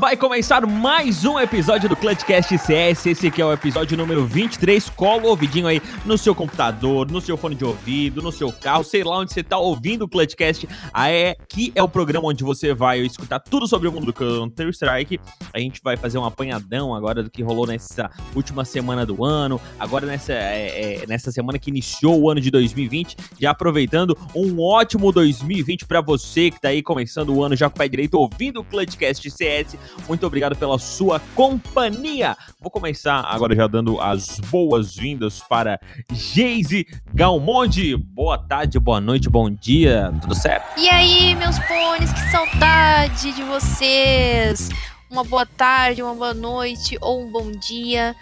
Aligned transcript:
Vai 0.00 0.16
começar 0.16 0.66
mais 0.66 1.24
um 1.24 1.38
episódio 1.38 1.88
do 1.88 1.94
Clutchcast 1.94 2.58
CS. 2.58 3.06
Esse 3.06 3.28
aqui 3.28 3.40
é 3.40 3.44
o 3.44 3.52
episódio 3.52 3.96
número 3.96 4.26
23. 4.26 4.90
Cola 4.90 5.22
o 5.22 5.28
ouvidinho 5.28 5.68
aí 5.68 5.80
no 6.04 6.18
seu 6.18 6.34
computador, 6.34 7.08
no 7.08 7.20
seu 7.20 7.36
fone 7.36 7.54
de 7.54 7.64
ouvido, 7.64 8.20
no 8.20 8.32
seu 8.32 8.50
carro, 8.50 8.82
sei 8.82 9.04
lá 9.04 9.18
onde 9.18 9.32
você 9.32 9.42
tá 9.42 9.56
ouvindo 9.56 10.02
o 10.02 10.08
Clutchcast. 10.08 10.68
Aqui 10.92 11.70
é 11.76 11.82
o 11.82 11.88
programa 11.88 12.26
onde 12.26 12.42
você 12.42 12.74
vai 12.74 13.00
escutar 13.00 13.38
tudo 13.38 13.68
sobre 13.68 13.86
o 13.86 13.92
mundo 13.92 14.06
do 14.06 14.12
Counter-Strike. 14.12 15.20
A 15.52 15.60
gente 15.60 15.80
vai 15.82 15.96
fazer 15.96 16.18
um 16.18 16.24
apanhadão 16.24 16.92
agora 16.92 17.22
do 17.22 17.30
que 17.30 17.42
rolou 17.44 17.66
nessa 17.66 18.10
última 18.34 18.64
semana 18.64 19.06
do 19.06 19.24
ano, 19.24 19.60
agora 19.78 20.06
nessa, 20.06 20.32
é, 20.32 21.02
é, 21.02 21.06
nessa 21.06 21.30
semana 21.30 21.56
que 21.56 21.70
iniciou 21.70 22.20
o 22.20 22.28
ano 22.28 22.40
de 22.40 22.50
2020, 22.50 23.16
já 23.38 23.52
aproveitando 23.52 24.18
um 24.34 24.60
ótimo 24.60 25.12
2020 25.12 25.86
para 25.86 26.00
você 26.00 26.50
que 26.50 26.60
tá 26.60 26.68
aí 26.68 26.82
começando 26.82 27.32
o 27.32 27.44
ano 27.44 27.54
já 27.54 27.70
com 27.70 27.76
o 27.76 27.78
pé 27.78 27.86
direito 27.86 28.14
ouvindo 28.14 28.60
o 28.60 28.64
Clutchcast 28.64 29.30
CS. 29.30 29.83
Muito 30.08 30.26
obrigado 30.26 30.56
pela 30.56 30.78
sua 30.78 31.20
companhia. 31.34 32.36
Vou 32.60 32.70
começar 32.70 33.20
agora 33.20 33.54
já 33.54 33.66
dando 33.66 34.00
as 34.00 34.40
boas-vindas 34.50 35.40
para 35.40 35.80
Geise 36.12 36.86
Galmonde. 37.12 37.96
Boa 37.96 38.38
tarde, 38.38 38.78
boa 38.78 39.00
noite, 39.00 39.28
bom 39.28 39.50
dia, 39.50 40.12
tudo 40.20 40.34
certo? 40.34 40.78
E 40.78 40.88
aí, 40.88 41.34
meus 41.34 41.58
pôneis, 41.60 42.12
que 42.12 42.20
saudade 42.30 43.32
de 43.32 43.42
vocês! 43.42 44.68
Uma 45.10 45.24
boa 45.24 45.46
tarde, 45.46 46.02
uma 46.02 46.14
boa 46.14 46.34
noite 46.34 46.98
ou 47.00 47.22
um 47.22 47.30
bom 47.30 47.50
dia. 47.52 48.16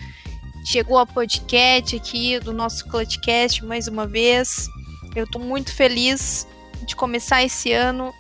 Chegou 0.65 0.99
a 0.99 1.07
podcast 1.07 1.97
aqui 1.97 2.39
do 2.39 2.53
nosso 2.53 2.87
Clutchcast 2.87 3.65
mais 3.65 3.89
uma 3.89 4.07
vez. 4.07 4.69
Eu 5.15 5.27
tô 5.27 5.39
muito 5.39 5.75
feliz 5.75 6.47
de 6.87 6.95
começar 6.95 7.43
esse 7.43 7.73
ano 7.73 8.13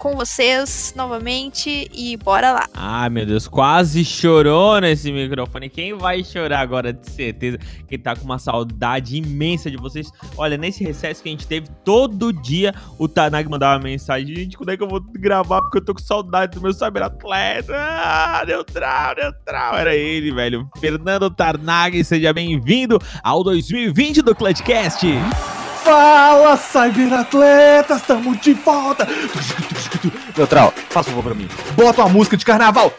com 0.00 0.16
vocês 0.16 0.94
novamente 0.96 1.90
e 1.92 2.16
bora 2.16 2.52
lá. 2.52 2.66
Ah, 2.72 3.10
meu 3.10 3.26
Deus, 3.26 3.46
quase 3.46 4.02
chorou 4.02 4.80
nesse 4.80 5.12
microfone. 5.12 5.68
Quem 5.68 5.92
vai 5.92 6.24
chorar 6.24 6.60
agora, 6.60 6.90
de 6.90 7.08
certeza, 7.10 7.58
que 7.86 7.98
tá 7.98 8.16
com 8.16 8.24
uma 8.24 8.38
saudade 8.38 9.18
imensa 9.18 9.70
de 9.70 9.76
vocês. 9.76 10.10
Olha, 10.38 10.56
nesse 10.56 10.82
recesso 10.82 11.22
que 11.22 11.28
a 11.28 11.32
gente 11.32 11.46
teve, 11.46 11.68
todo 11.84 12.32
dia 12.32 12.74
o 12.98 13.06
Tanag 13.06 13.46
mandava 13.50 13.76
uma 13.76 13.84
mensagem: 13.84 14.34
gente, 14.34 14.56
quando 14.56 14.70
é 14.70 14.76
que 14.76 14.82
eu 14.82 14.88
vou 14.88 15.02
gravar? 15.02 15.60
Porque 15.60 15.76
eu 15.76 15.84
tô 15.84 15.92
com 15.92 16.00
saudade 16.00 16.54
do 16.54 16.62
meu 16.62 16.72
cyberatleta. 16.72 17.74
Ah, 17.76 18.42
neutral, 18.46 19.14
neutral. 19.14 19.76
Era 19.76 19.94
ele, 19.94 20.32
velho. 20.32 20.66
Fernando 20.80 21.28
Tarnag, 21.28 22.02
seja 22.04 22.32
bem-vindo 22.32 22.98
ao 23.22 23.44
2020 23.44 24.22
do 24.22 24.34
Clutchcast. 24.34 25.06
Fala, 25.84 26.56
cyberatletas, 26.56 28.02
tamo 28.02 28.36
de 28.36 28.52
volta! 28.52 29.08
Neutral, 30.36 30.72
faz 30.90 31.06
um 31.08 31.10
favor 31.10 31.24
pra 31.24 31.34
mim. 31.34 31.48
Bota 31.74 32.02
uma 32.02 32.08
música 32.10 32.36
de 32.36 32.44
carnaval! 32.44 32.92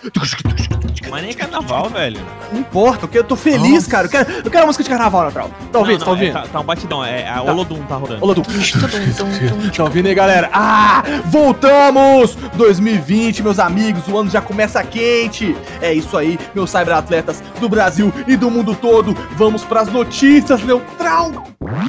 Mas 1.09 1.23
nem 1.23 1.33
carnaval, 1.33 1.89
velho. 1.89 2.21
Não 2.53 2.61
importa, 2.61 3.09
eu 3.13 3.23
tô 3.23 3.35
feliz, 3.35 3.73
Nossa. 3.73 3.89
cara. 3.89 4.07
Eu 4.07 4.11
quero, 4.11 4.31
eu 4.31 4.43
quero 4.51 4.63
uma 4.63 4.67
música 4.67 4.83
de 4.83 4.89
carnaval, 4.89 5.23
Neutral. 5.23 5.51
Tá 5.71 5.79
ouvindo? 5.79 5.99
Não, 5.99 6.05
tá 6.05 6.05
não, 6.05 6.11
é, 6.13 6.19
ouvindo? 6.19 6.33
tá, 6.33 6.47
tá 6.47 6.59
um 6.59 6.63
batidão, 6.63 7.03
é 7.05 7.27
a 7.27 7.41
Tá. 7.41 7.51
Olodum 7.51 7.83
tá 7.83 7.95
rodando. 7.95 8.21
Tudum, 8.21 8.43
Tá 9.75 9.83
ouvindo 9.83 10.07
aí, 10.07 10.15
galera? 10.15 10.49
Ah, 10.53 11.03
voltamos! 11.25 12.35
2020, 12.55 13.43
meus 13.43 13.59
amigos, 13.59 14.07
o 14.07 14.17
ano 14.17 14.29
já 14.29 14.41
começa 14.41 14.81
quente. 14.83 15.55
É 15.81 15.93
isso 15.93 16.17
aí, 16.17 16.39
meus 16.55 16.69
cyberatletas 16.71 17.43
do 17.59 17.67
Brasil 17.67 18.13
e 18.25 18.35
do 18.37 18.49
mundo 18.49 18.73
todo. 18.73 19.13
Vamos 19.35 19.63
pras 19.65 19.89
notícias, 19.91 20.63
Neutral! 20.63 21.31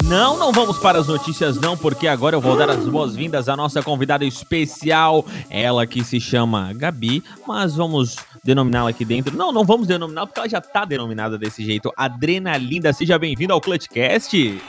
Não, 0.05 0.37
não 0.37 0.51
vamos 0.51 0.77
para 0.83 0.99
as 0.99 1.07
notícias 1.07 1.61
não, 1.61 1.77
porque 1.77 2.09
agora 2.09 2.35
eu 2.35 2.41
vou 2.41 2.57
dar 2.57 2.69
as 2.69 2.85
boas-vindas 2.85 3.47
à 3.47 3.55
nossa 3.55 3.81
convidada 3.81 4.25
especial, 4.25 5.25
ela 5.49 5.87
que 5.87 6.03
se 6.03 6.19
chama 6.19 6.73
Gabi, 6.73 7.23
mas 7.47 7.73
vamos 7.77 8.17
denominá-la 8.43 8.89
aqui 8.89 9.05
dentro. 9.05 9.33
Não, 9.33 9.53
não 9.53 9.63
vamos 9.63 9.87
denominá-la 9.87 10.27
porque 10.27 10.41
ela 10.41 10.49
já 10.49 10.59
tá 10.59 10.83
denominada 10.83 11.37
desse 11.37 11.63
jeito. 11.63 11.89
Adrenalinda, 11.95 12.91
seja 12.91 13.17
bem-vinda 13.17 13.53
ao 13.53 13.61
Clutchcast. 13.61 14.61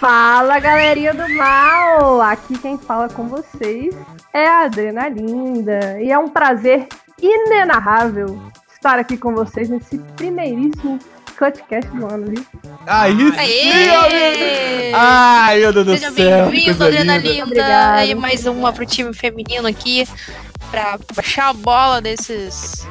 Fala 0.00 0.58
galerinha 0.58 1.14
do 1.14 1.32
mal! 1.36 2.20
Aqui 2.20 2.58
quem 2.58 2.76
fala 2.76 3.08
com 3.08 3.28
vocês 3.28 3.94
é 4.34 4.44
a 4.44 4.62
Adrenalinda 4.64 6.02
e 6.02 6.10
é 6.10 6.18
um 6.18 6.28
prazer 6.28 6.88
inenarrável 7.22 8.42
estar 8.74 8.98
aqui 8.98 9.16
com 9.16 9.32
vocês 9.32 9.68
nesse 9.68 9.98
primeiríssimo 10.16 10.98
Cutcast 11.38 11.88
do 11.90 12.06
ano, 12.06 12.26
viu? 12.26 12.44
Aí 12.84 13.12
sim, 13.12 13.22
amigo! 13.22 13.36
Aê! 13.38 14.92
Ai, 14.92 15.60
meu 15.60 15.72
Deus 15.72 15.86
do 15.86 15.92
Seja 15.92 16.10
céu! 16.10 16.46
que 16.46 16.50
bem-vindo, 16.50 16.78
coisa 16.78 17.00
linda. 17.00 17.44
Obrigada. 17.44 18.04
E 18.06 18.14
mais 18.14 18.44
uma 18.44 18.72
pro 18.72 18.84
time 18.84 19.14
feminino 19.14 19.68
aqui 19.68 20.04
pra 20.70 20.98
baixar 21.14 21.50
a 21.50 21.52
bola 21.52 22.00
desses 22.00 22.84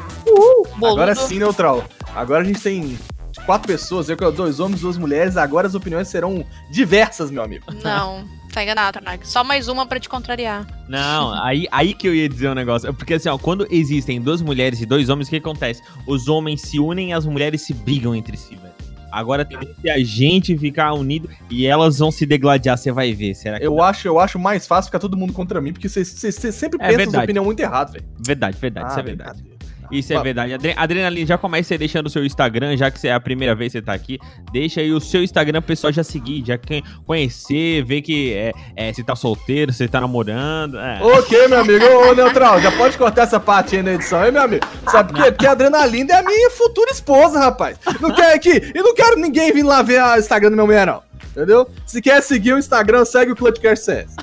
boludo. 0.78 1.02
Agora 1.02 1.16
sim, 1.16 1.40
neutral. 1.40 1.84
Agora 2.16 2.42
a 2.42 2.46
gente 2.46 2.62
tem 2.62 2.98
quatro 3.46 3.68
pessoas, 3.68 4.10
eu 4.10 4.16
dois 4.32 4.60
homens, 4.60 4.82
duas 4.82 4.98
mulheres. 4.98 5.36
Agora 5.36 5.68
as 5.68 5.76
opiniões 5.76 6.08
serão 6.08 6.46
diversas, 6.72 7.30
meu 7.30 7.44
amigo. 7.44 7.66
Não, 7.84 8.26
tá 8.58 8.64
enganado, 8.64 8.94
Tarnag. 9.00 9.28
Só 9.28 9.44
mais 9.44 9.68
uma 9.68 9.86
pra 9.86 10.00
te 10.00 10.10
contrariar. 10.10 10.66
Não, 10.88 11.34
aí, 11.44 11.68
aí 11.72 11.94
que 11.94 12.08
eu 12.08 12.16
ia 12.16 12.28
dizer 12.28 12.50
um 12.50 12.56
negócio. 12.56 12.92
Porque 12.94 13.14
assim, 13.14 13.30
ó, 13.30 13.38
quando 13.38 13.68
existem 13.70 14.20
duas 14.20 14.42
mulheres 14.42 14.82
e 14.82 14.86
dois 14.86 15.10
homens, 15.10 15.28
o 15.28 15.30
que 15.32 15.38
acontece? 15.38 15.82
Os 16.08 16.28
homens 16.28 16.62
se 16.62 16.80
unem 16.80 17.12
e 17.12 17.14
as 17.14 17.26
mulheres 17.26 17.62
se 17.62 17.74
brigam 17.74 18.16
entre 18.16 18.36
si, 18.36 18.56
velho. 18.56 18.74
Agora 19.12 19.46
tem 19.46 19.58
que 19.60 19.90
a 19.90 20.04
gente 20.04 20.58
ficar 20.58 20.94
unido 20.94 21.30
e 21.50 21.66
elas 21.66 22.00
vão 22.00 22.12
se 22.12 22.26
degladiar, 22.26 22.78
você 22.78 22.92
vai 22.92 23.14
ver. 23.14 23.34
Será 23.36 23.58
que 23.60 23.66
Eu 23.66 23.82
acho, 23.82 24.08
eu 24.08 24.20
acho 24.20 24.38
mais 24.38 24.68
fácil 24.68 24.90
ficar 24.90 25.00
todo 25.00 25.16
mundo 25.16 25.34
contra 25.34 25.62
mim, 25.62 25.72
porque 25.72 25.88
você 25.88 26.04
sempre 26.04 26.78
É 26.82 26.88
pensa 26.88 26.98
verdade. 26.98 27.18
as 27.18 27.24
opiniões 27.24 27.46
muito 27.46 27.60
erradas, 27.60 27.94
velho. 27.94 28.06
Verdade, 28.20 28.58
verdade, 28.60 28.90
isso 28.92 29.00
é 29.00 29.04
verdade. 29.04 29.32
brincadeira. 29.42 29.57
Isso 29.92 30.14
é 30.14 30.22
verdade. 30.22 30.54
Adre 30.54 30.74
Adrenalina, 30.76 31.26
já 31.26 31.38
começa 31.38 31.74
aí 31.74 31.78
deixando 31.78 32.08
o 32.08 32.10
seu 32.10 32.26
Instagram, 32.26 32.76
já 32.76 32.92
que 32.92 33.08
é 33.08 33.14
a 33.14 33.20
primeira 33.20 33.56
vez 33.56 33.72
que 33.72 33.80
você 33.80 33.82
tá 33.82 33.94
aqui. 33.94 34.20
Deixa 34.52 34.82
aí 34.82 34.92
o 34.92 35.00
seu 35.00 35.24
Instagram 35.24 35.62
pro 35.62 35.68
pessoal 35.68 35.92
já 35.94 36.04
seguir, 36.04 36.44
já 36.46 36.60
conhecer, 37.06 37.84
ver 37.84 38.02
que 38.02 38.34
é, 38.34 38.52
é, 38.76 38.94
se 38.94 39.04
tá 39.04 39.16
solteiro, 39.16 39.72
se 39.72 39.88
tá 39.88 40.02
namorando. 40.02 40.78
É. 40.78 41.00
Ok, 41.02 41.48
meu 41.48 41.60
amigo. 41.60 41.86
Ô, 41.86 42.10
ô, 42.10 42.14
Neutral, 42.14 42.62
já 42.62 42.72
pode 42.72 42.98
cortar 42.98 43.24
essa 43.24 43.40
parte 43.40 43.76
aí 43.76 43.84
na 43.84 43.94
edição, 43.94 44.26
hein, 44.26 44.32
meu 44.32 44.44
amigo? 44.44 44.66
Sabe 44.90 45.14
por 45.14 45.24
quê? 45.24 45.32
Porque 45.32 45.48
a 45.48 45.52
Adrenalina 45.52 46.14
é 46.14 46.20
a 46.20 46.24
minha 46.24 46.50
futura 46.52 46.92
esposa, 46.92 47.40
rapaz. 47.40 47.78
Não 48.00 48.14
quer 48.14 48.34
aqui? 48.34 48.72
E 48.74 48.82
não 48.82 48.94
quero 48.94 49.18
ninguém 49.18 49.52
vir 49.52 49.64
lá 49.64 49.82
ver 49.82 50.02
o 50.02 50.18
Instagram 50.18 50.50
do 50.50 50.56
meu 50.56 50.66
mulher, 50.66 50.86
não. 50.88 51.02
Entendeu? 51.32 51.70
Se 51.86 52.02
quer 52.02 52.22
seguir 52.22 52.54
o 52.54 52.58
Instagram, 52.58 53.06
segue 53.06 53.32
o 53.32 53.36
Clutchcast 53.36 53.86
CS. 53.86 54.16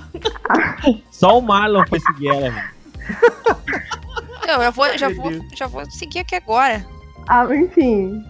Só 1.12 1.38
o 1.38 1.40
Marlon 1.40 1.84
foi 1.88 2.00
seguir 2.00 2.28
ela, 2.28 2.50
velho. 2.50 2.74
Eu 4.48 4.60
já 4.62 4.70
vou, 4.70 4.98
já 4.98 5.08
vou, 5.08 5.32
já 5.54 5.66
vou 5.66 5.90
seguir 5.90 6.20
aqui 6.20 6.34
agora. 6.34 6.84
Ah, 7.28 7.46
enfim, 7.54 8.22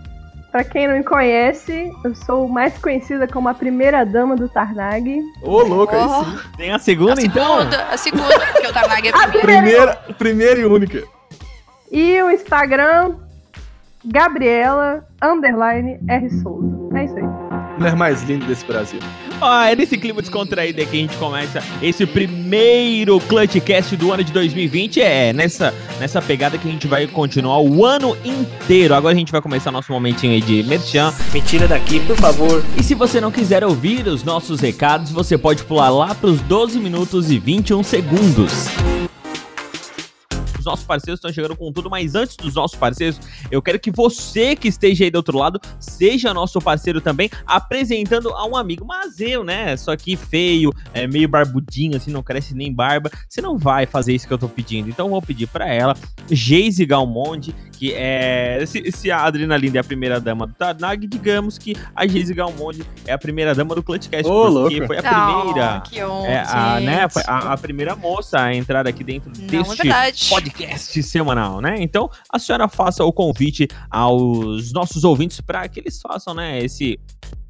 pra 0.53 0.63
quem 0.63 0.87
não 0.87 0.97
me 0.97 1.03
conhece, 1.03 1.91
eu 2.05 2.15
sou 2.15 2.49
mais 2.49 2.77
conhecida 2.79 3.27
como 3.27 3.49
a 3.49 3.55
primeira 3.55 4.05
dama 4.07 4.37
do 4.37 4.49
Tarnag. 4.49 5.21
Ô, 5.43 5.63
louco, 5.63 5.95
aí 5.95 6.03
Oh. 6.07 6.25
sim. 6.25 6.39
Tem 6.57 6.73
a 6.73 6.79
segunda, 6.79 7.21
a 7.21 7.25
então? 7.25 7.59
segunda, 7.59 7.85
a 7.91 7.97
segunda, 7.97 8.39
porque 8.53 8.67
o 8.69 8.73
Tarnag 8.73 9.09
é 9.09 9.11
A 9.11 9.29
primeiro. 9.29 9.43
Primeira, 9.47 9.95
primeira 10.19 10.61
e 10.61 10.65
única. 10.65 11.03
E 11.91 12.23
o 12.23 12.31
Instagram, 12.31 13.15
Gabriela, 14.05 15.05
underline, 15.23 15.99
R. 16.09 16.31
Souza. 16.43 16.99
É 16.99 17.05
isso 17.05 17.17
aí. 17.17 17.25
Mulher 17.79 17.97
mais 17.97 18.23
linda 18.23 18.47
desse 18.47 18.65
Brasil. 18.65 19.01
Ó, 19.41 19.62
é 19.62 19.75
nesse 19.75 19.99
clima 19.99 20.21
descontraído 20.21 20.81
aí 20.81 20.87
que 20.87 20.97
a 20.97 21.00
gente 21.00 21.17
começa 21.17 21.62
esse 21.83 22.06
primeiro 22.06 23.21
Clutchcast 23.21 23.97
do 23.97 24.12
ano 24.12 24.25
de 24.25 24.33
2020. 24.33 25.00
É 25.00 25.33
nessa, 25.33 25.75
nessa 25.99 26.23
pegada 26.23 26.56
que 26.56 26.69
a 26.69 26.70
gente 26.70 26.87
vai 26.87 27.06
continuar 27.06 27.61
o 27.61 27.85
ano 27.85 28.17
inteiro. 28.25 28.94
Agora 28.94 29.14
a 29.14 29.19
gente 29.19 29.32
vai 29.32 29.41
começar 29.41 29.70
nosso 29.70 29.93
momentinho 29.93 30.32
aí 30.32 30.41
de 30.41 30.62
merchan. 30.62 31.12
Me 31.32 31.41
tira 31.41 31.67
daqui, 31.67 32.00
por 32.00 32.17
favor. 32.17 32.64
E 32.79 32.82
se 32.82 32.94
você 32.94 33.20
não 33.20 33.31
quiser 33.31 33.64
ouvir 33.64 34.06
os 34.06 34.23
nossos 34.23 34.61
recados, 34.61 35.11
você 35.11 35.37
pode 35.37 35.64
pular 35.64 35.91
lá 35.91 36.14
para 36.14 36.31
os 36.31 36.41
12 36.43 36.79
minutos 36.79 37.31
e 37.31 37.38
21 37.38 37.82
segundos. 37.82 38.69
Os 40.64 40.66
nossos 40.66 40.87
parceiros 40.87 41.19
estão 41.19 41.31
chegando 41.31 41.55
com 41.55 41.70
tudo, 41.70 41.90
mas 41.90 42.14
antes 42.14 42.37
dos 42.37 42.55
nossos 42.55 42.76
parceiros, 42.78 43.20
eu 43.50 43.61
quero 43.61 43.78
que 43.78 43.90
você 43.90 44.56
que 44.56 44.66
esteja 44.69 45.05
aí 45.05 45.11
do 45.11 45.16
outro 45.16 45.37
lado 45.37 45.61
seja 45.78 46.32
nosso 46.32 46.58
parceiro 46.58 47.02
também, 47.02 47.28
apresentando 47.46 48.31
a 48.31 48.46
um 48.46 48.56
amigo. 48.56 48.84
Mas 48.87 49.20
eu, 49.20 49.44
né, 49.44 49.76
só 49.76 49.94
que 49.94 50.16
feio, 50.16 50.72
é 50.94 51.06
meio 51.06 51.28
barbudinho, 51.28 51.96
assim, 51.99 52.11
não 52.11 52.22
cresce 52.22 52.55
nem 52.55 52.72
barba. 52.72 53.11
Você 53.28 53.43
não 53.43 53.58
vai 53.58 53.84
fazer 53.84 54.14
isso 54.14 54.26
que 54.26 54.32
eu 54.32 54.38
tô 54.38 54.49
pedindo. 54.49 54.88
Então 54.88 55.06
eu 55.06 55.11
vou 55.11 55.20
pedir 55.22 55.46
para 55.49 55.69
ela, 55.69 55.94
Geise 56.31 56.87
Galmonde, 56.87 57.55
que 57.72 57.93
é. 57.93 58.64
Se, 58.66 58.90
se 58.90 59.11
a 59.11 59.22
Adrenalina 59.22 59.76
é 59.76 59.81
a 59.81 59.84
primeira 59.84 60.19
dama 60.19 60.46
do 60.46 60.55
Tarnag, 60.55 61.06
digamos 61.06 61.58
que 61.58 61.76
a 61.94 62.06
Geise 62.06 62.32
Galmonde 62.32 62.82
é 63.06 63.12
a 63.12 63.19
primeira 63.19 63.55
dama 63.55 63.75
do 63.75 63.82
Clutchcast. 63.82 64.26
Ô, 64.26 64.43
porque 64.44 64.78
louco. 64.78 64.87
foi 64.87 64.99
a 64.99 65.02
primeira. 65.02 65.82
Oh, 65.84 65.88
que 65.90 66.02
honra, 66.05 66.28
É, 66.28 66.44
a, 66.46 66.81
né, 66.81 67.06
a, 67.26 67.52
a 67.52 67.58
primeira 67.58 67.94
moça 67.94 68.40
a 68.40 68.55
entrar 68.55 68.87
aqui 68.87 69.05
dentro 69.05 69.31
Não, 69.37 69.44
é 69.44 69.50
deste 69.50 69.76
verdade. 69.82 70.28
podcast 70.31 70.54
podcast 70.55 71.03
semanal, 71.03 71.61
né? 71.61 71.77
Então, 71.79 72.09
a 72.31 72.39
senhora 72.39 72.69
faça 72.69 73.05
o 73.05 73.12
convite 73.12 73.69
aos 73.91 74.73
nossos 74.73 75.03
ouvintes 75.05 75.41
para 75.41 75.69
que 75.69 75.81
eles 75.81 76.01
façam, 76.01 76.33
né, 76.33 76.61
esse 76.61 76.99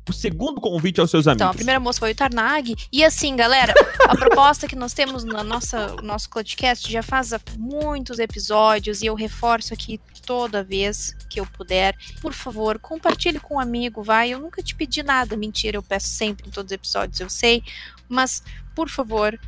o 0.07 0.13
segundo 0.13 0.61
convite 0.61 1.01
aos 1.01 1.11
seus 1.11 1.27
amigos. 1.27 1.41
Então, 1.41 1.51
a 1.51 1.55
primeira 1.55 1.81
moça 1.81 1.99
foi 1.99 2.13
o 2.13 2.15
Tarnag. 2.15 2.75
E 2.93 3.03
assim, 3.03 3.35
galera, 3.35 3.73
a 4.07 4.15
proposta 4.17 4.69
que 4.69 4.77
nós 4.77 4.93
temos 4.93 5.25
na 5.25 5.43
nossa 5.43 5.97
nosso 6.03 6.29
podcast 6.29 6.93
já 6.93 7.03
faz 7.03 7.33
muitos 7.57 8.19
episódios 8.19 9.01
e 9.01 9.07
eu 9.07 9.15
reforço 9.15 9.73
aqui 9.73 9.99
toda 10.27 10.63
vez 10.63 11.17
que 11.31 11.41
eu 11.41 11.47
puder. 11.47 11.97
Por 12.21 12.35
favor, 12.35 12.79
compartilhe 12.79 13.41
com 13.41 13.55
um 13.55 13.61
amigo, 13.61 14.03
vai. 14.03 14.31
Eu 14.31 14.41
nunca 14.41 14.63
te 14.63 14.75
pedi 14.75 15.03
nada, 15.03 15.39
mentira, 15.39 15.79
eu 15.79 15.83
peço 15.83 16.09
sempre 16.09 16.49
em 16.49 16.51
todos 16.51 16.71
os 16.71 16.75
episódios, 16.75 17.21
eu 17.21 17.31
sei. 17.31 17.63
Mas, 18.07 18.43
por 18.75 18.91
favor, 18.91 19.39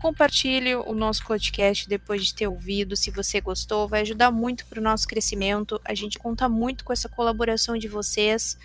compartilhe 0.00 0.74
o 0.74 0.94
nosso 0.94 1.24
podcast 1.24 1.88
depois 1.88 2.26
de 2.26 2.34
ter 2.34 2.46
ouvido, 2.46 2.96
se 2.96 3.10
você 3.10 3.40
gostou, 3.40 3.88
vai 3.88 4.02
ajudar 4.02 4.30
muito 4.30 4.66
para 4.66 4.78
o 4.78 4.82
nosso 4.82 5.06
crescimento. 5.08 5.80
A 5.84 5.94
gente 5.94 6.18
conta 6.18 6.48
muito 6.48 6.84
com 6.84 6.92
essa 6.92 7.08
colaboração 7.08 7.76
de 7.76 7.88
vocês, 7.88 8.58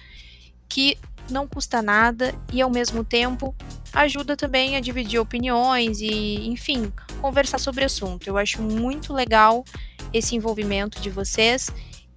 que 0.68 0.98
não 1.30 1.48
custa 1.48 1.82
nada 1.82 2.34
e 2.52 2.62
ao 2.62 2.70
mesmo 2.70 3.04
tempo 3.04 3.56
ajuda 3.94 4.36
também 4.36 4.76
a 4.76 4.80
dividir 4.80 5.20
opiniões 5.20 6.02
e, 6.02 6.48
enfim, 6.48 6.92
conversar 7.22 7.60
sobre 7.60 7.84
o 7.84 7.86
assunto. 7.86 8.28
Eu 8.28 8.38
acho 8.38 8.62
muito 8.62 9.14
legal 9.14 9.64
esse 10.14 10.36
envolvimento 10.36 11.00
de 11.02 11.10
vocês 11.10 11.70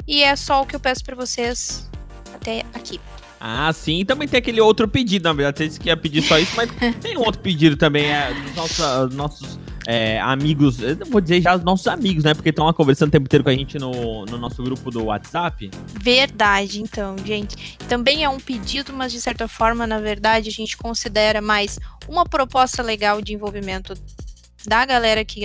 e 0.06 0.23
é 0.23 0.35
só 0.35 0.62
o 0.62 0.67
que 0.67 0.75
eu 0.75 0.81
peço 0.81 1.05
para 1.05 1.17
vocês 1.17 1.88
até 2.35 2.61
aqui. 2.75 3.00
Ah, 3.44 3.72
sim. 3.72 3.98
E 3.98 4.04
também 4.04 4.28
tem 4.28 4.38
aquele 4.38 4.60
outro 4.60 4.86
pedido, 4.86 5.24
na 5.24 5.32
verdade. 5.32 5.58
Vocês 5.58 5.76
queriam 5.76 5.98
pedir 5.98 6.22
só 6.22 6.38
isso, 6.38 6.52
mas 6.54 6.70
tem 7.02 7.18
um 7.18 7.22
outro 7.22 7.40
pedido 7.40 7.76
também. 7.76 8.04
É, 8.04 8.32
dos 8.32 8.54
nossos, 8.54 9.14
nossos 9.16 9.58
é, 9.84 10.20
amigos, 10.20 10.80
eu 10.80 10.94
não 10.94 11.08
vou 11.08 11.20
dizer 11.20 11.42
já 11.42 11.56
os 11.56 11.64
nossos 11.64 11.88
amigos, 11.88 12.22
né? 12.22 12.34
Porque 12.34 12.50
estão 12.50 12.66
lá 12.66 12.72
conversando 12.72 13.08
o 13.08 13.10
tempo 13.10 13.24
inteiro 13.24 13.42
com 13.42 13.50
a 13.50 13.52
gente 13.52 13.80
no, 13.80 14.24
no 14.26 14.38
nosso 14.38 14.62
grupo 14.62 14.92
do 14.92 15.06
WhatsApp. 15.06 15.68
Verdade, 16.00 16.80
então, 16.80 17.16
gente. 17.18 17.76
Também 17.88 18.22
é 18.22 18.28
um 18.28 18.38
pedido, 18.38 18.92
mas 18.92 19.10
de 19.10 19.20
certa 19.20 19.48
forma, 19.48 19.88
na 19.88 19.98
verdade, 19.98 20.48
a 20.48 20.52
gente 20.52 20.76
considera 20.76 21.42
mais 21.42 21.80
uma 22.06 22.24
proposta 22.24 22.80
legal 22.80 23.20
de 23.20 23.34
envolvimento 23.34 23.94
da 24.64 24.86
galera 24.86 25.24
que 25.24 25.44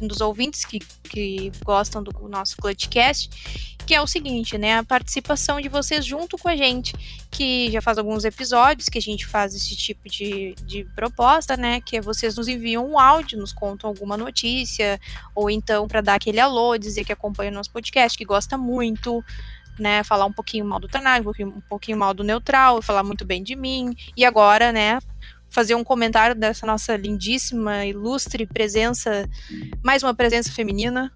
dos 0.00 0.20
ouvintes 0.20 0.64
que, 0.64 0.80
que 1.04 1.52
gostam 1.64 2.02
do 2.02 2.28
nosso 2.28 2.56
Clutchcast, 2.56 3.76
que 3.86 3.94
é 3.94 4.00
o 4.00 4.06
seguinte, 4.06 4.58
né? 4.58 4.78
A 4.78 4.84
participação 4.84 5.60
de 5.60 5.68
vocês 5.68 6.04
junto 6.04 6.36
com 6.36 6.48
a 6.48 6.56
gente, 6.56 6.92
que 7.30 7.70
já 7.70 7.80
faz 7.80 7.98
alguns 7.98 8.24
episódios 8.24 8.88
que 8.88 8.98
a 8.98 9.02
gente 9.02 9.24
faz 9.24 9.54
esse 9.54 9.76
tipo 9.76 10.08
de, 10.08 10.54
de 10.64 10.84
proposta, 10.96 11.56
né? 11.56 11.80
Que 11.80 11.98
é 11.98 12.00
vocês 12.00 12.36
nos 12.36 12.48
enviam 12.48 12.84
um 12.84 12.98
áudio, 12.98 13.38
nos 13.38 13.52
contam 13.52 13.88
alguma 13.88 14.16
notícia, 14.16 15.00
ou 15.34 15.48
então 15.48 15.86
para 15.86 16.00
dar 16.00 16.14
aquele 16.14 16.40
alô, 16.40 16.76
dizer 16.76 17.04
que 17.04 17.12
acompanha 17.12 17.50
o 17.50 17.54
nosso 17.54 17.70
podcast, 17.70 18.18
que 18.18 18.24
gosta 18.24 18.58
muito, 18.58 19.24
né, 19.78 20.02
falar 20.02 20.24
um 20.24 20.32
pouquinho 20.32 20.64
mal 20.64 20.80
do 20.80 20.88
Tanag, 20.88 21.26
um 21.28 21.60
pouquinho 21.68 21.98
mal 21.98 22.14
do 22.14 22.24
Neutral, 22.24 22.82
falar 22.82 23.02
muito 23.02 23.24
bem 23.24 23.42
de 23.42 23.54
mim. 23.54 23.94
E 24.16 24.24
agora, 24.24 24.72
né, 24.72 24.98
fazer 25.48 25.74
um 25.74 25.84
comentário 25.84 26.34
dessa 26.34 26.66
nossa 26.66 26.96
lindíssima, 26.96 27.84
ilustre 27.86 28.46
presença, 28.46 29.28
mais 29.82 30.02
uma 30.02 30.14
presença 30.14 30.52
feminina, 30.52 31.12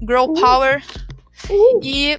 Girl 0.00 0.32
Power. 0.32 0.82
Uh. 1.50 1.80
E 1.82 2.18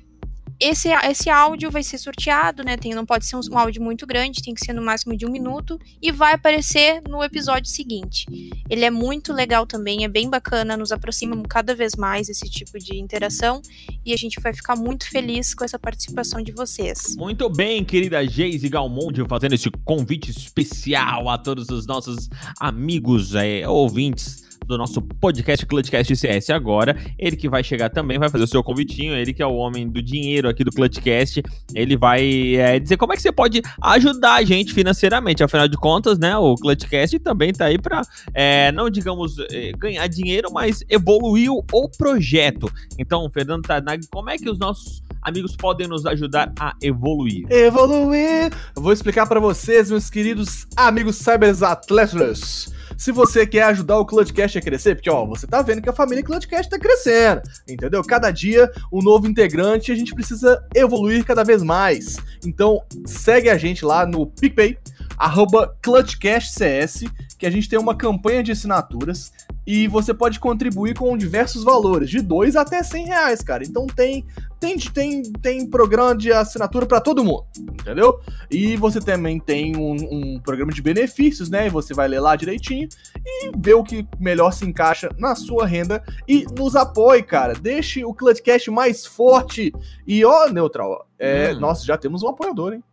esse, 0.59 0.89
esse 0.89 1.29
áudio 1.29 1.69
vai 1.69 1.83
ser 1.83 1.97
sorteado, 1.97 2.63
né? 2.63 2.77
Tem, 2.77 2.93
não 2.93 3.05
pode 3.05 3.25
ser 3.25 3.35
um, 3.35 3.41
um, 3.51 3.57
áudio 3.57 3.81
muito 3.81 4.07
grande, 4.07 4.41
tem 4.41 4.53
que 4.53 4.65
ser 4.65 4.73
no 4.73 4.81
máximo 4.81 5.15
de 5.15 5.25
um 5.25 5.31
minuto. 5.31 5.79
E 6.01 6.11
vai 6.11 6.33
aparecer 6.33 7.01
no 7.07 7.23
episódio 7.23 7.69
seguinte. 7.69 8.25
Ele 8.69 8.83
é 8.83 8.89
muito 8.89 9.33
legal 9.33 9.65
também, 9.67 10.03
é 10.03 10.07
bem 10.07 10.29
bacana, 10.29 10.75
nos 10.75 10.91
aproxima 10.91 11.41
cada 11.47 11.75
vez 11.75 11.95
mais 11.95 12.29
esse 12.29 12.49
tipo 12.49 12.79
de 12.79 12.97
interação. 12.97 13.61
E 14.05 14.13
a 14.13 14.17
gente 14.17 14.39
vai 14.39 14.53
ficar 14.53 14.75
muito 14.75 15.09
feliz 15.09 15.53
com 15.53 15.63
essa 15.63 15.77
participação 15.77 16.41
de 16.41 16.51
vocês. 16.51 17.15
Muito 17.15 17.49
bem, 17.49 17.83
querida 17.83 18.25
Geise 18.25 18.67
Galmonde, 18.67 19.23
fazendo 19.27 19.53
esse 19.53 19.69
convite 19.85 20.31
especial 20.31 21.29
a 21.29 21.37
todos 21.37 21.69
os 21.69 21.85
nossos 21.85 22.29
amigos 22.59 23.35
é, 23.35 23.67
ouvintes 23.67 24.46
do 24.65 24.77
nosso 24.77 25.01
podcast 25.01 25.65
Clutchcast 25.65 26.15
CS 26.15 26.49
agora. 26.49 26.95
Ele 27.17 27.35
que 27.35 27.49
vai 27.49 27.63
chegar 27.63 27.89
também, 27.89 28.17
vai 28.17 28.29
fazer 28.29 28.43
o 28.43 28.47
seu 28.47 28.63
convitinho. 28.63 29.13
Ele 29.13 29.33
que 29.33 29.41
é 29.41 29.45
o 29.45 29.55
homem 29.55 29.87
do 29.87 30.01
dinheiro 30.01 30.49
aqui 30.49 30.63
do 30.63 30.71
Clutchcast. 30.71 31.43
Ele 31.73 31.95
vai 31.95 32.55
é, 32.55 32.79
dizer 32.79 32.97
como 32.97 33.13
é 33.13 33.15
que 33.15 33.21
você 33.21 33.31
pode 33.31 33.61
ajudar 33.81 34.35
a 34.35 34.43
gente 34.43 34.73
financeiramente. 34.73 35.43
Afinal 35.43 35.67
de 35.67 35.77
contas, 35.77 36.17
né? 36.17 36.37
O 36.37 36.55
Clutchcast 36.55 37.19
também 37.19 37.53
tá 37.53 37.65
aí 37.65 37.77
para 37.77 38.01
é, 38.33 38.71
não 38.71 38.89
digamos 38.89 39.37
é, 39.51 39.71
ganhar 39.73 40.07
dinheiro, 40.07 40.49
mas 40.51 40.83
evoluir 40.89 41.51
o 41.51 41.89
projeto. 41.97 42.71
Então, 42.97 43.29
Fernando 43.31 43.63
Tarnag, 43.63 44.05
como 44.11 44.29
é 44.29 44.37
que 44.37 44.49
os 44.49 44.57
nossos 44.57 45.03
amigos 45.21 45.55
podem 45.55 45.87
nos 45.87 46.05
ajudar 46.05 46.51
a 46.59 46.73
evoluir? 46.81 47.45
Evoluir! 47.49 48.51
Vou 48.75 48.91
explicar 48.91 49.27
para 49.27 49.39
vocês, 49.39 49.89
meus 49.89 50.09
queridos 50.09 50.65
amigos 50.75 51.17
cyberatletas 51.17 52.76
se 52.97 53.11
você 53.11 53.45
quer 53.45 53.63
ajudar 53.63 53.97
o 53.97 54.05
Clutchcast 54.05 54.57
a 54.57 54.61
crescer, 54.61 54.95
porque 54.95 55.09
ó, 55.09 55.25
você 55.25 55.45
tá 55.45 55.61
vendo 55.61 55.81
que 55.81 55.89
a 55.89 55.93
família 55.93 56.23
Clutchcast 56.23 56.69
tá 56.69 56.79
crescendo, 56.79 57.41
entendeu? 57.67 58.03
Cada 58.03 58.31
dia 58.31 58.69
um 58.91 59.01
novo 59.01 59.27
integrante, 59.27 59.91
a 59.91 59.95
gente 59.95 60.15
precisa 60.15 60.65
evoluir 60.73 61.23
cada 61.23 61.43
vez 61.43 61.61
mais. 61.61 62.17
Então, 62.45 62.81
segue 63.05 63.49
a 63.49 63.57
gente 63.57 63.85
lá 63.85 64.05
no 64.05 64.25
PicPay, 64.25 64.77
arroba 65.17 65.75
ClutchCastCS, 65.81 67.05
que 67.37 67.45
a 67.45 67.51
gente 67.51 67.69
tem 67.69 67.77
uma 67.77 67.95
campanha 67.95 68.41
de 68.41 68.51
assinaturas 68.51 69.31
e 69.67 69.85
você 69.85 70.13
pode 70.13 70.39
contribuir 70.39 70.95
com 70.95 71.17
diversos 71.17 71.61
valores, 71.61 72.09
de 72.09 72.21
2 72.21 72.55
até 72.55 72.81
100 72.81 73.05
reais, 73.05 73.41
cara. 73.43 73.65
Então 73.65 73.85
tem 73.85 74.25
tem, 74.59 74.77
tem, 74.77 75.23
tem 75.23 75.69
programa 75.69 76.15
de 76.15 76.31
assinatura 76.31 76.85
para 76.85 76.99
todo 76.99 77.23
mundo, 77.23 77.45
entendeu? 77.57 78.19
E 78.49 78.75
você 78.75 78.99
também 78.99 79.39
tem 79.39 79.75
um, 79.75 79.93
um, 79.93 80.39
programa 80.39 80.71
de 80.71 80.81
benefícios, 80.81 81.49
né? 81.49 81.67
E 81.67 81.69
você 81.69 81.93
vai 81.93 82.07
ler 82.07 82.19
lá 82.19 82.35
direitinho 82.35 82.87
e 83.23 83.51
ver 83.55 83.75
o 83.75 83.83
que 83.83 84.07
melhor 84.19 84.51
se 84.51 84.65
encaixa 84.65 85.09
na 85.17 85.35
sua 85.35 85.67
renda 85.67 86.03
e 86.27 86.45
nos 86.57 86.75
apoie, 86.75 87.21
cara. 87.21 87.53
Deixe 87.53 88.03
o 88.03 88.13
Clutchcast 88.13 88.71
mais 88.71 89.05
forte. 89.05 89.71
E 90.07 90.25
ó, 90.25 90.49
Neutral, 90.49 91.07
é, 91.19 91.53
hum. 91.53 91.59
nós 91.59 91.83
já 91.83 91.97
temos 91.97 92.23
um 92.23 92.29
apoiador, 92.29 92.73
hein? 92.73 92.83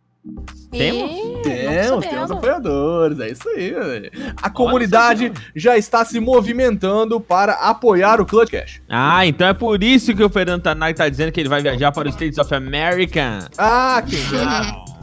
Temos? 0.71 1.11
Temos, 1.43 2.05
temos 2.05 2.31
apoiadores, 2.31 3.19
é 3.19 3.29
isso 3.29 3.47
aí, 3.49 3.71
velho. 3.71 4.11
A 4.41 4.49
comunidade 4.49 5.31
já 5.55 5.77
está 5.77 6.03
se 6.03 6.19
movimentando 6.19 7.21
para 7.21 7.53
apoiar 7.53 8.19
o 8.19 8.25
Clutch 8.25 8.49
Cash. 8.49 8.81
Ah, 8.89 9.25
então 9.25 9.47
é 9.47 9.53
por 9.53 9.83
isso 9.83 10.15
que 10.15 10.23
o 10.23 10.29
Fernando 10.29 10.63
Tanai 10.63 10.93
tá 10.93 11.07
dizendo 11.07 11.31
que 11.31 11.39
ele 11.39 11.49
vai 11.49 11.61
viajar 11.61 11.91
para 11.91 12.09
os 12.09 12.15
States 12.15 12.37
of 12.39 12.53
America. 12.53 13.47
Ah, 13.57 14.03
quem 14.05 14.19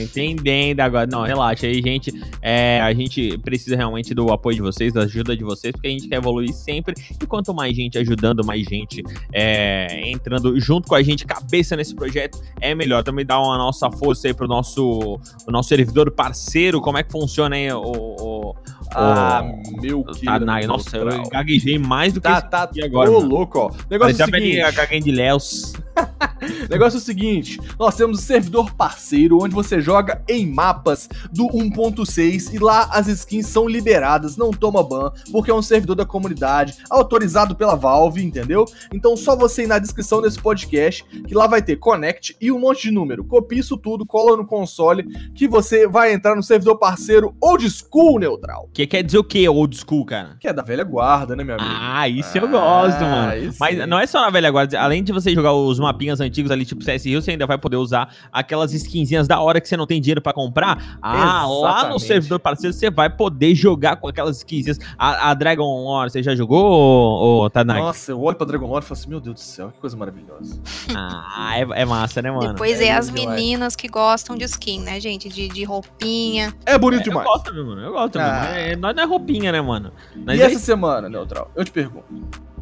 entendendo 0.00 0.80
agora. 0.80 1.06
Não, 1.06 1.22
relaxa 1.22 1.66
aí, 1.66 1.82
gente. 1.82 2.12
É, 2.40 2.80
a 2.80 2.92
gente 2.92 3.38
precisa 3.38 3.76
realmente 3.76 4.14
do 4.14 4.32
apoio 4.32 4.56
de 4.56 4.62
vocês, 4.62 4.92
da 4.92 5.02
ajuda 5.02 5.36
de 5.36 5.44
vocês, 5.44 5.72
porque 5.72 5.88
a 5.88 5.90
gente 5.90 6.08
quer 6.08 6.16
evoluir 6.16 6.52
sempre. 6.52 6.94
E 7.20 7.26
quanto 7.26 7.54
mais 7.54 7.74
gente 7.76 7.98
ajudando, 7.98 8.44
mais 8.44 8.64
gente 8.64 9.02
é, 9.32 10.10
entrando 10.10 10.58
junto 10.60 10.88
com 10.88 10.94
a 10.94 11.02
gente, 11.02 11.24
cabeça 11.24 11.76
nesse 11.76 11.94
projeto, 11.94 12.40
é 12.60 12.74
melhor. 12.74 13.02
Também 13.02 13.24
dá 13.24 13.38
uma 13.40 13.58
nossa 13.58 13.90
força 13.90 14.28
aí 14.28 14.34
pro 14.34 14.46
nosso, 14.46 15.18
o 15.46 15.50
nosso 15.50 15.68
servidor 15.68 16.10
parceiro. 16.10 16.80
Como 16.80 16.98
é 16.98 17.02
que 17.02 17.10
funciona 17.10 17.56
aí 17.56 17.72
o, 17.72 17.80
o 17.80 18.54
ah, 18.94 19.42
meu 19.80 20.04
que. 20.04 20.24
Tá, 20.24 20.38
nossa, 20.38 20.96
eu 20.96 21.28
gaguejei 21.28 21.78
mais 21.78 22.12
do 22.12 22.20
que 22.20 22.28
tá, 22.28 22.40
tá, 22.40 22.70
agora. 22.82 23.10
Ô, 23.10 23.18
louco, 23.18 23.58
ó. 23.58 23.70
Negócio 23.90 24.20
é 24.20 24.24
o 24.24 24.30
seguinte. 24.30 24.60
A 24.60 24.98
de 25.00 25.10
Léus. 25.10 25.72
Negócio 26.68 26.96
é 26.96 27.00
o 27.00 27.02
seguinte: 27.02 27.60
nós 27.78 27.96
temos 27.96 28.18
um 28.18 28.22
servidor 28.22 28.74
parceiro 28.74 29.38
onde 29.42 29.54
você 29.54 29.80
joga 29.80 30.22
em 30.28 30.46
mapas 30.46 31.08
do 31.32 31.46
1.6 31.48 32.52
e 32.52 32.58
lá 32.58 32.88
as 32.92 33.08
skins 33.08 33.46
são 33.46 33.68
liberadas, 33.68 34.36
não 34.36 34.50
toma 34.50 34.82
ban, 34.82 35.12
porque 35.30 35.50
é 35.50 35.54
um 35.54 35.62
servidor 35.62 35.96
da 35.96 36.04
comunidade, 36.04 36.76
autorizado 36.90 37.54
pela 37.54 37.74
Valve, 37.74 38.24
entendeu? 38.24 38.64
Então 38.92 39.16
só 39.16 39.36
você 39.36 39.64
ir 39.64 39.66
na 39.66 39.78
descrição 39.78 40.20
desse 40.20 40.40
podcast, 40.40 41.04
que 41.04 41.34
lá 41.34 41.46
vai 41.46 41.62
ter 41.62 41.76
connect 41.76 42.36
e 42.40 42.50
um 42.50 42.58
monte 42.58 42.82
de 42.82 42.90
número. 42.90 43.24
Copia 43.24 43.60
isso 43.60 43.76
tudo, 43.76 44.06
cola 44.06 44.36
no 44.36 44.46
console, 44.46 45.04
que 45.34 45.48
você 45.48 45.86
vai 45.86 46.12
entrar 46.12 46.34
no 46.34 46.42
servidor 46.42 46.78
parceiro 46.78 47.34
old 47.40 47.68
school 47.70 48.18
neutral. 48.18 48.68
Que 48.72 48.86
quer 48.86 49.02
dizer 49.02 49.18
o 49.18 49.24
que, 49.24 49.48
old 49.48 49.76
school, 49.76 50.04
cara? 50.04 50.36
Que 50.40 50.48
é 50.48 50.52
da 50.52 50.62
velha 50.62 50.84
guarda, 50.84 51.34
né, 51.36 51.44
meu 51.44 51.56
amigo? 51.56 51.70
Ah, 51.70 52.08
isso 52.08 52.30
ah, 52.34 52.38
eu 52.38 52.48
gosto, 52.48 53.00
mano. 53.00 53.54
Mas 53.58 53.88
não 53.88 53.98
é 53.98 54.06
só 54.06 54.20
na 54.20 54.30
velha 54.30 54.50
guarda, 54.50 54.80
além 54.80 55.02
de 55.02 55.12
você 55.12 55.32
jogar 55.34 55.52
os 55.52 55.78
mapinhas 55.84 56.20
antigos 56.20 56.50
ali, 56.50 56.64
tipo 56.64 56.82
CS 56.82 57.04
Rio, 57.04 57.22
você 57.22 57.30
ainda 57.30 57.46
vai 57.46 57.58
poder 57.58 57.76
usar 57.76 58.14
aquelas 58.32 58.72
skinzinhas 58.72 59.28
da 59.28 59.40
hora 59.40 59.60
que 59.60 59.68
você 59.68 59.76
não 59.76 59.86
tem 59.86 60.00
dinheiro 60.00 60.20
para 60.20 60.32
comprar. 60.32 60.98
Ah, 61.00 61.44
Exatamente. 61.44 61.62
lá 61.62 61.88
no 61.88 61.98
servidor 61.98 62.38
parceiro 62.40 62.72
você 62.72 62.90
vai 62.90 63.08
poder 63.08 63.54
jogar 63.54 63.96
com 63.96 64.08
aquelas 64.08 64.38
skinzinhas. 64.38 64.78
A, 64.98 65.30
a 65.30 65.34
Dragon 65.34 65.64
Lore, 65.84 66.10
você 66.10 66.22
já 66.22 66.34
jogou, 66.34 67.44
ô, 67.44 67.50
Tanaka? 67.50 67.80
Nossa, 67.80 68.12
eu 68.12 68.20
olho 68.20 68.36
pra 68.36 68.46
Dragon 68.46 68.66
Lore 68.66 68.84
e 68.84 68.88
falo 68.88 68.98
assim, 68.98 69.08
meu 69.08 69.20
Deus 69.20 69.34
do 69.34 69.40
céu, 69.40 69.70
que 69.70 69.78
coisa 69.78 69.96
maravilhosa. 69.96 70.60
ah, 70.94 71.52
é, 71.56 71.82
é, 71.82 71.84
massa, 71.84 72.20
né, 72.20 72.30
mano? 72.30 72.52
Depois 72.52 72.80
é, 72.80 72.86
é 72.86 72.92
as 72.92 73.10
meninas 73.10 73.76
que 73.76 73.88
gostam 73.88 74.36
de 74.36 74.44
skin, 74.44 74.80
né, 74.80 75.00
gente? 75.00 75.28
De, 75.28 75.48
de 75.48 75.64
roupinha. 75.64 76.54
É 76.66 76.78
bonito 76.78 77.00
é, 77.00 77.04
demais. 77.04 77.26
Eu 77.26 77.32
gosto, 77.32 77.54
meu 77.54 77.66
mano, 77.66 77.82
eu 77.82 77.92
gosto. 77.92 78.16
Ah. 78.18 78.22
Mano. 78.22 78.54
É, 78.56 78.76
nós 78.76 78.94
não 78.94 79.02
é 79.02 79.06
roupinha, 79.06 79.52
né, 79.52 79.60
mano? 79.60 79.92
Nós 80.16 80.38
e 80.38 80.42
é... 80.42 80.46
essa 80.46 80.58
semana, 80.58 81.08
Neutral, 81.08 81.50
eu 81.54 81.64
te 81.64 81.70
pergunto. 81.70 82.04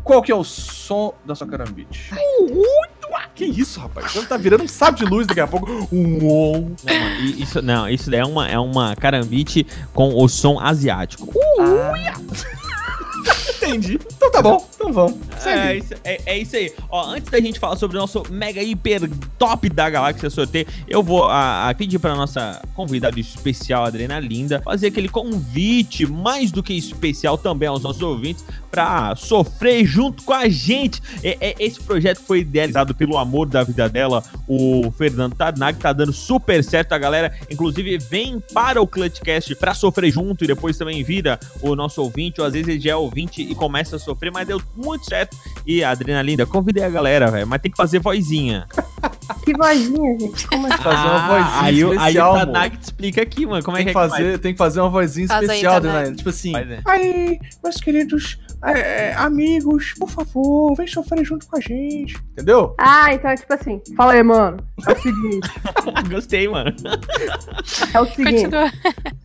qual 0.03 0.23
que 0.23 0.33
é 0.33 0.35
o 0.35 0.45
som 0.45 1.15
da 1.25 1.35
sua 1.35 1.47
carambite? 1.47 2.11
Que 3.35 3.45
isso, 3.47 3.81
rapaz? 3.81 4.13
Você 4.13 4.27
tá 4.27 4.37
virando 4.37 4.65
um 4.65 4.69
sábio 4.69 5.05
de 5.05 5.11
luz 5.11 5.27
daqui 5.27 5.41
a 5.41 5.47
pouco. 5.47 5.67
Uou. 5.91 6.71
Não, 6.85 7.21
isso, 7.25 7.63
não, 7.63 7.89
isso 7.89 8.11
daí 8.11 8.21
é 8.21 8.25
uma, 8.25 8.49
é 8.49 8.59
uma 8.59 8.95
carambite 8.95 9.67
com 9.95 10.15
o 10.15 10.29
som 10.29 10.61
asiático. 10.61 11.33
Entendi. 13.67 13.99
Então 14.17 14.31
tá 14.31 14.43
bom. 14.43 14.67
Então 14.75 14.93
vamos. 14.93 15.17
É 15.47 15.77
isso, 15.77 15.95
é, 16.05 16.21
é 16.27 16.39
isso 16.39 16.57
aí. 16.57 16.73
Ó, 16.91 17.05
antes 17.11 17.31
da 17.31 17.41
gente 17.41 17.59
falar 17.59 17.77
sobre 17.77 17.97
o 17.97 18.01
nosso 18.01 18.23
mega 18.31 18.63
hiper 18.63 19.09
top 19.39 19.69
da 19.69 19.89
galáxia 19.91 20.31
sorteio, 20.31 20.67
eu 20.89 21.03
vou 21.03 21.25
a, 21.25 21.69
a 21.69 21.75
pedir 21.75 21.99
pra 21.99 22.15
nossa 22.15 22.61
convidada 22.75 23.19
especial, 23.19 23.85
Adriana 23.85 24.19
Linda, 24.21 24.61
fazer 24.65 24.89
aquele 24.89 25.09
convite 25.09 26.07
mais 26.07 26.51
do 26.51 26.63
que 26.63 26.75
especial 26.75 27.37
também 27.39 27.69
aos 27.69 27.83
nossos 27.83 28.03
ouvintes 28.03 28.45
pra 28.71 29.15
sofrer 29.17 29.85
junto 29.85 30.23
com 30.23 30.33
a 30.33 30.49
gente. 30.49 31.03
É- 31.23 31.37
é- 31.41 31.55
esse 31.59 31.81
projeto 31.81 32.21
foi 32.21 32.41
idealizado 32.41 32.95
pelo 32.95 33.19
amor 33.19 33.47
da 33.47 33.63
vida 33.63 33.89
dela, 33.89 34.23
o 34.49 34.91
Fernando 34.97 35.35
Tarnag, 35.35 35.79
tá 35.79 35.93
dando 35.93 36.13
super 36.13 36.63
certo. 36.65 36.93
A 36.93 36.99
galera, 36.99 37.33
inclusive, 37.51 37.99
vem 37.99 38.41
para 38.53 38.81
o 38.81 38.87
Clutchcast 38.87 39.55
pra 39.57 39.75
sofrer 39.75 40.11
junto 40.11 40.45
e 40.45 40.47
depois 40.47 40.77
também 40.79 41.03
vira 41.03 41.39
o 41.61 41.75
nosso 41.75 42.01
ouvinte, 42.03 42.41
ou 42.41 42.47
às 42.47 42.53
vezes 42.53 42.69
ele 42.69 42.81
já 42.81 42.93
é 42.93 42.97
ouvinte 42.97 43.43
e 43.43 43.55
começa 43.63 43.95
a 43.95 43.99
sofrer, 44.01 44.33
mas 44.33 44.45
deu 44.47 44.61
muito 44.77 45.05
certo. 45.07 45.37
E 45.65 45.85
a 45.85 45.91
Adriana 45.91 46.21
Linda, 46.21 46.45
convidei 46.45 46.83
a 46.83 46.89
galera, 46.91 47.31
velho, 47.31 47.47
mas 47.47 47.61
tem 47.63 47.71
que 47.71 47.77
fazer 47.77 48.01
vozinha. 48.01 48.67
Que 49.45 49.53
vozinha, 49.57 50.19
gente. 50.19 50.49
Como 50.49 50.67
assim? 50.67 50.83
Fazer 50.83 51.09
uma 51.09 51.29
vozinha 51.29 51.47
Ah, 51.47 51.63
aí, 51.65 51.85
o- 51.85 51.95
especial, 51.95 52.35
Aí 52.35 52.43
o. 52.43 52.47
Tanag 52.47 52.77
te 52.77 52.83
explica 52.83 53.23
aqui, 53.23 53.47
mano, 53.47 53.63
como 53.65 53.77
é 53.77 53.81
Tem 53.85 53.87
que 53.87 53.93
que, 53.93 53.99
é 53.99 54.03
que 54.03 54.09
fazer, 54.11 54.39
tem 54.39 54.53
que 54.53 54.59
fazer 54.59 54.81
uma 54.81 54.91
vozinha 54.91 55.29
Faz 55.29 55.41
aí, 55.41 55.47
especial. 55.47 55.75
Adriana. 55.77 56.13
Tipo 56.17 56.29
assim. 56.29 56.53
né? 56.53 56.81
Aí, 56.85 57.39
meus 57.63 57.77
queridos 57.77 58.39
é, 58.65 59.13
amigos, 59.15 59.95
por 59.99 60.11
favor, 60.11 60.75
vem 60.77 60.87
sofrer 60.89 61.25
junto 61.25 61.47
com 61.47 61.57
a 61.57 61.61
gente. 61.61 62.17
Entendeu? 62.33 62.75
Ah, 62.79 63.13
então 63.15 63.31
é 63.31 63.35
tipo 63.37 63.55
assim. 63.55 63.81
Fala 63.97 64.13
aí, 64.15 64.23
mano. 64.23 64.57
É 64.89 64.93
o 64.93 64.97
seguinte. 65.01 65.51
Gostei, 66.11 66.49
mano. 66.49 66.75
É 67.95 68.01
o 68.01 68.07
seguinte. 68.07 68.43
Continua. 68.45 68.73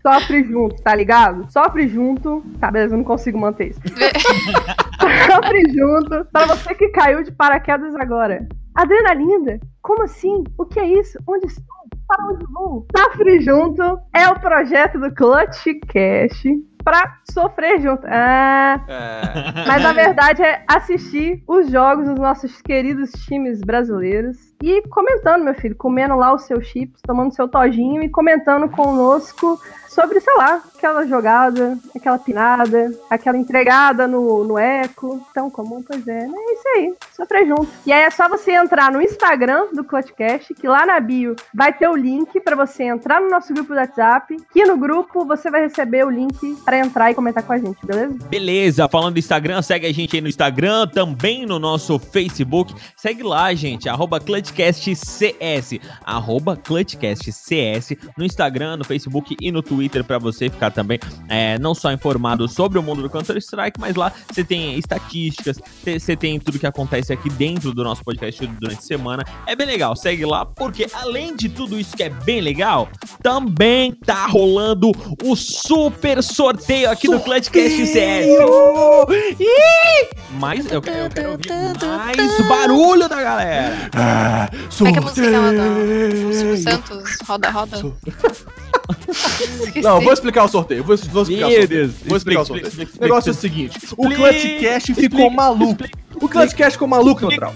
Sofre 0.02 0.44
junto, 0.44 0.82
tá 0.84 0.96
ligado? 0.96 1.52
Sofre 1.52 1.88
junto. 1.88 2.44
Tá, 2.60 2.70
beleza, 2.72 2.94
eu 2.94 2.98
não 2.98 3.06
consigo 3.06 3.38
manter 3.40 3.72
isso. 3.72 3.80
Sofre 5.32 5.64
junto. 5.74 6.26
Pra 6.32 6.46
você 6.46 6.74
que 6.76 6.90
caiu 6.90 7.24
de 7.24 7.32
paraquedas 7.32 7.96
agora. 7.96 8.48
Adriana 8.76 9.14
Linda? 9.14 9.60
Como 9.82 10.04
assim? 10.04 10.44
O 10.58 10.66
que 10.66 10.80
é 10.80 10.88
isso? 11.00 11.18
Onde 11.28 11.48
estou? 11.48 11.66
Para 12.08 12.26
onde 12.28 12.46
vou? 12.54 12.88
Sofre 12.96 13.42
junto 13.42 13.82
é 14.16 14.30
o 14.30 14.40
projeto 14.40 14.98
do 15.00 15.14
Clutch 15.14 15.66
Cash 15.88 16.44
pra 16.84 17.18
sofrer 17.30 17.82
junto. 17.82 18.06
Ah, 18.08 18.80
É. 18.88 19.68
mas 19.68 19.84
na 19.84 19.92
verdade 19.92 20.42
é 20.42 20.64
assistir 20.68 21.44
os 21.48 21.70
jogos 21.70 22.08
dos 22.08 22.18
nossos 22.18 22.62
queridos 22.62 23.12
times 23.26 23.60
brasileiros 23.60 24.38
e 24.62 24.82
comentando, 24.88 25.44
meu 25.44 25.54
filho, 25.54 25.76
comendo 25.76 26.16
lá 26.16 26.34
os 26.34 26.44
seus 26.44 26.66
chips, 26.66 27.02
tomando 27.02 27.34
seu 27.34 27.48
tojinho 27.48 28.02
e 28.02 28.10
comentando 28.10 28.68
conosco 28.70 29.60
sobre, 29.98 30.20
sei 30.20 30.36
lá, 30.36 30.62
aquela 30.76 31.08
jogada, 31.08 31.76
aquela 31.96 32.20
pinada, 32.20 32.94
aquela 33.10 33.36
entregada 33.36 34.08
no, 34.08 34.44
no 34.44 34.58
eco. 34.58 35.20
Tão 35.34 35.50
comum, 35.50 35.82
pois 35.82 36.08
é, 36.08 36.28
né? 36.28 36.36
É 36.38 36.54
isso 36.54 36.68
aí, 36.76 36.94
sofrer 37.16 37.48
junto. 37.48 37.68
E 37.84 37.92
aí 37.92 38.04
é 38.04 38.10
só 38.12 38.30
você 38.30 38.52
entrar 38.52 38.92
no 38.92 39.02
Instagram 39.02 39.68
do 39.74 39.84
Clutchcast, 39.84 40.54
que 40.54 40.68
lá 40.68 40.86
na 40.86 41.00
bio 41.00 41.36
vai 41.54 41.74
ter 41.74 41.88
o 41.88 41.96
link 41.96 42.40
pra 42.42 42.56
você 42.56 42.84
entrar 42.84 43.20
no 43.20 43.30
nosso 43.30 43.52
grupo 43.54 43.74
do 43.74 43.80
WhatsApp, 43.80 44.38
que 44.54 44.66
no 44.66 44.78
grupo 44.78 45.26
você 45.26 45.50
vai 45.50 45.62
receber 45.62 46.06
o 46.06 46.12
link 46.12 46.56
pra 46.64 46.78
entrar 46.78 47.10
e 47.10 47.16
comentar 47.16 47.44
com 47.44 47.54
a 47.54 47.58
gente, 47.58 47.84
beleza? 47.84 48.16
Beleza, 48.30 48.88
falando 48.88 49.14
do 49.14 49.20
Instagram, 49.20 49.64
segue 49.64 49.88
a 49.88 49.94
gente 49.94 50.16
aí 50.16 50.22
no 50.22 50.30
Instagram, 50.30 50.88
também 50.88 51.44
no 51.46 51.58
nosso 51.58 51.98
Facebook. 51.98 52.76
Segue 52.96 53.24
lá, 53.24 53.52
gente, 53.56 53.90
arroba 53.90 54.20
ClutchCastCS, 54.52 55.80
arroba 56.04 56.56
ClutchCastCS, 56.56 57.96
no 58.18 58.26
Instagram, 58.26 58.78
no 58.78 58.84
Facebook 58.84 59.36
e 59.42 59.52
no 59.52 59.62
Twitter 59.62 60.04
pra 60.04 60.18
você 60.18 60.50
ficar 60.50 60.72
também 60.72 61.00
é, 61.28 61.60
não 61.60 61.76
só 61.76 61.92
informado 61.92 62.48
sobre 62.48 62.80
o 62.80 62.84
mundo 62.84 63.02
do 63.02 63.10
Counter-Strike, 63.10 63.80
mas 63.80 63.96
lá 63.96 64.12
você 64.32 64.44
tem 64.44 64.78
estatísticas, 64.78 65.60
você 65.84 66.16
tem 66.16 66.40
tudo 66.40 66.60
que 66.60 66.68
acontece 66.68 67.12
aqui 67.14 67.30
dentro 67.30 67.74
do 67.74 67.84
nosso 67.84 68.04
podcast 68.04 68.46
durante 68.48 68.80
a 68.80 68.82
semana. 68.82 69.24
É 69.46 69.56
bem 69.56 69.68
legal, 69.68 69.96
segue 69.96 70.26
lá, 70.26 70.46
porque 70.46 70.88
além 70.94 71.36
de 71.36 71.50
tudo 71.50 71.80
isso 71.80 71.96
que 71.96 72.04
é 72.04 72.10
bem 72.10 72.42
legal, 72.42 72.90
também 73.22 73.92
tá 73.92 74.26
rolando 74.26 74.92
o 75.24 75.36
super 75.36 76.24
sorteio 76.24 76.90
aqui 76.90 77.08
do 77.08 77.20
Clutchcast 77.20 77.86
CS. 77.88 78.28
Mas 80.40 80.72
eu 80.72 80.78
eu 80.78 81.10
quero 81.10 81.32
ouvir 81.32 81.50
mais 81.86 82.48
barulho 82.48 83.10
da 83.10 83.22
galera. 83.22 83.90
Ah, 83.96 84.37
Como 84.78 84.90
é 84.90 84.92
que 84.92 84.98
é 84.98 85.02
a 85.02 85.06
música 85.06 85.32
da 85.32 85.52
do 85.52 86.34
Silvio 86.34 86.58
Santos? 86.58 87.18
Roda, 87.28 87.50
roda. 87.50 87.78
Não, 89.82 90.02
vou 90.02 90.14
explicar 90.14 90.44
o 90.46 90.48
sorteio. 90.48 90.84
Vou, 90.84 90.96
vou 90.98 91.24
explicar 91.24 91.48
o 91.48 91.52
sorteio. 91.52 91.94
Vou 92.06 92.18
explicar 92.18 92.42
Explica, 92.42 92.42
o 92.42 92.46
sorteio. 92.46 92.68
explica, 92.68 92.84
explica, 92.84 92.98
o 92.98 93.02
negócio 93.02 93.30
é 93.30 93.32
o 93.32 93.36
seguinte: 93.36 93.78
o 93.98 94.08
Explica, 94.08 94.16
Clutchcast 94.16 94.94
ficou 94.94 95.20
explica, 95.20 95.36
maluco. 95.36 95.84
O 96.16 96.30
Clutchcast 96.30 96.72
ficou 96.74 96.88
maluco, 96.88 97.28
neutral. 97.28 97.54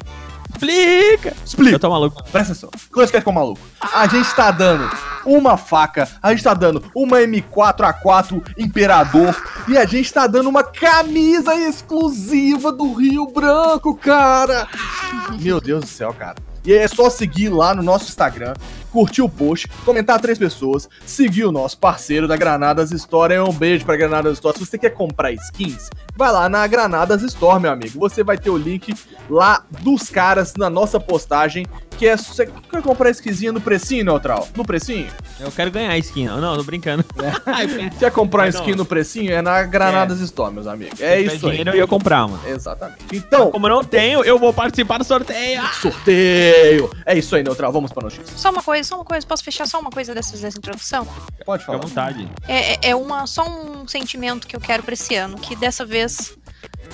Explica! 0.51 1.33
Explica. 1.45 1.75
Eu 1.75 1.79
tô 1.79 1.89
maluco. 1.89 2.23
Presta 2.31 2.51
atenção. 2.53 2.69
Clutchcast 2.91 3.21
ficou 3.21 3.33
maluco. 3.33 3.61
A 3.81 4.07
gente 4.07 4.33
tá 4.35 4.51
dando 4.51 4.89
uma 5.25 5.57
faca, 5.57 6.07
a 6.21 6.31
gente 6.31 6.43
tá 6.43 6.53
dando 6.53 6.83
uma 6.95 7.19
M4A4 7.19 8.43
Imperador 8.57 9.35
e 9.67 9.77
a 9.77 9.85
gente 9.85 10.11
tá 10.11 10.27
dando 10.27 10.49
uma 10.49 10.63
camisa 10.63 11.55
exclusiva 11.55 12.71
do 12.71 12.93
Rio 12.93 13.27
Branco, 13.27 13.95
cara. 13.95 14.67
Meu 15.39 15.59
Deus 15.61 15.81
do 15.81 15.87
céu, 15.87 16.13
cara. 16.13 16.35
E 16.63 16.73
é 16.73 16.87
só 16.87 17.09
seguir 17.09 17.49
lá 17.49 17.73
no 17.73 17.81
nosso 17.81 18.09
Instagram, 18.09 18.53
curtir 18.91 19.21
o 19.21 19.29
post, 19.29 19.67
comentar 19.85 20.19
três 20.19 20.37
pessoas, 20.37 20.89
seguir 21.05 21.45
o 21.45 21.51
nosso 21.51 21.77
parceiro 21.77 22.27
da 22.27 22.35
Granadas 22.35 22.91
Store. 22.91 23.33
É 23.33 23.41
um 23.41 23.53
beijo 23.53 23.85
pra 23.85 23.95
Granadas 23.95 24.33
Store. 24.33 24.57
Se 24.57 24.65
você 24.65 24.77
quer 24.77 24.91
comprar 24.91 25.31
skins, 25.31 25.89
vai 26.15 26.31
lá 26.31 26.47
na 26.49 26.65
Granadas 26.67 27.21
Store, 27.23 27.59
meu 27.61 27.71
amigo. 27.71 27.99
Você 27.99 28.23
vai 28.23 28.37
ter 28.37 28.49
o 28.49 28.57
link 28.57 28.93
lá 29.29 29.63
dos 29.81 30.09
caras 30.09 30.53
na 30.55 30.69
nossa 30.69 30.99
postagem. 30.99 31.65
Que 31.97 32.07
é. 32.07 32.17
Você 32.17 32.47
quer 32.47 32.81
comprar 32.81 33.11
skinzinha 33.11 33.51
no 33.51 33.61
precinho, 33.61 34.03
Neutral? 34.03 34.47
No 34.55 34.65
precinho? 34.65 35.07
Eu 35.39 35.51
quero 35.51 35.69
ganhar 35.69 35.91
a 35.91 35.97
skin. 35.99 36.25
Não, 36.25 36.41
não, 36.41 36.57
tô 36.57 36.63
brincando. 36.63 37.03
Quer 37.99 38.11
comprar 38.11 38.43
Mas 38.45 38.55
não. 38.55 38.61
skin 38.61 38.75
no 38.75 38.85
precinho? 38.85 39.31
É 39.31 39.41
na 39.41 39.61
Granadas 39.63 40.19
Store, 40.19 40.51
meus 40.53 40.65
amigos. 40.67 40.99
É 40.99 41.19
isso 41.21 41.45
aí. 41.45 41.51
dinheiro 41.51 41.69
eu 41.71 41.75
ia 41.75 41.87
comprar, 41.87 42.27
mano. 42.27 42.41
Exatamente. 42.47 43.05
Então, 43.13 43.51
Como 43.51 43.67
eu 43.67 43.69
não 43.75 43.83
tenho, 43.83 44.23
eu 44.23 44.39
vou 44.39 44.51
participar 44.53 44.97
do 44.97 45.03
sorteio. 45.03 45.61
sorteio. 45.79 46.89
É 47.05 47.15
isso 47.17 47.35
aí, 47.35 47.43
Neutral. 47.43 47.71
Vamos 47.71 47.91
pra 47.91 48.03
notícia. 48.03 48.25
Só 48.35 48.49
uma 48.49 48.63
coisa, 48.63 48.80
só 48.83 48.95
uma 48.95 49.05
coisa. 49.05 49.25
Posso 49.25 49.43
fechar 49.43 49.67
só 49.67 49.79
uma 49.79 49.89
coisa 49.89 50.13
dessas, 50.13 50.41
dessa 50.41 50.57
introdução? 50.57 51.07
Pode 51.45 51.63
Fica 51.63 51.75
à 51.75 51.79
falar. 51.79 51.87
vontade. 51.87 52.29
É, 52.47 52.73
é- 52.73 52.79
é 52.91 52.95
uma, 52.95 53.25
só 53.27 53.43
um 53.47 53.87
sentimento 53.87 54.47
que 54.47 54.55
eu 54.55 54.59
quero 54.61 54.83
pra 54.83 54.93
esse 54.93 55.15
ano. 55.15 55.37
Que 55.37 55.55
dessa 55.55 55.85
vez 55.85 56.37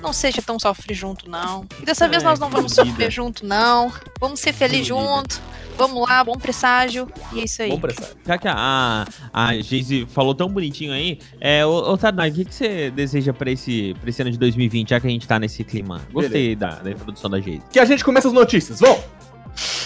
não 0.02 0.14
seja 0.14 0.42
tão 0.42 0.60
sofre 0.60 0.94
junto, 0.94 1.30
não. 1.30 1.66
E 1.82 1.86
dessa 1.86 2.08
vez 2.08 2.24
É, 2.24 2.26
nós 2.26 2.40
não 2.40 2.50
vamos 2.50 2.72
iludida. 2.74 2.92
sofrer 2.92 3.12
junto, 3.12 3.46
não. 3.46 3.92
Vamos 4.20 4.40
ser 4.40 4.54
felizes 4.54 4.88
junto. 4.88 5.42
Vamos 5.78 6.10
lá, 6.10 6.24
bom 6.24 6.34
presságio. 6.34 7.08
E 7.32 7.40
é 7.40 7.44
isso 7.44 7.62
aí. 7.62 7.68
Vamos 7.70 7.82
prestar. 7.82 8.08
Já 8.26 8.38
que 8.40 8.48
a, 8.48 9.06
a, 9.32 9.46
a 9.50 9.54
Geise 9.62 10.08
falou 10.08 10.34
tão 10.34 10.50
bonitinho 10.50 10.92
aí, 10.92 11.20
é, 11.40 11.64
ô, 11.68 11.92
ô 11.92 11.98
Tadai, 11.98 12.32
o 12.32 12.34
que, 12.34 12.46
que 12.46 12.56
você 12.56 12.90
deseja 12.90 13.32
pra 13.32 13.52
esse, 13.52 13.96
pra 14.02 14.10
esse 14.10 14.20
ano 14.20 14.32
de 14.32 14.40
2020, 14.40 14.90
já 14.90 15.00
que 15.00 15.06
a 15.06 15.10
gente 15.10 15.28
tá 15.28 15.38
nesse 15.38 15.64
clima? 15.64 16.02
Gostei 16.12 16.56
da, 16.56 16.70
da 16.80 16.90
introdução 16.90 17.30
da 17.30 17.40
Geise. 17.40 17.62
Que 17.72 17.80
a 17.80 17.86
gente 17.86 18.04
começa 18.04 18.28
as 18.28 18.34
notícias. 18.34 18.80
Vamos! 18.80 19.02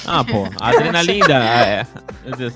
Ah, 0.05 0.23
pô, 0.23 0.45
a 0.59 0.69
Adrenalinda, 0.69 1.33
é, 1.43 1.87
meu 2.25 2.35
Deus. 2.35 2.53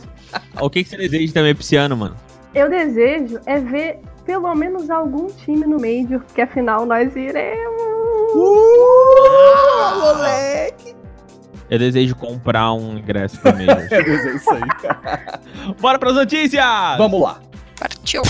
O 0.59 0.69
que, 0.69 0.83
que 0.83 0.89
você 0.89 0.97
deseja 0.97 1.33
também 1.33 1.53
pra 1.53 1.61
esse 1.61 1.75
ano, 1.75 1.95
mano? 1.95 2.15
Eu 2.53 2.69
desejo 2.69 3.39
é 3.45 3.59
ver 3.59 3.99
pelo 4.25 4.53
menos 4.55 4.89
algum 4.89 5.27
time 5.27 5.65
no 5.65 5.79
Major, 5.79 6.19
porque 6.21 6.41
afinal 6.41 6.85
nós 6.85 7.15
iremos. 7.15 7.81
Uh, 8.33 9.99
moleque! 9.99 10.95
Eu 11.69 11.79
desejo 11.79 12.15
comprar 12.15 12.73
um 12.73 12.97
ingresso 12.97 13.39
pra 13.39 13.53
mim. 13.53 13.65
É 13.91 14.35
isso 14.35 14.51
aí. 14.51 15.73
Bora 15.79 15.97
pras 15.97 16.15
notícias! 16.15 16.63
Vamos 16.97 17.21
lá. 17.21 17.39
Partiu. 17.79 18.21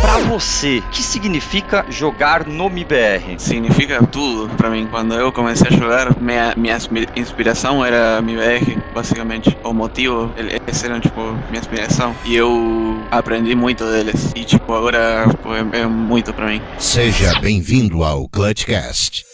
Pra 0.00 0.18
você, 0.18 0.78
o 0.78 0.90
que 0.90 1.02
significa 1.02 1.84
jogar 1.88 2.46
no 2.46 2.68
MIBR? 2.68 3.38
Significa 3.38 4.04
tudo 4.06 4.52
pra 4.56 4.70
mim. 4.70 4.86
Quando 4.90 5.14
eu 5.14 5.30
comecei 5.30 5.68
a 5.68 5.70
jogar, 5.70 6.20
minha, 6.20 6.54
minha 6.56 6.76
inspi- 6.76 7.08
inspiração 7.16 7.84
era 7.84 8.18
MBR, 8.18 8.78
basicamente. 8.94 9.56
O 9.62 9.72
motivo, 9.72 10.32
ele- 10.36 10.60
esse 10.66 10.86
era, 10.86 10.98
tipo, 11.00 11.20
minha 11.48 11.60
inspiração. 11.60 12.14
E 12.24 12.34
eu 12.34 12.98
aprendi 13.10 13.54
muito 13.54 13.84
deles. 13.84 14.32
E, 14.34 14.44
tipo, 14.44 14.72
agora 14.72 15.26
é, 15.74 15.80
é 15.80 15.86
muito 15.86 16.32
pra 16.32 16.46
mim. 16.46 16.60
Seja 16.78 17.38
bem-vindo 17.40 18.02
ao 18.02 18.28
Clutchcast. 18.28 19.24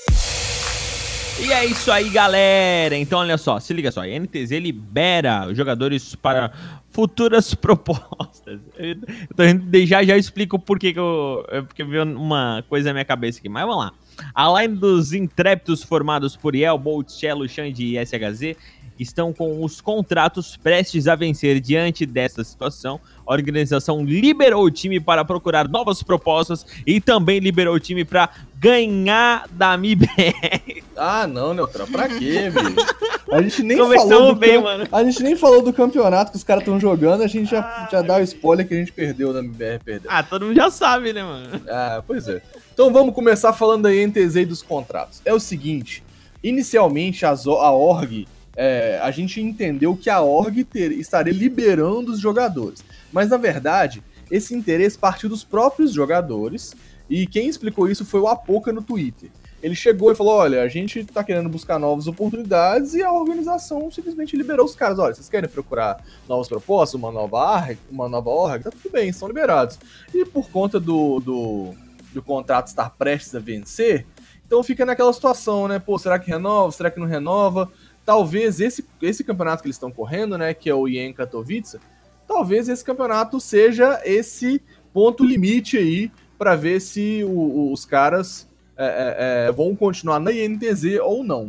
E 1.38 1.52
é 1.52 1.64
isso 1.66 1.92
aí, 1.92 2.08
galera. 2.08 2.96
Então, 2.96 3.18
olha 3.18 3.36
só, 3.36 3.60
se 3.60 3.72
liga 3.74 3.92
só. 3.92 4.00
A 4.02 4.06
NTZ 4.06 4.52
libera 4.52 5.46
os 5.48 5.56
jogadores 5.56 6.14
para 6.14 6.50
futuras 6.90 7.52
propostas. 7.54 8.60
Eu 8.78 8.96
tô 9.36 9.44
indo- 9.44 9.86
já 9.86 10.02
já 10.02 10.16
explico 10.16 10.58
por 10.58 10.78
que 10.78 10.92
que 10.94 10.98
eu, 10.98 11.44
é 11.50 11.60
porque 11.60 11.84
veio 11.84 12.04
uma 12.04 12.64
coisa 12.68 12.88
na 12.88 12.94
minha 12.94 13.04
cabeça 13.04 13.38
aqui. 13.38 13.48
Mas 13.50 13.64
vamos 13.66 13.84
lá. 13.84 13.92
A 14.34 14.62
line 14.62 14.76
dos 14.76 15.12
intrépidos 15.12 15.82
formados 15.82 16.34
por 16.36 16.54
Yel, 16.54 16.78
Bolt, 16.78 17.10
Cello, 17.10 17.46
Xande 17.46 17.96
e 17.98 18.06
SHZ 18.06 18.56
estão 18.98 19.32
com 19.32 19.62
os 19.64 19.80
contratos 19.80 20.56
prestes 20.56 21.06
a 21.08 21.14
vencer. 21.14 21.60
Diante 21.60 22.04
dessa 22.06 22.42
situação, 22.44 23.00
a 23.26 23.32
organização 23.32 24.04
liberou 24.04 24.64
o 24.64 24.70
time 24.70 24.98
para 25.00 25.24
procurar 25.24 25.68
novas 25.68 26.02
propostas 26.02 26.64
e 26.86 27.00
também 27.00 27.38
liberou 27.38 27.74
o 27.74 27.80
time 27.80 28.04
para 28.04 28.30
ganhar 28.58 29.46
da 29.50 29.76
MIBR. 29.76 30.84
Ah, 30.98 31.26
não, 31.26 31.52
Neutral, 31.52 31.86
pra 31.88 32.08
quê, 32.08 32.50
bicho? 32.50 33.30
A 33.30 33.42
gente 33.42 33.62
nem 33.62 33.76
Começamos 33.76 34.10
falou 34.14 34.34
do 34.34 34.40
bem, 34.40 34.58
mano. 34.62 34.88
A 34.90 35.04
gente 35.04 35.22
nem 35.22 35.36
falou 35.36 35.60
do 35.62 35.70
campeonato 35.70 36.30
que 36.30 36.38
os 36.38 36.42
caras 36.42 36.62
estão 36.62 36.80
jogando, 36.80 37.22
a 37.22 37.26
gente 37.26 37.50
já, 37.50 37.86
já 37.92 38.00
dá 38.00 38.16
o 38.16 38.22
spoiler 38.22 38.66
que 38.66 38.72
a 38.72 38.78
gente 38.78 38.92
perdeu 38.92 39.30
na 39.30 39.40
MBR, 39.40 39.78
perdeu. 39.84 40.10
Ah, 40.10 40.22
todo 40.22 40.46
mundo 40.46 40.56
já 40.56 40.70
sabe, 40.70 41.12
né, 41.12 41.22
mano? 41.22 41.60
Ah, 41.68 42.02
pois 42.06 42.26
é. 42.28 42.40
Então 42.72 42.90
vamos 42.90 43.14
começar 43.14 43.52
falando 43.52 43.82
da 43.82 43.94
INTZ 43.94 44.36
e 44.36 44.46
dos 44.46 44.62
contratos. 44.62 45.20
É 45.22 45.34
o 45.34 45.38
seguinte, 45.38 46.02
inicialmente 46.42 47.26
o- 47.26 47.60
a 47.60 47.70
org, 47.70 48.26
é, 48.56 48.98
a 49.02 49.10
gente 49.10 49.40
entendeu 49.40 49.96
que 49.96 50.08
a 50.08 50.20
org 50.20 50.64
ter- 50.64 50.92
estaria 50.92 51.32
liberando 51.32 52.10
os 52.10 52.18
jogadores. 52.18 52.82
Mas 53.12 53.28
na 53.28 53.36
verdade, 53.36 54.02
esse 54.30 54.54
interesse 54.54 54.98
partiu 54.98 55.28
dos 55.28 55.44
próprios 55.44 55.92
jogadores 55.92 56.74
e 57.08 57.26
quem 57.26 57.48
explicou 57.48 57.88
isso 57.88 58.04
foi 58.04 58.20
o 58.20 58.26
Apoca 58.26 58.72
no 58.72 58.82
Twitter. 58.82 59.30
Ele 59.62 59.74
chegou 59.74 60.12
e 60.12 60.14
falou: 60.14 60.34
Olha, 60.34 60.62
a 60.62 60.68
gente 60.68 61.04
tá 61.04 61.24
querendo 61.24 61.48
buscar 61.48 61.78
novas 61.78 62.06
oportunidades 62.06 62.94
e 62.94 63.02
a 63.02 63.10
organização 63.12 63.90
simplesmente 63.90 64.36
liberou 64.36 64.66
os 64.66 64.74
caras. 64.74 64.98
Olha, 64.98 65.14
vocês 65.14 65.28
querem 65.28 65.48
procurar 65.48 66.04
novas 66.28 66.46
propostas, 66.46 66.94
uma 66.94 67.10
nova 67.10 67.36
org, 67.36 67.78
uma 67.90 68.08
nova 68.08 68.30
org? 68.30 68.64
Tá 68.64 68.70
tudo 68.70 68.92
bem, 68.92 69.12
são 69.12 69.28
liberados. 69.28 69.78
E 70.14 70.24
por 70.24 70.50
conta 70.50 70.78
do, 70.78 71.20
do, 71.20 71.74
do 72.12 72.22
contrato 72.22 72.66
estar 72.66 72.90
prestes 72.90 73.34
a 73.34 73.40
vencer, 73.40 74.06
então 74.46 74.62
fica 74.62 74.84
naquela 74.84 75.12
situação, 75.12 75.66
né? 75.66 75.78
Pô, 75.78 75.98
será 75.98 76.18
que 76.18 76.30
renova? 76.30 76.70
Será 76.70 76.90
que 76.90 77.00
não 77.00 77.06
renova? 77.06 77.70
Talvez 78.06 78.60
esse, 78.60 78.82
esse 79.02 79.22
campeonato 79.24 79.62
que 79.62 79.66
eles 79.66 79.76
estão 79.76 79.90
correndo, 79.90 80.38
né? 80.38 80.54
Que 80.54 80.70
é 80.70 80.74
o 80.74 80.86
IEM 80.88 81.12
Katowice, 81.12 81.78
talvez 82.26 82.68
esse 82.68 82.84
campeonato 82.84 83.38
seja 83.40 84.00
esse 84.04 84.62
ponto 84.94 85.22
limite 85.24 85.76
aí 85.76 86.10
para 86.38 86.54
ver 86.56 86.80
se 86.80 87.22
o- 87.24 87.28
o- 87.30 87.72
os 87.72 87.84
caras 87.84 88.48
é, 88.78 88.84
é, 88.84 89.48
é, 89.48 89.52
vão 89.52 89.74
continuar 89.74 90.20
na 90.20 90.30
INTZ 90.32 91.00
ou 91.02 91.24
não. 91.24 91.46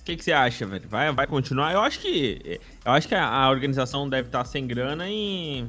O 0.00 0.04
que, 0.04 0.16
que 0.16 0.24
você 0.24 0.32
acha, 0.32 0.66
velho? 0.66 0.88
Vai, 0.88 1.12
vai 1.12 1.26
continuar? 1.28 1.72
Eu 1.72 1.80
acho 1.80 2.00
que. 2.00 2.60
Eu 2.84 2.90
acho 2.92 3.06
que 3.06 3.14
a, 3.14 3.24
a 3.24 3.48
organização 3.50 4.08
deve 4.08 4.26
estar 4.28 4.44
sem 4.44 4.66
grana 4.66 5.08
e. 5.08 5.64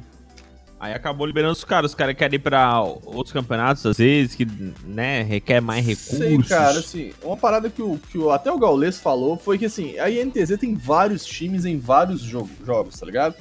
Aí 0.83 0.93
acabou 0.93 1.25
liberando 1.25 1.53
os 1.53 1.63
caras. 1.63 1.91
Os 1.91 1.95
caras 1.95 2.13
querem 2.13 2.35
ir 2.35 2.39
pra 2.39 2.81
outros 2.81 3.31
campeonatos, 3.31 3.85
às 3.85 3.97
vezes, 3.97 4.35
que, 4.35 4.45
né, 4.83 5.21
requer 5.23 5.61
mais 5.61 5.85
recursos. 5.85 6.17
Sei, 6.17 6.37
cara, 6.43 6.79
assim, 6.79 7.13
uma 7.23 7.37
parada 7.37 7.69
que, 7.69 7.81
o, 7.81 7.97
que 7.97 8.17
o, 8.17 8.29
até 8.31 8.51
o 8.51 8.59
Gaules 8.59 8.99
falou 8.99 9.37
foi 9.37 9.57
que, 9.57 9.63
assim, 9.63 9.97
a 9.97 10.09
INTZ 10.09 10.57
tem 10.59 10.75
vários 10.75 11.23
times 11.23 11.63
em 11.63 11.79
vários 11.79 12.19
jogo, 12.19 12.49
jogos, 12.65 12.99
tá 12.99 13.05
ligado? 13.05 13.33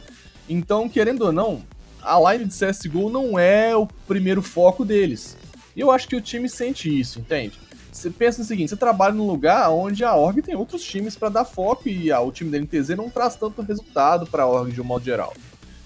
Então, 0.49 0.89
querendo 0.89 1.23
ou 1.23 1.33
não, 1.33 1.65
a 2.01 2.33
line 2.33 2.45
de 2.45 2.55
CSGO 2.55 3.11
não 3.11 3.37
é 3.37 3.77
o 3.77 3.89
primeiro 4.07 4.41
foco 4.41 4.85
deles. 4.85 5.37
E 5.75 5.81
eu 5.81 5.91
acho 5.91 6.07
que 6.07 6.15
o 6.15 6.21
time 6.21 6.49
sente 6.49 6.97
isso, 6.97 7.19
entende? 7.19 7.59
Você 7.91 8.09
pensa 8.09 8.39
no 8.39 8.45
seguinte, 8.45 8.71
você 8.71 8.77
trabalha 8.77 9.15
num 9.15 9.27
lugar 9.27 9.69
onde 9.69 10.05
a 10.05 10.15
org 10.15 10.41
tem 10.43 10.55
outros 10.55 10.85
times 10.85 11.17
pra 11.17 11.29
dar 11.29 11.45
foco 11.45 11.89
e 11.89 12.13
ah, 12.13 12.21
o 12.21 12.31
time 12.31 12.53
da 12.53 12.61
NTZ 12.61 12.91
não 12.91 13.11
traz 13.11 13.35
tanto 13.35 13.63
resultado 13.63 14.29
pra 14.29 14.47
org 14.47 14.71
de 14.71 14.81
um 14.81 14.85
modo 14.85 15.05
geral. 15.05 15.35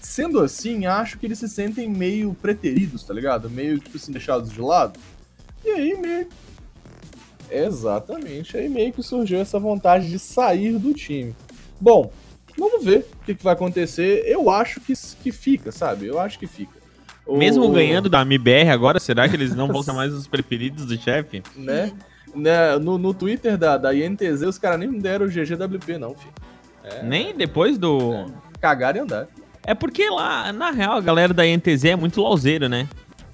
Sendo 0.07 0.39
assim, 0.41 0.87
acho 0.87 1.19
que 1.19 1.27
eles 1.27 1.37
se 1.41 1.49
sentem 1.49 1.89
meio 1.91 2.33
preteridos, 2.41 3.03
tá 3.03 3.13
ligado? 3.13 3.51
Meio, 3.51 3.77
tipo 3.77 3.97
assim, 3.97 4.13
deixados 4.13 4.53
de 4.53 4.61
lado. 4.61 5.01
E 5.65 5.69
aí, 5.69 5.97
meio 6.01 6.29
Exatamente. 7.51 8.57
Aí 8.57 8.69
meio 8.69 8.93
que 8.93 9.03
surgiu 9.03 9.41
essa 9.41 9.59
vontade 9.59 10.09
de 10.09 10.17
sair 10.19 10.79
do 10.79 10.95
time. 10.95 11.35
Bom, 11.81 12.13
vamos 12.57 12.85
ver 12.85 13.05
o 13.21 13.25
que, 13.25 13.35
que 13.35 13.43
vai 13.43 13.53
acontecer. 13.55 14.23
Eu 14.27 14.49
acho 14.49 14.81
que, 14.81 14.93
que 15.23 15.33
fica, 15.33 15.73
sabe? 15.73 16.07
Eu 16.07 16.21
acho 16.21 16.39
que 16.39 16.47
fica. 16.47 16.77
O- 17.27 17.37
Mesmo 17.37 17.69
ganhando 17.71 18.09
da 18.09 18.23
MBR 18.23 18.71
agora, 18.71 19.01
será 19.01 19.29
que 19.29 19.35
eles 19.35 19.57
não 19.57 19.67
vão 19.67 19.83
ser 19.83 19.93
mais 19.93 20.13
os 20.13 20.29
preferidos 20.29 20.87
do 20.87 20.97
chefe? 20.97 21.43
Né? 21.57 21.93
Né, 22.33 22.79
No, 22.79 22.97
no 22.97 23.13
Twitter 23.13 23.59
da, 23.59 23.77
da 23.77 23.93
INTZ, 23.93 24.43
os 24.43 24.57
caras 24.59 24.79
nem 24.79 24.93
deram 25.01 25.27
o 25.27 25.29
GGWP, 25.29 25.99
não, 25.99 26.15
filho. 26.15 26.33
É, 26.85 27.03
Nem 27.03 27.35
depois 27.37 27.77
do. 27.77 28.31
Cagaram 28.61 28.99
e 28.99 29.03
andaram. 29.03 29.29
É 29.67 29.75
porque 29.75 30.09
lá, 30.09 30.53
na 30.53 30.71
real, 30.71 30.93
a 30.97 31.01
galera 31.01 31.35
da 31.35 31.45
NTZ 31.45 31.85
é 31.87 31.97
muito 31.97 32.23
lauzeira, 32.23 32.69
né? 32.69 32.89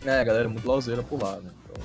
É, 0.05 0.21
a 0.21 0.25
galera 0.25 0.47
é 0.47 0.49
muito 0.49 0.67
lauzeira 0.67 1.03
por 1.03 1.23
lá, 1.23 1.37
né? 1.37 1.51
Então, 1.71 1.85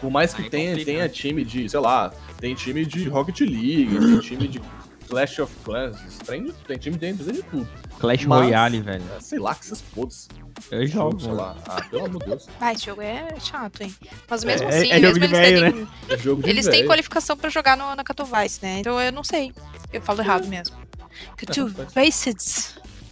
por 0.00 0.10
mais 0.10 0.32
que 0.32 0.42
Aí 0.42 0.50
tenha, 0.50 0.70
complica. 0.70 0.90
tenha 0.92 1.08
time 1.08 1.44
de, 1.44 1.68
sei 1.68 1.78
lá, 1.80 2.12
tem 2.40 2.54
time 2.54 2.84
de 2.86 3.08
Rocket 3.08 3.40
League, 3.40 3.88
tem 3.98 4.18
time 4.20 4.48
de 4.48 4.60
Clash 5.08 5.38
of 5.38 5.54
Clans, 5.64 5.98
tem, 6.26 6.50
tem 6.66 6.78
time 6.78 6.96
de 6.96 7.12
NTZ 7.12 7.26
de 7.32 7.42
tudo. 7.42 7.68
Clash 7.98 8.24
Mas- 8.24 8.40
Royale, 8.44 8.80
velho. 8.80 9.04
É, 9.16 9.20
sei 9.20 9.38
lá, 9.38 9.54
que 9.54 9.64
essas 9.64 9.80
foda-se. 9.80 10.28
Eu 10.70 10.86
jogo. 10.86 11.20
sei 11.20 11.32
lá. 11.32 11.56
Ah, 11.68 11.82
pelo 11.82 12.06
amor 12.06 12.20
de 12.22 12.30
Deus. 12.30 12.46
Ah, 12.60 12.72
esse 12.72 12.86
jogo 12.86 13.02
é 13.02 13.28
chato, 13.40 13.82
hein? 13.82 13.94
Mas 14.28 14.44
mesmo 14.44 14.68
É- 14.68 14.78
assim, 14.78 14.90
é 14.90 15.00
jogo 15.00 15.04
mesmo 15.04 15.18
de 15.20 15.24
eles 15.26 15.38
velho, 15.38 15.60
terem, 15.72 15.88
É 16.08 16.18
jogo 16.18 16.42
de 16.42 16.50
eles 16.50 16.66
têm 16.66 16.86
qualificação 16.86 17.36
pra 17.36 17.48
jogar 17.50 17.76
no, 17.76 17.94
na 17.94 18.02
Katowice, 18.02 18.58
né? 18.62 18.80
Então 18.80 19.00
eu 19.00 19.12
não 19.12 19.22
sei. 19.22 19.52
Eu 19.92 20.00
falo 20.02 20.20
errado 20.20 20.46
mesmo. 20.48 20.76
Katowice. 21.36 22.34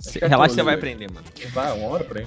Cê- 0.06 0.20
Relaxa, 0.26 0.54
você 0.54 0.62
vai 0.62 0.74
aprender, 0.74 1.10
mano. 1.10 1.26
Vai, 1.52 1.72
uma 1.78 1.88
hora 1.88 2.04
pra 2.04 2.20
aí. 2.20 2.26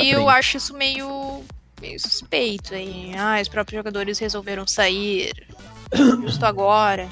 E 0.00 0.10
eu 0.10 0.28
acho 0.28 0.56
isso 0.56 0.74
meio, 0.74 1.42
meio 1.80 1.98
suspeito. 2.00 2.74
Hein? 2.74 3.12
Ah, 3.18 3.38
os 3.40 3.48
próprios 3.48 3.78
jogadores 3.78 4.18
resolveram 4.18 4.66
sair 4.66 5.32
justo 6.22 6.44
agora. 6.44 7.08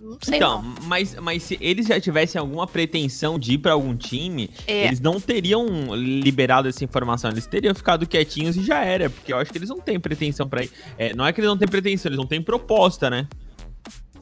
Não 0.00 0.16
sei 0.22 0.36
Então, 0.36 0.62
não. 0.62 0.74
mas, 0.84 1.16
mas 1.16 1.42
se 1.42 1.58
eles 1.60 1.86
já 1.88 1.98
tivessem 2.00 2.38
alguma 2.38 2.68
pretensão 2.68 3.36
de 3.36 3.54
ir 3.54 3.58
pra 3.58 3.72
algum 3.72 3.96
time, 3.96 4.48
É. 4.64 4.86
eles 4.86 5.00
não 5.00 5.20
teriam 5.20 5.66
liberado 5.96 6.68
essa 6.68 6.84
informação. 6.84 7.30
Eles 7.32 7.46
teriam 7.46 7.74
ficado 7.74 8.06
quietinhos 8.06 8.56
e 8.56 8.62
já 8.62 8.84
era. 8.84 9.10
Porque 9.10 9.32
eu 9.32 9.38
acho 9.38 9.50
que 9.50 9.58
eles 9.58 9.68
não 9.68 9.80
têm 9.80 9.98
pretensão 9.98 10.48
pra 10.48 10.62
ir. 10.62 10.70
É, 10.96 11.12
não 11.14 11.26
é 11.26 11.32
que 11.32 11.40
eles 11.40 11.48
não 11.50 11.58
têm 11.58 11.66
pretensão, 11.66 12.10
eles 12.10 12.18
não 12.18 12.26
têm 12.26 12.40
proposta, 12.40 13.10
né? 13.10 13.26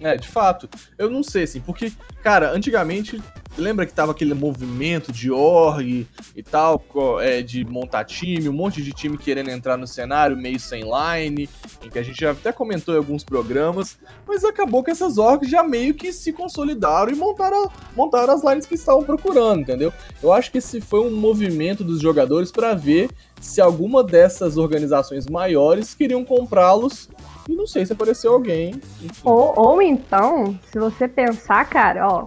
É, 0.01 0.17
de 0.17 0.27
fato. 0.29 0.67
Eu 0.97 1.11
não 1.11 1.23
sei, 1.23 1.43
assim, 1.45 1.61
porque, 1.61 1.93
cara, 2.23 2.53
antigamente, 2.53 3.21
lembra 3.57 3.87
que 3.87 3.93
tava 3.93 4.13
aquele 4.13 4.35
movimento 4.35 5.13
de 5.13 5.31
org 5.31 6.07
e 6.35 6.43
tal, 6.43 6.83
é, 7.21 7.43
de 7.43 7.65
montar 7.65 8.05
time, 8.05 8.49
um 8.49 8.53
monte 8.53 8.83
de 8.83 8.93
time 8.93 9.17
querendo 9.17 9.51
entrar 9.51 9.77
no 9.77 9.87
cenário 9.87 10.37
meio 10.37 10.61
sem 10.61 10.83
line, 10.83 11.49
em 11.85 11.91
que 11.91 11.99
a 11.99 12.03
gente 12.03 12.21
já 12.21 12.33
até 12.33 12.53
comentou 12.53 12.95
em 12.95 12.99
alguns 12.99 13.25
programas, 13.25 13.99
mas 14.27 14.45
acabou 14.45 14.83
que 14.83 14.91
essas 14.91 15.19
orgs 15.19 15.51
já 15.51 15.63
meio 15.63 15.95
que 15.95 16.13
se 16.13 16.33
consolidaram 16.33 17.11
e 17.11 17.15
montaram, 17.15 17.71
montaram 17.97 18.35
as 18.35 18.45
lines 18.45 18.67
que 18.67 18.75
estavam 18.75 19.03
procurando, 19.03 19.61
entendeu? 19.61 19.93
Eu 20.23 20.33
acho 20.33 20.51
que 20.51 20.59
esse 20.59 20.81
foi 20.81 21.01
um 21.01 21.11
movimento 21.11 21.83
dos 21.83 22.01
jogadores 22.01 22.51
para 22.51 22.75
ver 22.75 23.11
se 23.41 23.61
alguma 23.61 24.03
dessas 24.03 24.57
organizações 24.57 25.27
maiores 25.27 25.95
queriam 25.95 26.25
comprá-los. 26.25 27.09
E 27.49 27.55
não 27.55 27.67
sei 27.67 27.87
se 27.87 27.93
apareceu 27.93 28.33
alguém. 28.33 28.81
Ou, 29.23 29.55
ou 29.57 29.83
então, 29.83 30.59
se 30.73 30.81
você 30.81 31.07
pensar, 31.07 31.65
cara, 31.69 32.09
ó, 32.09 32.27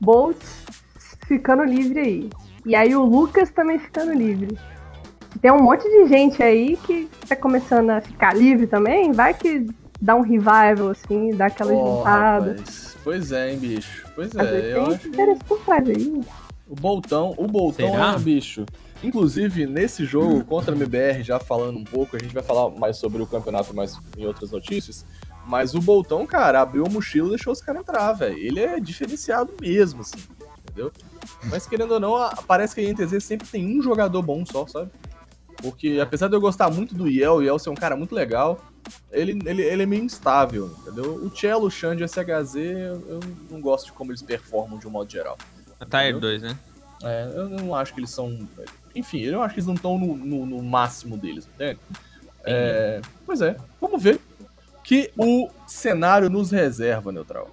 Bolt 0.00 0.36
ficando 1.28 1.62
livre 1.62 2.00
aí. 2.00 2.30
E 2.66 2.74
aí 2.74 2.96
o 2.96 3.04
Lucas 3.04 3.50
também 3.50 3.78
ficando 3.78 4.12
livre. 4.12 4.58
Tem 5.40 5.52
um 5.52 5.62
monte 5.62 5.84
de 5.84 6.08
gente 6.08 6.42
aí 6.42 6.76
que 6.78 7.08
tá 7.28 7.36
começando 7.36 7.90
a 7.90 8.00
ficar 8.00 8.34
livre 8.34 8.66
também. 8.66 9.12
Vai 9.12 9.34
que 9.34 9.66
dá 10.00 10.16
um 10.16 10.22
revival, 10.22 10.90
assim, 10.90 11.30
dá 11.34 11.46
aquela 11.46 11.72
Ó, 11.72 11.98
juntada. 11.98 12.50
rapaz. 12.52 12.96
Pois 13.04 13.30
é, 13.32 13.52
hein, 13.52 13.58
bicho. 13.58 14.06
Pois 14.14 14.34
Às 14.36 14.48
é, 14.48 14.72
eu 14.74 14.86
acho 14.86 14.98
que 14.98 15.08
o 16.68 16.74
Boltão, 16.74 17.34
o 17.38 17.46
Boltão 17.46 17.90
Será? 17.92 18.14
é, 18.14 18.18
bicho. 18.18 18.66
Inclusive, 19.02 19.66
nesse 19.66 20.04
jogo 20.04 20.44
contra 20.44 20.74
a 20.74 20.76
MBR, 20.76 21.22
já 21.22 21.38
falando 21.38 21.78
um 21.78 21.84
pouco, 21.84 22.16
a 22.16 22.18
gente 22.18 22.34
vai 22.34 22.42
falar 22.42 22.68
mais 22.70 22.96
sobre 22.96 23.22
o 23.22 23.26
campeonato 23.26 23.74
mais 23.74 23.96
em 24.16 24.26
outras 24.26 24.50
notícias. 24.50 25.06
Mas 25.46 25.74
o 25.74 25.80
Boltão, 25.80 26.26
cara, 26.26 26.60
abriu 26.60 26.84
a 26.84 26.90
mochila 26.90 27.28
e 27.28 27.30
deixou 27.30 27.52
os 27.52 27.62
caras 27.62 27.80
entrar, 27.80 28.12
velho. 28.12 28.36
Ele 28.36 28.60
é 28.60 28.78
diferenciado 28.78 29.54
mesmo, 29.60 30.02
assim, 30.02 30.18
entendeu? 30.82 30.92
Mas 31.44 31.66
querendo 31.66 31.92
ou 31.92 32.00
não, 32.00 32.16
a- 32.16 32.34
parece 32.46 32.74
que 32.74 32.80
a 32.80 32.84
INTZ 32.84 33.22
sempre 33.22 33.46
tem 33.48 33.78
um 33.78 33.82
jogador 33.82 34.22
bom 34.22 34.44
só, 34.46 34.66
sabe? 34.66 34.90
Porque 35.60 35.98
apesar 36.00 36.28
de 36.28 36.36
eu 36.36 36.40
gostar 36.40 36.70
muito 36.70 36.94
do 36.94 37.08
Yel, 37.08 37.36
o 37.36 37.42
Yel 37.42 37.58
ser 37.58 37.70
um 37.70 37.74
cara 37.74 37.96
muito 37.96 38.14
legal, 38.14 38.60
ele, 39.10 39.38
ele, 39.44 39.62
ele 39.62 39.82
é 39.82 39.86
meio 39.86 40.04
instável, 40.04 40.70
entendeu? 40.82 41.16
O 41.16 41.30
Cello, 41.34 41.66
o 41.66 41.70
Xande 41.70 42.04
o 42.04 42.08
SHZ, 42.08 42.54
eu, 42.56 43.20
não 43.50 43.60
gosto 43.60 43.86
de 43.86 43.92
como 43.92 44.12
eles 44.12 44.22
performam 44.22 44.78
de 44.78 44.86
um 44.86 44.90
modo 44.90 45.10
geral. 45.10 45.36
Tier 45.90 46.02
Entendeu? 46.10 46.20
2, 46.20 46.42
né? 46.42 46.58
É, 47.02 47.32
eu 47.34 47.48
não 47.48 47.74
acho 47.74 47.92
que 47.92 48.00
eles 48.00 48.10
são. 48.10 48.48
Enfim, 48.94 49.20
eu 49.22 49.42
acho 49.42 49.54
que 49.54 49.60
eles 49.60 49.66
não 49.66 49.74
estão 49.74 49.98
no, 49.98 50.16
no- 50.16 50.46
no 50.46 50.62
máximo 50.62 51.16
deles, 51.16 51.48
entende? 51.54 51.78
É, 52.44 53.00
pois 53.26 53.40
é, 53.40 53.56
vamos 53.80 54.02
ver 54.02 54.16
o 54.16 54.82
que 54.82 55.10
o 55.16 55.48
cenário 55.66 56.30
nos 56.30 56.50
reserva, 56.50 57.12
Neutral. 57.12 57.48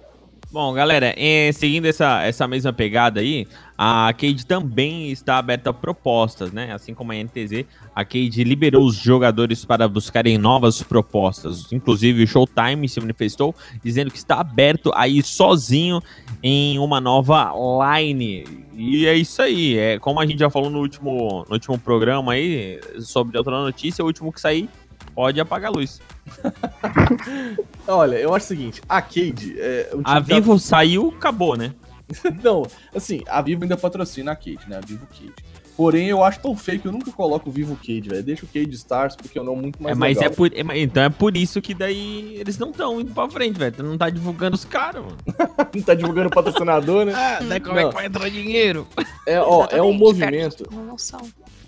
Bom, 0.56 0.72
galera, 0.72 1.12
eh, 1.18 1.52
seguindo 1.52 1.84
essa, 1.84 2.22
essa 2.22 2.48
mesma 2.48 2.72
pegada 2.72 3.20
aí, 3.20 3.46
a 3.76 4.10
Cade 4.14 4.46
também 4.46 5.10
está 5.10 5.36
aberta 5.36 5.68
a 5.68 5.72
propostas, 5.74 6.50
né? 6.50 6.72
Assim 6.72 6.94
como 6.94 7.12
a 7.12 7.14
NTZ, 7.14 7.66
a 7.94 8.02
Cade 8.06 8.42
liberou 8.42 8.86
os 8.86 8.96
jogadores 8.96 9.66
para 9.66 9.86
buscarem 9.86 10.38
novas 10.38 10.82
propostas. 10.82 11.70
Inclusive, 11.70 12.22
o 12.22 12.26
Showtime 12.26 12.88
se 12.88 12.98
manifestou 13.00 13.54
dizendo 13.84 14.10
que 14.10 14.16
está 14.16 14.40
aberto 14.40 14.90
a 14.94 15.06
ir 15.06 15.22
sozinho 15.24 16.00
em 16.42 16.78
uma 16.78 17.02
nova 17.02 17.52
line. 17.98 18.46
E 18.72 19.06
é 19.06 19.14
isso 19.14 19.42
aí. 19.42 19.76
É, 19.76 19.98
como 19.98 20.20
a 20.20 20.24
gente 20.24 20.38
já 20.38 20.48
falou 20.48 20.70
no 20.70 20.78
último, 20.78 21.44
no 21.46 21.52
último 21.52 21.78
programa 21.78 22.32
aí, 22.32 22.80
sobre 23.00 23.36
outra 23.36 23.60
notícia, 23.60 24.02
o 24.02 24.06
último 24.06 24.32
que 24.32 24.40
sair 24.40 24.70
pode 25.16 25.40
apagar 25.40 25.70
a 25.72 25.74
luz. 25.74 26.00
Olha, 27.88 28.16
eu 28.16 28.34
acho 28.34 28.44
o 28.44 28.48
seguinte, 28.48 28.82
a 28.88 29.00
Cade 29.00 29.56
é 29.58 29.90
um 29.94 30.02
A 30.04 30.20
Vivo 30.20 30.58
saiu, 30.58 31.12
acabou, 31.16 31.56
né? 31.56 31.72
Não, 32.44 32.64
assim, 32.94 33.22
a 33.26 33.40
Vivo 33.42 33.62
ainda 33.64 33.76
patrocina 33.76 34.32
a 34.32 34.36
Cade, 34.36 34.60
né? 34.68 34.76
A 34.76 34.86
Vivo 34.86 35.06
Cade. 35.06 35.32
Porém, 35.76 36.08
eu 36.08 36.24
acho 36.24 36.40
tão 36.40 36.56
feio 36.56 36.80
que 36.80 36.88
eu 36.88 36.92
nunca 36.92 37.12
coloco 37.12 37.50
o 37.50 37.52
Vivo 37.52 37.76
Cade, 37.76 38.08
velho. 38.08 38.22
Deixa 38.22 38.46
o 38.46 38.48
Cade 38.48 38.74
Stars, 38.74 39.14
porque 39.14 39.38
é 39.38 39.42
um 39.42 39.44
nome 39.44 39.60
muito 39.62 39.82
mais 39.82 39.94
É, 39.94 39.98
mas 39.98 40.16
legal. 40.16 40.32
é 40.32 40.34
por, 40.34 40.50
é, 40.54 40.62
mas- 40.62 40.78
então 40.78 41.02
é 41.02 41.10
por 41.10 41.36
isso 41.36 41.60
que 41.60 41.74
daí 41.74 42.34
eles 42.38 42.56
não 42.56 42.70
estão 42.70 42.98
indo 42.98 43.12
pra 43.12 43.28
frente, 43.28 43.58
velho. 43.58 43.72
Tu 43.76 43.82
não 43.82 43.98
tá 43.98 44.08
divulgando 44.08 44.54
os 44.56 44.64
caras, 44.64 45.02
mano. 45.04 45.16
Não 45.74 45.82
tá 45.82 45.92
divulgando 45.94 46.28
o 46.28 46.30
patrocinador, 46.30 47.04
né? 47.04 47.12
Ah, 47.14 47.38
daí 47.46 47.60
como 47.60 47.78
é 47.78 47.86
que 47.88 47.94
vai 47.94 48.06
entrar 48.06 48.30
dinheiro? 48.30 48.86
É, 49.26 49.38
ó, 49.38 49.66
é 49.70 49.82
um 49.82 49.90
Exatamente, 49.92 49.98
movimento, 49.98 50.70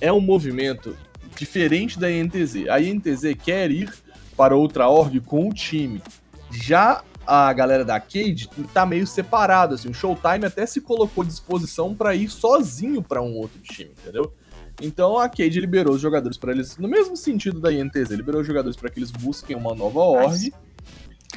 é 0.01 0.11
um 0.13 0.21
movimento 0.21 0.97
diferente 1.39 1.99
da 1.99 2.11
INTZ. 2.11 2.69
A 2.69 2.81
INTZ 2.81 3.35
quer 3.43 3.71
ir 3.71 3.93
para 4.37 4.57
outra 4.57 4.89
org 4.89 5.21
com 5.21 5.49
o 5.49 5.55
time. 5.55 6.03
Já 6.51 7.03
a 7.27 7.53
galera 7.53 7.85
da 7.85 8.01
Cade 8.01 8.49
tá 8.73 8.87
meio 8.87 9.07
separado, 9.07 9.75
assim, 9.75 9.91
o 9.91 9.95
Showtime 9.95 10.47
até 10.47 10.65
se 10.65 10.81
colocou 10.81 11.23
à 11.23 11.27
disposição 11.27 11.95
para 11.95 12.15
ir 12.15 12.31
sozinho 12.31 13.03
para 13.03 13.21
um 13.21 13.35
outro 13.35 13.61
time, 13.61 13.91
entendeu? 14.01 14.33
Então 14.81 15.19
a 15.19 15.29
Cade 15.29 15.61
liberou 15.61 15.95
os 15.95 16.01
jogadores 16.01 16.39
para 16.39 16.53
eles, 16.53 16.79
no 16.79 16.89
mesmo 16.89 17.17
sentido 17.17 17.61
da 17.61 17.71
INTZ, 17.71 18.11
liberou 18.13 18.41
os 18.41 18.47
jogadores 18.47 18.77
para 18.77 18.89
que 18.89 18.99
eles 18.99 19.11
busquem 19.11 19.55
uma 19.55 19.75
nova 19.75 19.99
org 19.99 20.53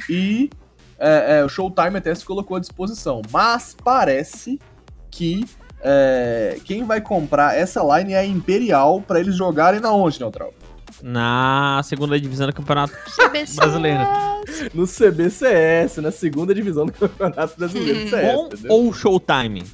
e 0.08 0.48
é, 0.98 1.38
é, 1.38 1.44
o 1.44 1.48
Showtime 1.48 1.98
até 1.98 2.14
se 2.14 2.24
colocou 2.24 2.56
à 2.56 2.60
disposição. 2.60 3.20
Mas 3.30 3.76
parece 3.84 4.58
que 5.10 5.44
é, 5.82 6.58
quem 6.64 6.84
vai 6.84 7.00
comprar 7.00 7.56
essa 7.56 7.82
line 7.82 8.12
é 8.12 8.18
a 8.18 8.24
Imperial 8.26 9.00
para 9.06 9.20
eles 9.20 9.34
jogarem 9.36 9.80
na 9.80 9.92
onde, 9.92 10.20
Neutral? 10.20 10.52
Na 11.02 11.80
segunda 11.84 12.18
divisão 12.20 12.46
do 12.46 12.52
campeonato 12.52 12.92
CBC. 13.10 13.56
brasileiro. 13.56 14.00
No 14.72 14.86
CBCS, 14.86 15.96
na 15.98 16.10
segunda 16.12 16.54
divisão 16.54 16.86
do 16.86 16.92
Campeonato 16.92 17.56
Brasileiro 17.58 18.04
de 18.04 18.10
CS, 18.10 18.34
Com 18.36 18.46
entendeu? 18.46 18.72
ou 18.72 18.92
Showtime? 18.92 19.64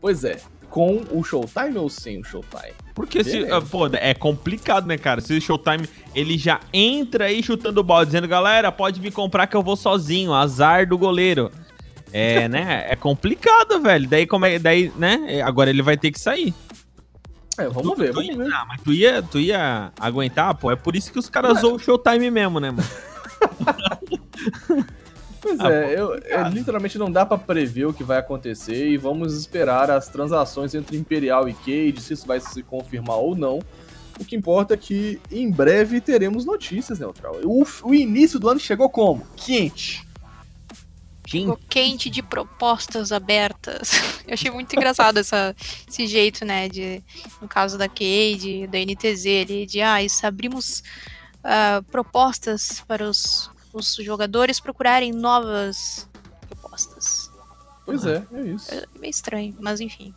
Pois 0.00 0.24
é, 0.24 0.38
com 0.70 1.02
o 1.10 1.22
Showtime 1.22 1.78
ou 1.78 1.88
sem 1.88 2.20
o 2.20 2.24
Showtime? 2.24 2.72
Porque 2.94 3.22
se, 3.22 3.32
Beleza. 3.32 3.56
ah, 3.58 3.62
pô, 3.62 3.86
é 3.88 4.14
complicado, 4.14 4.86
né, 4.86 4.96
cara? 4.96 5.20
Se 5.20 5.34
o 5.34 5.40
Showtime 5.40 5.88
ele 6.14 6.36
já 6.38 6.60
entra 6.72 7.26
aí 7.26 7.42
chutando 7.42 7.80
o 7.80 7.84
balde, 7.84 8.06
dizendo, 8.06 8.26
galera, 8.26 8.72
pode 8.72 9.00
me 9.00 9.10
comprar 9.10 9.46
que 9.46 9.56
eu 9.56 9.62
vou 9.62 9.76
sozinho, 9.76 10.32
azar 10.32 10.88
do 10.88 10.96
goleiro. 10.98 11.50
É, 12.12 12.48
né? 12.48 12.86
É 12.88 12.96
complicado, 12.96 13.80
velho. 13.80 14.08
Daí 14.08 14.26
como 14.26 14.46
é, 14.46 14.58
daí, 14.58 14.92
né? 14.96 15.40
Agora 15.44 15.70
ele 15.70 15.82
vai 15.82 15.96
ter 15.96 16.10
que 16.10 16.20
sair. 16.20 16.54
É, 17.58 17.68
vamos 17.68 17.96
ver, 17.96 18.08
Tu 18.10 18.14
vamos 18.14 18.28
ia- 18.28 18.36
ver. 18.36 18.52
Ah, 18.52 18.64
mas 18.68 18.80
tu 18.82 18.92
ia, 18.92 19.22
tu 19.22 19.38
ia 19.38 19.92
aguentar, 19.98 20.54
pô. 20.56 20.70
É 20.70 20.76
por 20.76 20.94
isso 20.94 21.10
que 21.12 21.18
os 21.18 21.28
caras 21.28 21.58
usam 21.58 21.74
o 21.74 21.78
Showtime 21.78 22.30
mesmo, 22.30 22.60
né, 22.60 22.70
mano? 22.70 22.88
Pois 25.40 25.60
Ah, 25.60 25.70
é, 25.72 25.98
eu, 26.00 26.14
é, 26.14 26.48
literalmente 26.50 26.98
não 26.98 27.10
dá 27.10 27.24
pra 27.24 27.38
prever 27.38 27.86
o 27.86 27.92
que 27.92 28.02
vai 28.02 28.18
acontecer 28.18 28.88
e 28.88 28.96
vamos 28.96 29.36
esperar 29.38 29.90
as 29.90 30.08
transações 30.08 30.74
entre 30.74 30.96
Imperial 30.96 31.48
e 31.48 31.54
Cade, 31.54 32.00
se 32.00 32.14
isso 32.14 32.26
vai 32.26 32.40
se 32.40 32.62
confirmar 32.62 33.16
ou 33.18 33.36
não. 33.36 33.60
O 34.18 34.24
que 34.24 34.34
importa 34.34 34.74
é 34.74 34.76
que 34.76 35.20
em 35.30 35.50
breve 35.50 36.00
teremos 36.00 36.44
notícias, 36.44 36.98
Neutral. 36.98 37.36
O, 37.44 37.64
o 37.84 37.94
início 37.94 38.38
do 38.40 38.48
ano 38.48 38.58
chegou 38.58 38.88
como? 38.88 39.26
Quente. 39.36 40.05
Ficou 41.26 41.58
quente 41.68 42.08
de 42.08 42.22
propostas 42.22 43.12
abertas. 43.12 43.92
Eu 44.26 44.34
achei 44.34 44.50
muito 44.50 44.74
engraçado 44.74 45.18
essa, 45.18 45.54
esse 45.88 46.06
jeito, 46.06 46.44
né? 46.44 46.68
De, 46.68 47.02
no 47.40 47.48
caso 47.48 47.76
da 47.76 47.88
Cade, 47.88 48.66
da 48.68 48.78
NTZ 48.78 49.26
ali, 49.42 49.66
de 49.66 49.80
ah, 49.80 50.02
isso, 50.02 50.26
abrimos 50.26 50.82
ah, 51.42 51.82
propostas 51.90 52.82
para 52.86 53.08
os, 53.08 53.50
os 53.72 53.96
jogadores 53.96 54.60
procurarem 54.60 55.12
novas 55.12 56.08
propostas. 56.48 57.30
Pois 57.84 58.04
é, 58.04 58.26
é 58.32 58.42
isso. 58.42 58.74
É 58.74 58.84
meio 58.98 59.10
estranho, 59.10 59.56
mas 59.60 59.80
enfim. 59.80 60.12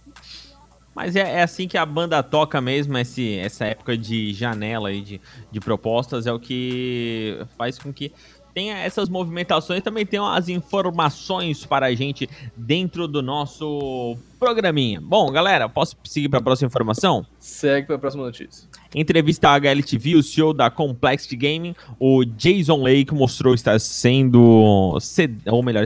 Mas 0.95 1.15
é, 1.15 1.21
é 1.21 1.43
assim 1.43 1.67
que 1.67 1.77
a 1.77 1.85
banda 1.85 2.21
toca 2.23 2.59
mesmo, 2.59 2.97
esse, 2.97 3.37
essa 3.37 3.65
época 3.65 3.97
de 3.97 4.33
janela 4.33 4.89
aí 4.89 5.01
de, 5.01 5.21
de 5.51 5.59
propostas, 5.59 6.25
é 6.25 6.33
o 6.33 6.39
que 6.39 7.39
faz 7.57 7.77
com 7.77 7.93
que 7.93 8.11
tenha 8.59 8.77
essas 8.77 9.07
movimentações, 9.07 9.81
também 9.81 10.05
tenham 10.05 10.27
as 10.27 10.49
informações 10.49 11.65
para 11.65 11.85
a 11.85 11.95
gente 11.95 12.29
dentro 12.57 13.07
do 13.07 13.21
nosso 13.21 14.17
programinha. 14.37 14.99
Bom, 14.99 15.31
galera, 15.31 15.69
posso 15.69 15.95
seguir 16.03 16.27
para 16.27 16.39
a 16.39 16.41
próxima 16.41 16.67
informação? 16.67 17.25
Segue 17.39 17.87
pra 17.87 17.97
próxima 17.97 18.25
notícia. 18.25 18.67
Entrevista 18.93 19.47
à 19.49 19.53
HLTV, 19.55 20.15
o 20.15 20.23
CEO 20.23 20.53
da 20.53 20.69
Complexity 20.69 21.37
Gaming, 21.37 21.73
o 21.97 22.25
Jason 22.25 22.81
Lake 22.83 23.13
mostrou 23.13 23.53
estar 23.53 23.79
sendo, 23.79 24.97
sed- 24.99 25.39
ou 25.47 25.63
melhor, 25.63 25.85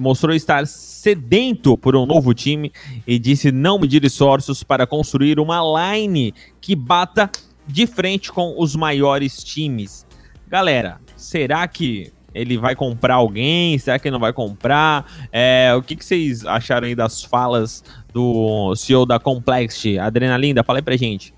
mostrou 0.00 0.34
estar 0.34 0.66
sedento 0.66 1.78
por 1.78 1.94
um 1.94 2.04
novo 2.04 2.34
time 2.34 2.72
e 3.06 3.16
disse 3.16 3.52
não 3.52 3.78
medir 3.78 4.04
esforços 4.04 4.64
para 4.64 4.88
construir 4.88 5.38
uma 5.38 5.60
line 5.96 6.34
que 6.60 6.74
bata 6.74 7.30
de 7.64 7.86
frente 7.86 8.32
com 8.32 8.56
os 8.58 8.74
maiores 8.74 9.44
times. 9.44 10.04
Galera, 10.48 10.98
será 11.18 11.66
que 11.66 12.12
ele 12.34 12.56
vai 12.56 12.74
comprar 12.74 13.14
alguém? 13.14 13.76
Será 13.78 13.98
que 13.98 14.08
ele 14.08 14.12
não 14.12 14.20
vai 14.20 14.32
comprar? 14.32 15.04
É, 15.32 15.74
o 15.76 15.82
que, 15.82 15.96
que 15.96 16.04
vocês 16.04 16.46
acharam 16.46 16.86
aí 16.86 16.94
das 16.94 17.22
falas 17.22 17.82
do 18.12 18.74
CEO 18.76 19.04
da 19.04 19.18
Complexity? 19.18 19.98
Adrenalinda, 19.98 20.62
fala 20.62 20.78
aí 20.78 20.82
pra 20.82 20.96
gente. 20.96 21.34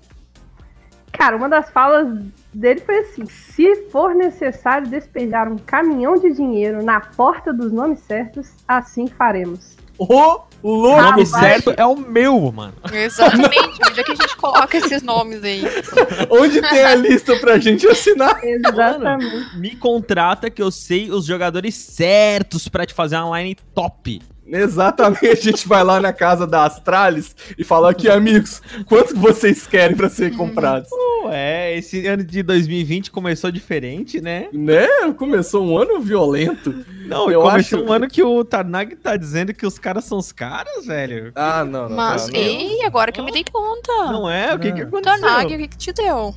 Cara, 1.11 1.35
uma 1.35 1.49
das 1.49 1.69
falas 1.69 2.23
dele 2.53 2.79
foi 2.81 2.99
assim: 2.99 3.25
se 3.25 3.89
for 3.89 4.15
necessário 4.15 4.87
despejar 4.87 5.51
um 5.51 5.57
caminhão 5.57 6.15
de 6.15 6.33
dinheiro 6.33 6.83
na 6.83 6.99
porta 7.01 7.51
dos 7.51 7.71
nomes 7.71 7.99
certos, 7.99 8.53
assim 8.67 9.07
faremos. 9.07 9.75
Ô, 10.01 10.07
louco! 10.07 10.47
O 10.63 11.01
nome 11.01 11.25
certo 11.27 11.73
é 11.77 11.85
o 11.85 11.95
meu, 11.95 12.51
mano. 12.51 12.73
Exatamente. 12.91 13.79
Onde 13.87 13.99
é 13.99 14.03
que 14.03 14.11
a 14.11 14.15
gente 14.15 14.35
coloca 14.35 14.75
esses 14.75 15.03
nomes 15.03 15.43
aí? 15.43 15.61
Onde 16.27 16.59
tem 16.59 16.83
a 16.83 16.95
lista 16.95 17.37
pra 17.37 17.59
gente 17.59 17.87
assinar? 17.87 18.43
Exatamente. 18.43 19.57
Me 19.59 19.75
contrata 19.75 20.49
que 20.49 20.61
eu 20.61 20.71
sei 20.71 21.11
os 21.11 21.25
jogadores 21.25 21.75
certos 21.75 22.67
pra 22.67 22.83
te 22.83 22.95
fazer 22.95 23.17
uma 23.17 23.39
line 23.39 23.55
top. 23.75 24.19
Exatamente, 24.51 25.27
a 25.27 25.35
gente 25.35 25.67
vai 25.67 25.83
lá 25.83 25.99
na 25.99 26.11
casa 26.11 26.45
da 26.45 26.65
Astralis 26.65 27.35
e 27.57 27.63
fala 27.63 27.89
aqui, 27.91 28.09
amigos, 28.09 28.61
quanto 28.85 29.13
que 29.13 29.19
vocês 29.19 29.65
querem 29.65 29.95
pra 29.95 30.09
ser 30.09 30.35
comprados? 30.35 30.89
Ué, 31.25 31.77
esse 31.77 32.05
ano 32.07 32.23
de 32.23 32.43
2020 32.43 33.11
começou 33.11 33.51
diferente, 33.51 34.19
né? 34.19 34.47
Né? 34.51 34.87
Começou 35.17 35.63
um 35.65 35.77
ano 35.77 35.99
violento. 36.01 36.73
Não, 37.05 37.29
Eu 37.31 37.41
começou 37.41 37.79
acho- 37.79 37.87
um 37.87 37.93
ano 37.93 38.07
que 38.07 38.23
o 38.23 38.43
Tarnag 38.43 38.95
tá 38.95 39.15
dizendo 39.15 39.53
que 39.53 39.65
os 39.65 39.77
caras 39.79 40.03
são 40.05 40.17
os 40.17 40.31
caras, 40.31 40.85
velho. 40.85 41.31
Ah, 41.35 41.63
não, 41.63 41.87
não. 41.89 41.95
Mas, 41.95 42.25
tá, 42.25 42.31
não. 42.31 42.39
ei, 42.39 42.83
agora 42.83 43.11
que 43.11 43.19
eu 43.19 43.25
me 43.25 43.31
dei 43.31 43.43
conta. 43.51 43.93
Não 44.11 44.29
é? 44.29 44.53
O 44.55 44.59
que 44.59 44.71
que 44.71 44.81
Ah. 44.81 44.83
aconteceu? 44.85 45.19
Tornag, 45.21 45.53
o 45.53 45.57
que, 45.57 45.67
que 45.67 45.77
te 45.77 45.93
deu? 45.93 46.35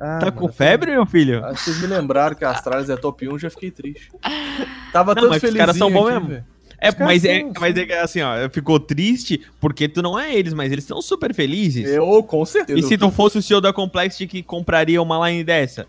Ah, 0.00 0.18
Tá 0.18 0.26
mano, 0.26 0.32
com 0.32 0.48
febre, 0.52 0.90
meu 0.90 1.06
filho? 1.06 1.44
Ah, 1.44 1.52
Vocês 1.54 1.80
me 1.80 1.86
lembraram 1.86 2.34
que 2.36 2.44
a 2.44 2.50
Astralis 2.50 2.90
é 2.90 2.96
top 2.96 3.28
1, 3.28 3.38
já 3.38 3.48
fiquei 3.50 3.70
triste. 3.70 4.10
Tava 4.92 5.14
Não, 5.14 5.22
todo 5.22 5.30
mas 5.30 5.36
os 5.42 5.48
feliz. 5.48 5.58
caras 5.58 5.76
são 5.76 5.90
bons 5.90 6.10
mesmo. 6.10 6.44
É, 6.78 6.90
mas, 6.98 7.24
é, 7.24 7.42
mas 7.58 7.76
é 7.76 7.86
que, 7.86 7.92
assim, 7.92 8.20
ó, 8.20 8.48
ficou 8.50 8.78
triste 8.78 9.40
porque 9.60 9.88
tu 9.88 10.02
não 10.02 10.18
é 10.18 10.34
eles, 10.34 10.52
mas 10.52 10.70
eles 10.70 10.84
estão 10.84 11.00
super 11.00 11.34
felizes. 11.34 11.88
Eu, 11.88 12.22
com 12.22 12.44
certeza. 12.44 12.78
E 12.78 12.82
se 12.82 12.98
tu 12.98 13.10
fosse 13.10 13.38
o 13.38 13.42
CEO 13.42 13.60
da 13.60 13.72
Complexity 13.72 14.26
que 14.26 14.42
compraria 14.42 15.00
uma 15.00 15.28
line 15.28 15.42
dessa? 15.42 15.86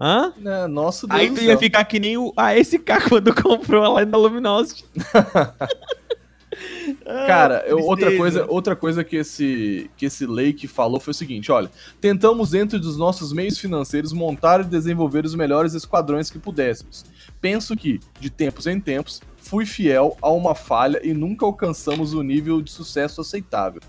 Hã? 0.00 0.32
Né, 0.36 0.66
Nosso 0.66 1.06
Deus 1.06 1.20
Aí 1.20 1.30
tu 1.30 1.42
ia 1.42 1.56
ficar 1.56 1.84
que 1.84 2.00
nem 2.00 2.16
o 2.16 2.32
ASK 2.36 2.88
quando 3.08 3.34
comprou 3.34 3.84
a 3.84 4.00
line 4.00 4.10
da 4.10 4.18
Luminosity. 4.18 4.84
Cara, 7.04 7.64
eu- 7.66 7.76
tristeza. 7.76 7.90
outra 7.90 8.16
coisa, 8.16 8.46
outra 8.48 8.76
coisa 8.76 9.04
que 9.04 9.16
esse 9.16 9.90
que 9.96 10.06
esse 10.06 10.26
Lake 10.26 10.66
falou 10.66 11.00
foi 11.00 11.12
o 11.12 11.14
seguinte, 11.14 11.50
olha, 11.50 11.70
tentamos 12.00 12.50
dentro 12.50 12.78
dos 12.78 12.96
nossos 12.96 13.32
meios 13.32 13.58
financeiros 13.58 14.12
montar 14.12 14.60
e 14.60 14.64
desenvolver 14.64 15.24
os 15.24 15.34
melhores 15.34 15.72
esquadrões 15.74 16.30
que 16.30 16.38
pudéssemos. 16.38 17.04
Penso 17.40 17.76
que, 17.76 18.00
de 18.20 18.28
tempos 18.28 18.66
em 18.66 18.78
tempos, 18.78 19.22
fui 19.52 19.66
fiel 19.66 20.16
a 20.22 20.30
uma 20.30 20.54
falha 20.54 20.98
e 21.04 21.12
nunca 21.12 21.44
alcançamos 21.44 22.14
o 22.14 22.22
nível 22.22 22.62
de 22.62 22.72
sucesso 22.72 23.20
aceitável. 23.20 23.82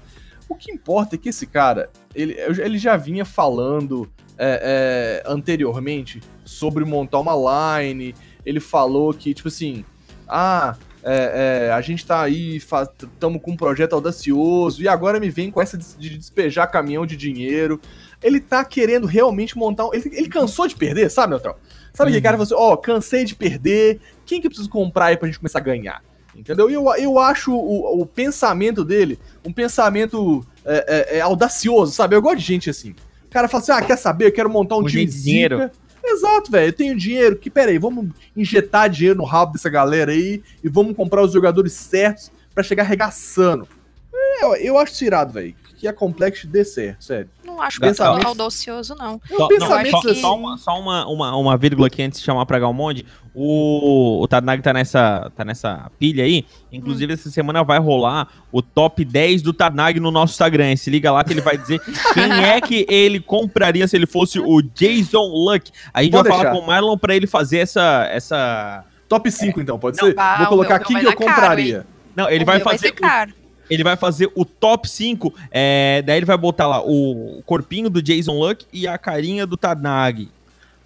O 0.50 0.56
que 0.56 0.70
importa 0.70 1.16
é 1.16 1.18
que 1.18 1.30
esse 1.30 1.48
cara, 1.48 1.90
ele, 2.14 2.34
ele 2.34 2.78
já 2.78 2.98
vinha 2.98 3.24
falando 3.24 4.12
é, 4.38 5.24
é, 5.26 5.32
anteriormente 5.32 6.20
sobre 6.44 6.84
montar 6.84 7.22
uma 7.22 7.82
line. 7.82 8.14
Ele 8.46 8.60
falou 8.60 9.14
que, 9.14 9.34
tipo 9.34 9.48
assim, 9.48 9.86
ah, 10.28 10.76
é, 11.02 11.68
é, 11.68 11.72
a 11.72 11.80
gente 11.80 12.06
tá 12.06 12.22
aí, 12.22 12.58
estamos 12.58 13.42
com 13.42 13.52
um 13.52 13.58
projeto 13.58 13.94
audacioso, 13.94 14.84
e 14.84 14.90
agora 14.90 15.18
me 15.18 15.30
vem 15.30 15.50
com 15.50 15.62
essa 15.62 15.78
de, 15.78 15.96
de 15.98 16.18
despejar 16.18 16.70
caminhão 16.70 17.06
de 17.06 17.16
dinheiro. 17.16 17.80
Ele 18.22 18.42
tá 18.42 18.66
querendo 18.66 19.08
realmente 19.08 19.58
montar. 19.58 19.86
Um, 19.86 19.94
ele, 19.94 20.10
ele 20.12 20.28
cansou 20.28 20.68
de 20.68 20.76
perder, 20.76 21.10
sabe, 21.10 21.32
Neutral? 21.32 21.58
Sabe 21.94 22.10
aquele 22.10 22.24
cara 22.24 22.38
falou 22.38 22.44
assim: 22.44 22.56
ó, 22.56 22.74
oh, 22.74 22.78
cansei 22.78 23.24
de 23.24 23.36
perder, 23.36 24.02
quem 24.26 24.40
que 24.42 24.48
eu 24.48 24.52
preciso 24.52 24.70
comprar 24.70 25.06
aí 25.06 25.18
pra 25.18 25.28
gente 25.28 25.40
começar 25.40 25.60
a 25.60 25.62
ganhar? 25.62 26.02
Entendeu? 26.36 26.70
E 26.70 26.74
eu, 26.74 26.86
eu 26.96 27.20
acho 27.20 27.54
o, 27.54 28.02
o 28.02 28.06
pensamento 28.06 28.84
dele 28.84 29.20
um 29.46 29.54
pensamento 29.54 30.46
é, 30.66 31.16
é, 31.16 31.18
é, 31.18 31.22
audacioso, 31.22 31.92
sabe? 31.92 32.16
Eu 32.16 32.22
gosto 32.22 32.38
de 32.38 32.46
gente 32.46 32.70
assim. 32.70 32.96
O 33.26 33.30
cara 33.30 33.48
fala 33.48 33.62
assim: 33.62 33.72
ah, 33.72 33.82
quer 33.82 33.98
saber? 33.98 34.28
Eu 34.28 34.32
quero 34.32 34.50
montar 34.50 34.76
um, 34.76 34.80
Um 34.80 34.86
time 34.86 35.06
de 35.06 35.22
dinheiro. 35.22 35.58
zica. 35.58 35.72
Exato, 36.04 36.52
velho. 36.52 36.70
Eu 36.70 36.74
tenho 36.74 36.98
dinheiro. 36.98 37.36
Que 37.36 37.50
peraí, 37.50 37.78
vamos 37.78 38.10
injetar 38.36 38.90
dinheiro 38.90 39.18
no 39.18 39.26
rabo 39.26 39.54
dessa 39.54 39.70
galera 39.70 40.12
aí 40.12 40.42
e 40.64 40.70
vamos 40.70 40.96
comprar 40.96 41.22
os 41.22 41.32
jogadores 41.32 41.74
certos 41.74 42.32
pra 42.54 42.64
chegar 42.64 42.84
arregaçando. 42.84 43.68
É, 44.14 44.46
eu, 44.46 44.56
eu 44.56 44.78
acho 44.78 44.94
isso 44.94 45.06
irado, 45.06 45.34
velho. 45.34 45.56
Que 45.78 45.88
a 45.88 45.94
Complex 45.94 46.46
dê 46.46 46.64
certo, 46.64 47.04
sério. 47.04 47.30
Não 47.54 47.62
acho 47.62 47.80
Pensamento- 47.80 48.14
muito 48.16 48.28
audacioso, 48.28 48.96
não. 48.96 49.20
É 49.30 49.34
um 49.36 49.38
Só, 49.38 49.50
não, 49.50 49.68
só, 49.92 49.98
assim. 50.10 50.16
só 50.22 50.36
uma, 50.38 50.58
só 50.58 50.80
uma, 50.80 51.06
uma, 51.08 51.36
uma 51.36 51.58
vírgula 51.58 51.88
aqui 51.88 52.02
antes 52.02 52.20
de 52.20 52.26
chamar 52.26 52.46
pra 52.46 52.60
Galmonde. 52.60 53.06
O, 53.36 54.22
o 54.22 54.28
Tadnag 54.28 54.62
tá 54.62 54.72
nessa, 54.74 55.32
tá 55.36 55.44
nessa 55.44 55.90
pilha 56.00 56.24
aí. 56.24 56.46
Inclusive, 56.72 57.14
essa 57.14 57.30
semana 57.32 57.64
vai 57.64 57.80
rolar 57.80 58.28
o 58.52 58.62
top 58.62 59.04
10 59.04 59.42
do 59.42 59.52
Tadnag 59.54 60.00
no 60.00 60.12
nosso 60.12 60.34
Instagram. 60.34 60.76
Se 60.76 60.90
liga 60.90 61.12
lá 61.12 61.24
que 61.24 61.34
ele 61.34 61.42
vai 61.42 61.58
dizer 61.58 61.80
quem 62.14 62.32
é 62.44 62.62
que 62.62 62.86
ele 62.90 63.20
compraria 63.20 63.88
se 63.88 63.96
ele 63.96 64.06
fosse 64.06 64.40
o 64.40 64.62
Jason 64.62 65.22
Luck. 65.24 65.72
A 65.94 66.04
gente 66.04 66.12
Pode 66.12 66.30
vai 66.30 66.38
falar 66.38 66.52
com 66.52 66.60
o 66.60 66.68
Marlon 66.68 66.98
pra 66.98 67.16
ele 67.16 67.28
fazer 67.28 67.60
essa. 67.60 68.08
essa... 68.12 68.84
Top 69.10 69.30
5, 69.30 69.62
então, 69.62 69.78
pode 69.78 69.98
Não, 70.02 70.08
ser? 70.08 70.16
ah, 70.18 70.38
Vou 70.40 70.48
colocar 70.48 70.80
meu- 70.80 70.80
meu 70.80 70.86
que 70.88 70.94
eu 70.94 70.96
vai 70.96 71.04
dar 71.06 71.16
caro, 71.16 71.32
compraria. 71.36 71.86
Não, 72.16 72.30
ele 72.30 72.44
O 72.44 72.46
vai 72.48 72.60
vai 72.60 72.74
fazer. 72.78 72.88
ser 72.88 72.92
caro. 72.94 73.34
Ele 73.74 73.84
vai 73.84 73.96
fazer 73.96 74.32
o 74.36 74.46
top 74.46 74.90
5. 74.90 75.34
É, 75.52 76.04
daí 76.06 76.18
ele 76.18 76.26
vai 76.26 76.38
botar 76.38 76.68
lá 76.68 76.82
o 76.82 77.42
corpinho 77.46 77.90
do 77.90 78.02
Jason 78.02 78.38
Luck 78.38 78.66
e 78.72 78.88
a 78.88 78.98
carinha 78.98 79.46
do 79.46 79.58
Tadnag. 79.58 80.30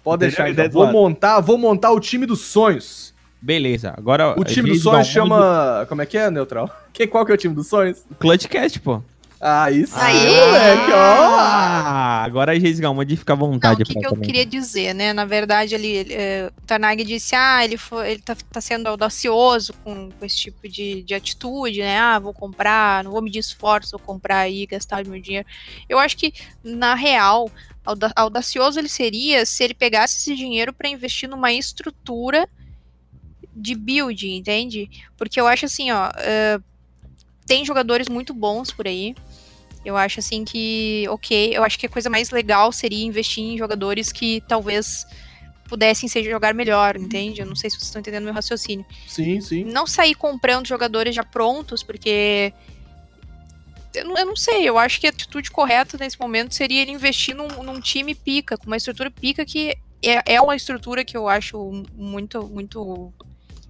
Pode 0.02 0.20
deixar, 0.20 0.44
A 0.44 0.50
então. 0.50 0.66
do 0.66 0.72
Vou 0.72 0.86
montar, 0.86 1.40
vou 1.40 1.58
montar 1.58 1.90
o 1.92 2.00
time 2.00 2.24
dos 2.24 2.40
sonhos. 2.40 3.14
Beleza, 3.40 3.94
agora. 3.96 4.34
O 4.38 4.44
time 4.44 4.70
dos 4.70 4.82
sonhos 4.82 5.06
chama. 5.06 5.86
Como 5.88 6.02
é 6.02 6.06
que 6.06 6.18
é, 6.18 6.30
Neutral? 6.30 6.70
Que, 6.92 7.06
qual 7.06 7.24
que 7.24 7.30
é 7.30 7.34
o 7.36 7.38
time 7.38 7.54
dos 7.54 7.68
sonhos? 7.68 8.04
Clutchcast, 8.18 8.80
pô. 8.80 9.00
Ah, 9.40 9.70
isso 9.70 9.94
Aí. 9.96 10.16
moleque, 10.16 10.92
ó. 10.92 11.36
Ah, 11.38 12.24
agora 12.24 12.52
a 12.52 12.58
Geis 12.58 12.80
Galmonde 12.80 13.16
fica 13.16 13.34
à 13.34 13.36
Não, 13.36 13.46
vontade 13.46 13.82
o 13.82 13.86
que, 13.86 13.94
que 13.94 14.04
eu 14.06 14.16
queria 14.20 14.44
dizer, 14.44 14.94
né? 14.94 15.12
Na 15.12 15.24
verdade, 15.24 15.76
ele, 15.76 15.86
ele, 15.86 16.14
é, 16.14 16.50
o 16.56 16.66
Tanag 16.66 17.04
disse, 17.04 17.36
ah, 17.36 17.64
ele, 17.64 17.76
foi, 17.76 18.10
ele 18.12 18.22
tá, 18.22 18.36
tá 18.50 18.60
sendo 18.60 18.88
audacioso 18.88 19.72
com, 19.84 20.10
com 20.10 20.24
esse 20.24 20.36
tipo 20.36 20.68
de, 20.68 21.02
de 21.04 21.14
atitude, 21.14 21.78
né? 21.80 21.98
Ah, 21.98 22.18
vou 22.18 22.34
comprar, 22.34 23.04
não 23.04 23.12
vou 23.12 23.22
medir 23.22 23.38
esforço, 23.38 23.92
vou 23.92 24.00
comprar 24.00 24.38
aí, 24.38 24.66
gastar 24.66 25.04
meu 25.04 25.20
dinheiro. 25.20 25.46
Eu 25.88 26.00
acho 26.00 26.16
que, 26.16 26.32
na 26.64 26.96
real, 26.96 27.48
auda- 27.84 28.12
audacioso 28.16 28.80
ele 28.80 28.88
seria 28.88 29.46
se 29.46 29.62
ele 29.62 29.74
pegasse 29.74 30.16
esse 30.16 30.34
dinheiro 30.34 30.72
para 30.72 30.88
investir 30.88 31.28
numa 31.28 31.52
estrutura 31.52 32.48
de 33.54 33.76
build, 33.76 34.28
entende? 34.28 34.90
Porque 35.16 35.40
eu 35.40 35.46
acho 35.46 35.64
assim, 35.66 35.90
ó, 35.92 36.10
é, 36.16 36.58
tem 37.46 37.64
jogadores 37.64 38.08
muito 38.08 38.34
bons 38.34 38.70
por 38.70 38.86
aí. 38.86 39.14
Eu 39.88 39.96
acho 39.96 40.20
assim 40.20 40.44
que, 40.44 41.06
ok, 41.08 41.56
eu 41.56 41.64
acho 41.64 41.78
que 41.78 41.86
a 41.86 41.88
coisa 41.88 42.10
mais 42.10 42.30
legal 42.30 42.70
seria 42.70 43.04
investir 43.06 43.42
em 43.42 43.56
jogadores 43.56 44.12
que 44.12 44.42
talvez 44.46 45.06
pudessem 45.66 46.08
ser 46.08 46.22
jogar 46.24 46.52
melhor, 46.52 46.96
entende? 46.96 47.40
Eu 47.40 47.46
não 47.46 47.56
sei 47.56 47.70
se 47.70 47.76
vocês 47.76 47.86
estão 47.86 48.00
entendendo 48.00 48.24
meu 48.24 48.34
raciocínio. 48.34 48.84
Sim, 49.06 49.40
sim. 49.40 49.64
Não 49.64 49.86
sair 49.86 50.14
comprando 50.14 50.66
jogadores 50.66 51.14
já 51.14 51.24
prontos, 51.24 51.82
porque. 51.82 52.52
Eu 53.94 54.04
não, 54.04 54.18
eu 54.18 54.26
não 54.26 54.36
sei, 54.36 54.68
eu 54.68 54.76
acho 54.76 55.00
que 55.00 55.06
a 55.06 55.10
atitude 55.10 55.50
correta 55.50 55.96
nesse 55.98 56.20
momento 56.20 56.54
seria 56.54 56.82
ele 56.82 56.90
investir 56.90 57.34
num, 57.34 57.48
num 57.62 57.80
time 57.80 58.14
pica, 58.14 58.58
com 58.58 58.66
uma 58.66 58.76
estrutura 58.76 59.10
pica 59.10 59.44
que 59.46 59.74
é, 60.02 60.34
é 60.34 60.40
uma 60.40 60.54
estrutura 60.54 61.02
que 61.02 61.16
eu 61.16 61.26
acho 61.26 61.82
muito, 61.94 62.46
muito. 62.46 63.12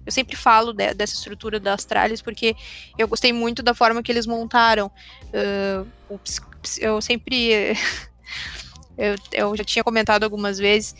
Eu 0.09 0.11
sempre 0.11 0.35
falo 0.35 0.73
de- 0.73 0.95
dessa 0.95 1.13
estrutura 1.13 1.59
das 1.59 1.85
tralhas 1.85 2.19
porque 2.19 2.55
eu 2.97 3.07
gostei 3.07 3.31
muito 3.31 3.61
da 3.61 3.75
forma 3.75 4.01
que 4.01 4.11
eles 4.11 4.25
montaram. 4.25 4.91
Ps- 6.61 6.79
eu 6.79 6.99
sempre. 6.99 7.75
eu, 8.97 9.15
eu 9.31 9.55
já 9.55 9.63
tinha 9.63 9.83
comentado 9.83 10.23
algumas 10.23 10.57
vezes 10.57 10.95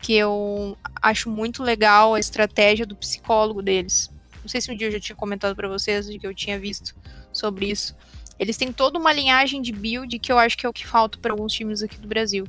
que 0.00 0.14
eu 0.14 0.76
acho 1.00 1.30
muito 1.30 1.62
legal 1.62 2.14
a 2.14 2.18
estratégia 2.20 2.84
do 2.84 2.96
psicólogo 2.96 3.62
deles. 3.62 4.10
Não 4.40 4.48
sei 4.48 4.60
se 4.60 4.72
um 4.72 4.76
dia 4.76 4.88
eu 4.88 4.92
já 4.92 4.98
tinha 4.98 5.14
comentado 5.14 5.54
pra 5.54 5.68
vocês 5.68 6.06
de 6.08 6.18
que 6.18 6.26
eu 6.26 6.34
tinha 6.34 6.58
visto 6.58 6.96
sobre 7.32 7.66
isso. 7.70 7.94
Eles 8.40 8.56
têm 8.56 8.72
toda 8.72 8.98
uma 8.98 9.12
linhagem 9.12 9.62
de 9.62 9.70
build 9.70 10.18
que 10.18 10.32
eu 10.32 10.38
acho 10.38 10.58
que 10.58 10.66
é 10.66 10.68
o 10.68 10.72
que 10.72 10.84
falta 10.84 11.16
para 11.18 11.32
alguns 11.32 11.52
times 11.52 11.80
aqui 11.80 11.96
do 11.96 12.08
Brasil. 12.08 12.44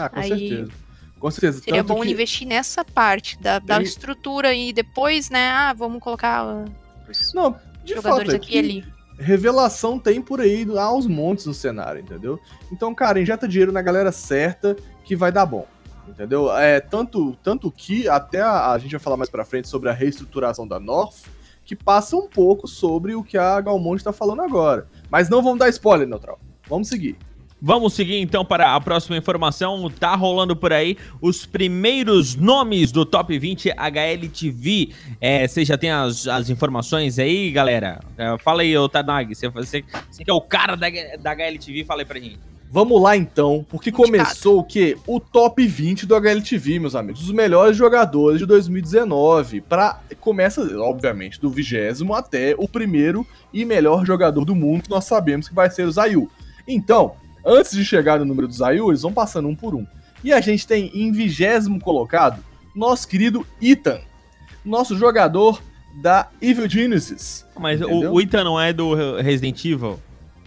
Ah, 0.00 0.08
com 0.08 0.18
Aí- 0.18 0.28
certeza. 0.30 0.72
Com 1.18 1.30
certeza. 1.30 1.62
Seria 1.62 1.82
Tanto 1.82 1.94
bom 1.96 2.02
que- 2.02 2.10
investir 2.10 2.46
nessa 2.46 2.84
parte 2.84 3.38
da, 3.40 3.58
da 3.58 3.80
estrutura 3.82 4.54
e 4.54 4.72
depois, 4.72 5.30
né? 5.30 5.48
Ah, 5.50 5.72
vamos 5.72 6.00
colocar 6.00 6.40
ah, 6.42 6.64
os 7.08 7.32
Não, 7.32 7.56
de 7.84 7.94
jogadores 7.94 8.32
fato, 8.32 8.36
aqui 8.42 8.56
e 8.56 8.58
aqui, 8.58 8.68
ali. 8.80 8.84
revelação 9.18 9.98
tem 9.98 10.20
por 10.20 10.40
aí 10.40 10.66
aos 10.78 11.06
montes 11.06 11.46
no 11.46 11.54
cenário, 11.54 12.00
entendeu? 12.02 12.38
Então, 12.70 12.94
cara, 12.94 13.20
injeta 13.20 13.48
dinheiro 13.48 13.72
na 13.72 13.80
galera 13.82 14.12
certa 14.12 14.76
que 15.04 15.16
vai 15.16 15.32
dar 15.32 15.46
bom. 15.46 15.66
Entendeu? 16.08 16.54
É, 16.56 16.78
tanto, 16.80 17.36
tanto 17.42 17.68
que 17.70 18.08
até 18.08 18.40
a, 18.40 18.70
a 18.72 18.78
gente 18.78 18.92
vai 18.92 19.00
falar 19.00 19.16
mais 19.16 19.28
pra 19.30 19.44
frente 19.44 19.68
sobre 19.68 19.88
a 19.88 19.92
reestruturação 19.92 20.66
da 20.68 20.78
North, 20.78 21.24
que 21.64 21.74
passa 21.74 22.14
um 22.16 22.28
pouco 22.28 22.68
sobre 22.68 23.16
o 23.16 23.24
que 23.24 23.36
a 23.36 23.60
Galmonte 23.60 24.04
tá 24.04 24.12
falando 24.12 24.42
agora. 24.42 24.86
Mas 25.10 25.28
não 25.28 25.42
vamos 25.42 25.58
dar 25.58 25.68
spoiler, 25.68 26.06
Neutral. 26.06 26.38
Vamos 26.68 26.86
seguir. 26.88 27.16
Vamos 27.60 27.94
seguir 27.94 28.20
então 28.20 28.44
para 28.44 28.74
a 28.74 28.80
próxima 28.80 29.16
informação. 29.16 29.90
Tá 29.90 30.14
rolando 30.14 30.54
por 30.54 30.74
aí 30.74 30.98
os 31.22 31.46
primeiros 31.46 32.34
nomes 32.34 32.92
do 32.92 33.06
Top 33.06 33.36
20 33.36 33.72
HLTV. 33.74 34.90
É, 35.18 35.48
você 35.48 35.64
já 35.64 35.78
tem 35.78 35.90
as, 35.90 36.26
as 36.28 36.50
informações 36.50 37.18
aí, 37.18 37.50
galera? 37.50 38.00
É, 38.18 38.36
fala 38.38 38.60
aí, 38.60 38.76
ô 38.76 38.88
Tanag. 38.88 39.34
Você, 39.34 39.48
você, 39.48 39.82
você 40.10 40.22
que 40.22 40.30
é 40.30 40.34
o 40.34 40.40
cara 40.40 40.76
da, 40.76 40.88
da 41.18 41.30
HLTV, 41.30 41.84
fala 41.84 42.02
aí 42.02 42.04
pra 42.04 42.20
gente. 42.20 42.38
Vamos 42.68 43.00
lá 43.00 43.16
então, 43.16 43.64
porque 43.70 43.90
começou 43.90 44.58
o 44.58 44.64
quê? 44.64 44.98
O 45.06 45.18
top 45.18 45.64
20 45.66 46.04
do 46.04 46.14
HLTV, 46.14 46.80
meus 46.80 46.94
amigos. 46.94 47.22
Os 47.22 47.32
melhores 47.32 47.74
jogadores 47.74 48.38
de 48.38 48.44
2019. 48.44 49.62
Pra, 49.62 50.02
começa, 50.20 50.60
obviamente, 50.80 51.40
do 51.40 51.48
vigésimo 51.48 52.12
até 52.12 52.54
o 52.58 52.68
primeiro 52.68 53.26
e 53.50 53.64
melhor 53.64 54.04
jogador 54.04 54.44
do 54.44 54.54
mundo, 54.54 54.82
que 54.82 54.90
nós 54.90 55.04
sabemos 55.04 55.48
que 55.48 55.54
vai 55.54 55.70
ser 55.70 55.84
o 55.84 55.92
Zayu. 55.92 56.30
Então, 56.68 57.14
antes 57.46 57.72
de 57.72 57.84
chegar 57.84 58.18
no 58.18 58.24
número 58.24 58.48
do 58.48 58.54
Zayu, 58.54 58.90
eles 58.90 59.02
vão 59.02 59.12
passando 59.12 59.48
um 59.48 59.54
por 59.54 59.74
um. 59.74 59.86
E 60.24 60.32
a 60.32 60.40
gente 60.40 60.66
tem 60.66 60.90
em 60.94 61.12
vigésimo 61.12 61.80
colocado 61.80 62.42
nosso 62.74 63.06
querido 63.06 63.46
Ethan, 63.62 64.00
nosso 64.64 64.96
jogador 64.98 65.62
da 66.02 66.28
Evil 66.42 66.68
Genesis. 66.68 67.46
Mas 67.58 67.80
o, 67.80 67.84
Entendeu? 67.84 68.12
o 68.12 68.20
Ita 68.20 68.44
não 68.44 68.60
é 68.60 68.72
do 68.72 68.94
Resident 69.16 69.64
Evil? 69.64 69.98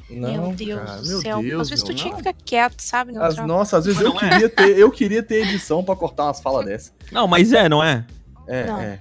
meu 0.09 0.53
Deus 0.53 0.79
cara, 0.81 1.01
do 1.01 1.07
meu 1.07 1.21
céu. 1.21 1.41
Deus, 1.41 1.61
Às 1.61 1.69
vezes 1.69 1.83
tu 1.85 1.93
tinha 1.93 2.11
não. 2.11 2.17
que 2.19 2.27
ficar 2.29 2.39
quieto, 2.45 2.81
sabe? 2.81 3.15
As, 3.17 3.37
nossa, 3.37 3.77
às 3.77 3.85
vezes 3.85 4.01
eu 4.01 4.09
Não 4.09 4.19
é? 4.19 4.29
queria, 4.29 4.49
ter, 4.49 4.77
eu 4.77 4.91
queria 4.91 5.23
ter 5.23 5.47
edição 5.47 5.83
pra 5.83 5.95
cortar 5.95 6.25
umas 6.25 6.41
falas 6.41 6.65
dessas. 6.65 6.93
Não, 7.11 7.27
mas 7.27 7.53
é, 7.53 7.69
não 7.69 7.83
é? 7.83 8.05
É, 8.47 8.65
Não. 8.65 8.79
é, 8.79 8.99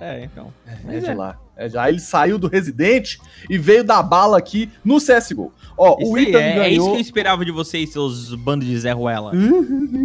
É, 0.00 0.24
então. 0.24 0.52
é, 0.66 0.76
Mas 0.84 1.04
de 1.04 1.10
é. 1.10 1.14
lá. 1.14 1.38
É 1.56 1.68
de 1.68 1.76
lá. 1.76 1.88
Ele 1.90 2.00
saiu 2.00 2.38
do 2.38 2.48
Resident 2.48 3.16
e 3.48 3.58
veio 3.58 3.84
dar 3.84 4.02
bala 4.02 4.38
aqui 4.38 4.70
no 4.84 4.96
CSGO. 4.98 5.52
Ó, 5.76 5.96
Isso 6.00 6.10
o 6.12 6.18
Ethan 6.18 6.38
é, 6.40 6.42
é 6.42 6.68
isso 6.70 6.80
ganhou. 6.80 6.90
que 6.92 6.96
eu 6.96 7.00
esperava 7.00 7.44
de 7.44 7.50
vocês, 7.52 7.90
seus 7.92 8.34
bandos 8.34 8.66
de 8.66 8.78
Zé 8.78 8.92
Ruela. 8.92 9.32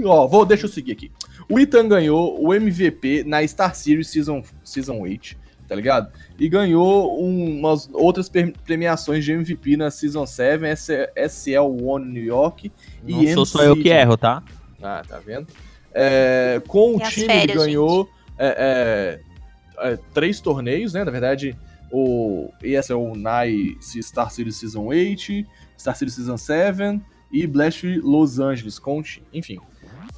Ó, 0.06 0.28
vou, 0.28 0.46
deixa 0.46 0.66
eu 0.66 0.70
seguir 0.70 0.92
aqui. 0.92 1.12
O 1.50 1.60
Ethan 1.60 1.88
ganhou 1.88 2.44
o 2.44 2.54
MVP 2.54 3.24
na 3.26 3.46
Star 3.48 3.74
Series 3.76 4.08
Season, 4.10 4.44
Season 4.64 5.00
8, 5.00 5.36
tá 5.68 5.76
ligado? 5.76 6.12
E 6.40 6.50
ganhou 6.50 7.22
um- 7.24 7.60
umas 7.60 7.90
outras 7.94 8.30
premiações 8.66 9.24
de 9.24 9.32
MVP 9.32 9.78
na 9.78 9.90
Season 9.92 10.26
7, 10.26 10.66
S- 10.66 11.10
SL 11.16 11.68
One 11.82 12.06
New 12.12 12.24
York 12.24 12.72
Não 13.08 13.24
e 13.24 13.34
sou 13.34 13.46
só 13.46 13.64
eu 13.64 13.76
que 13.76 13.90
erro, 13.90 14.18
tá? 14.18 14.44
Ah, 14.82 15.02
tá 15.08 15.20
vendo? 15.26 15.48
É, 15.94 16.62
com 16.68 16.96
o 16.96 17.02
E 17.02 17.04
time 17.10 17.26
férias, 17.28 17.44
ele 17.44 17.54
ganhou 17.54 18.10
é, 18.38 19.20
é, 19.20 19.35
é, 19.80 19.98
três 20.14 20.40
torneios, 20.40 20.94
né? 20.94 21.04
Na 21.04 21.12
verdade, 21.12 21.56
o 21.92 22.50
ESL 22.64 23.16
Nai 23.16 23.76
Star 23.82 24.30
Series 24.32 24.58
Season 24.58 24.84
8, 24.86 25.46
Star 25.78 25.96
Series 25.96 26.16
Season 26.16 26.38
7 26.38 27.02
e 27.32 27.46
Blast 27.48 27.84
Los 28.04 28.40
Angeles 28.40 28.80
Conte. 28.80 29.22
Enfim, 29.34 29.60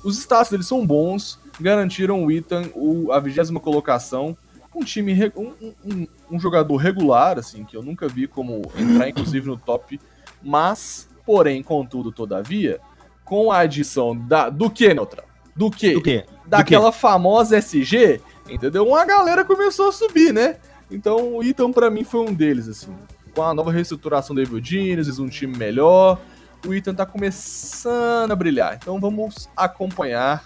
os 0.04 0.18
status 0.18 0.52
deles 0.52 0.68
são 0.68 0.86
bons, 0.86 1.40
garantiram 1.60 2.24
o 2.24 2.32
Ethan 2.32 2.70
o, 2.76 3.12
a 3.12 3.20
vigésima 3.20 3.60
colocação. 3.60 4.38
Um 4.76 4.84
time, 4.84 5.14
um, 5.36 5.54
um- 5.84 6.08
um, 6.32 6.40
jogador 6.40 6.76
regular, 6.78 7.40
assim, 7.40 7.64
que 7.64 7.76
eu 7.76 7.82
nunca 7.82 8.08
vi 8.08 8.28
como 8.28 8.62
entrar, 8.78 9.10
inclusive, 9.10 9.48
no 9.48 9.58
top. 9.58 10.00
Mas, 10.44 11.10
porém, 11.26 11.64
contudo, 11.64 12.12
todavia, 12.12 12.80
com 13.26 13.52
a 13.52 13.60
adição 13.60 14.16
da, 14.16 14.50
do 14.50 14.70
que, 14.70 14.94
Neutral? 14.94 15.26
Do 15.56 15.72
que? 15.72 15.94
Do 15.94 16.02
quê? 16.04 16.26
Daquela 16.46 16.92
famosa 16.92 17.58
SG, 17.58 18.22
entendeu? 18.50 18.86
Uma 18.88 19.06
galera 19.06 19.44
começou 19.46 19.90
a 19.90 19.92
subir, 19.92 20.34
né? 20.34 20.58
Então 20.90 21.36
o 21.38 21.44
Ethan 21.44 21.72
pra 21.72 21.90
mim 21.90 22.04
foi 22.04 22.22
um 22.22 22.34
deles, 22.34 22.68
assim. 22.68 22.94
Com 23.36 23.44
a 23.44 23.54
nova 23.54 23.72
reestruturação 23.72 24.36
do 24.36 24.42
Evil 24.42 24.64
Geniuses, 24.64 25.20
um 25.20 25.28
time 25.28 25.56
melhor, 25.58 26.20
o 26.66 26.74
Ethan 26.74 26.94
tá 26.94 27.06
começando 27.06 28.32
a 28.32 28.36
brilhar. 28.36 28.76
Então 28.82 29.00
vamos 29.00 29.50
acompanhar. 29.56 30.44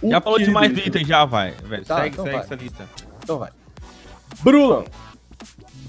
o 0.00 0.10
Já 0.10 0.20
falou 0.20 0.38
demais 0.38 0.72
do 0.72 0.80
Ethan. 0.80 1.04
já 1.04 1.24
vai. 1.24 1.52
Velho. 1.64 1.84
Tá, 1.84 1.96
segue 1.96 2.08
então 2.10 2.24
segue 2.24 2.36
vai. 2.36 2.44
essa 2.44 2.54
lista. 2.54 2.88
Então 3.22 3.38
vai. 3.38 3.50
Brulan. 4.42 4.84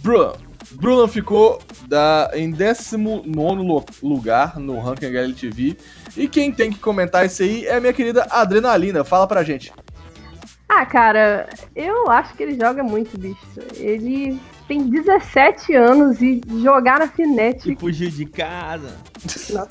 Brulan. 0.02 0.34
Brulan 0.72 1.08
ficou 1.08 1.62
da, 1.88 2.32
em 2.34 2.50
19 2.50 3.30
lo- 3.62 3.86
lugar 4.02 4.60
no 4.60 4.80
ranking 4.80 5.06
HLTV. 5.06 5.78
E 6.18 6.28
quem 6.28 6.52
tem 6.52 6.72
que 6.72 6.80
comentar 6.80 7.26
isso 7.26 7.44
aí 7.44 7.66
é 7.68 7.76
a 7.76 7.80
minha 7.80 7.94
querida 7.94 8.26
Adrenalina. 8.30 9.04
Fala 9.04 9.28
pra 9.28 9.44
gente. 9.44 9.72
Ah, 10.76 10.86
cara, 10.86 11.50
eu 11.76 12.10
acho 12.10 12.34
que 12.36 12.44
ele 12.44 12.56
joga 12.56 12.84
muito, 12.84 13.18
bicho. 13.18 13.38
Ele 13.76 14.40
tem 14.68 14.82
17 14.90 15.76
anos 15.76 16.22
e 16.22 16.42
jogar 16.62 17.00
na 17.00 17.06
E 17.06 17.10
Fnatic. 17.10 17.80
fugiu 17.80 18.10
de 18.10 18.26
casa. 18.26 18.96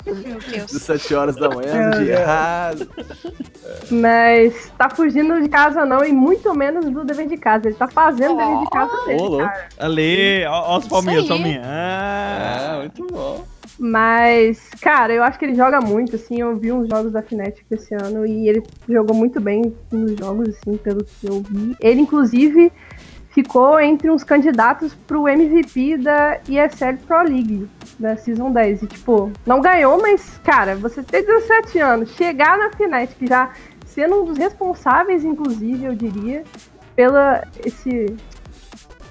Meu 0.05 0.39
Deus. 0.39 0.71
17 0.71 1.13
horas 1.15 1.35
da 1.35 1.49
manhã, 1.49 1.89
no 1.89 2.03
dia 2.03 2.19
errado. 2.19 2.87
Mas 3.91 4.71
tá 4.77 4.89
fugindo 4.89 5.41
de 5.41 5.49
casa 5.49 5.85
não, 5.85 6.03
e 6.05 6.11
muito 6.13 6.53
menos 6.55 6.85
do 6.85 7.03
dever 7.03 7.27
de 7.27 7.37
casa. 7.37 7.67
Ele 7.67 7.75
tá 7.75 7.87
fazendo 7.87 8.35
o 8.35 8.37
dever 8.37 8.59
de 8.59 8.69
casa 8.69 9.05
dele, 9.05 9.37
cara. 9.37 9.67
Ale, 9.79 10.45
ó, 10.47 10.73
ó 10.75 10.77
os 10.77 10.87
palminhas, 10.87 11.27
palminhas. 11.27 11.65
É, 11.65 11.69
Ah, 11.69 12.77
muito 12.79 13.07
bom. 13.11 13.45
Mas, 13.79 14.69
cara, 14.81 15.13
eu 15.13 15.23
acho 15.23 15.39
que 15.39 15.45
ele 15.45 15.55
joga 15.55 15.81
muito, 15.81 16.15
assim, 16.15 16.39
eu 16.39 16.55
vi 16.57 16.71
uns 16.71 16.87
jogos 16.87 17.11
da 17.11 17.21
Fnatic 17.21 17.65
esse 17.71 17.93
ano 17.95 18.25
e 18.25 18.47
ele 18.47 18.63
jogou 18.87 19.15
muito 19.15 19.41
bem 19.41 19.73
nos 19.91 20.15
jogos, 20.15 20.49
assim, 20.49 20.77
pelo 20.77 21.03
que 21.03 21.27
eu 21.27 21.41
vi. 21.41 21.75
Ele, 21.79 22.01
inclusive, 22.01 22.71
ficou 23.29 23.79
entre 23.79 24.11
uns 24.11 24.23
candidatos 24.23 24.93
pro 24.93 25.27
MVP 25.27 25.97
da 25.97 26.39
ESL 26.47 26.97
Pro 27.07 27.23
League, 27.23 27.67
da 27.97 28.15
Season 28.15 28.51
10. 28.51 28.83
E, 28.83 28.87
tipo, 28.87 29.31
não 29.45 29.59
ganhou, 29.59 29.99
mas, 29.99 30.39
cara, 30.43 30.75
você 30.75 31.01
ter 31.01 31.23
17 31.23 31.79
anos, 31.79 32.11
chegar 32.11 32.57
na 32.57 32.69
Fnatic 32.71 33.27
já 33.27 33.51
sendo 33.85 34.21
um 34.21 34.25
dos 34.25 34.37
responsáveis, 34.37 35.23
inclusive, 35.23 35.85
eu 35.85 35.95
diria, 35.95 36.43
pela 36.95 37.43
esse, 37.65 38.15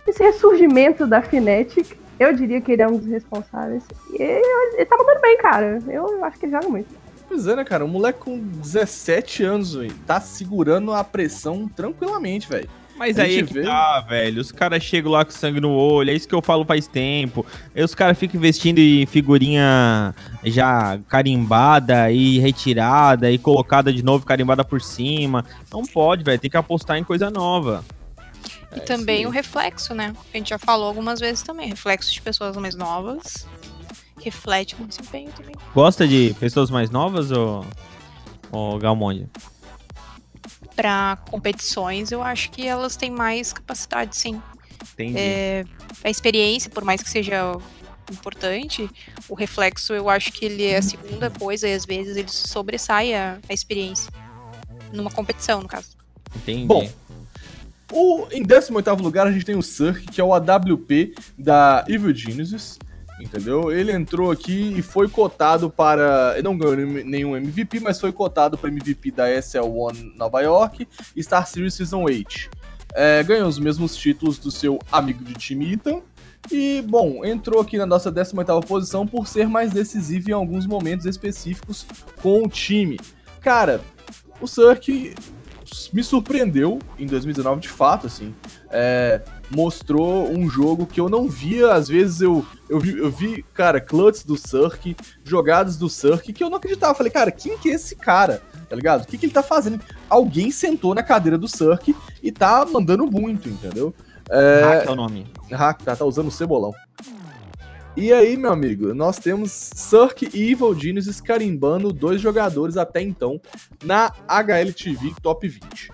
esse 0.06 0.22
ressurgimento 0.22 1.06
da 1.06 1.20
Fnatic, 1.20 1.96
eu 2.22 2.32
diria 2.32 2.60
que 2.60 2.72
ele 2.72 2.82
é 2.82 2.88
um 2.88 2.96
dos 2.96 3.06
responsáveis. 3.06 3.84
E 4.12 4.22
ele, 4.22 4.84
tá 4.86 4.96
mandando 4.96 5.20
bem, 5.20 5.38
cara. 5.38 5.78
Eu 5.88 6.24
acho 6.24 6.38
que 6.38 6.46
ele 6.46 6.52
joga 6.52 6.68
muito. 6.68 6.88
Pois 7.28 7.46
é, 7.46 7.56
né, 7.56 7.64
cara? 7.64 7.84
Um 7.84 7.88
moleque 7.88 8.18
com 8.18 8.38
17 8.38 9.42
anos, 9.42 9.74
velho, 9.74 9.94
tá 10.06 10.20
segurando 10.20 10.92
a 10.92 11.02
pressão 11.02 11.66
tranquilamente, 11.66 12.48
velho. 12.48 12.68
Mas 12.96 13.18
aí 13.18 13.38
é 13.38 13.42
que 13.42 13.54
vê. 13.54 13.62
tá, 13.62 14.00
velho. 14.00 14.40
Os 14.40 14.52
caras 14.52 14.82
chegam 14.82 15.10
lá 15.10 15.24
com 15.24 15.30
sangue 15.30 15.60
no 15.60 15.70
olho, 15.70 16.10
é 16.10 16.14
isso 16.14 16.28
que 16.28 16.34
eu 16.34 16.42
falo 16.42 16.64
faz 16.64 16.86
tempo. 16.86 17.44
Aí 17.74 17.82
os 17.82 17.94
caras 17.94 18.18
ficam 18.18 18.38
investindo 18.38 18.78
em 18.78 19.06
figurinha 19.06 20.14
já 20.44 21.00
carimbada 21.08 22.12
e 22.12 22.38
retirada 22.38 23.30
e 23.30 23.38
colocada 23.38 23.92
de 23.92 24.04
novo, 24.04 24.26
carimbada 24.26 24.62
por 24.62 24.80
cima. 24.80 25.44
Não 25.72 25.82
pode, 25.82 26.22
velho. 26.22 26.38
Tem 26.38 26.50
que 26.50 26.56
apostar 26.56 26.98
em 26.98 27.04
coisa 27.04 27.30
nova. 27.30 27.84
E 28.74 28.78
É, 28.78 28.82
também 28.82 29.26
o 29.26 29.30
reflexo, 29.30 29.94
né? 29.94 30.14
A 30.32 30.36
gente 30.36 30.50
já 30.50 30.58
falou 30.58 30.86
algumas 30.86 31.20
vezes 31.20 31.42
também. 31.42 31.68
Reflexo 31.68 32.12
de 32.12 32.20
pessoas 32.22 32.56
mais 32.56 32.74
novas. 32.74 33.46
Reflete 34.20 34.76
no 34.78 34.86
desempenho 34.86 35.30
também. 35.32 35.54
Gosta 35.74 36.06
de 36.06 36.34
pessoas 36.38 36.70
mais 36.70 36.90
novas 36.90 37.30
ou, 37.30 37.66
ou 38.50 38.78
Galmonde? 38.78 39.28
Pra 40.74 41.18
competições, 41.30 42.10
eu 42.12 42.22
acho 42.22 42.50
que 42.50 42.66
elas 42.66 42.96
têm 42.96 43.10
mais 43.10 43.52
capacidade, 43.52 44.16
sim. 44.16 44.40
Entendi. 44.94 45.18
É, 45.18 45.64
a 46.02 46.08
experiência, 46.10 46.70
por 46.70 46.84
mais 46.84 47.02
que 47.02 47.10
seja 47.10 47.52
importante, 48.10 48.88
o 49.28 49.34
reflexo 49.34 49.92
eu 49.92 50.08
acho 50.08 50.32
que 50.32 50.44
ele 50.44 50.64
é 50.64 50.78
a 50.78 50.82
segunda 50.82 51.30
coisa 51.30 51.68
e 51.68 51.74
às 51.74 51.84
vezes 51.84 52.16
ele 52.16 52.28
sobressai 52.28 53.14
a, 53.14 53.38
a 53.48 53.52
experiência. 53.52 54.10
Numa 54.92 55.10
competição, 55.10 55.60
no 55.62 55.68
caso. 55.68 55.90
Entendi. 56.36 56.66
Bom, 56.66 56.88
O, 57.92 58.26
em 58.32 58.42
18º 58.42 59.02
lugar, 59.02 59.26
a 59.26 59.30
gente 59.30 59.44
tem 59.44 59.54
o 59.54 59.62
Cirque, 59.62 60.06
que 60.06 60.20
é 60.20 60.24
o 60.24 60.32
AWP 60.32 61.14
da 61.36 61.84
Evil 61.86 62.14
Geniuses, 62.14 62.78
entendeu? 63.20 63.70
Ele 63.70 63.92
entrou 63.92 64.30
aqui 64.30 64.74
e 64.76 64.80
foi 64.80 65.08
cotado 65.08 65.68
para... 65.68 66.32
Ele 66.34 66.42
não 66.42 66.56
ganhou 66.56 66.74
nenhum 66.74 67.36
MVP, 67.36 67.80
mas 67.80 68.00
foi 68.00 68.10
cotado 68.10 68.56
para 68.56 68.70
MVP 68.70 69.10
da 69.10 69.28
SL1 69.28 70.16
Nova 70.16 70.40
York 70.40 70.88
e 71.14 71.22
Star 71.22 71.46
Series 71.46 71.74
Season 71.74 72.02
8. 72.02 72.50
É, 72.94 73.22
ganhou 73.22 73.46
os 73.46 73.58
mesmos 73.58 73.94
títulos 73.94 74.38
do 74.38 74.50
seu 74.50 74.78
amigo 74.90 75.22
de 75.22 75.34
time 75.34 75.74
Ethan. 75.74 76.00
E, 76.50 76.82
bom, 76.88 77.24
entrou 77.24 77.60
aqui 77.60 77.76
na 77.76 77.86
nossa 77.86 78.10
18ª 78.10 78.66
posição 78.66 79.06
por 79.06 79.28
ser 79.28 79.46
mais 79.48 79.70
decisivo 79.70 80.30
em 80.30 80.32
alguns 80.32 80.66
momentos 80.66 81.04
específicos 81.04 81.86
com 82.22 82.42
o 82.42 82.48
time. 82.48 82.98
Cara, 83.40 83.80
o 84.40 84.46
Cirque 84.46 85.14
me 85.92 86.02
surpreendeu 86.02 86.78
em 86.98 87.06
2019 87.06 87.60
de 87.60 87.68
fato, 87.68 88.06
assim. 88.06 88.34
É, 88.70 89.20
mostrou 89.50 90.30
um 90.30 90.48
jogo 90.48 90.86
que 90.86 91.00
eu 91.00 91.08
não 91.08 91.28
via, 91.28 91.72
às 91.72 91.88
vezes 91.88 92.20
eu, 92.20 92.44
eu, 92.68 92.80
vi, 92.80 92.98
eu 92.98 93.10
vi, 93.10 93.44
cara, 93.54 93.80
clutches 93.80 94.24
do 94.24 94.36
Cirque, 94.36 94.96
jogadas 95.24 95.76
do 95.76 95.88
Cirque, 95.88 96.32
que 96.32 96.42
eu 96.42 96.50
não 96.50 96.56
acreditava. 96.56 96.94
Falei, 96.94 97.12
cara, 97.12 97.30
quem 97.30 97.58
que 97.58 97.70
é 97.70 97.74
esse 97.74 97.96
cara? 97.96 98.42
Tá 98.68 98.76
ligado? 98.76 99.02
O 99.02 99.06
que, 99.06 99.18
que 99.18 99.26
ele 99.26 99.32
tá 99.32 99.42
fazendo? 99.42 99.80
Alguém 100.08 100.50
sentou 100.50 100.94
na 100.94 101.02
cadeira 101.02 101.36
do 101.36 101.48
Cirque 101.48 101.94
e 102.22 102.32
tá 102.32 102.64
mandando 102.64 103.06
muito, 103.06 103.48
entendeu? 103.48 103.94
É, 104.30 104.62
Hack 104.62 104.86
é 104.86 104.90
o 104.90 104.96
nome. 104.96 105.26
ah, 105.52 105.74
tá, 105.74 105.96
tá 105.96 106.04
usando 106.04 106.28
o 106.28 106.30
cebolão. 106.30 106.72
E 107.96 108.10
aí, 108.12 108.36
meu 108.38 108.50
amigo, 108.52 108.94
nós 108.94 109.18
temos 109.18 109.50
Cirque 109.52 110.28
e 110.32 110.50
Evil 110.52 110.74
Geniuses 110.78 111.20
carimbando 111.20 111.92
dois 111.92 112.20
jogadores 112.20 112.76
até 112.78 113.02
então 113.02 113.40
na 113.84 114.10
HLTV 114.26 115.12
Top 115.22 115.46
20. 115.46 115.90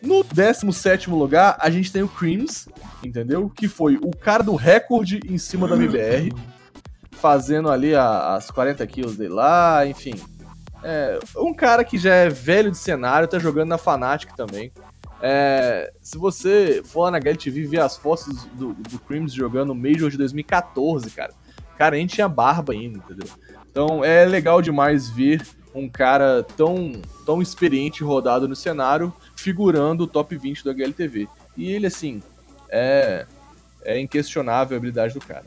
No 0.00 0.22
17 0.22 1.10
lugar, 1.10 1.56
a 1.60 1.68
gente 1.68 1.92
tem 1.92 2.02
o 2.02 2.08
Creams, 2.08 2.68
entendeu? 3.04 3.50
Que 3.50 3.66
foi 3.68 3.96
o 4.02 4.10
cara 4.16 4.42
do 4.42 4.54
recorde 4.54 5.20
em 5.28 5.36
cima 5.38 5.66
da 5.66 5.74
MBR, 5.76 6.32
fazendo 7.12 7.70
ali 7.70 7.94
a- 7.94 8.34
as 8.34 8.50
40 8.50 8.86
kills 8.86 9.16
dele 9.16 9.34
lá, 9.34 9.84
enfim. 9.86 10.14
É, 10.84 11.18
um 11.36 11.54
cara 11.54 11.84
que 11.84 11.98
já 11.98 12.14
é 12.14 12.28
velho 12.28 12.70
de 12.70 12.78
cenário, 12.78 13.28
tá 13.28 13.38
jogando 13.38 13.68
na 13.68 13.78
Fnatic 13.78 14.32
também. 14.36 14.72
É, 15.24 15.92
se 16.02 16.18
você 16.18 16.82
for 16.84 17.02
lá 17.02 17.12
na 17.12 17.18
HLTV 17.18 17.60
e 17.60 17.66
ver 17.66 17.80
as 17.80 17.96
fotos 17.96 18.44
do, 18.54 18.74
do 18.74 18.98
Creams 18.98 19.32
jogando 19.32 19.72
Major 19.72 20.10
de 20.10 20.18
2014, 20.18 21.08
cara, 21.10 21.32
cara, 21.78 21.94
a 21.94 21.98
gente 21.98 22.14
tinha 22.14 22.28
barba 22.28 22.72
ainda, 22.72 22.98
entendeu? 22.98 23.28
Então 23.70 24.04
é 24.04 24.24
legal 24.24 24.60
demais 24.60 25.08
ver 25.08 25.40
um 25.74 25.88
cara 25.88 26.42
tão, 26.56 27.00
tão 27.24 27.40
experiente 27.40 28.02
rodado 28.02 28.48
no 28.48 28.56
cenário 28.56 29.12
figurando 29.36 30.04
o 30.04 30.06
top 30.06 30.36
20 30.36 30.64
do 30.64 30.70
HLTV. 30.70 31.28
E 31.56 31.72
ele, 31.72 31.86
assim, 31.86 32.22
é, 32.68 33.26
é 33.84 34.00
inquestionável 34.00 34.76
a 34.76 34.78
habilidade 34.78 35.14
do 35.14 35.20
cara. 35.20 35.46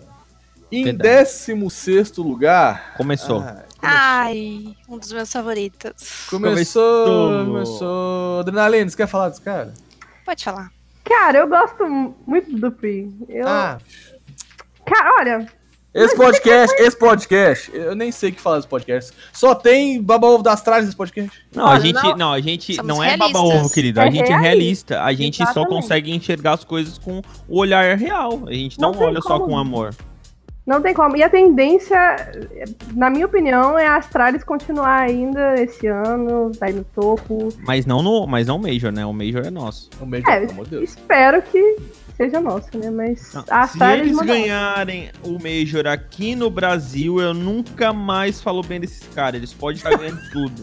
Em 0.72 0.86
Verdade. 0.86 1.20
16 1.20 2.18
lugar. 2.18 2.96
Começou. 2.98 3.42
Ah, 3.42 3.64
Ai, 3.88 4.76
um 4.90 4.98
dos 4.98 5.12
meus 5.12 5.32
favoritos. 5.32 6.28
começou, 6.30 7.06
Começou. 7.08 7.46
começou. 7.46 8.40
Adrenalina, 8.40 8.90
você 8.90 8.98
quer 8.98 9.08
falar 9.08 9.30
desse 9.30 9.42
cara? 9.42 9.74
Pode 10.26 10.44
falar. 10.44 10.72
Cara, 11.04 11.38
eu 11.40 11.48
gosto 11.48 11.86
muito 12.26 12.52
do 12.58 12.72
Pri. 12.72 13.14
Eu... 13.30 13.48
Ah, 13.48 13.78
Cara, 14.86 15.12
olha, 15.20 15.48
esse 15.94 16.16
podcast, 16.16 16.76
esse 16.82 16.98
podcast, 17.00 17.72
eu 17.74 17.96
nem 17.96 18.12
sei 18.12 18.30
o 18.30 18.34
que 18.34 18.42
falar 18.42 18.58
desse 18.58 18.68
podcast. 18.68 19.12
Só 19.32 19.56
tem 19.56 20.02
baba 20.02 20.28
ovo 20.28 20.44
das 20.44 20.62
tralhas 20.62 20.86
desse 20.86 20.98
podcast. 20.98 21.32
Não, 21.56 21.66
a 21.68 21.80
gente 21.80 22.04
não- 22.04 22.18
não, 22.18 22.34
a 22.34 22.42
gente 22.42 22.76
Somos 22.76 22.88
não 22.98 23.04
é 23.04 23.16
baba 23.16 23.40
ovo, 23.40 23.70
querido. 23.70 24.00
A 24.02 24.08
É 24.08 24.12
gente 24.12 24.32
é 24.32 24.38
realista. 24.38 25.02
A 25.04 25.14
gente 25.14 25.38
só 25.38 25.44
Exatamente. 25.44 25.70
consegue 25.70 26.14
enxergar 26.14 26.54
as 26.54 26.64
coisas 26.64 26.98
com 26.98 27.22
o 27.48 27.58
olhar 27.60 27.98
real. 27.98 28.44
A 28.48 28.52
gente 28.54 28.80
não, 28.80 28.92
Não 28.92 29.00
olha 29.02 29.22
só 29.22 29.38
como. 29.40 29.52
com 29.52 29.58
amor. 29.58 29.96
Não 30.66 30.82
tem 30.82 30.94
como. 30.94 31.16
E 31.16 31.24
a 31.24 31.30
tendência, 31.30 31.98
na 32.96 33.10
minha 33.10 33.26
opinião, 33.26 33.78
é 33.78 33.86
a 33.88 33.98
Astralis 33.98 34.44
continuar 34.44 35.02
ainda 35.02 35.56
esse 35.62 35.88
ano, 35.88 36.52
vai 36.60 36.72
no 36.72 36.84
topo. 36.84 37.50
Mas 37.66 37.86
não 37.86 38.02
no, 38.02 38.26
mas 38.26 38.48
não 38.48 38.58
Major, 38.58 38.92
né? 38.92 39.06
O 39.06 39.14
Major 39.14 39.46
é 39.46 39.50
nosso. 39.52 39.90
Um 40.02 40.06
beijo, 40.08 40.28
É, 40.30 40.40
pelo 40.42 40.52
amor 40.52 40.66
de 40.66 40.72
Deus. 40.72 40.84
espero 40.90 41.42
que 41.42 41.78
seja 42.16 42.40
nosso, 42.40 42.68
né? 42.78 42.90
Mas 42.90 43.34
Não, 43.34 43.42
a 43.42 43.68
Se 43.68 43.74
Astralis 43.74 44.08
eles 44.08 44.18
ganharem 44.20 45.10
o 45.24 45.34
Major 45.34 45.88
aqui 45.88 46.36
no 46.36 46.50
Brasil, 46.50 47.20
eu 47.20 47.34
nunca 47.34 47.92
mais 47.94 48.42
falo 48.42 48.62
bem 48.62 48.80
desses 48.80 49.08
caras. 49.14 49.36
Eles 49.36 49.54
podem 49.54 49.78
estar 49.78 49.96
ganhando 49.98 50.22
tudo. 50.32 50.54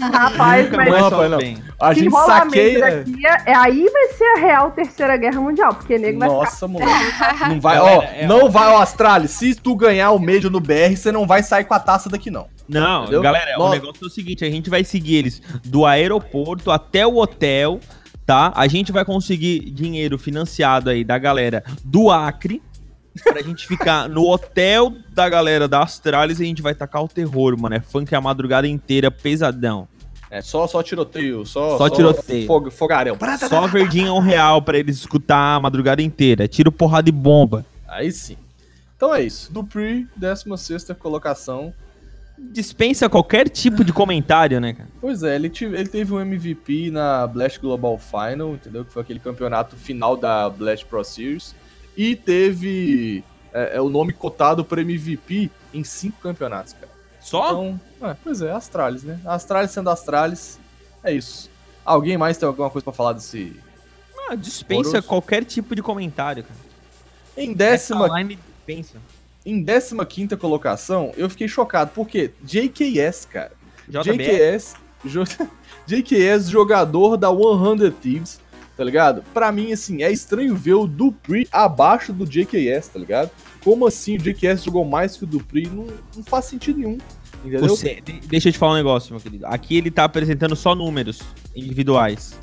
Rapaz, 0.00 0.70
nunca 0.70 0.76
mas 0.76 0.88
Não, 0.88 1.00
rapaz, 1.10 1.30
não. 1.30 1.38
bem. 1.38 1.62
A 1.80 1.92
gente 1.94 2.14
a 2.16 2.20
saqueia. 2.40 3.00
aqui, 3.00 3.26
é, 3.26 3.50
é- 3.50 3.56
aí 3.56 3.88
vai 3.92 4.08
ser 4.08 4.24
a 4.24 4.40
real 4.40 4.70
terceira 4.70 5.16
guerra 5.16 5.40
mundial, 5.40 5.74
porque 5.74 5.98
nego 5.98 6.18
vai 6.20 6.28
ficar 6.28 6.40
Nossa, 6.44 6.68
moleque. 6.68 6.92
Não 7.48 7.60
vai, 7.60 7.78
ó, 7.78 8.02
é- 8.02 8.26
não 8.26 8.50
vai, 8.50 8.68
ó, 8.68 8.80
Astralis. 8.80 9.30
Se 9.32 9.54
tu 9.54 9.74
ganhar 9.74 10.10
o 10.12 10.18
Major 10.18 10.50
no 10.50 10.60
BR, 10.60 10.96
você 10.96 11.10
não 11.12 11.26
vai 11.26 11.42
sair 11.42 11.64
com 11.64 11.74
a 11.74 11.80
taça 11.80 12.08
daqui, 12.08 12.30
não. 12.30 12.48
Não, 12.68 13.02
Entendeu? 13.02 13.20
galera, 13.22 13.56
o 13.56 13.58
Nossa. 13.58 13.74
negócio 13.74 14.04
é 14.04 14.06
o 14.06 14.10
seguinte: 14.10 14.44
a 14.44 14.50
gente 14.50 14.70
vai 14.70 14.84
seguir 14.84 15.16
eles 15.16 15.42
do 15.64 15.84
aeroporto 15.84 16.70
até 16.70 17.04
o 17.06 17.16
hotel, 17.18 17.80
tá? 18.30 18.52
A 18.54 18.68
gente 18.68 18.92
vai 18.92 19.04
conseguir 19.04 19.58
dinheiro 19.70 20.16
financiado 20.16 20.88
aí 20.88 21.02
da 21.02 21.18
galera 21.18 21.64
do 21.84 22.10
Acre. 22.12 22.62
Pra 23.24 23.42
gente 23.42 23.66
ficar 23.66 24.08
no 24.08 24.22
hotel 24.30 24.94
da 25.12 25.28
galera 25.28 25.66
da 25.66 25.82
Astralis 25.82 26.38
e 26.38 26.44
a 26.44 26.46
gente 26.46 26.62
vai 26.62 26.72
tacar 26.72 27.02
o 27.02 27.08
terror, 27.08 27.58
mano. 27.58 27.74
É 27.74 27.80
funk 27.80 28.14
a 28.14 28.20
madrugada 28.20 28.68
inteira, 28.68 29.10
pesadão. 29.10 29.88
É 30.30 30.40
só, 30.40 30.64
só 30.68 30.80
tiroteio, 30.80 31.44
só, 31.44 31.76
Só 31.76 31.88
tiroteio. 31.90 32.46
fog- 32.46 32.70
fogarel. 32.70 33.16
Só 33.48 33.66
verdinha 33.66 34.12
um 34.14 34.20
real 34.20 34.62
pra 34.62 34.78
eles 34.78 34.98
escutar 34.98 35.56
a 35.56 35.60
madrugada 35.60 36.00
inteira. 36.00 36.46
Tiro, 36.46 36.70
porrada 36.70 37.08
e 37.08 37.12
bomba. 37.12 37.66
Aí 37.88 38.12
sim. 38.12 38.36
Então 38.96 39.12
é 39.12 39.22
isso. 39.24 39.52
Dupri, 39.52 40.06
16 40.14 40.86
colocação. 40.96 41.74
Dispensa 42.52 43.08
qualquer 43.08 43.48
tipo 43.48 43.84
de 43.84 43.92
comentário, 43.92 44.60
né, 44.60 44.72
cara? 44.72 44.88
Pois 45.00 45.22
é, 45.22 45.36
ele, 45.36 45.48
tive- 45.48 45.76
ele 45.76 45.88
teve 45.88 46.12
um 46.12 46.20
MVP 46.20 46.90
na 46.90 47.26
Blast 47.26 47.60
Global 47.60 47.96
Final, 47.98 48.54
entendeu? 48.54 48.84
Que 48.84 48.92
foi 48.92 49.02
aquele 49.02 49.20
campeonato 49.20 49.76
final 49.76 50.16
da 50.16 50.48
Blast 50.50 50.84
Pro 50.86 51.04
Series. 51.04 51.54
E 51.96 52.16
teve 52.16 53.22
é, 53.52 53.76
é, 53.76 53.80
o 53.80 53.88
nome 53.88 54.12
cotado 54.12 54.64
para 54.64 54.80
MVP 54.80 55.50
em 55.72 55.84
cinco 55.84 56.18
campeonatos, 56.20 56.72
cara. 56.72 56.88
Só? 57.20 57.46
Então, 57.50 57.80
é, 58.10 58.16
pois 58.24 58.40
é, 58.40 58.50
Astralis, 58.50 59.04
né? 59.04 59.20
Astralis 59.24 59.70
sendo 59.70 59.90
Astralis, 59.90 60.58
é 61.04 61.12
isso. 61.12 61.50
Alguém 61.84 62.16
mais 62.16 62.36
tem 62.38 62.46
alguma 62.46 62.70
coisa 62.70 62.82
pra 62.84 62.92
falar 62.92 63.12
desse. 63.12 63.54
Ah, 64.28 64.34
dispensa 64.34 65.02
qualquer 65.02 65.44
tipo 65.44 65.74
de 65.74 65.82
comentário, 65.82 66.42
cara. 66.44 66.58
Em 67.36 67.52
décima, 67.52 68.06
Essa 68.06 68.18
line 68.18 68.38
dispensa. 68.56 68.98
Em 69.44 69.62
décima 69.62 70.04
quinta 70.04 70.36
colocação, 70.36 71.12
eu 71.16 71.28
fiquei 71.30 71.48
chocado, 71.48 71.92
porque 71.94 72.30
JKS, 72.42 73.26
cara. 73.30 73.52
JKS, 73.88 74.74
jo- 75.04 75.24
JKS, 75.86 76.48
jogador 76.48 77.16
da 77.16 77.28
100 77.28 77.90
Thieves, 78.00 78.40
tá 78.76 78.84
ligado? 78.84 79.22
Pra 79.34 79.50
mim, 79.50 79.72
assim, 79.72 80.02
é 80.02 80.10
estranho 80.12 80.54
ver 80.54 80.74
o 80.74 80.86
Dupri 80.86 81.48
abaixo 81.50 82.12
do 82.12 82.24
JKS, 82.24 82.88
tá 82.88 82.98
ligado? 82.98 83.30
Como 83.64 83.86
assim 83.86 84.16
o 84.16 84.18
JKS 84.18 84.62
jogou 84.64 84.84
mais 84.84 85.16
que 85.16 85.24
o 85.24 85.26
Dupri? 85.26 85.66
Não, 85.68 85.86
não 86.16 86.22
faz 86.24 86.44
sentido 86.46 86.78
nenhum, 86.78 86.98
entendeu? 87.44 87.68
Você- 87.68 88.00
de- 88.00 88.20
deixa 88.26 88.48
eu 88.48 88.52
te 88.52 88.58
falar 88.58 88.72
um 88.72 88.76
negócio, 88.76 89.12
meu 89.12 89.20
querido. 89.20 89.46
Aqui 89.46 89.76
ele 89.76 89.90
tá 89.90 90.04
apresentando 90.04 90.54
só 90.54 90.74
números 90.74 91.20
individuais. 91.54 92.34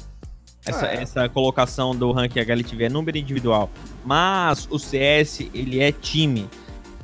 Essa, 0.65 0.85
Ah, 0.85 0.93
é. 0.93 1.01
essa 1.01 1.29
colocação 1.29 1.95
do 1.95 2.11
ranking 2.11 2.39
HLTV 2.41 2.83
é 2.85 2.89
número 2.89 3.17
individual. 3.17 3.69
Mas 4.03 4.67
o 4.69 4.77
CS, 4.77 5.49
ele 5.53 5.79
é 5.79 5.93
time. 5.93 6.49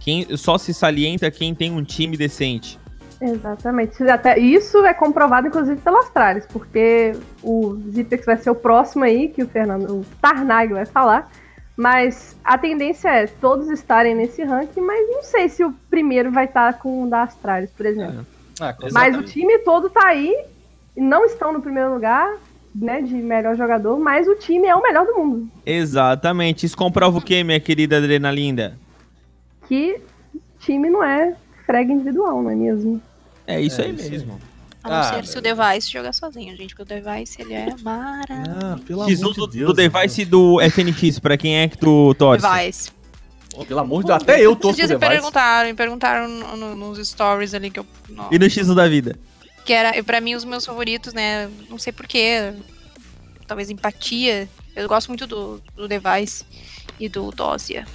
Quem, 0.04 0.36
só 0.36 0.58
se 0.58 0.74
salienta 0.74 1.32
quem 1.32 1.56
tem 1.56 1.72
um 1.72 1.82
time 1.82 2.18
decente. 2.18 2.78
Exatamente. 3.22 4.04
Até 4.04 4.38
isso 4.38 4.86
é 4.86 4.94
comprovado, 4.94 5.48
inclusive, 5.48 5.80
pelo 5.80 5.98
Astralis, 5.98 6.46
porque 6.46 7.14
o 7.42 7.78
Zipex 7.90 8.26
vai 8.26 8.36
ser 8.36 8.50
o 8.50 8.56
próximo 8.56 9.06
aí, 9.06 9.30
que 9.30 9.42
o 9.42 9.48
Fernando 9.48 10.02
o 10.02 10.06
Tarnag 10.22 10.74
vai 10.74 10.86
falar. 10.86 11.32
Mas 11.78 12.36
a 12.44 12.58
tendência 12.58 13.08
é 13.08 13.28
todos 13.28 13.70
estarem 13.70 14.14
nesse 14.14 14.44
ranking, 14.44 14.82
mas 14.82 15.10
não 15.10 15.24
sei 15.24 15.48
se 15.48 15.64
o 15.64 15.74
primeiro 15.90 16.32
vai 16.32 16.46
estar 16.46 16.78
com 16.80 17.04
o 17.04 17.10
da 17.10 17.24
Astralis, 17.24 17.72
por 17.72 17.86
exemplo. 17.86 18.26
Ah, 18.60 18.74
com 18.74 18.88
Mas 18.92 19.18
o 19.18 19.24
time 19.24 19.58
todo 19.60 19.90
tá 19.90 20.06
aí, 20.06 20.36
e 20.96 21.02
não 21.02 21.26
estão 21.26 21.54
no 21.54 21.62
primeiro 21.62 21.94
lugar, 21.94 22.36
né, 22.76 23.02
de 23.02 23.16
melhor 23.16 23.56
jogador, 23.56 23.98
mas 23.98 24.28
o 24.28 24.36
time 24.36 24.68
é 24.68 24.76
o 24.76 24.84
melhor 24.84 25.06
do 25.06 25.16
mundo. 25.16 25.48
Exatamente. 25.66 26.66
Isso 26.66 26.78
comprova 26.78 27.18
o 27.18 27.22
quê, 27.22 27.44
minha 27.44 27.60
querida 27.60 27.98
Adrenalinda? 27.98 28.78
Que 29.68 30.00
time 30.60 30.90
não 30.90 31.04
é 31.04 31.36
frega 31.66 31.92
individual, 31.92 32.42
não 32.44 32.50
é 32.52 32.56
mesmo? 32.56 33.02
É 33.48 33.60
isso 33.62 33.82
É 33.82 33.86
aí 33.86 33.96
isso 33.96 34.10
mesmo. 34.10 34.40
A 34.84 34.90
não 34.90 34.96
Ah, 34.98 35.04
ser 35.04 35.26
se 35.28 35.38
o 35.38 35.42
Device 35.42 35.90
jogar 35.90 36.14
sozinho, 36.14 36.56
gente, 36.58 36.76
porque 36.76 36.82
o 36.94 37.02
Device 37.02 37.42
ele 37.42 37.54
é 37.54 37.74
maravilhoso. 37.82 38.52
Ah, 38.62 38.80
pelo 38.86 39.06
Diz 39.06 39.22
amor 39.22 39.32
o 39.32 39.34
do, 39.34 39.48
de 39.48 39.58
Deus. 39.60 39.70
do 39.70 39.74
device 39.74 40.26
do 40.26 40.60
FNX, 40.62 41.20
pra 41.20 41.38
quem 41.38 41.58
é 41.60 41.68
que 41.70 41.78
tu 41.78 42.14
torce? 42.16 42.46
Device. 42.46 42.92
mano. 43.56 43.66
Pelo 43.66 43.80
amor 43.80 44.02
de 44.04 44.08
Deus, 44.08 44.22
até 44.22 44.42
eu 44.42 44.56
torço 44.56 44.78
pro 44.80 44.88
me 44.90 44.94
Device. 44.96 45.12
perguntaram, 45.12 45.70
me 45.70 45.76
perguntaram 45.76 46.28
no- 46.28 46.58
no- 46.58 46.76
nos 46.76 47.08
stories 47.08 47.54
ali 47.54 47.70
que 47.70 47.80
eu. 47.80 47.86
no- 48.10 48.28
E 48.32 48.38
no 48.40 48.46
X1 48.50 48.74
da 48.76 48.88
vida? 48.88 49.16
que 49.64 49.72
era, 49.72 50.04
pra 50.04 50.20
mim, 50.20 50.36
os 50.36 50.44
meus 50.44 50.66
favoritos, 50.66 51.14
né? 51.14 51.50
Não 51.70 51.78
sei 51.78 51.94
porquê. 51.94 52.52
Talvez 53.48 53.70
empatia. 53.70 54.50
Eu 54.76 54.90
gosto 54.90 55.08
muito 55.08 55.26
do, 55.26 55.62
do 55.76 55.88
Device 55.88 56.44
e 57.00 57.08
do 57.08 57.32
Dozia. 57.32 57.86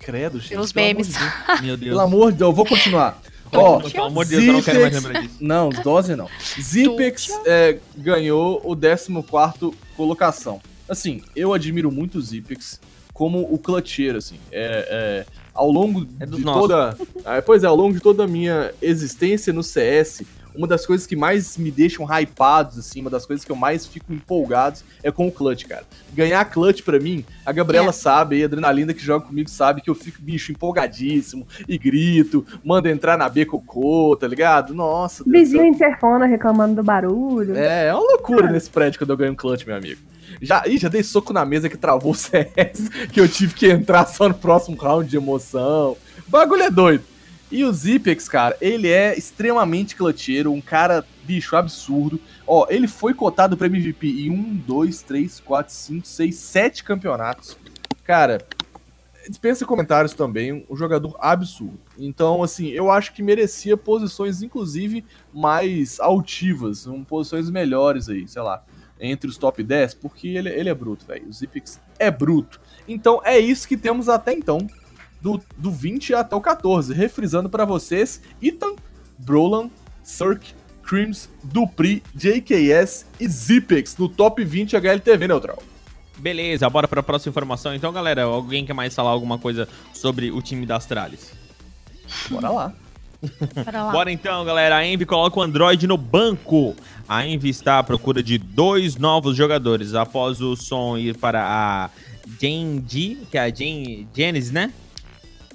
Credo, 0.00 0.38
gente. 0.40 0.50
Pelos 0.50 0.72
pelo 0.72 0.86
amor 0.86 0.94
memes. 0.94 1.08
de 1.08 1.18
Deus. 1.18 1.60
Meu 1.62 1.76
Deus. 1.76 1.90
Pelo 1.90 2.00
amor 2.00 2.32
de 2.32 2.38
Deus, 2.38 2.48
eu 2.50 2.54
vou 2.54 2.66
continuar. 2.66 3.20
Ó, 3.52 3.80
Pelo 3.80 4.04
amor 4.04 4.24
de 4.24 4.30
Deus, 4.32 4.44
eu 4.44 4.52
não 4.52 4.62
quero 4.62 4.80
mais 4.82 4.94
lembrar 4.94 5.22
disso. 5.22 5.36
Não, 5.40 5.70
dose 5.70 6.14
não. 6.14 6.28
Zipex 6.60 7.28
é, 7.46 7.78
ganhou 7.96 8.60
o 8.64 8.76
14 8.76 9.72
colocação. 9.96 10.60
Assim, 10.88 11.22
eu 11.34 11.52
admiro 11.52 11.90
muito 11.90 12.18
o 12.18 12.20
Zipex 12.22 12.80
como 13.12 13.40
o 13.52 13.58
clutcheiro, 13.58 14.18
assim. 14.18 14.36
É, 14.52 15.24
é, 15.26 15.26
ao 15.54 15.70
longo 15.70 16.06
É 16.20 16.26
de 16.26 16.40
nossos. 16.40 16.60
toda. 16.62 16.96
Ah, 17.24 17.42
pois 17.42 17.64
é, 17.64 17.66
ao 17.66 17.74
longo 17.74 17.94
de 17.94 18.00
toda 18.00 18.24
a 18.24 18.28
minha 18.28 18.70
existência 18.80 19.52
no 19.52 19.62
CS, 19.62 20.22
uma 20.58 20.66
das 20.66 20.84
coisas 20.84 21.06
que 21.06 21.14
mais 21.14 21.56
me 21.56 21.70
deixam 21.70 22.04
hypados, 22.20 22.76
assim, 22.78 23.00
uma 23.00 23.08
das 23.08 23.24
coisas 23.24 23.44
que 23.44 23.52
eu 23.52 23.56
mais 23.56 23.86
fico 23.86 24.12
empolgados 24.12 24.82
é 25.04 25.10
com 25.12 25.28
o 25.28 25.32
clutch, 25.32 25.64
cara. 25.66 25.84
Ganhar 26.12 26.44
clutch 26.46 26.82
pra 26.82 26.98
mim, 26.98 27.24
a 27.46 27.52
Gabriela 27.52 27.90
É. 27.90 27.92
sabe, 27.92 28.38
e 28.38 28.42
a 28.42 28.46
Adrenalina 28.46 28.92
que 28.92 29.00
joga 29.00 29.24
comigo 29.24 29.48
sabe 29.48 29.80
que 29.80 29.88
eu 29.88 29.94
fico, 29.94 30.18
bicho, 30.20 30.50
empolgadíssimo 30.50 31.46
e 31.68 31.78
grito, 31.78 32.44
manda 32.64 32.90
entrar 32.90 33.16
na 33.16 33.28
B 33.28 33.44
cocô, 33.46 34.16
tá 34.18 34.26
ligado? 34.26 34.74
Nossa, 34.74 35.22
Deus 35.24 35.32
Vizinho 35.48 35.62
céu. 35.62 35.72
interfona 35.72 36.26
reclamando 36.26 36.74
do 36.74 36.82
barulho. 36.82 37.56
É, 37.56 37.86
é 37.86 37.94
uma 37.94 38.02
loucura 38.02 38.50
nesse 38.50 38.68
prédio 38.68 38.98
quando 38.98 39.10
eu 39.10 39.16
ganho 39.16 39.36
clutch, 39.36 39.64
meu 39.64 39.76
amigo. 39.76 40.00
Já, 40.42 40.64
ih, 40.66 40.76
já 40.76 40.88
dei 40.88 41.02
soco 41.02 41.32
na 41.32 41.44
mesa 41.44 41.68
que 41.68 41.76
travou 41.76 42.10
o 42.12 42.14
CS, 42.16 42.88
que 43.12 43.20
eu 43.20 43.28
tive 43.28 43.54
que 43.54 43.66
entrar 43.70 44.06
só 44.06 44.28
no 44.28 44.34
próximo 44.34 44.76
round 44.76 45.08
de 45.08 45.16
emoção. 45.16 45.96
O 46.26 46.30
bagulho 46.30 46.62
é 46.64 46.70
doido. 46.70 47.04
E 47.50 47.64
o 47.64 47.72
Zipex, 47.72 48.28
cara, 48.28 48.56
ele 48.60 48.88
é 48.88 49.16
extremamente 49.16 49.96
clutcheiro, 49.96 50.52
um 50.52 50.60
cara, 50.60 51.04
bicho, 51.24 51.56
absurdo. 51.56 52.20
Ó, 52.46 52.66
ele 52.68 52.86
foi 52.86 53.14
cotado 53.14 53.56
pra 53.56 53.66
MVP 53.66 54.06
em 54.26 54.30
1, 54.30 54.56
2, 54.66 55.02
3, 55.02 55.40
4, 55.40 55.72
5, 55.72 56.06
6, 56.06 56.34
7 56.34 56.84
campeonatos. 56.84 57.56
Cara, 58.04 58.46
dispensa 59.28 59.64
comentários 59.64 60.12
também, 60.12 60.66
um 60.68 60.76
jogador 60.76 61.16
absurdo. 61.18 61.80
Então, 61.98 62.42
assim, 62.42 62.68
eu 62.68 62.90
acho 62.90 63.14
que 63.14 63.22
merecia 63.22 63.76
posições, 63.76 64.42
inclusive, 64.42 65.04
mais 65.32 65.98
altivas, 66.00 66.86
um, 66.86 67.02
posições 67.02 67.50
melhores 67.50 68.10
aí, 68.10 68.28
sei 68.28 68.42
lá, 68.42 68.62
entre 69.00 69.28
os 69.28 69.38
top 69.38 69.62
10, 69.62 69.94
porque 69.94 70.28
ele, 70.28 70.50
ele 70.50 70.68
é 70.68 70.74
bruto, 70.74 71.06
velho. 71.06 71.26
O 71.28 71.32
Zipix 71.32 71.80
é 71.98 72.10
bruto. 72.10 72.60
Então, 72.86 73.20
é 73.24 73.38
isso 73.38 73.66
que 73.66 73.76
temos 73.76 74.08
até 74.08 74.32
então, 74.32 74.66
do, 75.20 75.40
do 75.56 75.70
20 75.70 76.14
até 76.14 76.34
o 76.34 76.40
14. 76.40 76.92
Refrisando 76.94 77.48
pra 77.48 77.64
vocês, 77.64 78.22
Ethan, 78.42 78.74
Brolan, 79.18 79.70
Cirque, 80.02 80.54
Creams, 80.82 81.28
Dupri, 81.42 82.02
JKS 82.14 83.06
e 83.20 83.28
Zipex 83.28 83.96
no 83.98 84.08
top 84.08 84.44
20 84.44 84.76
HLTV 84.76 85.28
Neutral. 85.28 85.62
Beleza, 86.16 86.68
bora 86.68 86.88
pra 86.88 87.02
próxima 87.02 87.30
informação. 87.30 87.74
Então, 87.74 87.92
galera, 87.92 88.24
alguém 88.24 88.64
quer 88.64 88.72
mais 88.72 88.94
falar 88.94 89.10
alguma 89.10 89.38
coisa 89.38 89.68
sobre 89.92 90.30
o 90.30 90.42
time 90.42 90.66
da 90.66 90.76
Astralis? 90.76 91.32
Bora 92.30 92.48
lá. 92.48 92.72
Para 93.64 93.84
lá. 93.84 93.92
Bora 93.92 94.10
então, 94.10 94.44
galera. 94.44 94.76
A 94.76 94.86
Envy 94.86 95.04
coloca 95.04 95.38
o 95.38 95.42
Android 95.42 95.86
no 95.86 95.96
banco. 95.96 96.74
A 97.08 97.26
Envy 97.26 97.50
está 97.50 97.78
à 97.78 97.82
procura 97.82 98.22
de 98.22 98.38
dois 98.38 98.96
novos 98.96 99.36
jogadores 99.36 99.94
após 99.94 100.40
o 100.40 100.56
som 100.56 100.96
ir 100.96 101.16
para 101.16 101.44
a 101.44 101.90
Gen.G, 102.40 103.18
que 103.30 103.38
é 103.38 103.42
a 103.42 103.54
Gen 103.54 104.08
Genesis, 104.14 104.50
né? 104.50 104.72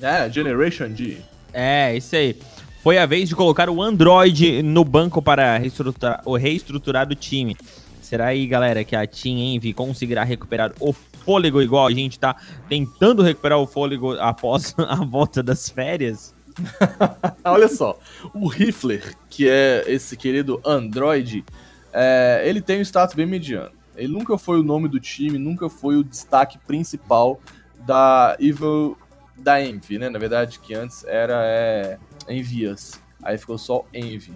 É, 0.03 0.29
Generation 0.29 0.89
D. 0.89 1.17
É, 1.53 1.95
isso 1.95 2.13
aí. 2.15 2.35
Foi 2.83 2.97
a 2.97 3.05
vez 3.05 3.29
de 3.29 3.35
colocar 3.35 3.69
o 3.69 3.81
Android 3.81 4.61
no 4.61 4.83
banco 4.83 5.21
para 5.21 5.57
reestruturar, 5.57 6.21
o 6.25 6.35
reestruturar 6.35 7.09
o 7.09 7.15
time. 7.15 7.55
Será 8.01 8.27
aí, 8.27 8.45
galera, 8.45 8.83
que 8.83 8.97
a 8.97 9.07
Team 9.07 9.37
Envy 9.37 9.73
conseguirá 9.73 10.25
recuperar 10.25 10.73
o 10.81 10.91
fôlego 10.91 11.61
igual 11.61 11.87
a 11.87 11.91
gente 11.91 12.19
tá 12.19 12.35
tentando 12.67 13.23
recuperar 13.23 13.57
o 13.59 13.65
fôlego 13.65 14.19
após 14.19 14.75
a 14.89 14.95
volta 14.97 15.41
das 15.41 15.69
férias? 15.69 16.35
Olha 17.45 17.69
só, 17.69 17.97
o 18.33 18.47
Rifler, 18.47 19.15
que 19.29 19.47
é 19.47 19.85
esse 19.87 20.17
querido 20.17 20.61
Android, 20.65 21.45
é, 21.93 22.43
ele 22.45 22.61
tem 22.61 22.79
um 22.79 22.81
status 22.81 23.15
bem 23.15 23.25
mediano. 23.25 23.71
Ele 23.95 24.11
nunca 24.11 24.37
foi 24.37 24.59
o 24.59 24.63
nome 24.63 24.89
do 24.89 24.99
time, 24.99 25.37
nunca 25.37 25.69
foi 25.69 25.95
o 25.95 26.03
destaque 26.03 26.57
principal 26.67 27.39
da 27.85 28.35
Evil 28.39 28.97
da 29.43 29.61
Envy, 29.63 29.99
né? 29.99 30.09
Na 30.09 30.17
verdade, 30.19 30.59
que 30.59 30.73
antes 30.73 31.03
era 31.05 31.41
é, 31.45 31.97
Envias. 32.29 32.99
Aí 33.21 33.37
ficou 33.37 33.57
só 33.57 33.85
Envy. 33.93 34.33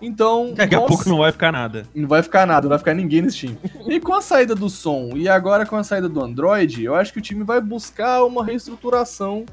Então, 0.00 0.52
Daqui 0.54 0.74
a 0.74 0.78
nossa, 0.78 0.88
pouco 0.88 1.08
não 1.08 1.18
vai 1.18 1.30
ficar 1.30 1.52
nada. 1.52 1.86
não 1.94 2.08
vai 2.08 2.22
ficar 2.24 2.44
nada, 2.44 2.62
não 2.62 2.70
vai 2.70 2.78
ficar 2.78 2.92
ninguém 2.92 3.22
nesse 3.22 3.36
time. 3.38 3.58
E 3.86 4.00
com 4.00 4.12
a 4.12 4.20
saída 4.20 4.52
do 4.54 4.68
som 4.68 5.10
e 5.14 5.28
agora 5.28 5.64
com 5.64 5.76
a 5.76 5.84
saída 5.84 6.08
do 6.08 6.20
Android, 6.22 6.82
eu 6.84 6.94
acho 6.96 7.12
que 7.12 7.20
o 7.20 7.22
time 7.22 7.44
vai 7.44 7.60
buscar 7.60 8.24
uma 8.24 8.44
reestruturação 8.44 9.44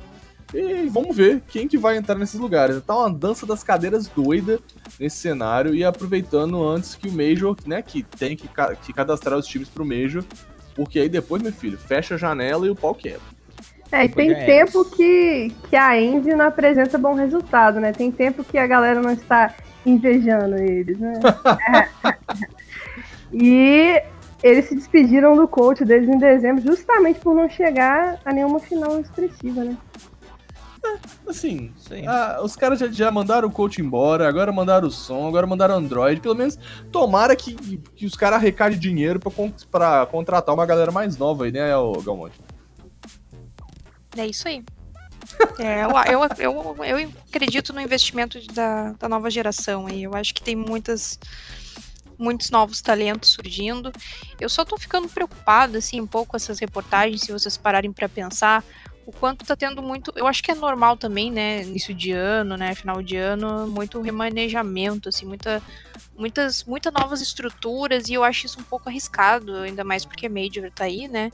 E 0.52 0.88
vamos 0.90 1.16
ver 1.16 1.44
quem 1.48 1.68
que 1.68 1.78
vai 1.78 1.98
entrar 1.98 2.16
nesses 2.16 2.40
lugares. 2.40 2.82
Tá 2.82 2.98
uma 2.98 3.12
dança 3.12 3.46
das 3.46 3.62
cadeiras 3.64 4.08
doida 4.08 4.60
nesse 5.00 5.18
cenário 5.18 5.76
e 5.76 5.84
aproveitando 5.84 6.68
antes 6.68 6.96
que 6.96 7.08
o 7.08 7.12
Major, 7.12 7.56
né, 7.68 7.84
que 7.84 8.02
tem 8.02 8.36
que, 8.36 8.48
ca- 8.48 8.74
que 8.76 8.92
cadastrar 8.92 9.38
os 9.38 9.46
times 9.46 9.70
pro 9.70 9.86
Major, 9.86 10.24
porque 10.74 10.98
aí 10.98 11.08
depois, 11.10 11.44
meu 11.44 11.54
filho, 11.54 11.78
fecha 11.78 12.16
a 12.16 12.18
janela 12.18 12.66
e 12.66 12.72
o 12.72 12.76
pau 12.76 12.96
quebra. 12.96 13.22
É, 13.92 14.06
e 14.06 14.10
tem 14.10 14.32
é 14.32 14.46
tempo 14.46 14.86
que, 14.86 15.52
que 15.70 15.76
a 15.76 16.00
Envy 16.00 16.36
não 16.36 16.46
apresenta 16.46 16.98
bom 16.98 17.14
resultado, 17.16 17.80
né? 17.80 17.92
Tem 17.92 18.12
tempo 18.12 18.44
que 18.44 18.58
a 18.58 18.68
galera 18.68 19.02
não 19.02 19.12
está 19.12 19.54
invejando 19.86 20.56
eles, 20.58 21.00
né? 21.00 21.14
e 23.34 24.02
eles 24.44 24.66
se 24.66 24.76
despediram 24.76 25.36
do 25.36 25.48
coach 25.48 25.84
deles 25.84 26.08
em 26.08 26.20
dezembro 26.20 26.62
justamente 26.62 27.20
por 27.20 27.36
não 27.36 27.50
chegar 27.50 28.20
a 28.24 28.32
nenhuma 28.32 28.60
final 28.60 29.00
expressiva, 29.00 29.64
né? 29.64 29.76
Assim, 31.28 31.72
Sim. 31.78 32.08
ah, 32.08 32.40
os 32.42 32.56
caras 32.56 32.80
já, 32.80 32.88
já 32.88 33.12
mandaram 33.12 33.48
o 33.48 33.52
coach 33.52 33.82
embora, 33.82 34.28
agora 34.28 34.52
mandaram 34.52 34.88
o 34.88 34.92
som, 34.92 35.28
agora 35.28 35.46
mandaram 35.46 35.76
o 35.76 35.78
Android. 35.78 36.22
Pelo 36.22 36.36
menos 36.36 36.58
tomara 36.92 37.36
que, 37.36 37.56
que 37.96 38.06
os 38.06 38.16
caras 38.16 38.38
arrecadem 38.38 38.80
dinheiro 38.80 39.20
pra 39.20 40.06
contratar 40.06 40.56
uma 40.56 40.66
galera 40.66 40.92
mais 40.92 41.18
nova 41.18 41.46
aí, 41.46 41.52
né, 41.52 41.76
o 41.76 42.02
Galmonte? 42.02 42.40
É 44.18 44.26
isso 44.26 44.48
aí. 44.48 44.64
É, 45.60 45.84
eu, 45.84 46.20
eu, 46.20 46.30
eu, 46.38 46.86
eu 46.86 47.14
acredito 47.28 47.74
no 47.74 47.82
investimento 47.82 48.40
da, 48.54 48.94
da 48.94 49.10
nova 49.10 49.30
geração 49.30 49.88
aí. 49.88 50.04
Eu 50.04 50.16
acho 50.16 50.34
que 50.34 50.42
tem 50.42 50.56
muitas, 50.56 51.20
muitos 52.18 52.50
novos 52.50 52.82
talentos 52.82 53.32
surgindo. 53.32 53.92
Eu 54.40 54.50
só 54.50 54.66
tô 54.66 54.78
ficando 54.78 55.08
preocupada, 55.08 55.78
assim, 55.78 56.02
um 56.02 56.08
pouco 56.08 56.32
com 56.32 56.38
essas 56.38 56.60
reportagens, 56.60 57.22
se 57.22 57.32
vocês 57.32 57.58
pararem 57.58 57.92
pra 57.92 58.10
pensar. 58.10 58.64
O 59.06 59.12
quanto 59.12 59.44
tá 59.44 59.56
tendo 59.56 59.82
muito. 59.82 60.14
Eu 60.16 60.28
acho 60.28 60.44
que 60.44 60.52
é 60.52 60.56
normal 60.56 60.96
também, 60.96 61.32
né? 61.32 61.64
Início 61.64 61.96
de 61.96 62.12
ano, 62.12 62.56
né? 62.56 62.76
Final 62.76 63.02
de 63.02 63.18
ano, 63.18 63.68
muito 63.68 64.00
remanejamento, 64.02 65.10
assim, 65.10 65.26
muita, 65.26 65.64
muitas, 66.16 66.64
muitas 66.64 66.94
novas 66.94 67.20
estruturas, 67.20 68.08
e 68.08 68.14
eu 68.14 68.24
acho 68.24 68.46
isso 68.46 68.60
um 68.60 68.64
pouco 68.64 68.88
arriscado, 68.88 69.56
ainda 69.58 69.84
mais 69.84 70.06
porque 70.06 70.28
a 70.28 70.30
Major 70.30 70.70
tá 70.72 70.84
aí, 70.84 71.08
né? 71.08 71.32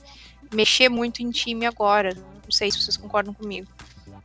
Mexer 0.54 0.88
muito 0.88 1.22
em 1.22 1.32
time 1.32 1.66
agora. 1.66 2.16
Não 2.46 2.52
sei 2.52 2.72
se 2.72 2.82
vocês 2.82 2.96
concordam 2.98 3.34
comigo. 3.34 3.68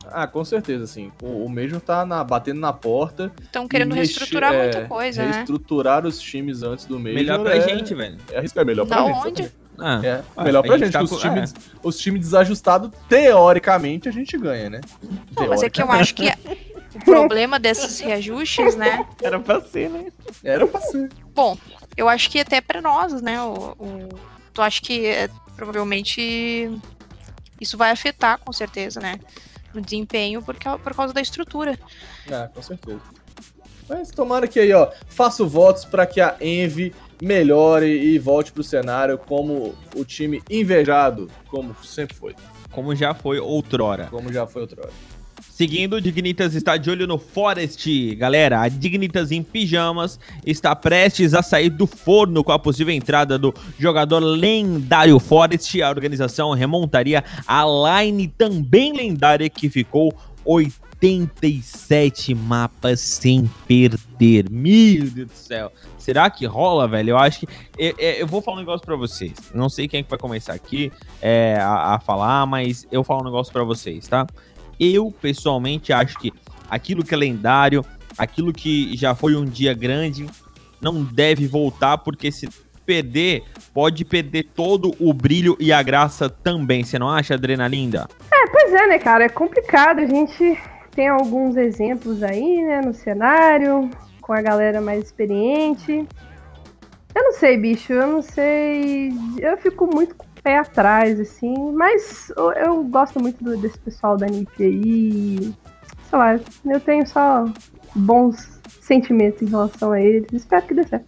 Ah, 0.05 0.25
com 0.27 0.43
certeza, 0.45 0.87
sim. 0.87 1.11
O, 1.21 1.45
o 1.45 1.49
Major 1.49 1.79
tá 1.81 2.05
na- 2.05 2.23
batendo 2.23 2.59
na 2.59 2.71
porta. 2.73 3.31
Estão 3.41 3.67
querendo 3.67 3.89
mexer- 3.95 4.19
reestruturar 4.19 4.53
é, 4.53 4.61
muita 4.63 4.85
coisa, 4.87 5.25
né? 5.25 5.31
Reestruturar 5.31 6.05
os 6.05 6.19
times 6.19 6.63
antes 6.63 6.85
do 6.85 6.97
Major. 6.99 7.13
Melhor 7.15 7.39
pra 7.39 7.55
é, 7.57 7.61
gente, 7.61 7.93
velho. 7.93 8.17
É 8.31 8.37
arriscar, 8.39 8.61
é 8.63 8.65
melhor 8.65 8.85
pra 8.87 9.01
Da 9.01 9.07
gente. 9.07 9.27
onde? 9.27 9.51
Ah, 9.79 9.99
É, 10.03 10.21
Ah, 10.37 10.43
melhor 10.43 10.59
a 10.59 10.63
pra 10.63 10.77
gente 10.77 10.85
gente, 10.85 10.93
tá 10.93 11.03
os 11.03 11.09
com- 11.09 11.17
é. 11.17 11.19
times, 11.21 11.53
os 11.83 11.97
times 11.99 12.19
desajustados, 12.21 12.91
teoricamente, 13.09 14.07
a 14.07 14.11
gente 14.11 14.37
ganha, 14.37 14.69
né? 14.69 14.81
Não, 15.35 15.47
mas 15.47 15.63
é 15.63 15.69
que 15.69 15.81
eu 15.81 15.91
acho 15.91 16.13
que 16.13 16.27
o 16.95 16.99
problema 17.05 17.59
desses 17.59 17.99
reajustes, 17.99 18.75
né? 18.75 19.05
Era 19.21 19.39
pra 19.39 19.61
ser, 19.61 19.89
né? 19.89 20.11
Era 20.43 20.67
pra 20.67 20.79
ser. 20.81 21.09
Bom, 21.33 21.57
eu 21.97 22.07
acho 22.09 22.29
que 22.29 22.39
até 22.39 22.59
pra 22.61 22.81
nós, 22.81 23.21
né? 23.21 23.41
O, 23.41 23.53
o, 23.79 24.09
tu 24.53 24.61
acha 24.61 24.81
que 24.81 25.05
é, 25.05 25.29
provavelmente 25.55 26.69
isso 27.61 27.77
vai 27.77 27.91
afetar, 27.91 28.39
com 28.39 28.51
certeza, 28.51 28.99
né? 28.99 29.19
No 29.73 29.79
desempenho 29.79 30.41
por, 30.41 30.55
cau- 30.57 30.77
por 30.79 30.93
causa 30.93 31.13
da 31.13 31.21
estrutura. 31.21 31.77
Ah, 32.29 32.49
com 32.53 32.61
certeza. 32.61 32.99
Mas 33.87 34.09
tomara 34.09 34.47
que 34.47 34.59
aí, 34.59 34.73
ó, 34.73 34.89
faço 35.07 35.47
votos 35.47 35.85
pra 35.85 36.05
que 36.05 36.19
a 36.19 36.35
Envy 36.41 36.93
melhore 37.21 37.85
e 37.87 38.17
volte 38.19 38.51
pro 38.51 38.63
cenário 38.63 39.17
como 39.17 39.75
o 39.95 40.03
time 40.03 40.41
invejado, 40.49 41.29
como 41.49 41.75
sempre 41.83 42.15
foi, 42.15 42.35
Como 42.71 42.95
já 42.95 43.13
foi 43.13 43.39
outrora. 43.39 44.07
como 44.07 44.31
já 44.33 44.47
foi 44.47 44.61
outrora. 44.63 44.89
Seguindo, 45.61 46.01
Dignitas 46.01 46.55
está 46.55 46.75
de 46.75 46.89
olho 46.89 47.05
no 47.05 47.19
Forest. 47.19 48.15
Galera, 48.15 48.61
a 48.61 48.67
Dignitas 48.67 49.31
em 49.31 49.43
pijamas 49.43 50.19
está 50.43 50.75
prestes 50.75 51.35
a 51.35 51.43
sair 51.43 51.69
do 51.69 51.85
forno 51.85 52.43
com 52.43 52.51
a 52.51 52.57
possível 52.57 52.91
entrada 52.91 53.37
do 53.37 53.53
jogador 53.77 54.17
lendário 54.21 55.19
Forest. 55.19 55.79
A 55.83 55.89
organização 55.91 56.49
remontaria 56.53 57.23
a 57.45 57.63
line 58.01 58.27
também 58.27 58.91
lendária 58.91 59.47
que 59.51 59.69
ficou 59.69 60.11
87 60.43 62.33
mapas 62.33 62.99
sem 62.99 63.47
perder. 63.67 64.49
Meu 64.49 65.03
Deus 65.11 65.27
do 65.27 65.35
céu. 65.35 65.71
Será 65.97 66.27
que 66.31 66.45
rola, 66.47 66.87
velho? 66.87 67.11
Eu 67.11 67.17
acho 67.19 67.41
que. 67.41 67.47
Eu, 67.77 67.93
eu- 67.99 68.13
eu 68.13 68.27
vou 68.27 68.41
falar 68.41 68.57
um 68.57 68.59
negócio 68.61 68.83
pra 68.83 68.95
vocês. 68.95 69.33
Não 69.53 69.69
sei 69.69 69.87
quem 69.87 69.99
é 69.99 70.03
que 70.03 70.09
vai 70.09 70.17
começar 70.17 70.53
aqui 70.53 70.91
é, 71.21 71.55
a, 71.59 71.93
a 71.95 71.99
falar, 71.99 72.47
mas 72.47 72.87
eu 72.91 73.03
falo 73.03 73.21
um 73.21 73.25
negócio 73.25 73.53
pra 73.53 73.63
vocês, 73.63 74.07
tá? 74.07 74.25
Eu, 74.83 75.11
pessoalmente, 75.11 75.93
acho 75.93 76.17
que 76.17 76.33
aquilo 76.67 77.03
que 77.03 77.13
é 77.13 77.17
lendário, 77.17 77.85
aquilo 78.17 78.51
que 78.51 78.97
já 78.97 79.13
foi 79.13 79.35
um 79.35 79.45
dia 79.45 79.75
grande, 79.75 80.25
não 80.81 81.03
deve 81.03 81.45
voltar, 81.45 81.99
porque 81.99 82.31
se 82.31 82.49
perder, 82.83 83.43
pode 83.75 84.03
perder 84.03 84.47
todo 84.55 84.95
o 84.99 85.13
brilho 85.13 85.55
e 85.59 85.71
a 85.71 85.83
graça 85.83 86.27
também. 86.27 86.83
Você 86.83 86.97
não 86.97 87.07
acha, 87.07 87.35
Adrenalinda? 87.35 88.07
Pois 88.51 88.73
é, 88.73 88.87
né, 88.87 88.99
cara? 88.99 89.25
É 89.25 89.29
complicado. 89.29 89.99
A 89.99 90.05
gente 90.05 90.57
tem 90.95 91.07
alguns 91.07 91.55
exemplos 91.55 92.23
aí, 92.23 92.63
né, 92.63 92.81
no 92.81 92.93
cenário, 92.93 93.89
com 94.19 94.33
a 94.33 94.41
galera 94.41 94.81
mais 94.81 95.05
experiente. 95.05 96.07
Eu 97.13 97.23
não 97.23 97.33
sei, 97.33 97.57
bicho, 97.57 97.93
eu 97.93 98.07
não 98.07 98.21
sei. 98.21 99.13
Eu 99.39 99.57
fico 99.57 99.85
muito 99.85 100.15
pé 100.43 100.57
atrás, 100.57 101.19
assim, 101.19 101.53
mas 101.73 102.31
eu, 102.35 102.51
eu 102.53 102.83
gosto 102.83 103.19
muito 103.19 103.43
do- 103.43 103.57
desse 103.57 103.77
pessoal 103.79 104.17
da 104.17 104.25
NIP 104.27 104.63
aí. 104.63 105.37
Sei 106.09 106.17
lá, 106.19 106.39
eu 106.65 106.79
tenho 106.79 107.07
só 107.07 107.45
bons 107.95 108.59
sentimentos 108.81 109.41
em 109.41 109.45
relação 109.49 109.91
a 109.91 110.01
eles. 110.01 110.27
Espero 110.33 110.65
que 110.65 110.73
dê 110.73 110.83
certo. 110.87 111.05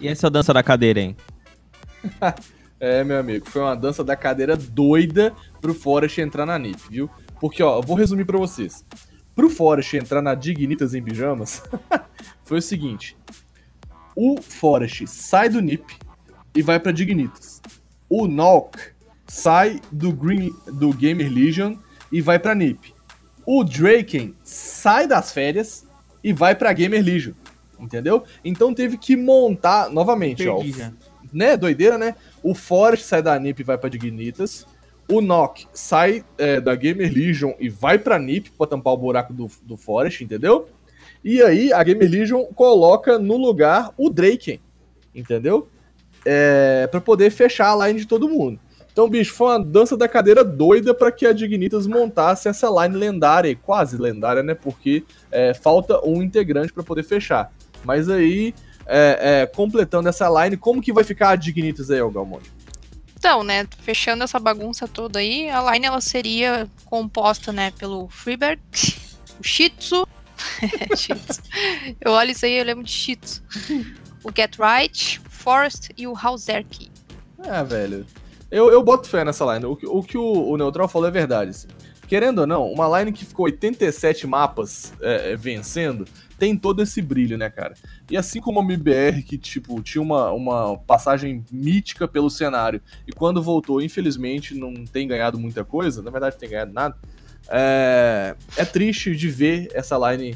E 0.00 0.08
essa 0.08 0.28
dança 0.30 0.52
da 0.52 0.62
cadeira, 0.62 1.00
hein? 1.00 1.16
É, 2.80 3.02
meu 3.02 3.18
amigo, 3.18 3.44
foi 3.50 3.60
uma 3.60 3.74
dança 3.74 4.04
da 4.04 4.14
cadeira 4.14 4.56
doida 4.56 5.34
pro 5.60 5.74
Forest 5.74 6.20
entrar 6.20 6.46
na 6.46 6.56
NIP, 6.56 6.80
viu? 6.88 7.10
Porque, 7.40 7.60
ó, 7.60 7.78
eu 7.78 7.82
vou 7.82 7.96
resumir 7.96 8.24
pra 8.24 8.38
vocês. 8.38 8.84
Pro 9.34 9.50
Forest 9.50 9.96
entrar 9.96 10.22
na 10.22 10.32
Dignitas 10.36 10.94
em 10.94 11.02
pijamas, 11.02 11.60
foi 12.44 12.58
o 12.58 12.62
seguinte. 12.62 13.16
O 14.14 14.40
Forest 14.40 15.08
sai 15.08 15.48
do 15.48 15.60
NIP 15.60 15.96
e 16.54 16.62
vai 16.62 16.78
pra 16.78 16.92
Dignitas. 16.92 17.60
O 18.08 18.26
Nock 18.26 18.78
sai 19.26 19.80
do, 19.92 20.12
Green, 20.12 20.50
do 20.66 20.92
Gamer 20.92 21.30
Legion 21.32 21.76
e 22.10 22.20
vai 22.20 22.38
pra 22.38 22.54
NIP. 22.54 22.94
O 23.44 23.64
Draken 23.64 24.34
sai 24.42 25.06
das 25.06 25.32
férias 25.32 25.86
e 26.22 26.32
vai 26.32 26.54
pra 26.54 26.72
Gamer 26.72 27.02
Legion. 27.04 27.32
Entendeu? 27.78 28.24
Então 28.44 28.74
teve 28.74 28.96
que 28.96 29.16
montar 29.16 29.90
novamente, 29.90 30.46
ó. 30.48 30.56
Perdi 30.56 30.78
já. 30.78 30.92
né, 31.32 31.56
doideira, 31.56 31.96
né? 31.96 32.14
O 32.42 32.54
Forest 32.54 33.06
sai 33.06 33.22
da 33.22 33.38
NiP 33.38 33.60
e 33.60 33.64
vai 33.64 33.78
pra 33.78 33.88
Dignitas. 33.88 34.66
O 35.10 35.20
Nock 35.20 35.66
sai 35.72 36.24
é, 36.36 36.60
da 36.60 36.74
Gamer 36.74 37.12
Legion 37.12 37.52
e 37.58 37.68
vai 37.68 37.98
pra 37.98 38.18
NiP 38.18 38.50
pra 38.50 38.66
tampar 38.66 38.92
o 38.92 38.96
buraco 38.96 39.32
do, 39.32 39.48
do 39.62 39.76
Forest, 39.76 40.24
entendeu? 40.24 40.68
E 41.24 41.40
aí 41.42 41.72
a 41.72 41.82
Gamer 41.82 42.10
Legion 42.10 42.44
coloca 42.54 43.18
no 43.18 43.36
lugar 43.36 43.92
o 43.96 44.10
Draken, 44.10 44.60
entendeu? 45.14 45.68
É, 46.24 46.86
pra 46.90 47.00
poder 47.00 47.30
fechar 47.30 47.72
a 47.72 47.86
line 47.86 48.00
de 48.00 48.06
todo 48.06 48.28
mundo. 48.28 48.58
Então, 48.92 49.08
bicho, 49.08 49.32
foi 49.32 49.50
uma 49.50 49.64
dança 49.64 49.96
da 49.96 50.08
cadeira 50.08 50.42
doida 50.42 50.92
pra 50.92 51.12
que 51.12 51.24
a 51.24 51.32
Dignitas 51.32 51.86
montasse 51.86 52.48
essa 52.48 52.68
line 52.68 52.96
lendária, 52.96 53.54
quase 53.54 53.96
lendária, 53.96 54.42
né? 54.42 54.54
Porque 54.54 55.04
é, 55.30 55.54
falta 55.54 56.04
um 56.04 56.20
integrante 56.20 56.72
pra 56.72 56.82
poder 56.82 57.04
fechar. 57.04 57.52
Mas 57.84 58.08
aí, 58.08 58.52
é, 58.84 59.42
é, 59.42 59.46
completando 59.46 60.08
essa 60.08 60.28
line, 60.28 60.56
como 60.56 60.82
que 60.82 60.92
vai 60.92 61.04
ficar 61.04 61.28
a 61.30 61.36
Dignitas 61.36 61.92
aí, 61.92 62.00
Galmonte? 62.10 62.50
Então, 63.16 63.42
né, 63.42 63.66
fechando 63.82 64.24
essa 64.24 64.38
bagunça 64.38 64.88
toda 64.88 65.18
aí, 65.18 65.50
a 65.50 65.72
line 65.72 65.86
ela 65.86 66.00
seria 66.00 66.68
composta, 66.84 67.52
né, 67.52 67.72
pelo 67.72 68.08
Freebird, 68.08 68.60
o 69.38 69.44
Shih 69.44 69.70
Tzu. 69.70 70.06
eu 72.00 72.12
olho 72.12 72.30
isso 72.30 72.46
aí 72.46 72.58
eu 72.58 72.64
lembro 72.64 72.84
de 72.84 72.90
Shih 72.90 73.16
Tzu, 73.16 73.42
o 74.24 74.30
Get 74.34 74.56
Right, 74.56 75.20
Forest 75.48 75.88
e 75.96 76.06
o 76.06 76.14
Hauserky. 76.14 76.90
É, 77.42 77.64
velho. 77.64 78.04
Eu, 78.50 78.70
eu 78.70 78.82
boto 78.82 79.08
fé 79.08 79.24
nessa 79.24 79.50
line. 79.54 79.64
O, 79.64 79.74
que- 79.76 79.86
o 79.86 80.02
que 80.02 80.18
o, 80.18 80.50
o 80.50 80.56
Neutral 80.58 80.86
falou 80.88 81.08
é 81.08 81.10
verdade. 81.10 81.50
assim. 81.52 81.68
Querendo 82.06 82.40
ou 82.40 82.46
não, 82.46 82.70
uma 82.70 82.98
line 82.98 83.12
que 83.12 83.24
ficou 83.24 83.46
87 83.46 84.26
mapas 84.26 84.92
é, 85.00 85.32
é, 85.32 85.36
vencendo, 85.36 86.06
tem 86.38 86.54
todo 86.56 86.82
esse 86.82 87.00
brilho, 87.02 87.36
né, 87.38 87.48
cara? 87.50 87.74
E 88.10 88.16
assim 88.16 88.40
como 88.40 88.60
a 88.60 88.62
MBR, 88.62 89.22
que, 89.22 89.36
tipo, 89.38 89.80
tinha 89.82 90.00
uma, 90.02 90.30
uma 90.32 90.78
passagem 90.78 91.44
mítica 91.50 92.06
pelo 92.08 92.28
cenário, 92.30 92.80
e 93.06 93.12
quando 93.12 93.42
voltou, 93.42 93.80
infelizmente, 93.82 94.54
não 94.54 94.72
tem 94.84 95.06
ganhado 95.08 95.38
muita 95.38 95.64
coisa, 95.64 96.00
na 96.02 96.10
verdade, 96.10 96.34
não 96.36 96.40
tem 96.40 96.48
ganhado 96.50 96.72
nada, 96.72 96.96
é, 97.48 98.34
é 98.56 98.64
triste 98.64 99.14
de 99.14 99.28
ver 99.28 99.68
essa 99.74 99.96
line, 100.10 100.34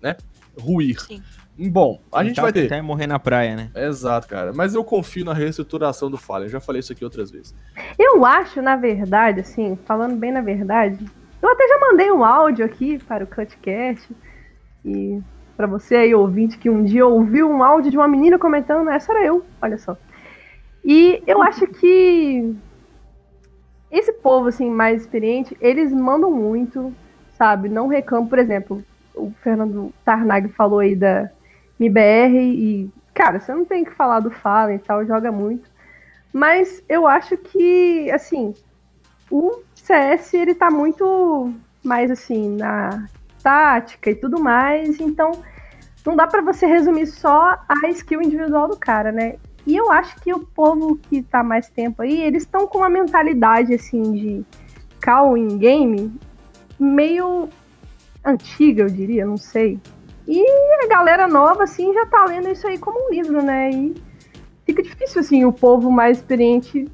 né, 0.00 0.16
ruir. 0.58 0.98
Sim. 1.00 1.22
Bom, 1.58 2.00
a 2.12 2.24
gente 2.24 2.36
Tá- 2.36 2.42
vai 2.42 2.52
ter. 2.52 2.66
Até 2.66 2.80
morrer 2.80 3.06
na 3.06 3.18
praia, 3.18 3.54
né? 3.54 3.70
Exato, 3.74 4.26
cara. 4.26 4.52
Mas 4.54 4.74
eu 4.74 4.82
confio 4.82 5.24
na 5.24 5.34
reestruturação 5.34 6.10
do 6.10 6.16
Fallen. 6.16 6.46
Eu 6.46 6.50
já 6.50 6.60
falei 6.60 6.80
isso 6.80 6.92
aqui 6.92 7.04
outras 7.04 7.30
vezes. 7.30 7.54
Eu 7.98 8.24
acho, 8.24 8.62
na 8.62 8.74
verdade, 8.76 9.40
assim, 9.40 9.78
falando 9.84 10.16
bem 10.16 10.32
na 10.32 10.40
verdade, 10.40 11.04
eu 11.42 11.48
até 11.50 11.68
já 11.68 11.78
mandei 11.78 12.10
um 12.10 12.24
áudio 12.24 12.64
aqui 12.64 12.98
para 13.04 13.24
o 13.24 13.26
Cutcast 13.26 14.08
e 14.84 15.20
para 15.56 15.66
você 15.66 15.94
aí 15.96 16.14
ouvinte 16.14 16.56
que 16.56 16.70
um 16.70 16.82
dia 16.82 17.06
ouviu 17.06 17.48
um 17.48 17.62
áudio 17.62 17.90
de 17.90 17.96
uma 17.98 18.08
menina 18.08 18.38
comentando, 18.38 18.88
essa 18.88 19.12
era 19.12 19.24
eu, 19.26 19.44
olha 19.60 19.76
só. 19.76 19.96
E 20.84 21.22
eu 21.26 21.42
acho 21.42 21.66
que 21.66 22.54
esse 23.90 24.12
povo 24.14 24.48
assim 24.48 24.70
mais 24.70 25.02
experiente, 25.02 25.56
eles 25.60 25.92
mandam 25.92 26.30
muito, 26.30 26.92
sabe? 27.36 27.68
Não 27.68 27.86
reclamam, 27.88 28.26
por 28.26 28.38
exemplo, 28.38 28.82
o 29.14 29.30
Fernando 29.42 29.92
Tarnag 30.04 30.48
falou 30.48 30.78
aí 30.78 30.96
da 30.96 31.30
MBR 31.78 32.36
e 32.36 32.90
cara, 33.14 33.40
você 33.40 33.54
não 33.54 33.64
tem 33.64 33.84
que 33.84 33.92
falar 33.92 34.20
do 34.20 34.30
Fallen 34.30 34.76
e 34.76 34.78
tal, 34.78 35.04
joga 35.06 35.30
muito. 35.30 35.70
Mas 36.32 36.82
eu 36.88 37.06
acho 37.06 37.36
que 37.36 38.10
assim, 38.10 38.54
o 39.30 39.62
CS 39.74 40.34
ele 40.34 40.54
tá 40.54 40.70
muito 40.70 41.52
mais 41.84 42.10
assim 42.10 42.56
na 42.56 43.06
tática 43.42 44.10
e 44.10 44.14
tudo 44.14 44.40
mais, 44.40 45.00
então 45.00 45.32
não 46.06 46.16
dá 46.16 46.26
para 46.26 46.42
você 46.42 46.66
resumir 46.66 47.06
só 47.06 47.58
a 47.68 47.88
skill 47.90 48.22
individual 48.22 48.68
do 48.68 48.76
cara, 48.76 49.12
né? 49.12 49.36
E 49.66 49.76
eu 49.76 49.90
acho 49.92 50.16
que 50.20 50.32
o 50.32 50.40
povo 50.40 50.96
que 50.96 51.22
tá 51.22 51.42
mais 51.42 51.68
tempo 51.68 52.02
aí, 52.02 52.20
eles 52.20 52.42
estão 52.42 52.66
com 52.66 52.78
uma 52.78 52.88
mentalidade 52.88 53.72
assim 53.74 54.02
de 54.12 54.44
call 55.04 55.36
in 55.36 55.58
game 55.58 56.12
meio 56.78 57.48
antiga, 58.24 58.82
eu 58.82 58.88
diria, 58.88 59.24
não 59.24 59.36
sei. 59.36 59.78
E 60.26 60.44
a 60.84 60.86
galera 60.88 61.26
nova 61.28 61.64
assim 61.64 61.92
já 61.92 62.06
tá 62.06 62.24
lendo 62.26 62.48
isso 62.50 62.66
aí 62.66 62.78
como 62.78 63.06
um 63.06 63.10
livro, 63.10 63.42
né? 63.42 63.70
E 63.70 63.94
fica 64.64 64.82
difícil 64.82 65.20
assim 65.20 65.44
o 65.44 65.52
povo 65.52 65.90
mais 65.90 66.18
experiente 66.18 66.88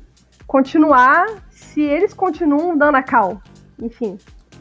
continuar 0.47 1.27
se 1.51 1.81
eles 1.83 2.15
continuam 2.15 2.77
dando 2.77 2.97
a 2.97 3.03
cal. 3.03 3.41
Enfim, 3.81 4.19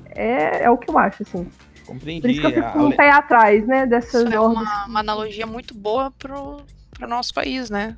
é, 0.09 0.63
é 0.63 0.69
o 0.69 0.77
que 0.77 0.89
eu 0.89 0.97
acho, 0.97 1.23
assim. 1.23 1.47
Compreendi. 1.85 2.21
Por 2.21 2.29
isso 2.29 2.41
que 2.41 2.47
eu 2.47 2.51
fico 2.53 2.79
um 2.79 2.91
pé 2.91 3.09
atrás, 3.09 3.65
né, 3.65 3.85
dessas 3.85 4.23
Isso 4.23 4.33
é 4.33 4.39
uma, 4.39 4.85
uma 4.85 4.99
analogia 4.99 5.45
muito 5.47 5.73
boa 5.73 6.11
pro, 6.19 6.57
pro 6.91 7.07
nosso 7.07 7.33
país, 7.33 7.69
né? 7.69 7.95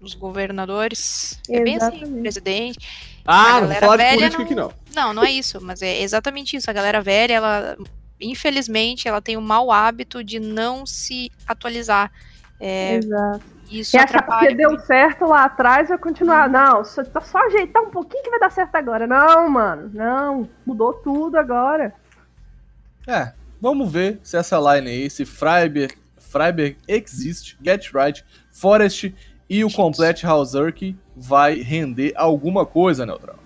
Os 0.00 0.14
governadores. 0.14 1.40
É 1.50 1.60
bem 1.62 1.76
assim, 1.76 1.86
Exatamente. 1.96 2.20
presidente. 2.22 2.78
Ah, 3.26 3.42
A 3.48 3.52
não 3.52 3.60
galera 3.62 3.80
fala 3.80 3.96
de 3.96 4.02
velha 4.04 4.16
política 4.16 4.38
não- 4.38 4.44
aqui 4.44 4.54
não. 4.54 4.72
Não, 4.94 5.12
não 5.14 5.24
é 5.24 5.30
isso, 5.30 5.60
mas 5.60 5.82
é 5.82 6.00
exatamente 6.00 6.56
isso. 6.56 6.70
A 6.70 6.72
galera 6.72 7.00
velha, 7.02 7.34
ela, 7.34 7.76
infelizmente, 8.20 9.08
ela 9.08 9.20
tem 9.20 9.36
o 9.36 9.42
mau 9.42 9.70
hábito 9.70 10.22
de 10.22 10.38
não 10.38 10.86
se 10.86 11.30
atualizar. 11.46 12.10
É, 12.58 12.96
Exato. 12.96 13.42
isso 13.70 13.96
E 13.96 13.98
achar 13.98 14.22
porque 14.22 14.54
deu 14.54 14.78
certo 14.80 15.26
lá 15.26 15.44
atrás 15.44 15.88
vai 15.88 15.98
continuar. 15.98 16.48
Não, 16.48 16.84
só, 16.84 17.02
só 17.22 17.38
ajeitar 17.46 17.82
um 17.82 17.90
pouquinho 17.90 18.22
que 18.22 18.30
vai 18.30 18.40
dar 18.40 18.50
certo 18.50 18.74
agora. 18.76 19.06
Não, 19.06 19.48
mano, 19.48 19.90
não. 19.92 20.48
Mudou 20.64 20.94
tudo 20.94 21.36
agora. 21.36 21.94
É, 23.06 23.32
vamos 23.60 23.90
ver 23.90 24.18
se 24.22 24.36
essa 24.36 24.58
line 24.58 24.90
aí, 24.90 25.10
se 25.10 25.24
Freiberg, 25.24 25.94
Freiberg 26.18 26.76
Exist, 26.88 27.56
Get 27.62 27.92
Right, 27.92 28.24
Forest 28.50 29.14
e 29.48 29.64
o 29.64 29.70
Complete 29.70 30.26
Hauserk 30.26 30.96
vai 31.16 31.60
render 31.60 32.12
alguma 32.16 32.66
coisa, 32.66 33.06
Neutral. 33.06 33.45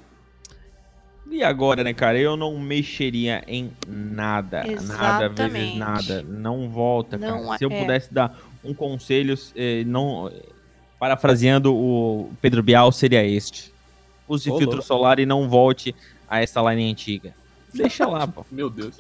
E 1.31 1.45
agora, 1.45 1.85
né, 1.85 1.95
cara? 1.95 2.19
Eu 2.19 2.37
não 2.37 2.59
mexeria 2.59 3.45
em 3.47 3.71
nada. 3.87 4.65
Nada 4.65 4.69
vezes 4.69 4.91
Exatamente. 4.91 5.79
nada. 5.79 6.23
Não 6.29 6.69
volta, 6.69 7.17
Não 7.17 7.45
cara. 7.45 7.59
Se 7.59 7.65
eu 7.65 7.71
é. 7.71 7.81
pudesse 7.81 8.13
dar 8.13 8.37
um 8.65 8.75
conselho, 8.75 9.39
eh, 9.55 9.85
não, 9.87 10.31
parafraseando 10.99 11.75
o 11.75 12.31
Pedro 12.43 12.63
Bial, 12.63 12.91
seria 12.91 13.25
este. 13.25 13.73
Use 14.29 14.51
Ô, 14.51 14.59
filtro 14.59 14.77
louco. 14.77 14.87
solar 14.87 15.19
e 15.21 15.27
não 15.27 15.49
volte 15.49 15.95
a 16.29 16.43
essa 16.43 16.61
line 16.71 16.91
antiga. 16.91 17.33
Deixa 17.73 18.07
lá, 18.07 18.27
pô. 18.27 18.45
Meu 18.51 18.69
Deus. 18.69 18.97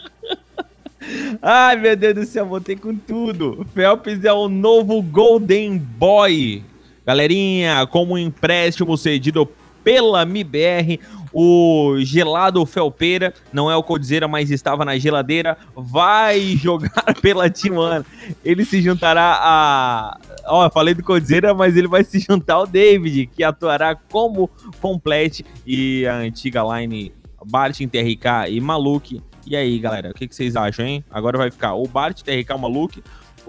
Ai, 1.40 1.76
meu 1.76 1.96
Deus 1.96 2.14
do 2.14 2.24
céu, 2.26 2.44
voltei 2.44 2.76
com 2.76 2.94
tudo. 2.94 3.66
Phelps 3.74 4.22
é 4.22 4.32
o 4.32 4.50
novo 4.50 5.00
Golden 5.02 5.78
Boy. 5.78 6.62
Galerinha, 7.06 7.86
como 7.86 8.12
um 8.12 8.18
empréstimo 8.18 8.96
cedido 8.98 9.48
pela 9.82 10.26
MIBR, 10.26 11.00
o 11.32 11.96
gelado 12.00 12.64
Felpeira, 12.66 13.32
não 13.52 13.70
é 13.70 13.76
o 13.76 13.82
Codizera, 13.82 14.26
mas 14.26 14.50
estava 14.50 14.84
na 14.84 14.98
geladeira, 14.98 15.56
vai 15.74 16.56
jogar 16.56 17.14
pela 17.20 17.44
One. 17.44 18.04
Ele 18.44 18.64
se 18.64 18.80
juntará 18.82 19.38
a... 19.40 20.18
Ó, 20.46 20.66
eu 20.66 20.70
falei 20.70 20.94
do 20.94 21.02
Codizera, 21.02 21.54
mas 21.54 21.76
ele 21.76 21.88
vai 21.88 22.04
se 22.04 22.18
juntar 22.18 22.54
ao 22.54 22.66
David, 22.66 23.26
que 23.26 23.44
atuará 23.44 23.94
como 23.94 24.50
complete 24.80 25.44
e 25.66 26.06
a 26.06 26.16
antiga 26.16 26.62
line 26.62 27.12
Bart, 27.44 27.76
TRK 27.78 28.50
e 28.50 28.60
Maluk. 28.60 29.22
E 29.46 29.56
aí, 29.56 29.78
galera, 29.78 30.10
o 30.10 30.14
que, 30.14 30.28
que 30.28 30.34
vocês 30.34 30.54
acham, 30.54 30.84
hein? 30.84 31.04
Agora 31.10 31.38
vai 31.38 31.50
ficar 31.50 31.74
o 31.74 31.86
Bart, 31.86 32.22
TRK, 32.22 32.58
Maluk. 32.58 33.02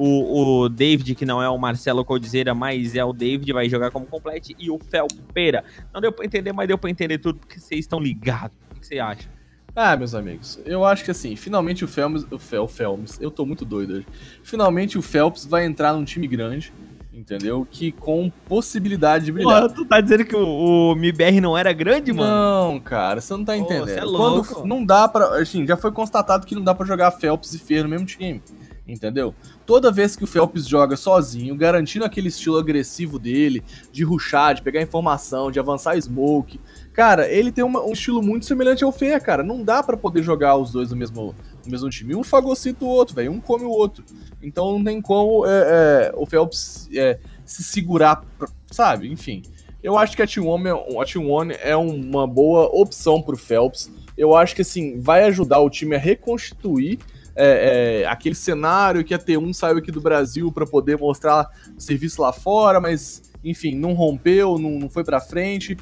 O, 0.03 0.63
o 0.63 0.69
David, 0.69 1.13
que 1.13 1.25
não 1.25 1.43
é 1.43 1.47
o 1.47 1.55
Marcelo 1.59 2.03
Codizeira, 2.03 2.55
mas 2.55 2.95
é 2.95 3.05
o 3.05 3.13
David, 3.13 3.53
vai 3.53 3.69
jogar 3.69 3.91
como 3.91 4.07
complete. 4.07 4.55
E 4.57 4.71
o 4.71 4.79
Felpeira. 4.79 5.63
Não 5.93 6.01
deu 6.01 6.11
pra 6.11 6.25
entender, 6.25 6.51
mas 6.51 6.67
deu 6.67 6.75
pra 6.75 6.89
entender 6.89 7.19
tudo, 7.19 7.37
porque 7.37 7.59
vocês 7.59 7.81
estão 7.81 7.99
ligados. 7.99 8.57
O 8.71 8.79
que, 8.79 8.87
você 8.87 8.97
acha? 8.97 9.29
Ah, 9.75 9.95
meus 9.95 10.15
amigos, 10.15 10.59
eu 10.65 10.83
acho 10.83 11.05
que 11.05 11.11
assim, 11.11 11.35
finalmente 11.35 11.85
o 11.85 11.87
Phelps, 11.87 12.25
o 12.31 12.39
Fel, 12.39 12.67
Phelps, 12.67 13.19
eu 13.21 13.29
tô 13.29 13.45
muito 13.45 13.63
doido 13.63 13.93
hoje. 13.93 14.07
Finalmente 14.43 14.97
o 14.97 15.03
Phelps 15.03 15.45
vai 15.45 15.65
entrar 15.65 15.93
num 15.93 16.03
time 16.03 16.27
grande, 16.27 16.73
entendeu? 17.13 17.65
Que 17.69 17.91
com 17.91 18.29
possibilidade 18.47 19.25
de 19.25 19.31
brilhar. 19.31 19.61
Porra, 19.61 19.73
tu 19.73 19.85
tá 19.85 20.01
dizendo 20.01 20.25
que 20.25 20.35
o, 20.35 20.91
o 20.91 20.95
MIBR 20.95 21.39
não 21.39 21.55
era 21.55 21.71
grande, 21.71 22.11
mano? 22.11 22.73
Não, 22.73 22.79
cara, 22.79 23.21
você 23.21 23.31
não 23.33 23.45
tá 23.45 23.53
Pô, 23.53 23.59
entendendo. 23.59 23.85
cê 23.85 23.99
é 23.99 24.01
Quando 24.01 24.17
louco. 24.17 24.67
não 24.67 24.83
dá 24.83 25.07
pra. 25.07 25.39
Assim, 25.39 25.65
já 25.65 25.77
foi 25.77 25.91
constatado 25.91 26.45
que 26.45 26.55
não 26.55 26.63
dá 26.63 26.73
pra 26.73 26.85
jogar 26.85 27.11
Phelps 27.11 27.53
e 27.53 27.59
Fer 27.59 27.83
no 27.83 27.89
mesmo 27.89 28.07
time. 28.07 28.41
Entendeu? 28.87 29.33
Toda 29.65 29.91
vez 29.91 30.15
que 30.15 30.23
o 30.23 30.27
Phelps 30.27 30.67
joga 30.67 30.97
sozinho, 30.97 31.55
garantindo 31.55 32.03
aquele 32.03 32.27
estilo 32.29 32.57
agressivo 32.57 33.19
dele, 33.19 33.63
de 33.91 34.03
rushar, 34.03 34.55
de 34.55 34.61
pegar 34.61 34.81
informação, 34.81 35.51
de 35.51 35.59
avançar 35.59 35.95
smoke. 36.01 36.59
Cara, 36.91 37.29
ele 37.31 37.51
tem 37.51 37.63
uma- 37.63 37.81
um 37.85 37.93
estilo 37.93 38.21
muito 38.23 38.45
semelhante 38.45 38.83
ao 38.83 38.91
Fer, 38.91 39.21
cara. 39.21 39.43
Não 39.43 39.63
dá 39.63 39.81
pra 39.83 39.95
poder 39.95 40.23
jogar 40.23 40.57
os 40.57 40.71
dois 40.71 40.89
no 40.89 40.97
mesmo, 40.97 41.35
no 41.63 41.71
mesmo 41.71 41.89
time. 41.89 42.15
Um 42.15 42.23
fagocita 42.23 42.83
o 42.83 42.87
outro, 42.87 43.15
velho. 43.15 43.31
Um 43.31 43.39
come 43.39 43.63
o 43.63 43.69
outro. 43.69 44.03
Então 44.41 44.71
não 44.73 44.83
tem 44.83 44.99
como 44.99 45.45
é, 45.45 46.09
é, 46.09 46.13
o 46.15 46.25
Phelps 46.25 46.89
é, 46.93 47.19
se 47.45 47.63
segurar, 47.63 48.25
pra- 48.37 48.49
sabe? 48.71 49.09
Enfim. 49.09 49.43
Eu 49.83 49.97
acho 49.97 50.15
que 50.15 50.21
a 50.21 50.27
T1 50.27 50.67
é, 50.67 50.71
a 50.71 51.05
T1 51.05 51.55
é 51.61 51.75
uma 51.77 52.27
boa 52.27 52.65
opção 52.73 53.21
pro 53.21 53.37
Phelps. 53.37 53.91
Eu 54.17 54.35
acho 54.35 54.55
que 54.55 54.61
assim, 54.63 54.99
vai 54.99 55.23
ajudar 55.23 55.59
o 55.59 55.69
time 55.69 55.95
a 55.95 55.99
reconstituir 55.99 56.99
é, 57.35 58.01
é, 58.01 58.07
aquele 58.07 58.35
cenário 58.35 59.03
que 59.03 59.13
a 59.13 59.19
T1 59.19 59.53
saiu 59.53 59.77
aqui 59.77 59.91
do 59.91 60.01
Brasil 60.01 60.51
para 60.51 60.65
poder 60.65 60.97
mostrar 60.97 61.49
serviço 61.77 62.21
lá 62.21 62.33
fora, 62.33 62.79
mas 62.79 63.23
enfim, 63.43 63.75
não 63.75 63.93
rompeu, 63.93 64.57
não, 64.59 64.71
não 64.71 64.89
foi 64.89 65.03
pra 65.03 65.19
frente. 65.19 65.77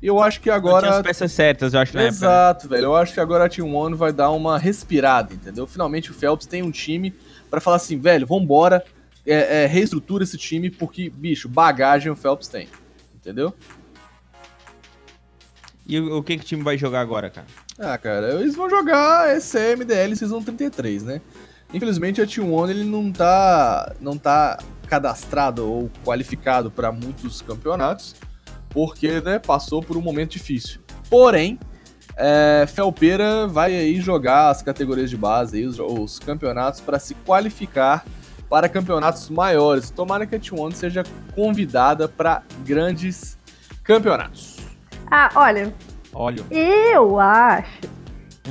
E 0.00 0.06
eu 0.06 0.20
acho 0.20 0.40
que 0.40 0.48
Não 0.48 0.60
tinha 0.60 0.70
agora. 0.70 0.90
as 0.98 1.02
peças 1.02 1.32
certas, 1.32 1.74
eu 1.74 1.80
acho, 1.80 1.94
na 1.94 2.02
época. 2.02 2.12
né? 2.12 2.16
Exato, 2.16 2.68
velho. 2.68 2.84
Eu 2.84 2.96
acho 2.96 3.12
que 3.12 3.20
agora 3.20 3.46
a 3.46 3.48
Team 3.48 3.74
One 3.74 3.96
vai 3.96 4.12
dar 4.12 4.30
uma 4.30 4.56
respirada, 4.58 5.34
entendeu? 5.34 5.66
Finalmente 5.66 6.10
o 6.10 6.14
Phelps 6.14 6.46
tem 6.46 6.62
um 6.62 6.70
time 6.70 7.12
pra 7.50 7.60
falar 7.60 7.76
assim, 7.76 7.98
velho, 7.98 8.26
vambora, 8.26 8.84
é, 9.26 9.64
é, 9.64 9.66
reestrutura 9.66 10.22
esse 10.22 10.38
time, 10.38 10.70
porque, 10.70 11.10
bicho, 11.10 11.48
bagagem 11.48 12.12
o 12.12 12.16
Phelps 12.16 12.46
tem. 12.46 12.68
Entendeu? 13.16 13.52
E 15.86 15.98
o, 15.98 16.18
o 16.18 16.22
que, 16.22 16.36
que 16.36 16.44
o 16.44 16.46
time 16.46 16.62
vai 16.62 16.78
jogar 16.78 17.00
agora, 17.00 17.28
cara? 17.28 17.46
Ah, 17.78 17.96
cara, 17.96 18.34
eles 18.40 18.56
vão 18.56 18.68
jogar 18.68 19.36
esse 19.36 19.76
MDL 19.76 20.16
Season 20.16 20.42
33, 20.42 21.04
né? 21.04 21.20
Infelizmente 21.72 22.20
a 22.20 22.26
T1 22.26 22.70
ele 22.70 22.84
não 22.84 23.12
tá, 23.12 23.94
não 24.00 24.18
tá 24.18 24.58
cadastrado 24.88 25.70
ou 25.70 25.90
qualificado 26.04 26.70
para 26.70 26.90
muitos 26.90 27.40
campeonatos, 27.42 28.16
porque 28.70 29.20
né, 29.20 29.38
passou 29.38 29.82
por 29.82 29.96
um 29.96 30.00
momento 30.00 30.30
difícil. 30.30 30.80
Porém, 31.08 31.58
é, 32.16 32.66
Felpeira 32.66 33.46
vai 33.46 33.76
aí 33.76 34.00
jogar 34.00 34.48
as 34.48 34.60
categorias 34.60 35.08
de 35.08 35.16
base, 35.16 35.58
aí, 35.58 35.66
os, 35.66 35.78
os 35.78 36.18
campeonatos, 36.18 36.80
para 36.80 36.98
se 36.98 37.14
qualificar 37.14 38.04
para 38.48 38.68
campeonatos 38.68 39.28
maiores. 39.30 39.90
Tomara 39.90 40.26
que 40.26 40.34
a 40.34 40.40
T1 40.40 40.72
seja 40.72 41.04
convidada 41.34 42.08
para 42.08 42.42
grandes 42.64 43.38
campeonatos. 43.84 44.56
Ah, 45.10 45.30
olha, 45.34 45.72
Eu 46.50 47.18
acho 47.20 47.80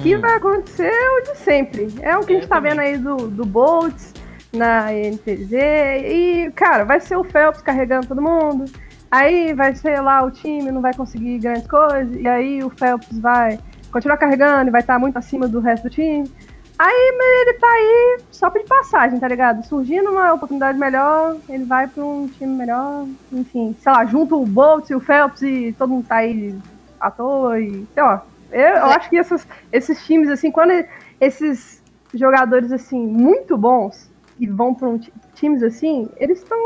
que 0.04 0.16
Hum. 0.16 0.22
vai 0.22 0.36
acontecer 0.36 0.92
o 0.92 1.22
de 1.22 1.38
sempre. 1.38 1.88
É 2.02 2.16
o 2.16 2.22
que 2.24 2.32
a 2.34 2.36
gente 2.36 2.44
Eu 2.44 2.50
tá 2.50 2.56
também. 2.58 2.72
vendo 2.72 2.80
aí 2.82 2.98
do, 2.98 3.16
do 3.30 3.46
Boltz 3.46 4.14
na 4.54 4.92
NTZ. 4.92 5.52
E, 5.54 6.52
cara, 6.56 6.84
vai 6.84 7.00
ser 7.00 7.18
o 7.18 7.24
Phelps 7.24 7.62
carregando 7.62 8.08
todo 8.08 8.22
mundo. 8.22 8.66
Aí 9.10 9.54
vai 9.54 9.74
ser 9.74 10.00
lá 10.02 10.24
o 10.24 10.32
time, 10.32 10.70
não 10.72 10.82
vai 10.82 10.94
conseguir 10.94 11.40
grandes 11.40 11.66
coisas. 11.68 12.16
E 12.20 12.28
aí 12.28 12.64
o 12.64 12.70
Phelps 12.70 13.18
vai 13.20 13.60
continuar 13.92 14.18
carregando 14.18 14.70
e 14.70 14.72
vai 14.72 14.82
estar 14.82 15.00
muito 15.00 15.18
acima 15.18 15.48
do 15.48 15.60
resto 15.60 15.84
do 15.84 15.90
time. 15.90 16.30
Aí 16.78 17.12
ele 17.20 17.54
tá 17.54 17.68
aí 17.68 18.20
só 18.30 18.50
de 18.50 18.64
passagem, 18.66 19.20
tá 19.20 19.28
ligado? 19.28 19.66
Surgindo 19.66 20.12
uma 20.12 20.32
oportunidade 20.34 20.78
melhor, 20.78 21.36
ele 21.50 21.64
vai 21.66 21.88
pra 21.88 22.04
um 22.04 22.28
time 22.28 22.56
melhor. 22.56 23.08
Enfim, 23.32 23.76
sei 23.80 23.92
lá, 23.92 24.06
junto 24.06 24.40
o 24.40 24.46
Boltz 24.46 24.92
e 24.92 24.96
o 24.96 25.00
Phelps 25.00 25.42
e 25.42 25.74
todo 25.76 25.90
mundo 25.90 26.06
tá 26.06 26.18
aí 26.18 26.54
à 27.00 27.10
toa 27.12 27.60
e, 27.60 27.86
sei 27.94 28.04
lá. 28.04 28.26
Eu, 28.52 28.60
eu 28.62 28.86
acho 28.86 29.10
que 29.10 29.18
essas- 29.18 29.48
esses 29.72 30.06
times, 30.06 30.30
assim, 30.30 30.52
quando 30.52 30.72
esses 31.20 31.82
jogadores, 32.14 32.72
assim, 32.72 33.00
muito 33.06 33.58
bons 33.58 34.10
e 34.40 34.48
vão 34.48 34.74
para 34.74 34.88
um 34.88 34.98
ti- 34.98 35.12
times 35.36 35.62
assim, 35.64 36.08
eles 36.18 36.40
estão, 36.40 36.58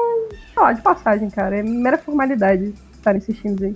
sei 0.54 0.62
lá, 0.64 0.74
de 0.74 0.82
passagem, 0.82 1.30
cara. 1.30 1.58
É 1.58 1.64
mera 1.64 1.98
formalidade 1.98 2.74
estar 2.94 3.14
nesses 3.14 3.38
times 3.38 3.62
aí. 3.62 3.76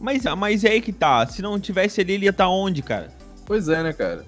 Mas, 0.00 0.22
mas 0.36 0.64
é 0.64 0.70
aí 0.70 0.80
que 0.80 0.92
tá. 0.92 1.26
Se 1.26 1.40
não 1.42 1.58
tivesse 1.58 2.00
ali, 2.00 2.12
ele 2.14 2.24
ia 2.26 2.30
estar 2.30 2.48
onde, 2.48 2.82
cara? 2.82 3.08
Pois 3.46 3.68
é, 3.68 3.82
né, 3.82 3.92
cara? 3.92 4.24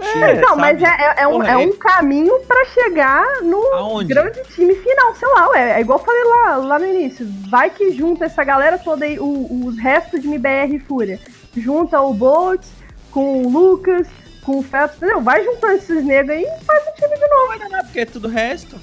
É. 0.00 0.40
Não, 0.40 0.56
mas 0.56 0.78
sabe? 0.80 1.02
é, 1.02 1.06
é- 1.06 1.22
é 1.22 1.28
um, 1.28 1.32
Porra, 1.32 1.50
é 1.52 1.56
um 1.56 1.72
caminho 1.76 2.38
pra 2.46 2.64
chegar 2.66 3.24
no 3.42 3.56
Aonde? 3.74 4.12
grande 4.12 4.42
time 4.54 4.74
final, 4.74 5.14
sei 5.14 5.28
lá, 5.28 5.48
ué, 5.50 5.78
é 5.78 5.80
igual 5.80 5.98
eu 5.98 6.04
falei 6.04 6.24
lá, 6.24 6.56
lá 6.56 6.78
no 6.78 6.86
início. 6.86 7.26
Vai 7.48 7.70
que 7.70 7.90
junta 7.92 8.26
essa 8.26 8.44
galera 8.44 8.76
toda 8.78 9.04
aí, 9.06 9.18
o- 9.18 9.64
os 9.66 9.78
restos 9.78 10.20
de 10.20 10.26
MBR 10.28 10.76
e 10.76 10.78
Fúria. 10.80 11.18
Junta 11.56 12.00
o 12.00 12.12
Boltz 12.12 12.68
com 13.10 13.42
o 13.42 13.48
Lucas, 13.50 14.06
com 14.44 14.58
o 14.58 14.62
Phelps, 14.62 14.96
entendeu? 14.98 15.20
Vai 15.22 15.42
juntando 15.44 15.74
esses 15.74 16.04
negros 16.04 16.36
aí 16.36 16.42
e 16.44 16.64
faz 16.64 16.82
um 16.86 16.92
time 16.92 17.14
de 17.16 17.28
novo. 17.28 17.46
Vai 17.48 17.58
danar, 17.58 17.84
porque 17.84 18.00
é 18.00 18.04
tudo 18.06 18.28
resto. 18.28 18.76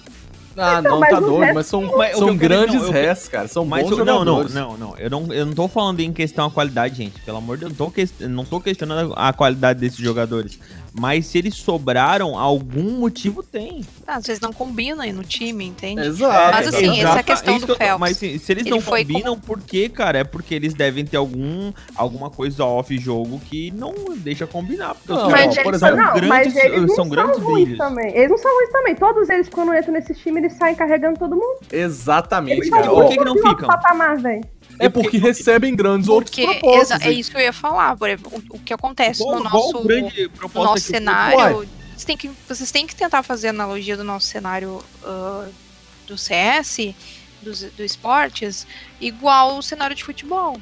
Ah, 0.57 0.77
Então, 0.79 0.93
não, 0.93 0.99
mas 1.01 1.09
tá 1.09 1.17
o 1.17 1.21
doido, 1.21 1.53
mas 1.53 1.65
são, 1.65 1.81
Mas 1.97 2.15
o 2.15 2.19
são 2.19 2.37
grandes 2.37 2.81
não, 2.81 2.89
restos, 2.89 3.27
cara. 3.27 3.45
São 3.49 3.65
Mas 3.65 3.83
bons 3.83 3.91
o- 3.91 3.97
não, 3.97 4.05
não, 4.05 4.19
jogadores. 4.37 4.53
não, 4.53 4.77
não. 4.77 4.97
Eu 4.97 5.09
não, 5.09 5.33
eu 5.33 5.45
não 5.45 5.53
tô 5.53 5.67
falando 5.67 5.99
em 5.99 6.13
questão 6.13 6.45
a 6.45 6.51
qualidade, 6.51 6.95
gente. 6.95 7.19
Pelo 7.21 7.39
amor 7.39 7.57
de 7.57 7.65
Deus, 7.65 7.73
eu 7.77 7.85
não 7.85 7.91
tô, 7.91 8.27
não 8.29 8.45
tô 8.45 8.61
questionando 8.61 9.13
a 9.17 9.33
qualidade 9.33 9.81
desses 9.81 9.97
jogadores. 9.99 10.57
Mas 10.97 11.25
se 11.25 11.37
eles 11.37 11.55
sobraram, 11.55 12.37
algum 12.39 12.91
motivo 12.99 13.43
tem. 13.43 13.81
Ah, 14.07 14.15
Às 14.15 14.25
vezes 14.27 14.39
não 14.41 14.53
combina 14.53 15.03
aí 15.03 15.11
no 15.11 15.23
time, 15.23 15.65
entende? 15.65 16.01
Exato. 16.01 16.53
Mas 16.55 16.67
assim, 16.67 16.85
exato. 16.85 17.07
essa 17.07 17.17
é 17.17 17.19
a 17.19 17.23
questão 17.23 17.57
isso 17.57 17.65
do 17.65 17.65
que 17.65 17.71
eu 17.73 17.75
tô- 17.77 17.83
Phelps. 17.83 17.99
Mas 17.99 18.17
se, 18.17 18.39
se 18.39 18.51
eles 18.53 18.61
Ele 18.65 18.69
não 18.69 18.81
combinam, 18.81 19.37
por 19.39 19.59
quê, 19.61 19.89
cara? 19.89 20.19
É 20.19 20.23
porque 20.23 20.55
eles 20.55 20.73
devem 20.73 21.05
ter 21.05 21.17
algum, 21.17 21.73
alguma 21.95 22.29
coisa 22.29 22.63
off-jogo 22.63 23.39
que 23.49 23.71
não 23.71 23.93
deixa 24.17 24.47
combinar. 24.47 24.95
Porque 24.95 25.11
os 25.11 25.19
Não, 25.23 25.29
caras 25.29 25.47
mas 25.55 25.63
por 25.63 25.73
exemplo, 25.73 25.95
não, 25.97 26.13
grandes- 26.13 26.29
mas 26.29 26.55
eles 26.55 26.81
não 26.81 26.87
são 26.87 26.95
são, 26.95 27.09
grandes 27.09 27.39
ruins 27.39 27.55
brilhos. 27.65 27.77
também. 27.77 28.15
Eles 28.15 28.29
não 28.29 28.37
são 28.37 28.53
ruins 28.55 28.69
também. 28.71 28.95
Todos 28.95 29.29
eles, 29.29 29.49
quando 29.49 29.73
entram 29.75 29.93
nesse 29.93 30.13
time, 30.15 30.39
eles 30.39 30.53
saem 30.53 30.75
carregando 30.75 31.19
todo 31.19 31.35
mundo. 31.35 31.59
Exatamente, 31.71 32.57
Eles 32.59 32.69
Por 32.69 32.75
cara. 32.77 32.83
que- 32.87 32.93
são 32.95 33.01
por 33.03 33.09
que 33.11 33.17
que 33.17 33.25
não 33.25 33.35
ficam? 33.35 33.67
patamar, 33.67 34.17
velho. 34.17 34.43
É 34.79 34.89
porque 34.89 35.17
recebem 35.17 35.75
grandes 35.75 36.07
outros 36.09 36.35
Porque 36.35 36.45
propósitos. 36.59 37.01
exa- 37.01 37.05
é 37.09 37.11
isso 37.11 37.31
que 37.31 37.37
eu 37.37 37.41
ia 37.41 37.53
falar. 37.53 37.95
Por 37.97 38.09
exemplo, 38.09 38.43
o, 38.49 38.59
que 38.59 38.73
acontece 38.73 39.21
Igual- 39.21 39.37
no 39.37 39.43
nosso, 39.49 39.83
no 39.83 40.63
nosso 40.63 40.73
o- 40.75 40.79
cenário. 40.79 41.69
Vocês 41.91 42.03
têm, 42.05 42.17
que, 42.17 42.29
vocês 42.47 42.71
têm 42.71 42.85
que 42.85 42.93
tentar 42.95 43.23
fazer 43.23 43.47
analogia 43.49 43.95
do 43.95 44.03
nosso 44.03 44.27
cenário 44.27 44.83
ah, 45.03 45.47
do 46.07 46.17
CS, 46.17 46.93
dos, 47.41 47.61
do 47.61 47.83
esportes, 47.83 48.67
igual 48.99 49.57
o 49.57 49.61
cenário 49.63 49.95
de 49.95 50.03
futebol. 50.03 50.59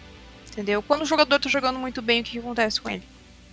Entendeu? 0.52 0.84
Quando 0.84 1.02
o 1.02 1.06
jogador 1.06 1.40
tá 1.40 1.50
jogando 1.50 1.80
muito 1.80 2.02
bem, 2.02 2.22
o 2.22 2.24
que, 2.24 2.32
que 2.34 2.40
acontece 2.40 2.80
com 2.80 2.90
ele? 2.90 3.02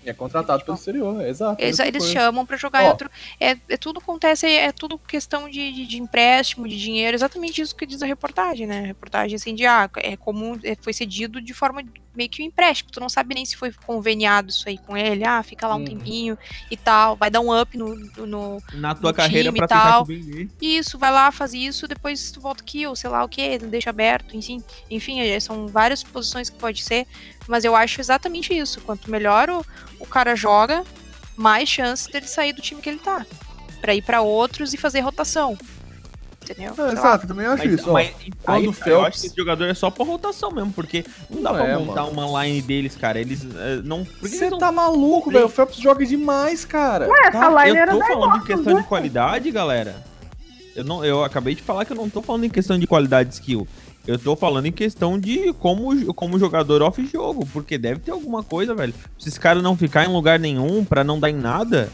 É 0.05 0.13
contratado 0.13 0.65
pelo 0.65 0.77
exterior, 0.77 1.21
é 1.21 1.29
exato. 1.29 1.61
Eles, 1.61 1.79
mesma 1.79 1.89
eles 1.89 2.05
coisa. 2.05 2.21
chamam 2.21 2.47
pra 2.47 2.57
jogar 2.57 2.83
em 2.83 2.87
Ó. 2.87 2.91
outro. 2.91 3.11
É, 3.39 3.57
é 3.69 3.77
tudo 3.77 3.99
acontece, 3.99 4.47
é 4.47 4.73
tudo 4.73 4.99
questão 4.99 5.49
de, 5.49 5.73
de, 5.73 5.87
de 5.87 5.99
empréstimo, 5.99 6.67
de 6.67 6.79
dinheiro, 6.79 7.15
exatamente 7.15 7.61
isso 7.61 7.77
que 7.77 7.87
diz 7.87 8.03
a 8.03 8.07
reportagem, 8.07 8.67
né? 8.67 8.81
A 8.81 8.87
reportagem 8.87 9.37
assim 9.37 9.55
de 9.55 9.67
ah, 9.67 9.91
é 9.97 10.17
comum, 10.17 10.59
é, 10.65 10.75
foi 10.77 10.93
cedido 10.93 11.41
de 11.41 11.53
forma 11.53 11.83
meio 12.15 12.29
que 12.29 12.43
um 12.43 12.47
empréstimo. 12.47 12.91
Tu 12.91 13.01
não 13.01 13.09
sabe 13.09 13.35
nem 13.35 13.45
se 13.45 13.57
foi 13.57 13.73
conveniado 13.87 14.51
isso 14.51 14.69
aí 14.69 14.79
com 14.79 14.97
ele, 14.97 15.25
ah, 15.25 15.43
fica 15.43 15.67
lá 15.67 15.75
um 15.77 15.79
Uhum. 15.79 15.85
tempinho 15.85 16.39
e 16.71 16.77
tal, 16.77 17.17
vai 17.17 17.31
dar 17.31 17.41
um 17.41 17.59
up 17.59 17.77
no. 17.77 17.95
no 18.27 18.63
na 18.75 18.95
tua 18.95 19.11
no 19.11 19.17
carreira 19.17 19.49
time 19.53 19.59
pra 19.59 19.67
e 19.67 19.69
tal. 19.69 20.07
isso, 20.61 20.99
vai 20.99 21.11
lá, 21.11 21.31
faz 21.33 21.55
isso, 21.55 21.87
depois 21.89 22.31
tu 22.31 22.41
volta 22.41 22.63
aqui, 22.63 22.87
ou 22.87 22.95
sei 22.97 23.09
lá 23.11 23.25
o 23.25 23.29
que, 23.29 23.59
deixa 23.59 23.91
aberto, 23.91 24.37
enfim. 24.37 24.63
Enfim, 24.91 25.21
é, 25.21 25.39
são 25.41 25.67
várias 25.69 26.03
posições 26.03 26.51
que 26.51 26.59
pode 26.59 26.83
ser, 26.83 27.07
mas 27.49 27.65
eu 27.65 27.75
acho 27.77 28.01
exatamente 28.01 28.53
isso. 28.57 28.81
Quanto 28.81 29.11
melhor 29.11 29.49
o, 29.51 29.65
o 29.99 30.07
cara 30.07 30.35
joga, 30.35 30.85
mais 31.37 31.69
chance 31.69 32.11
dele 32.11 32.27
sair 32.27 32.53
do 32.53 32.61
time 32.63 32.81
que 32.83 32.89
ele 32.89 32.99
tá. 32.99 33.25
Pra 33.81 33.95
ir 33.95 34.03
pra 34.03 34.21
outros 34.21 34.75
e 34.75 34.77
fazer 34.77 35.01
rotação. 35.01 35.57
Entendeu? 36.43 36.75
É, 36.87 36.93
exato, 36.93 37.25
eu 37.25 37.29
também 37.29 37.47
acho 37.47 37.65
Mas, 37.65 37.75
isso. 37.75 37.91
ó. 37.91 37.93
mas 37.93 38.11
quando 38.43 38.57
aí, 38.57 38.67
o 38.67 38.71
eu 38.71 38.73
Phelps- 38.73 39.07
acho 39.09 39.21
que 39.21 39.27
esse 39.27 39.37
jogador 39.37 39.65
é 39.67 39.75
só 39.75 39.91
pra 39.91 40.05
rotação 40.05 40.51
mesmo, 40.51 40.73
porque 40.73 41.05
não 41.29 41.43
dá 41.43 41.51
Não 41.51 41.59
pra 41.59 41.69
é, 41.69 41.77
montar 41.77 42.03
mano. 42.05 42.21
uma 42.27 42.45
line 42.45 42.63
deles, 42.63 42.97
cara. 42.97 43.21
Eles 43.21 43.45
eh, 43.45 43.81
não. 43.85 44.07
Você 44.23 44.51
tá 44.51 44.73
maluco, 44.73 45.31
velho. 45.31 45.47
O 45.47 45.49
Phelps 45.49 45.77
joga 45.77 46.05
demais, 46.05 46.65
cara. 46.65 47.09
Ué, 47.09 47.29
essa 47.29 47.49
line 47.65 47.77
Eu 47.77 47.83
era 47.83 47.93
tô 47.93 48.01
falando 48.01 48.37
em 48.37 48.45
questão 48.45 48.75
né? 48.75 48.81
de 48.83 48.87
qualidade, 48.89 49.51
galera. 49.51 50.03
Eu, 50.75 50.85
não, 50.85 51.05
eu 51.05 51.23
acabei 51.25 51.55
de 51.55 51.63
falar 51.63 51.85
que 51.85 51.93
eu 51.93 51.97
não 51.97 52.09
tô 52.09 52.23
falando 52.23 52.45
em 52.45 52.51
questão 52.51 52.79
de 52.79 52.87
qualidade 52.87 53.29
de 53.29 53.35
skill. 53.35 53.69
Eu 54.07 54.19
tô 54.19 54.35
falando 54.35 54.65
em 54.67 54.73
questão 54.73 55.19
de 55.21 55.53
como, 55.55 56.15
como 56.15 56.39
jogador 56.39 56.81
off-jogo. 56.83 57.47
Porque 57.53 57.77
deve 57.77 58.01
ter 58.01 58.13
alguma 58.13 58.43
coisa, 58.43 58.75
velho. 58.75 58.95
Se 59.19 59.29
esses 59.29 59.39
caras 59.39 59.63
não 59.63 59.77
ficar 59.77 60.05
em 60.07 60.13
lugar 60.13 60.39
nenhum 60.39 60.85
pra 60.85 61.05
não 61.05 61.21
dar 61.21 61.29
em 61.31 61.35
nada. 61.35 61.91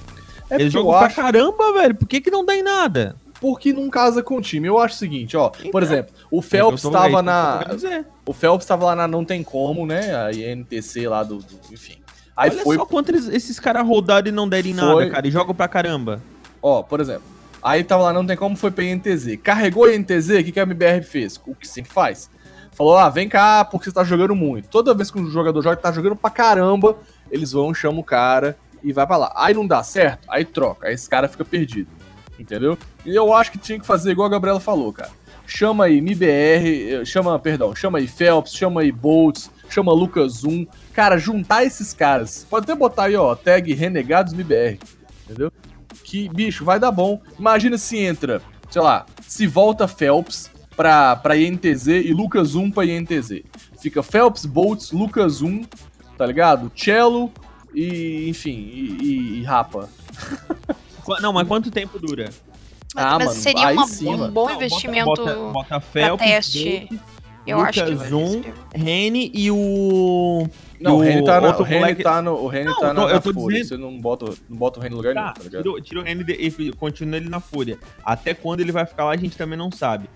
É 0.49 0.55
eles 0.55 0.73
jogam 0.73 0.93
pra 0.93 1.07
acho 1.07 1.17
caramba, 1.17 1.73
velho. 1.73 1.95
Por 1.97 2.07
que, 2.07 2.21
que 2.21 2.31
não 2.31 2.45
dá 2.45 2.55
em 2.55 2.63
nada? 2.63 3.17
Porque 3.41 3.73
não 3.73 3.89
casa 3.91 4.23
com 4.23 4.37
o 4.37 4.41
time. 4.41 4.67
Eu 4.69 4.79
acho 4.79 4.95
o 4.95 4.99
seguinte, 4.99 5.37
ó. 5.37 5.49
Por 5.51 5.67
Então. 5.67 5.81
exemplo, 5.83 6.15
o 6.31 6.39
É 6.39 6.43
Phelps 6.43 6.81
isso 6.81 6.83
que 6.83 6.87
eu 6.87 6.91
tô- 6.91 6.97
tava 6.97 7.09
isso 7.09 7.79
que 7.79 7.87
eu 7.87 7.91
tô 7.91 7.99
na. 7.99 8.05
O 8.27 8.33
Phelps 8.33 8.67
tava 8.67 8.85
lá 8.87 8.97
na 8.97 9.07
Não 9.09 9.25
Tem 9.25 9.43
Como, 9.43 9.87
né? 9.87 10.15
A 10.15 10.31
INTC 10.33 11.09
lá 11.09 11.23
do. 11.23 11.37
do- 11.39 11.61
enfim. 11.73 11.97
Aí 12.37 12.51
Olha 12.51 12.63
foi. 12.63 12.77
só 12.77 12.85
quanto 12.85 13.09
eles- 13.11 13.29
esses 13.29 13.59
caras 13.59 13.87
rodaram 13.87 14.29
e 14.29 14.33
não 14.33 14.49
deram 14.49 14.69
em 14.69 14.75
Foi. 14.75 14.85
nada, 14.85 15.11
cara. 15.11 15.27
E 15.27 15.31
jogam 15.31 15.55
pra 15.55 15.69
caramba. 15.69 16.21
Ó, 16.63 16.83
por 16.83 17.01
exemplo. 17.01 17.23
Aí 17.63 17.83
tava 17.83 18.05
lá, 18.05 18.13
não 18.13 18.25
tem 18.27 18.37
como, 18.37 18.55
foi 18.57 18.71
pra 18.71 18.85
INTZ. 18.85 19.37
Carregou 19.43 19.85
a 19.85 19.95
INTZ, 19.95 20.31
o 20.41 20.45
que, 20.45 20.53
que 20.53 20.61
a 20.61 20.63
MBR 20.63 21.03
fez? 21.03 21.41
O 21.47 21.55
que 21.55 21.67
sempre 21.67 21.91
faz. 21.93 22.31
Falou, 22.73 22.97
ah, 22.97 23.09
vem 23.09 23.27
cá, 23.29 23.65
porque 23.65 23.87
você 23.87 23.93
tá 23.95 24.05
jogando 24.05 24.37
muito. 24.37 24.69
Toda 24.69 24.93
vez 24.95 25.11
que 25.11 25.19
um 25.19 25.29
jogador 25.31 25.63
joga, 25.63 25.77
tá 25.77 25.91
jogando 25.91 26.15
pra 26.15 26.29
caramba, 26.29 26.97
eles 27.31 27.53
vão, 27.53 27.73
chamam 27.73 28.01
o 28.01 28.05
cara 28.05 28.57
e 28.85 28.93
vai 28.93 29.07
pra 29.07 29.17
lá. 29.17 29.33
Aí 29.35 29.55
não 29.55 29.67
dá 29.67 29.83
certo, 29.83 30.27
aí 30.29 30.45
troca, 30.45 30.89
aí 30.89 30.95
esse 30.95 31.09
cara 31.09 31.27
fica 31.27 31.45
perdido. 31.45 31.89
Entendeu? 32.39 32.77
E 33.05 33.15
eu 33.15 33.33
acho 33.33 33.53
que 33.53 33.59
tinha 33.59 33.79
que 33.81 33.87
fazer 33.87 34.13
igual 34.13 34.27
a 34.27 34.31
Gabriela 34.31 34.61
falou, 34.61 34.93
cara. 34.93 35.11
Chama 35.47 35.85
aí 35.85 35.99
MBR, 35.99 36.93
eh, 36.95 37.05
chama, 37.05 37.39
perdão, 37.39 37.75
chama 37.75 37.99
aí 37.99 38.07
Phelps, 38.09 38.53
chama 38.53 38.81
aí 38.81 38.91
Boltz, 38.91 39.51
chama 39.69 39.93
Lucas 39.93 40.39
Zoom. 40.39 40.67
Cara, 40.93 41.17
juntar 41.19 41.65
esses 41.65 41.93
caras. 41.93 42.45
Pode 42.51 42.65
até 42.65 42.75
botar 42.75 43.05
aí, 43.05 43.17
ó, 43.17 43.35
tag 43.35 43.73
Renegados 43.73 44.33
MBR. 44.33 44.79
Entendeu? 45.25 45.53
que, 46.05 46.29
bicho, 46.29 46.65
vai 46.65 46.79
dar 46.79 46.93
bom. 46.93 47.21
Imagina 47.39 47.77
se 47.77 47.99
entra, 47.99 48.41
sei 48.71 48.81
lá, 48.81 49.07
se 49.27 49.45
volta 49.47 49.89
Phelps 49.89 50.49
pra, 50.77 51.17
pra 51.17 51.37
INTZ 51.37 51.87
e 51.89 52.13
Lucas 52.13 52.55
1 52.55 52.71
pra 52.71 52.85
INTZ. 52.85 53.43
Fica 53.81 54.03
Phelps, 54.05 54.45
Boltz, 54.47 54.93
Lucas 54.93 55.43
1, 55.43 55.63
tá 56.17 56.25
ligado? 56.27 56.71
Cello 56.77 57.33
e, 57.75 58.29
enfim, 58.29 58.53
e, 58.73 58.99
e- 59.03 59.41
e 59.41 59.43
Rapa. 59.43 59.89
Não, 61.21 61.33
mas 61.33 61.47
quanto 61.47 61.71
tempo 61.71 61.99
dura? 61.99 62.31
Mas, 62.95 63.05
Ah, 63.05 63.19
mas 63.19 63.29
mano, 63.29 63.41
seria 63.41 63.73
uma- 63.73 63.87
sim, 63.87 64.09
um 64.09 64.31
bom 64.31 64.47
Não, 64.49 64.55
investimento 64.55 65.05
Bota, 65.05 65.23
bota, 65.25 65.53
bota 65.53 65.69
pra 65.69 65.81
Phelps, 65.81 66.27
teste. 66.27 67.01
Eu 67.47 67.61
acho 67.61 67.85
que 67.85 67.91
Lucas 67.91 68.09
Zoom, 68.09 68.43
Rene 68.75 69.31
e 69.33 69.51
o. 69.53 70.49
Não, 70.81 70.99
o 70.99 71.05
e 71.05 71.09
Reni 71.09 71.25
tá, 71.25 71.41
na, 71.41 71.47
outro 71.49 71.63
o 71.63 71.65
Reni 71.67 71.81
moleque- 71.81 72.03
tá 72.03 72.21
no, 72.23 72.35
o 72.35 72.43
Não, 72.45 72.51
tá 72.51 72.59
eu 72.59 72.75
tô- 72.75 72.87
na, 72.87 72.93
na 72.95 73.11
eu 73.13 73.21
tô 73.21 73.33
Fúria. 73.33 73.63
dizendo- 73.63 73.83
Você 73.87 73.91
não 73.93 74.01
bota, 74.01 74.33
não 74.49 74.57
bota 74.57 74.81
o 74.81 74.83
Reni 74.83 74.91
no 74.93 74.97
lugar 74.97 75.15
nenhum, 75.15 75.27
Tá, 75.29 75.33
tá 75.35 75.43
ligado? 75.45 75.63
tira, 75.63 75.75
o- 75.75 75.81
tira 75.81 76.01
o 76.01 76.03
Rene 76.03 76.25
e 76.29 76.73
continua 76.73 77.17
ele 77.19 77.29
na 77.29 77.39
fúria. 77.39 77.79
Até 78.05 78.35
quando 78.35 78.61
ele 78.61 78.73
vai 78.73 78.85
ficar 78.85 79.05
lá, 79.05 79.13
a 79.13 79.17
gente 79.17 79.37
também 79.37 79.57
não 79.59 79.71
sabe. 79.71 80.09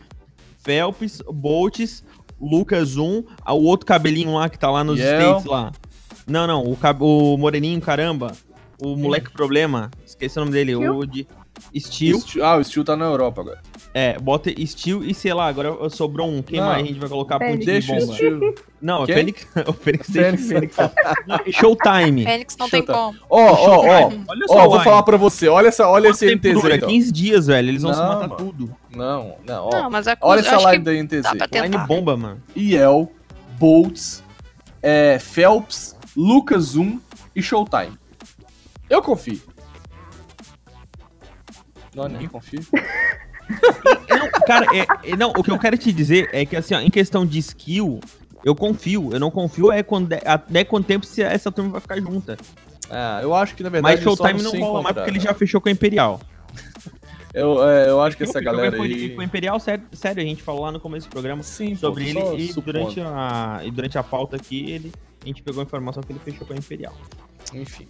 Phelps, 0.65 1.23
Boltz, 1.33 2.03
Lucas 2.41 2.97
1, 2.97 3.23
o 3.49 3.53
outro 3.65 3.87
cabelinho 3.87 4.35
lá 4.35 4.49
que 4.49 4.59
tá 4.59 4.71
lá 4.71 4.83
nos 4.83 4.99
Yel. 4.99 5.21
States 5.21 5.45
lá. 5.45 5.73
Não, 6.27 6.47
não, 6.47 6.65
o, 6.65 6.77
cab- 6.77 7.03
o 7.03 7.37
moreninho, 7.37 7.81
caramba. 7.81 8.33
O 8.83 8.97
moleque 8.97 9.31
problema. 9.31 9.91
Esqueci 10.07 10.39
o 10.39 10.41
nome 10.41 10.53
dele. 10.53 10.75
Steel? 10.75 10.97
O 10.97 11.07
de 11.07 11.27
Steel. 11.79 12.19
Steel- 12.21 12.45
Ah, 12.45 12.57
o 12.57 12.65
Steel 12.65 12.85
tá 12.85 12.97
na 12.97 13.05
Europa 13.07 13.41
agora. 13.43 13.61
É, 13.93 14.17
bota 14.21 14.51
Steel 14.67 15.03
e 15.03 15.13
sei 15.13 15.35
lá, 15.35 15.47
agora 15.49 15.91
sobrou 15.91 16.29
um. 16.29 16.43
Quem 16.43 16.61
Não. 16.61 16.67
mais 16.69 16.83
a 16.85 16.87
gente 16.87 16.99
vai 17.01 17.09
colocar 17.09 17.39
pro 17.39 17.49
Fênix. 17.49 17.67
Deixa 17.67 17.93
o 17.93 17.99
bomba? 18.01 18.15
Steel. 18.15 18.55
Não, 18.81 19.03
o 19.03 19.07
Quem? 19.07 19.15
Fênix. 19.17 19.47
O 19.67 19.73
Fênix 19.73 20.09
deixa 20.09 20.35
o 20.35 20.39
Fênix. 20.39 20.77
Fênix. 20.77 20.77
Não, 21.27 21.39
Showtime. 21.53 22.25
Fênix 22.25 22.57
não 22.59 22.69
tem 22.71 22.85
como. 22.87 23.19
Ó, 23.29 23.41
ó, 23.41 23.77
ó. 23.87 24.11
Olha 24.29 24.47
Ó, 24.49 24.55
o 24.55 24.65
vou 24.65 24.73
line. 24.75 24.85
falar 24.85 25.03
pra 25.03 25.17
você. 25.17 25.49
Olha 25.49 25.69
essa, 25.69 25.87
olha 25.89 26.11
Quanto 26.11 26.15
esse 26.23 26.35
NTZ. 26.35 26.53
dura? 26.63 26.77
então. 26.77 26.89
15 26.89 27.13
dias, 27.13 27.47
velho. 27.49 27.69
Eles 27.69 27.83
vão 27.83 27.93
se 27.93 28.01
Não, 28.01 28.07
matar 28.09 28.29
mano. 28.29 28.37
tudo. 28.37 28.75
Não, 28.95 29.35
não, 29.47 29.67
ó. 29.67 29.71
Não, 29.71 29.91
mas 29.91 30.07
a 30.09 30.17
Olha 30.23 30.41
eu 30.41 30.47
essa 30.47 30.59
live 30.61 30.85
da 30.85 30.93
pra 31.49 31.63
Line 31.63 31.79
bomba, 31.87 32.17
mano. 32.17 32.41
Iel, 32.57 33.11
Boltz, 33.59 34.23
é, 34.83 35.19
Phelps, 35.19 35.97
Lucas 36.17 36.63
Zoom 36.65 36.99
e 37.37 37.43
Showtime. 37.43 37.99
Eu 38.91 39.01
confio. 39.03 39.41
Não, 41.95 42.09
ninguém 42.09 42.29
confia. 42.29 42.61
Eu 44.09 44.19
não- 44.19 44.31
cara, 44.47 44.67
é- 44.77 45.11
é- 45.13 45.17
não, 45.17 45.31
o 45.31 45.43
que 45.43 45.51
eu 45.51 45.59
quero 45.59 45.77
te 45.77 45.93
dizer 45.93 46.29
é 46.33 46.47
que, 46.47 46.55
assim, 46.57 46.73
ó, 46.75 46.81
em 46.81 46.89
questão 46.91 47.27
de 47.27 47.37
skill, 47.41 47.99
eu 48.45 48.55
confio. 48.55 49.11
Eu 49.13 49.19
não 49.19 49.29
confio 49.31 49.73
é 49.73 49.83
quando, 49.83 50.13
até 50.25 50.63
quanto 50.63 50.87
tempo 50.87 51.05
se 51.05 51.21
essa 51.21 51.51
turma 51.51 51.71
vai 51.73 51.81
ficar 51.81 52.01
junta. 52.01 52.37
Ah, 52.89 53.19
eu 53.23 53.35
acho 53.35 53.57
que 53.57 53.63
na 53.65 53.69
verdade. 53.69 53.95
Mas 53.97 54.05
Showtime 54.05 54.41
não 54.43 54.53
rola 54.61 54.83
mais 54.83 54.95
porque 54.95 55.11
ele 55.11 55.19
já 55.21 55.35
fechou 55.35 55.61
com 55.61 55.69
a 55.69 55.73
Imperial. 55.73 56.21
Eu, 57.33 57.63
é, 57.69 57.89
eu 57.89 58.01
acho 58.03 58.17
que 58.17 58.25
essa 58.25 58.33
Fechou 58.41 58.53
galera 58.53 58.77
com 58.77 58.83
a- 58.83 58.87
aí. 58.87 59.11
Com 59.15 59.21
a 59.21 59.25
Imperial, 59.25 59.61
sério, 59.61 59.85
sério, 59.93 60.21
a 60.21 60.27
gente 60.27 60.43
falou 60.43 60.63
lá 60.63 60.73
no 60.73 60.81
começo 60.81 61.07
do 61.09 61.13
programa 61.13 61.45
Sim, 61.45 61.75
pô, 61.75 61.77
sobre 61.79 62.09
ele 62.09 62.19
e 62.37 62.49
supondo. 62.49 62.73
durante, 62.73 63.01
a, 63.01 63.61
e 63.63 63.71
durante 63.71 63.97
a 63.97 64.03
pauta 64.03 64.35
aqui, 64.35 64.69
ele, 64.69 64.93
a 65.23 65.27
gente 65.29 65.41
pegou 65.41 65.61
a 65.61 65.65
informação 65.65 66.03
que 66.03 66.11
ele 66.11 66.19
fechou 66.19 66.45
com 66.45 66.53
a 66.53 66.57
Imperial. 66.57 66.93
Enfim. 67.55 67.87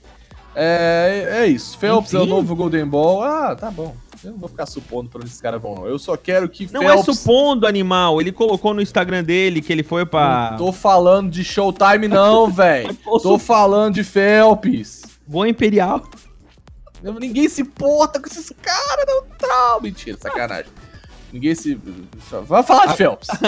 É, 0.54 1.42
é 1.42 1.46
isso. 1.46 1.78
Phelps 1.78 2.12
é 2.14 2.18
o 2.18 2.22
Enfim. 2.22 2.30
novo 2.30 2.56
Golden 2.56 2.86
Ball. 2.86 3.22
Ah, 3.22 3.54
tá 3.54 3.70
bom. 3.70 3.94
Eu 4.22 4.32
não 4.32 4.38
vou 4.38 4.48
ficar 4.48 4.66
supondo 4.66 5.08
pra 5.08 5.18
onde 5.18 5.28
esses 5.28 5.40
caras 5.40 5.62
vão, 5.62 5.74
não. 5.76 5.86
Eu 5.86 5.98
só 5.98 6.14
quero 6.16 6.48
que 6.48 6.70
Não 6.72 6.82
é 6.90 7.02
supondo, 7.02 7.66
animal. 7.66 8.20
Ele 8.20 8.30
colocou 8.30 8.74
no 8.74 8.82
Instagram 8.82 9.24
dele 9.24 9.62
que 9.62 9.72
ele 9.72 9.82
foi 9.82 10.04
pra. 10.04 10.50
Não 10.52 10.58
tô 10.58 10.72
falando 10.72 11.30
de 11.30 11.42
Showtime, 11.42 12.06
não, 12.06 12.48
velho. 12.52 12.94
Tô 13.22 13.38
falando 13.38 13.94
de 13.94 14.04
Phelps. 14.04 15.02
Boa 15.26 15.48
Imperial. 15.48 16.06
Ninguém 17.18 17.48
se 17.48 17.62
importa 17.62 18.20
com 18.20 18.26
esses 18.26 18.52
caras, 18.60 19.06
não. 19.06 19.24
Não, 19.48 19.80
mentira, 19.80 20.18
sacanagem. 20.20 20.70
Ninguém 21.32 21.54
se. 21.54 21.80
Vai 22.46 22.62
falar 22.62 22.86
de 22.86 22.96
Phelps. 22.98 23.28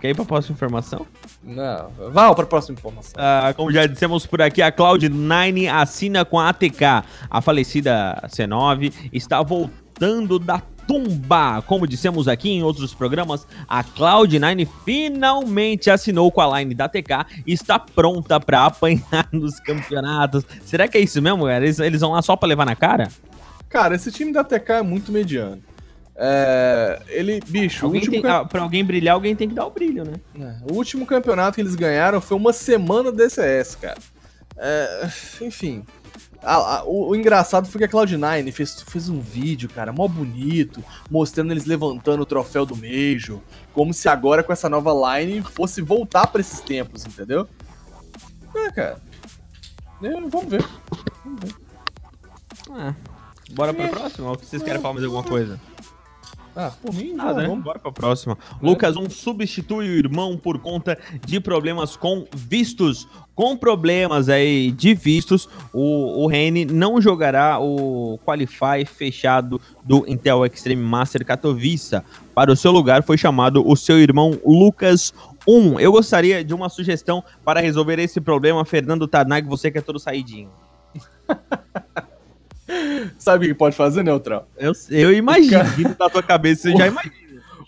Quer 0.00 0.10
ir 0.10 0.14
pra 0.14 0.24
próxima 0.24 0.54
informação? 0.54 1.06
Não, 1.42 1.90
vamos 2.12 2.34
pra 2.34 2.46
próxima 2.46 2.78
informação. 2.78 3.12
Ah, 3.16 3.52
como 3.54 3.70
já 3.70 3.86
dissemos 3.86 4.24
por 4.26 4.40
aqui, 4.40 4.62
a 4.62 4.72
Cloud9 4.72 5.70
assina 5.70 6.24
com 6.24 6.38
a 6.38 6.48
ATK. 6.48 7.04
A 7.28 7.40
falecida 7.42 8.22
C9 8.28 9.10
está 9.12 9.42
voltando 9.42 10.38
da 10.38 10.62
tumba. 10.86 11.62
Como 11.62 11.86
dissemos 11.86 12.26
aqui 12.26 12.50
em 12.50 12.62
outros 12.62 12.94
programas, 12.94 13.46
a 13.68 13.84
Cloud9 13.84 14.66
finalmente 14.84 15.90
assinou 15.90 16.32
com 16.32 16.40
a 16.40 16.58
line 16.58 16.74
da 16.74 16.86
ATK 16.86 17.42
e 17.46 17.52
está 17.52 17.78
pronta 17.78 18.40
para 18.40 18.64
apanhar 18.66 19.28
nos 19.30 19.60
campeonatos. 19.60 20.44
Será 20.64 20.88
que 20.88 20.96
é 20.96 21.00
isso 21.00 21.20
mesmo, 21.20 21.44
galera? 21.44 21.64
Eles, 21.64 21.78
eles 21.78 22.00
vão 22.00 22.12
lá 22.12 22.22
só 22.22 22.34
para 22.36 22.48
levar 22.48 22.64
na 22.64 22.74
cara? 22.74 23.08
Cara, 23.68 23.94
esse 23.94 24.10
time 24.10 24.32
da 24.32 24.42
TK 24.42 24.72
é 24.72 24.82
muito 24.82 25.12
mediano. 25.12 25.62
É, 26.22 27.00
ele, 27.08 27.40
bicho, 27.48 27.84
o 27.84 27.86
Alguém 27.88 28.00
último, 28.02 28.12
tem, 28.16 28.22
cam- 28.22 28.40
ah, 28.40 28.44
pra 28.44 28.60
alguém 28.60 28.84
brilhar, 28.84 29.14
alguém 29.14 29.34
tem 29.34 29.48
que 29.48 29.54
dar 29.54 29.64
o 29.64 29.70
brilho, 29.70 30.04
né? 30.04 30.12
é, 30.38 30.70
o 30.70 30.74
último 30.76 31.06
campeonato 31.06 31.54
que 31.54 31.62
eles 31.62 31.74
ganharam 31.74 32.20
foi 32.20 32.36
uma 32.36 32.52
semana 32.52 33.10
DCS, 33.10 33.74
cara. 33.76 33.96
É, 34.58 35.08
enfim. 35.40 35.82
A- 36.42 36.78
a- 36.80 36.84
o, 36.84 37.08
o 37.08 37.16
engraçado 37.16 37.66
foi 37.68 37.78
que 37.78 37.84
a 37.86 37.88
Cloud9 37.88 38.52
fez, 38.52 38.82
fez 38.82 39.08
um 39.08 39.18
vídeo, 39.18 39.68
cara, 39.70 39.92
mó 39.94 40.06
bonito, 40.06 40.84
mostrando 41.10 41.52
eles 41.52 41.64
levantando 41.64 42.22
o 42.22 42.26
troféu 42.26 42.66
do 42.66 42.76
Major, 42.76 43.40
como 43.72 43.94
se 43.94 44.06
agora 44.06 44.42
com 44.42 44.52
essa 44.52 44.68
nova 44.68 44.92
line 45.18 45.40
fosse 45.42 45.80
voltar 45.80 46.26
pra 46.26 46.42
esses 46.42 46.60
tempos, 46.60 47.06
entendeu? 47.06 47.48
É, 48.54 48.70
cara. 48.72 48.98
É, 50.02 50.10
vamos 50.10 50.44
ver. 50.50 50.64
Ah, 52.70 52.94
bora 53.52 53.72
pra 53.74 53.88
próxima? 53.88 54.28
Ou 54.30 54.38
vocês 54.38 54.62
querem 54.62 54.80
falar 54.80 54.94
mais 54.94 55.04
alguma 55.04 55.22
coisa? 55.24 55.58
Ah, 56.56 56.72
por 56.82 56.92
mim, 56.92 57.14
Ah, 57.18 57.32
né? 57.32 57.46
vamos. 57.46 57.62
Bora 57.64 57.78
pra 57.78 57.92
próxima. 57.92 58.36
Lucas 58.60 58.96
1 58.96 59.08
substitui 59.10 59.88
o 59.88 59.92
irmão 59.98 60.36
por 60.36 60.58
conta 60.58 60.98
de 61.24 61.38
problemas 61.40 61.96
com 61.96 62.26
vistos. 62.34 63.06
Com 63.34 63.56
problemas 63.56 64.28
aí 64.28 64.70
de 64.72 64.92
vistos, 64.94 65.48
o, 65.72 66.22
o 66.24 66.26
Rene 66.26 66.64
não 66.66 67.00
jogará 67.00 67.58
o 67.60 68.18
Qualify 68.26 68.84
fechado 68.84 69.60
do 69.84 70.04
Intel 70.06 70.44
Extreme 70.44 70.82
Master 70.82 71.24
Katowice. 71.24 72.02
Para 72.34 72.52
o 72.52 72.56
seu 72.56 72.70
lugar 72.72 73.02
foi 73.02 73.16
chamado 73.16 73.66
o 73.66 73.76
seu 73.76 73.98
irmão 73.98 74.38
Lucas 74.44 75.14
1. 75.48 75.80
Eu 75.80 75.92
gostaria 75.92 76.44
de 76.44 76.52
uma 76.52 76.68
sugestão 76.68 77.24
para 77.44 77.60
resolver 77.60 77.98
esse 77.98 78.20
problema, 78.20 78.64
Fernando 78.64 79.06
Tarnag, 79.08 79.48
você 79.48 79.70
que 79.70 79.78
é 79.78 79.80
todo 79.80 79.98
saidinho. 79.98 80.50
Sabe 83.18 83.46
o 83.46 83.48
que 83.48 83.54
pode 83.54 83.76
fazer, 83.76 84.02
Neutral? 84.02 84.48
Eu, 84.58 84.72
eu 84.90 85.12
imagino, 85.12 85.64
vindo 85.76 85.94
da 85.96 86.08
tua 86.08 86.22
cabeça, 86.22 86.62
você 86.70 86.76
já 86.76 86.86
imagina. 86.86 87.14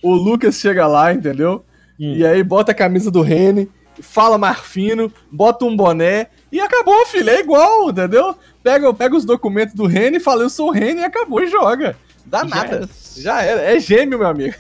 O 0.03 0.15
Lucas 0.15 0.57
chega 0.57 0.87
lá, 0.87 1.13
entendeu? 1.13 1.65
Hum. 1.99 2.15
E 2.17 2.27
aí 2.27 2.43
bota 2.43 2.73
a 2.73 2.75
camisa 2.75 3.11
do 3.11 3.21
Rene, 3.23 3.71
fala 4.01 4.37
mais 4.39 4.59
fino, 4.61 5.13
bota 5.31 5.65
um 5.65 5.77
boné 5.77 6.29
e 6.51 6.61
acabou, 6.61 7.07
filho. 7.07 7.31
É 7.31 7.41
igual, 7.41 7.91
entendeu? 7.91 8.37
Pega, 8.63 8.93
pega 8.93 9.17
os 9.17 9.25
documentos 9.25 9.75
do 9.75 9.87
Rene 9.87 10.19
fala, 10.21 10.43
eu 10.43 10.51
sou 10.51 10.69
o 10.69 10.73
Rene 10.73 11.01
e 11.01 11.05
acabou 11.05 11.43
e 11.43 11.47
joga. 11.47 11.97
Dá 12.25 12.41
Já 12.41 12.45
nada. 12.45 12.77
era. 12.77 12.89
Já 13.17 13.43
era. 13.43 13.61
É 13.63 13.79
gêmeo, 13.79 14.19
meu 14.19 14.29
amigo. 14.29 14.55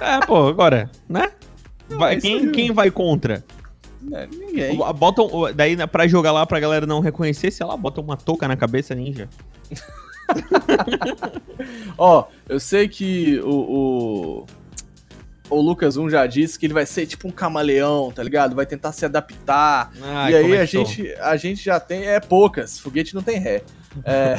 É, 0.00 0.24
pô, 0.24 0.46
agora, 0.48 0.90
né? 1.08 1.30
Vai- 1.88 2.16
quem, 2.20 2.50
quem 2.52 2.72
vai 2.72 2.90
contra? 2.90 3.44
É, 4.12 4.26
ninguém. 4.26 4.78
Botam, 4.96 5.28
daí 5.54 5.76
né, 5.76 5.86
pra 5.86 6.08
jogar 6.08 6.32
lá 6.32 6.46
pra 6.46 6.60
galera 6.60 6.86
não 6.86 7.00
reconhecer, 7.00 7.50
sei 7.50 7.66
lá, 7.66 7.76
bota 7.76 8.00
uma 8.00 8.16
touca 8.16 8.48
na 8.48 8.56
cabeça 8.56 8.94
ninja. 8.94 9.28
Ó, 11.98 12.24
eu 12.48 12.58
sei 12.58 12.88
que 12.88 13.38
o, 13.40 13.50
o, 13.50 14.46
o 15.50 15.60
Lucas 15.60 15.96
1 15.96 16.08
já 16.08 16.26
disse 16.26 16.58
que 16.58 16.66
ele 16.66 16.74
vai 16.74 16.86
ser 16.86 17.06
tipo 17.06 17.28
um 17.28 17.30
camaleão, 17.30 18.10
tá 18.10 18.22
ligado? 18.22 18.56
Vai 18.56 18.66
tentar 18.66 18.92
se 18.92 19.04
adaptar. 19.04 19.92
Ai, 20.02 20.32
e 20.32 20.36
aí 20.36 20.44
a 20.44 20.48
começou. 20.48 20.86
gente, 20.86 21.12
a 21.14 21.36
gente 21.36 21.64
já 21.64 21.78
tem. 21.78 22.06
É 22.06 22.20
poucas, 22.20 22.78
foguete 22.78 23.14
não 23.14 23.22
tem 23.22 23.38
ré. 23.38 23.62
É, 24.04 24.36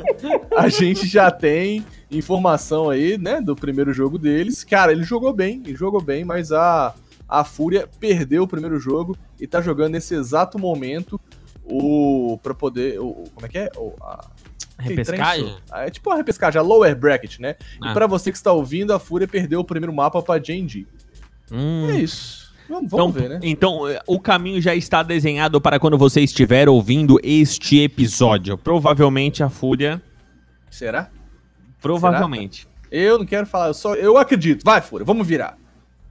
a 0.56 0.68
gente 0.68 1.06
já 1.06 1.30
tem 1.30 1.84
informação 2.10 2.88
aí, 2.88 3.18
né, 3.18 3.40
do 3.40 3.54
primeiro 3.54 3.92
jogo 3.92 4.18
deles. 4.18 4.64
Cara, 4.64 4.90
ele 4.90 5.04
jogou 5.04 5.32
bem, 5.32 5.62
ele 5.66 5.76
jogou 5.76 6.00
bem, 6.00 6.24
mas 6.24 6.50
a, 6.50 6.94
a 7.28 7.44
Fúria 7.44 7.88
perdeu 7.98 8.44
o 8.44 8.48
primeiro 8.48 8.78
jogo 8.78 9.16
e 9.40 9.46
tá 9.46 9.60
jogando 9.60 9.92
nesse 9.92 10.14
exato 10.14 10.58
momento 10.58 11.20
o. 11.64 12.38
pra 12.42 12.54
poder. 12.54 13.00
O, 13.00 13.24
como 13.34 13.46
é 13.46 13.48
que 13.48 13.58
é? 13.58 13.70
O, 13.76 13.94
a, 14.00 14.24
Repescagem? 14.78 15.56
É 15.72 15.90
tipo 15.90 16.10
uma 16.10 16.16
repescagem, 16.16 16.58
a 16.58 16.62
lower 16.62 16.94
bracket, 16.94 17.38
né? 17.38 17.56
Ah. 17.82 17.90
E 17.90 17.94
pra 17.94 18.06
você 18.06 18.30
que 18.30 18.36
está 18.36 18.52
ouvindo, 18.52 18.92
a 18.92 18.98
Fúria 18.98 19.26
perdeu 19.26 19.60
o 19.60 19.64
primeiro 19.64 19.92
mapa 19.92 20.22
pra 20.22 20.38
J&D. 20.38 20.86
Hum. 21.50 21.88
É 21.90 21.96
isso. 21.96 22.46
Vamos, 22.68 22.86
Então, 22.86 22.98
vamos 22.98 23.14
ver, 23.14 23.28
né? 23.28 23.40
então, 23.42 23.88
eh, 23.88 24.00
o 24.08 24.18
caminho 24.18 24.60
já 24.60 24.74
está 24.74 25.02
desenhado 25.02 25.60
para 25.60 25.78
quando 25.78 25.96
você 25.96 26.20
estiver 26.20 26.68
ouvindo 26.68 27.18
este 27.22 27.80
episódio. 27.80 28.58
Provavelmente 28.58 29.42
a 29.42 29.48
Fúria. 29.48 30.02
Será? 30.68 31.08
Provavelmente. 31.80 32.66
Eu 32.90 33.18
não 33.18 33.24
quero 33.24 33.46
falar, 33.46 33.68
eu 33.68 33.74
só 33.74 33.94
eu 33.94 34.18
acredito. 34.18 34.64
Vai, 34.64 34.82
Fúria, 34.82 35.04
vamos 35.04 35.26
virar. 35.26 35.56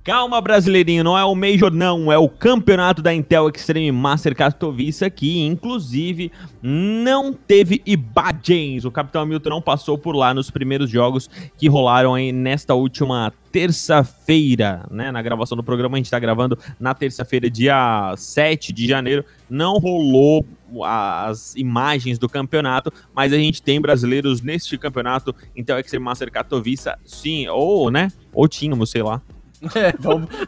Calma, 0.05 0.39
brasileirinho, 0.39 1.03
não 1.03 1.17
é 1.17 1.25
o 1.25 1.33
Major, 1.33 1.73
não. 1.73 2.11
É 2.11 2.17
o 2.17 2.29
campeonato 2.29 3.01
da 3.01 3.11
Intel 3.11 3.49
Extreme 3.49 3.91
Master 3.91 4.35
Katowice, 4.35 5.09
que 5.09 5.39
inclusive 5.39 6.31
não 6.61 7.33
teve 7.33 7.81
Ibadgens. 7.87 8.85
O 8.85 8.91
Capitão 8.91 9.23
Hamilton 9.23 9.49
não 9.49 9.61
passou 9.63 9.97
por 9.97 10.15
lá 10.15 10.31
nos 10.31 10.51
primeiros 10.51 10.91
jogos 10.91 11.27
que 11.57 11.67
rolaram 11.67 12.13
aí 12.13 12.31
nesta 12.31 12.75
última 12.75 13.33
terça-feira, 13.51 14.85
né? 14.91 15.11
Na 15.11 15.23
gravação 15.23 15.57
do 15.57 15.63
programa, 15.63 15.95
a 15.95 15.97
gente 15.97 16.11
tá 16.11 16.19
gravando 16.19 16.55
na 16.79 16.93
terça-feira, 16.93 17.49
dia 17.49 18.13
7 18.15 18.71
de 18.71 18.87
janeiro. 18.87 19.25
Não 19.49 19.79
rolou 19.79 20.45
as 20.83 21.55
imagens 21.55 22.19
do 22.19 22.29
campeonato, 22.29 22.93
mas 23.11 23.33
a 23.33 23.37
gente 23.37 23.59
tem 23.59 23.81
brasileiros 23.81 24.39
neste 24.39 24.77
campeonato 24.77 25.33
Intel 25.55 25.79
Extreme 25.79 26.05
Master 26.05 26.31
Katowice, 26.31 26.91
sim, 27.03 27.47
ou, 27.47 27.89
né? 27.89 28.11
Ou 28.31 28.47
tínhamos, 28.47 28.91
sei 28.91 29.01
lá. 29.01 29.19
É, 29.75 29.93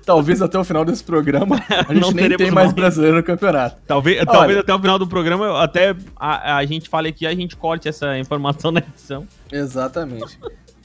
talvez 0.06 0.42
até 0.42 0.58
o 0.58 0.64
final 0.64 0.86
desse 0.86 1.04
programa 1.04 1.58
a 1.70 1.84
gente 1.94 2.02
Não 2.02 2.12
nem 2.12 2.30
tem 2.30 2.52
mais 2.52 2.68
mais. 2.68 2.74
brasileiro 2.74 3.18
no 3.18 3.24
campeonato. 3.24 3.82
Talvez, 3.86 4.18
Olha. 4.20 4.26
talvez 4.26 4.58
até 4.60 4.74
o 4.74 4.80
final 4.80 5.00
do 5.00 5.08
programa, 5.08 5.62
até 5.62 5.96
a, 6.16 6.58
a 6.58 6.66
gente 6.66 6.88
fale 6.90 7.10
aqui, 7.10 7.26
a 7.26 7.34
gente 7.34 7.56
corte 7.56 7.88
essa 7.88 8.18
informação 8.18 8.72
na 8.72 8.80
edição. 8.80 9.28
Exatamente. 9.52 10.40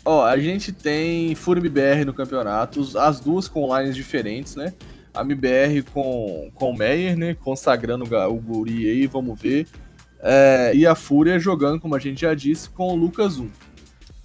Ó, 0.05 0.25
a 0.25 0.37
gente 0.37 0.73
tem 0.73 1.35
Fúria 1.35 1.61
MBR 1.61 2.05
no 2.05 2.13
campeonato, 2.13 2.87
as 2.99 3.21
duas 3.21 3.47
com 3.47 3.77
lines 3.77 3.95
diferentes, 3.95 4.57
né? 4.57 4.73
A 5.15 5.21
MBR 5.23 5.83
com, 5.93 6.51
com 6.55 6.71
o 6.71 6.77
Meyer, 6.77 7.17
né? 7.17 7.37
Consagrando 7.41 8.05
o 8.05 8.35
Guri 8.35 8.89
aí, 8.89 9.07
vamos 9.07 9.41
ver. 9.41 9.67
É, 10.21 10.73
e 10.75 10.87
a 10.87 10.95
Fúria 10.95 11.39
jogando, 11.39 11.81
como 11.81 11.95
a 11.95 11.99
gente 11.99 12.23
já 12.23 12.35
disse, 12.35 12.69
com 12.71 12.89
o 12.93 12.97
Lucas 12.97 13.39
1. 13.39 13.49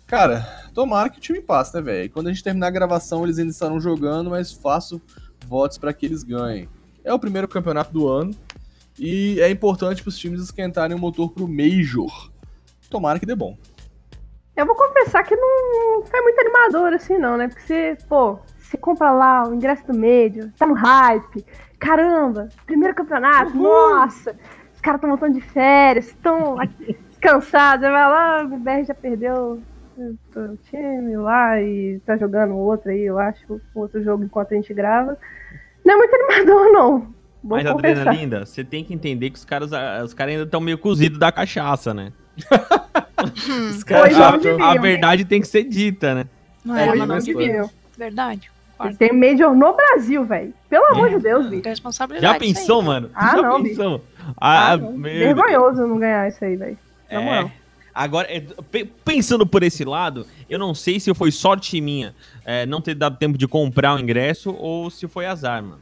Cara, 0.07 0.47
tomara 0.77 1.09
que 1.09 1.17
o 1.17 1.21
time 1.21 1.41
passe, 1.41 1.75
né, 1.75 1.81
velho? 1.81 2.11
Quando 2.11 2.27
a 2.27 2.31
gente 2.31 2.43
terminar 2.43 2.67
a 2.67 2.69
gravação, 2.69 3.23
eles 3.23 3.39
ainda 3.39 3.49
estarão 3.49 3.79
jogando, 3.79 4.29
mas 4.29 4.53
faço 4.53 5.01
votos 5.47 5.79
para 5.79 5.91
que 5.91 6.05
eles 6.05 6.21
ganhem. 6.21 6.69
É 7.03 7.11
o 7.11 7.17
primeiro 7.17 7.47
campeonato 7.47 7.91
do 7.91 8.07
ano 8.07 8.29
e 8.99 9.41
é 9.41 9.49
importante 9.49 10.03
para 10.03 10.09
os 10.09 10.19
times 10.19 10.39
esquentarem 10.39 10.95
o 10.95 10.99
motor 10.99 11.31
pro 11.31 11.47
Major. 11.47 12.31
Tomara 12.91 13.17
que 13.17 13.25
dê 13.25 13.35
bom. 13.35 13.57
Eu 14.55 14.67
vou 14.67 14.75
confessar 14.75 15.23
que 15.23 15.35
não 15.35 16.03
foi 16.05 16.21
muito 16.21 16.39
animador 16.41 16.93
assim, 16.93 17.17
não, 17.17 17.37
né? 17.37 17.47
Porque 17.47 17.63
você, 17.63 17.97
pô, 18.07 18.37
você 18.59 18.77
compra 18.77 19.11
lá 19.11 19.49
o 19.49 19.55
ingresso 19.55 19.87
do 19.87 19.97
médio, 19.97 20.53
tá 20.59 20.67
no 20.67 20.75
hype. 20.75 21.43
Caramba, 21.79 22.49
primeiro 22.67 22.93
campeonato, 22.93 23.57
nossa! 23.57 24.37
Os 24.75 24.81
caras 24.81 24.99
estão 24.99 25.09
voltando 25.09 25.33
de 25.33 25.41
férias, 25.41 26.09
estão 26.09 26.55
cansados. 27.19 27.81
Vai 27.81 27.91
lá, 27.91 28.43
o 28.43 28.59
BR 28.59 28.83
já 28.85 28.93
perdeu 28.93 29.59
o 29.97 30.57
time 30.69 31.17
lá 31.17 31.61
e 31.61 31.99
tá 32.05 32.15
jogando 32.17 32.55
outro 32.55 32.91
aí, 32.91 33.01
eu 33.01 33.17
acho, 33.17 33.59
outro 33.73 34.03
jogo 34.03 34.23
enquanto 34.23 34.53
a 34.53 34.55
gente 34.55 34.73
grava. 34.73 35.17
Não 35.83 35.93
é 35.93 35.97
muito 35.97 36.13
animador, 36.15 36.71
não. 36.73 36.99
Vou 37.43 37.57
Mas, 37.57 37.69
confessar. 37.71 37.99
Adriana 38.01 38.11
Linda, 38.11 38.45
você 38.45 38.63
tem 38.63 38.83
que 38.83 38.93
entender 38.93 39.29
que 39.29 39.37
os 39.37 39.45
caras, 39.45 39.71
ah, 39.73 40.01
os 40.03 40.13
caras 40.13 40.33
ainda 40.33 40.43
estão 40.45 40.59
meio 40.59 40.77
cozidos 40.77 41.17
da 41.19 41.31
cachaça, 41.31 41.93
né? 41.93 42.11
Os 43.71 43.83
caras 43.83 44.13
Pois 44.13 44.17
não 44.17 44.37
deviam. 44.37 44.63
A 44.69 44.75
verdade 44.79 45.25
tem 45.25 45.41
que 45.41 45.47
ser 45.47 45.63
dita, 45.63 46.13
né? 46.13 46.25
Não 46.63 46.75
É, 46.77 46.83
é, 46.83 46.87
mas 46.89 46.99
não 46.99 47.07
mais 47.07 47.25
devia. 47.25 47.65
Verdade. 47.97 48.51
Tem 48.99 49.11
Major 49.11 49.55
no 49.55 49.73
Brasil, 49.75 50.23
velho. 50.23 50.53
Pelo 50.69 50.85
amor 50.93 51.09
de 51.09 51.17
Deus, 51.19 51.47
bicho. 51.49 51.67
Responsabilidade. 51.67 52.31
Já 52.31 52.33
aí. 52.33 52.53
pensou, 52.53 52.83
mano? 52.83 53.09
Ah, 53.15 53.35
Já 53.35 53.41
não, 53.41 53.63
pensou? 53.63 54.03
Ah, 54.39 54.73
Ah, 54.73 54.77
Deus. 54.77 55.01
vergonhoso 55.01 55.87
não 55.87 55.97
ganhar 55.97 56.27
isso 56.27 56.45
aí, 56.45 56.55
velho. 56.55 56.77
Na 57.11 57.21
É. 57.21 57.25
moral. 57.25 57.51
Agora, 57.97 58.27
é, 58.31 58.41
pe- 58.71 58.85
pensando 59.03 59.45
por 59.45 59.63
esse 59.63 59.83
lado, 59.83 60.25
eu 60.49 60.59
não 60.59 60.73
sei 60.75 60.99
se 60.99 61.13
foi 61.13 61.31
sorte 61.31 61.79
minha 61.81 62.13
é, 62.45 62.65
não 62.65 62.79
ter 62.81 62.93
dado 62.95 63.17
tempo 63.17 63.37
de 63.37 63.47
comprar 63.47 63.95
o 63.95 63.99
ingresso 63.99 64.51
ou 64.57 64.89
se 64.89 65.07
foi 65.07 65.25
azar, 65.25 65.63
mano. 65.63 65.79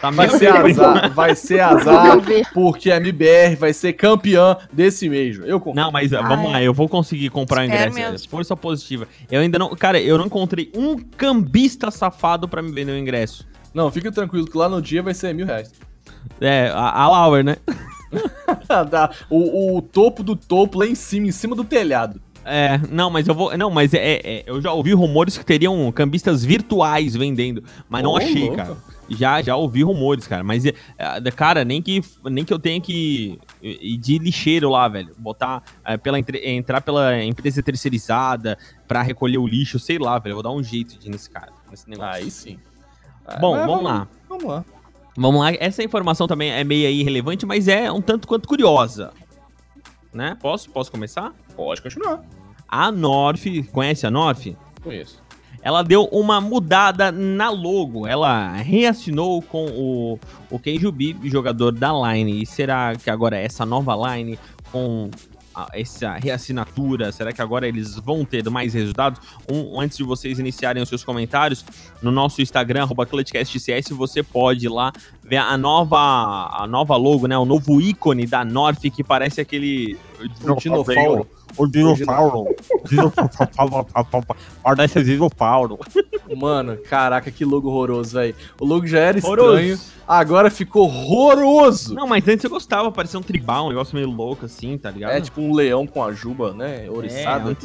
Tá 0.00 0.08
Vai 0.10 0.30
ser 0.30 0.46
azar, 0.48 1.12
vai 1.12 1.34
ser 1.36 1.60
azar, 1.60 2.16
porque 2.54 2.90
a 2.90 2.96
MBR 2.96 3.54
vai 3.56 3.70
ser 3.74 3.92
campeã 3.92 4.56
desse 4.72 5.10
mês. 5.10 5.38
Eu 5.44 5.60
confio. 5.60 5.74
Não, 5.82 5.92
mas 5.92 6.10
ah, 6.14 6.22
vamos 6.22 6.46
Ai. 6.46 6.52
lá, 6.52 6.62
eu 6.62 6.72
vou 6.72 6.88
conseguir 6.88 7.28
comprar 7.28 7.60
o 7.60 7.64
Espero 7.64 7.90
ingresso. 7.90 7.98
é, 8.08 8.10
mesmo. 8.12 8.28
Força 8.30 8.56
positiva. 8.56 9.06
Eu 9.30 9.42
ainda 9.42 9.58
não. 9.58 9.68
Cara, 9.76 10.00
eu 10.00 10.16
não 10.16 10.24
encontrei 10.24 10.72
um 10.74 10.96
cambista 10.96 11.90
safado 11.90 12.48
pra 12.48 12.62
me 12.62 12.72
vender 12.72 12.92
o 12.92 12.96
ingresso. 12.98 13.46
Não, 13.74 13.90
fica 13.90 14.10
tranquilo 14.10 14.46
que 14.46 14.56
lá 14.56 14.70
no 14.70 14.80
dia 14.80 15.02
vai 15.02 15.12
ser 15.12 15.34
mil 15.34 15.44
reais. 15.44 15.70
É, 16.40 16.70
a, 16.74 17.02
a 17.02 17.08
Lauer, 17.08 17.44
né? 17.44 17.56
O, 19.28 19.76
o 19.76 19.82
topo 19.82 20.22
do 20.22 20.34
topo 20.34 20.78
lá 20.78 20.86
em 20.86 20.94
cima, 20.94 21.26
em 21.28 21.32
cima 21.32 21.54
do 21.54 21.64
telhado. 21.64 22.20
É, 22.44 22.80
não, 22.90 23.10
mas 23.10 23.28
eu 23.28 23.34
vou. 23.34 23.56
Não, 23.56 23.70
mas 23.70 23.92
é, 23.92 24.20
é- 24.24 24.44
eu 24.46 24.60
já 24.60 24.72
ouvi 24.72 24.92
rumores 24.92 25.36
que 25.36 25.44
teriam 25.44 25.90
cambistas 25.92 26.44
virtuais 26.44 27.14
vendendo, 27.14 27.62
mas 27.88 28.02
não 28.02 28.12
Ô, 28.12 28.16
achei, 28.16 28.50
cara. 28.50 28.76
Já, 29.10 29.42
já 29.42 29.56
ouvi 29.56 29.82
rumores, 29.82 30.26
cara. 30.26 30.44
Mas, 30.44 30.64
é, 30.64 30.72
é, 30.96 31.30
cara, 31.32 31.64
nem 31.64 31.82
que, 31.82 32.00
nem 32.24 32.44
que 32.44 32.52
eu 32.52 32.58
tenha 32.58 32.80
que 32.80 33.38
ir 33.60 33.96
de 33.98 34.18
lixeiro 34.18 34.70
lá, 34.70 34.86
velho. 34.88 35.12
Botar, 35.18 35.62
é, 35.84 35.96
pela, 35.96 36.16
entrar 36.44 36.80
pela 36.80 37.22
empresa 37.22 37.62
terceirizada 37.62 38.56
pra 38.86 39.02
recolher 39.02 39.38
o 39.38 39.46
lixo, 39.46 39.78
sei 39.80 39.98
lá, 39.98 40.18
velho. 40.18 40.32
Eu 40.32 40.36
vou 40.36 40.42
dar 40.44 40.52
um 40.52 40.62
jeito 40.62 40.96
de 40.96 41.08
ir 41.08 41.10
nesse 41.10 41.28
cara, 41.28 41.52
nesse 41.68 41.90
negócio. 41.90 42.22
Aí 42.22 42.30
sim. 42.30 42.58
Bom, 43.40 43.56
Mas 43.56 43.66
vamos 43.66 43.84
lá. 43.84 44.08
Vamos 44.28 44.44
lá. 44.44 44.64
Vamos 45.16 45.40
lá. 45.40 45.52
Essa 45.58 45.82
informação 45.82 46.26
também 46.26 46.50
é 46.50 46.64
meio 46.64 46.88
irrelevante, 46.88 47.44
mas 47.44 47.68
é 47.68 47.90
um 47.90 48.00
tanto 48.00 48.26
quanto 48.26 48.48
curiosa. 48.48 49.12
Né? 50.12 50.36
Posso? 50.40 50.70
Posso 50.70 50.90
começar? 50.90 51.32
Pode 51.56 51.82
continuar. 51.82 52.22
A 52.68 52.90
Norf, 52.90 53.44
conhece 53.72 54.06
a 54.06 54.10
Norf? 54.10 54.56
Conheço. 54.82 55.22
ela 55.62 55.82
deu 55.82 56.04
uma 56.04 56.40
mudada 56.40 57.12
na 57.12 57.50
logo. 57.50 58.06
Ela 58.06 58.52
reassinou 58.56 59.42
com 59.42 59.66
o, 59.66 60.18
o 60.50 60.58
Keijubi, 60.58 61.16
jogador 61.24 61.72
da 61.72 61.92
Line. 61.92 62.42
E 62.42 62.46
será 62.46 62.94
que 62.96 63.10
agora 63.10 63.36
essa 63.36 63.66
nova 63.66 63.94
Line 64.16 64.38
com 64.72 65.10
essa 65.72 66.14
reassinatura, 66.14 67.12
será 67.12 67.32
que 67.32 67.42
agora 67.42 67.66
eles 67.66 67.96
vão 67.96 68.24
ter 68.24 68.48
mais 68.48 68.74
resultados? 68.74 69.20
Um, 69.50 69.80
antes 69.80 69.96
de 69.96 70.04
vocês 70.04 70.38
iniciarem 70.38 70.82
os 70.82 70.88
seus 70.88 71.04
comentários, 71.04 71.64
no 72.02 72.10
nosso 72.10 72.40
Instagram, 72.40 72.82
arroba 72.82 73.06
ClutchCastCS, 73.06 73.90
você 73.90 74.22
pode 74.22 74.66
ir 74.66 74.68
lá 74.68 74.92
ver 75.22 75.38
a 75.38 75.56
nova, 75.56 75.98
a 75.98 76.66
nova 76.66 76.96
logo, 76.96 77.26
né? 77.26 77.36
O 77.36 77.44
novo 77.44 77.80
ícone 77.80 78.26
da 78.26 78.44
North, 78.44 78.82
que 78.94 79.02
parece 79.04 79.40
aquele... 79.40 79.98
Dinofauro. 80.58 81.26
O 81.56 81.66
dinossauro. 81.66 82.46
Parece 84.62 85.02
dinossauro. 85.02 85.78
Mano, 86.36 86.76
caraca, 86.88 87.30
que 87.30 87.44
logo 87.44 87.68
horroroso, 87.68 88.14
velho. 88.14 88.34
O 88.60 88.64
logo 88.64 88.86
já 88.86 88.98
era 89.00 89.18
Horroroso. 89.18 89.58
estranho, 89.58 89.78
agora 90.06 90.50
ficou 90.50 90.84
horroroso. 90.86 91.94
Não, 91.94 92.06
mas 92.06 92.26
antes 92.28 92.44
eu 92.44 92.50
gostava, 92.50 92.90
parecia 92.92 93.18
um 93.18 93.22
tribal, 93.22 93.66
um 93.66 93.68
negócio 93.70 93.94
meio 93.96 94.08
louco 94.08 94.46
assim, 94.46 94.78
tá 94.78 94.90
ligado? 94.90 95.12
É 95.12 95.20
tipo 95.20 95.40
um 95.40 95.52
leão 95.52 95.86
com 95.86 96.02
a 96.02 96.12
juba, 96.12 96.52
né? 96.52 96.84
Era 96.84 96.92
um 96.92 96.96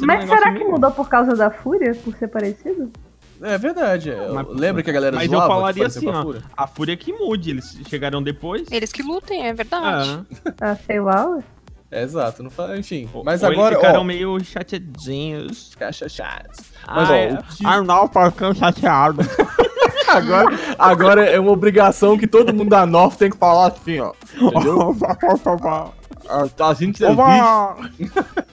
negócio 0.00 0.28
será 0.28 0.52
que 0.52 0.64
mudou 0.64 0.90
por 0.90 1.08
causa 1.08 1.34
da 1.34 1.50
fúria? 1.50 1.94
Por 1.94 2.14
ser 2.16 2.28
parecido? 2.28 2.90
É, 3.42 3.58
verdade. 3.58 4.10
é. 4.10 4.28
Mas- 4.28 4.46
Lembra 4.48 4.82
que 4.82 4.88
a 4.90 4.92
galera 4.94 5.14
Mas 5.16 5.30
eu 5.30 5.38
falaria 5.38 5.82
parecia 5.84 6.00
assim, 6.00 6.08
a 6.08 6.20
ó. 6.20 6.22
Fúria? 6.22 6.42
A 6.56 6.66
Fúria 6.66 6.96
que 6.96 7.12
mude, 7.12 7.50
eles 7.50 7.78
chegaram 7.88 8.22
depois. 8.22 8.66
Eles 8.70 8.90
que 8.92 9.02
lutem, 9.02 9.46
é 9.46 9.52
verdade. 9.52 10.24
Ah, 10.46 10.54
Ah, 10.72 10.76
sei 10.86 11.00
lá. 11.00 11.38
É, 11.38 11.42
exato, 11.90 12.42
não 12.42 12.50
fa... 12.50 12.76
enfim. 12.76 13.08
Mas 13.24 13.42
ou 13.42 13.50
agora, 13.50 13.74
eles 13.74 13.78
ficaram 13.78 14.00
ó, 14.00 14.04
meio 14.04 14.44
chateadinhos. 14.44 15.70
ficar 15.70 15.92
chateados. 15.92 16.58
Mas, 16.86 17.08
Ah, 17.08 17.12
ó, 17.12 17.14
é. 17.14 17.32
o 17.34 17.42
que- 17.42 17.66
Arnaldo 17.66 18.12
tá 18.12 18.30
ficando 18.30 18.58
chateado. 18.58 19.20
agora, 20.08 20.58
agora 20.78 21.24
é 21.24 21.38
uma 21.38 21.50
obrigação 21.52 22.16
que 22.18 22.26
todo 22.26 22.52
mundo 22.54 22.70
da 22.70 22.86
North 22.86 23.16
tem 23.16 23.30
que 23.30 23.36
falar 23.36 23.68
assim, 23.68 24.00
ó. 24.00 24.12
Entendeu? 24.34 24.96
Ah, 26.28 26.48
Tá 26.56 26.68
assim 26.70 26.90
que. 26.92 27.04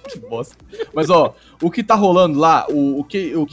Que 0.09 0.19
bosta. 0.19 0.55
Mas, 0.93 1.09
ó, 1.09 1.33
o 1.61 1.71
que 1.71 1.83
tá 1.83 1.95
rolando 1.95 2.37
lá, 2.39 2.65
o, 2.69 2.99
o 2.99 3.03
que 3.03 3.35
o 3.35 3.45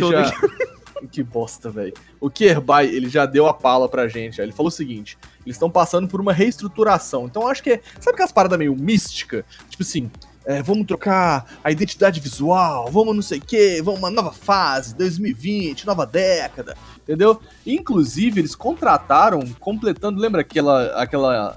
todo 0.00 0.12
já... 0.12 0.30
Que 1.10 1.22
bosta, 1.22 1.68
velho. 1.70 1.94
O 2.22 2.30
Kerbai, 2.30 2.86
ele 2.86 3.10
já 3.10 3.26
deu 3.26 3.46
a 3.46 3.52
pala 3.52 3.88
pra 3.88 4.08
gente. 4.08 4.40
Ele 4.40 4.52
falou 4.52 4.68
o 4.68 4.70
seguinte, 4.70 5.18
eles 5.44 5.56
estão 5.56 5.70
passando 5.70 6.08
por 6.08 6.20
uma 6.20 6.32
reestruturação. 6.32 7.26
Então, 7.26 7.46
acho 7.46 7.62
que 7.62 7.72
é... 7.72 7.80
Sabe 8.00 8.14
aquelas 8.14 8.32
paradas 8.32 8.58
meio 8.58 8.74
mística? 8.74 9.44
Tipo 9.68 9.82
assim... 9.82 10.10
é, 10.44 10.62
vamos 10.62 10.86
trocar 10.86 11.58
a 11.62 11.70
identidade 11.70 12.20
visual, 12.20 12.90
vamos 12.90 13.14
não 13.14 13.22
sei 13.22 13.38
o 13.38 13.42
que, 13.42 13.80
vamos 13.82 14.00
uma 14.00 14.10
nova 14.10 14.32
fase, 14.32 14.94
2020, 14.96 15.86
nova 15.86 16.04
década, 16.04 16.76
entendeu? 17.02 17.40
Inclusive, 17.64 18.40
eles 18.40 18.54
contrataram, 18.54 19.40
completando, 19.60 20.20
lembra 20.20 20.40
aquela, 20.40 21.00
aquela 21.00 21.56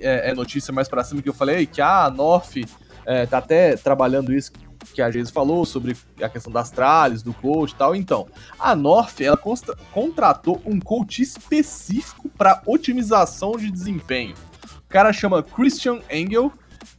é, 0.00 0.30
é, 0.30 0.34
notícia 0.34 0.72
mais 0.72 0.88
pra 0.88 1.04
cima 1.04 1.22
que 1.22 1.28
eu 1.28 1.34
falei, 1.34 1.66
que 1.66 1.80
a 1.80 2.10
North 2.10 2.56
é, 3.06 3.24
tá 3.26 3.38
até 3.38 3.76
trabalhando 3.76 4.32
isso 4.34 4.52
que 4.94 5.02
a 5.02 5.10
Geise 5.10 5.30
falou 5.32 5.64
sobre 5.64 5.96
a 6.22 6.28
questão 6.28 6.52
das 6.52 6.70
tralhas, 6.70 7.22
do 7.22 7.32
coach 7.32 7.72
e 7.72 7.74
tal. 7.74 7.94
Então, 7.94 8.26
a 8.58 8.74
North, 8.74 9.20
ela 9.20 9.36
consta- 9.36 9.76
contratou 9.92 10.60
um 10.64 10.80
coach 10.80 11.22
específico 11.22 12.28
para 12.28 12.62
otimização 12.66 13.52
de 13.52 13.70
desempenho. 13.70 14.34
O 14.78 14.88
cara 14.88 15.12
chama 15.12 15.42
Christian 15.42 16.00
Engel 16.10 16.52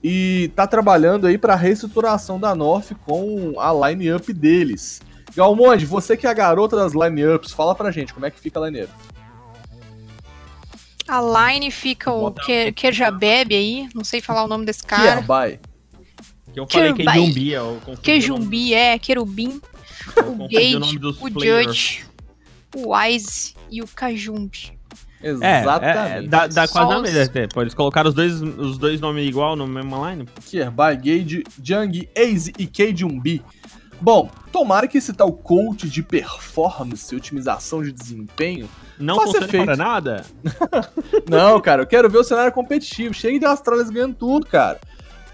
e 0.04 0.52
tá 0.56 0.68
trabalhando 0.68 1.28
aí 1.28 1.38
para 1.38 1.56
reestruturação 1.56 2.40
da 2.40 2.54
North 2.56 2.92
com 3.06 3.60
a 3.60 3.90
line-up 3.90 4.32
deles. 4.32 5.02
Galmonde, 5.36 5.86
você 5.86 6.16
que 6.18 6.28
é 6.28 6.30
a 6.30 6.34
garota 6.34 6.76
das 6.76 6.94
line-ups, 6.94 7.52
fala 7.52 7.76
pra 7.76 7.92
gente 7.92 8.14
como 8.14 8.26
é 8.26 8.32
que 8.32 8.40
fica 8.40 8.60
a 8.60 8.66
line-up. 8.70 8.92
A 11.08 11.52
line 11.52 11.72
fica 11.72 12.12
o 12.12 12.32
que, 12.32 12.72
Queijabebe 12.72 13.56
aí, 13.56 13.90
não 13.96 14.04
sei 14.04 14.22
falar 14.22 14.44
o 14.44 14.48
nome 14.48 14.66
desse 14.66 14.84
cara. 14.84 15.14
Kierbai. 15.14 15.60
Que 16.66 16.78
eu 16.78 16.82
falei 16.82 16.94
que 16.94 17.02
é 17.02 17.06
Kirby. 17.12 17.28
Jumbi, 17.28 17.56
ó. 17.56 17.60
eu 17.60 17.82
o 17.94 17.98
Queijumbi, 17.98 18.74
é, 18.74 19.00
Querubim, 19.00 19.62
eu 20.16 20.24
o 20.26 20.44
o 20.46 20.48
Gage, 20.50 20.98
dos 21.00 21.22
o 21.22 21.32
players. 21.32 21.66
Judge, 21.68 22.06
o 22.76 22.94
Wise 22.96 23.54
e 23.72 23.82
o 23.82 23.88
Kajumbi. 23.88 24.78
É, 25.22 25.30
Exatamente. 25.32 26.26
é, 26.26 26.28
dá, 26.30 26.48
dá 26.48 26.66
Só 26.66 26.74
quase 26.74 26.90
na 26.92 26.96
os- 26.98 27.02
mesma. 27.04 27.24
até. 27.24 27.48
Pô, 27.48 27.62
Eles 27.62 27.74
colocaram 27.74 28.08
os 28.08 28.16
dois, 28.16 28.42
os 28.42 28.78
dois 28.78 29.02
nomes 29.02 29.28
igual 29.28 29.56
no 29.56 29.68
mesmo 29.68 30.08
line. 30.10 30.26
Kierbai, 30.46 30.96
Gage, 30.96 31.44
Jung, 31.62 32.08
Aze 32.18 32.54
e 32.58 32.66
Kejumbi. 32.66 33.42
Bom, 34.02 34.30
tomara 34.50 34.88
que 34.88 34.98
esse 34.98 35.12
tal 35.12 35.30
coach 35.34 35.90
de 35.90 36.02
performance 36.02 37.14
e 37.14 37.18
otimização 37.18 37.84
de 37.84 37.92
desempenho. 37.92 38.70
Não 38.98 39.18
Faça 39.18 39.44
efeito. 39.44 39.66
para 39.66 39.76
nada. 39.76 40.26
Não, 41.30 41.60
cara, 41.60 41.82
eu 41.84 41.88
quero 41.88 42.10
ver 42.10 42.18
o 42.20 42.24
cenário 42.24 42.52
competitivo. 42.54 43.14
Chega 43.14 43.38
de 43.40 43.46
Astralis 43.46 43.90
ganhando 43.90 44.16
tudo, 44.16 44.46
cara. 44.46 44.80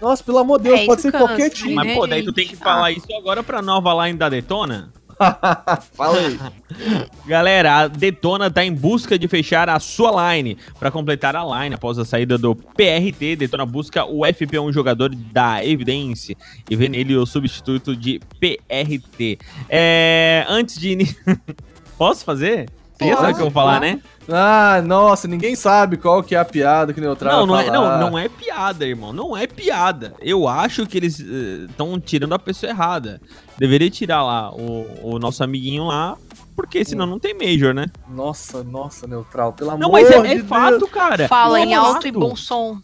Nossa, 0.00 0.22
pelo 0.22 0.38
amor 0.38 0.58
de 0.58 0.64
Deus, 0.64 0.80
É, 0.80 0.86
pode 0.86 1.00
ser 1.02 1.12
qualquer 1.12 1.50
cansa, 1.50 1.54
time. 1.62 1.74
Mas, 1.74 1.86
né, 1.86 1.94
pô, 1.94 2.06
daí 2.06 2.22
tu 2.22 2.26
gente? 2.26 2.34
tem 2.34 2.46
que 2.48 2.54
Ah. 2.60 2.64
falar 2.64 2.92
isso 2.92 3.06
agora 3.16 3.42
pra 3.42 3.62
nova 3.62 4.06
line 4.06 4.18
da 4.18 4.28
Detona? 4.28 4.92
Fala 5.94 6.18
aí. 6.18 6.38
Galera, 7.26 7.74
a 7.78 7.88
Detona 7.88 8.50
tá 8.50 8.62
em 8.62 8.72
busca 8.72 9.18
de 9.18 9.26
fechar 9.26 9.66
a 9.70 9.80
sua 9.80 10.34
line. 10.34 10.58
Pra 10.78 10.90
completar 10.90 11.34
a 11.34 11.42
line, 11.62 11.74
após 11.74 11.98
a 11.98 12.04
saída 12.04 12.36
do 12.36 12.54
PRT, 12.54 13.34
Detona 13.36 13.64
busca 13.64 14.04
o 14.04 14.20
FP1 14.26 14.70
jogador 14.74 15.08
da 15.14 15.64
Evidence 15.64 16.36
e 16.68 16.76
vê 16.76 16.86
nele 16.88 17.16
o 17.16 17.24
substituto 17.24 17.96
de 17.96 18.20
PRT. 18.38 19.38
É, 19.70 20.44
antes 20.48 20.78
de. 20.78 20.98
Posso 21.96 22.22
fazer? 22.22 22.68
Você 22.98 23.08
já 23.08 23.16
sabe 23.16 23.32
o 23.32 23.34
que 23.34 23.40
eu 23.40 23.44
vou 23.46 23.50
falar, 23.50 23.80
né? 23.80 24.00
Ah, 24.28 24.82
nossa, 24.84 25.28
ninguém 25.28 25.54
sabe 25.54 25.96
qual 25.96 26.22
que 26.22 26.34
é 26.34 26.38
a 26.38 26.44
piada 26.44 26.92
que 26.92 26.98
o 26.98 27.02
Neutral 27.02 27.40
Não, 27.40 27.46
não 27.46 27.54
vai 27.54 27.68
é, 27.68 27.70
não, 27.70 28.00
não 28.00 28.18
é 28.18 28.28
piada, 28.28 28.86
irmão. 28.86 29.12
Não 29.12 29.36
é 29.36 29.46
piada. 29.46 30.14
Eu 30.20 30.48
acho 30.48 30.86
que 30.86 30.96
eles 30.96 31.20
estão 31.20 32.00
tirando 32.00 32.34
a 32.34 32.38
pessoa 32.38 32.70
errada. 32.70 33.20
Deveria 33.58 33.90
tirar 33.90 34.24
lá 34.24 34.50
o, 34.52 35.14
o 35.14 35.18
nosso 35.18 35.44
amiguinho 35.44 35.84
lá, 35.84 36.16
porque 36.56 36.84
senão 36.84 37.06
não 37.06 37.18
tem 37.18 37.34
Major, 37.34 37.74
né? 37.74 37.86
Nossa, 38.08 38.64
nossa, 38.64 39.06
Neutral, 39.06 39.52
pelo 39.52 39.70
amor 39.70 39.80
Não, 39.80 39.92
mas 39.92 40.10
é, 40.10 40.20
de 40.20 40.26
é 40.26 40.34
Deus. 40.36 40.48
fato, 40.48 40.88
cara. 40.88 41.28
Fala 41.28 41.58
Não, 41.58 41.64
em 41.64 41.72
é 41.74 41.76
alto 41.76 41.92
fato. 41.94 42.08
e 42.08 42.12
bom 42.12 42.34
som. 42.34 42.80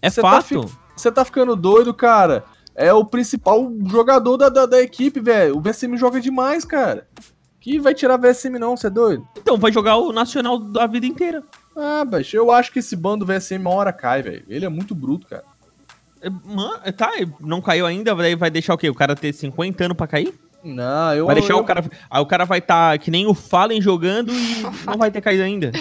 É 0.00 0.10
Você 0.10 0.20
tá 0.20 0.30
fato. 0.30 0.78
Você 0.94 1.10
tá 1.10 1.24
ficando 1.24 1.56
doido, 1.56 1.92
cara. 1.94 2.44
É 2.76 2.92
o 2.92 3.04
principal 3.04 3.72
jogador 3.86 4.36
da, 4.36 4.48
da, 4.48 4.66
da 4.66 4.80
equipe, 4.82 5.20
velho. 5.20 5.56
O 5.56 5.60
VSM 5.60 5.96
joga 5.96 6.20
demais, 6.20 6.64
cara. 6.64 7.06
Que 7.64 7.78
vai 7.78 7.94
tirar 7.94 8.18
VSM 8.18 8.58
não, 8.58 8.76
você 8.76 8.88
é 8.88 8.90
doido? 8.90 9.26
Então, 9.38 9.56
vai 9.56 9.72
jogar 9.72 9.96
o 9.96 10.12
Nacional 10.12 10.58
da 10.58 10.86
vida 10.86 11.06
inteira. 11.06 11.42
Ah, 11.74 12.04
bicho, 12.04 12.36
eu 12.36 12.50
acho 12.50 12.70
que 12.70 12.80
esse 12.80 12.94
bando 12.94 13.24
VSM 13.24 13.58
uma 13.58 13.70
hora 13.70 13.90
cai, 13.90 14.20
velho. 14.20 14.44
Ele 14.46 14.66
é 14.66 14.68
muito 14.68 14.94
bruto, 14.94 15.26
cara. 15.26 15.44
É, 16.20 16.28
Mano, 16.28 16.78
tá, 16.94 17.10
não 17.40 17.62
caiu 17.62 17.86
ainda, 17.86 18.14
daí 18.14 18.34
vai 18.34 18.50
deixar 18.50 18.74
o 18.74 18.76
quê? 18.76 18.90
O 18.90 18.94
cara 18.94 19.16
ter 19.16 19.32
50 19.32 19.82
anos 19.82 19.96
pra 19.96 20.06
cair? 20.06 20.34
Não, 20.62 21.14
eu. 21.14 21.24
Vai 21.24 21.36
deixar 21.36 21.54
eu, 21.54 21.58
o 21.58 21.64
cara. 21.64 21.82
Aí 22.10 22.20
o 22.20 22.26
cara 22.26 22.44
vai 22.44 22.58
estar 22.58 22.98
que 22.98 23.10
nem 23.10 23.26
o 23.26 23.32
Fallen 23.32 23.80
jogando 23.80 24.30
e 24.30 24.62
não 24.86 24.98
vai 24.98 25.10
ter 25.10 25.22
caído 25.22 25.42
ainda. 25.42 25.72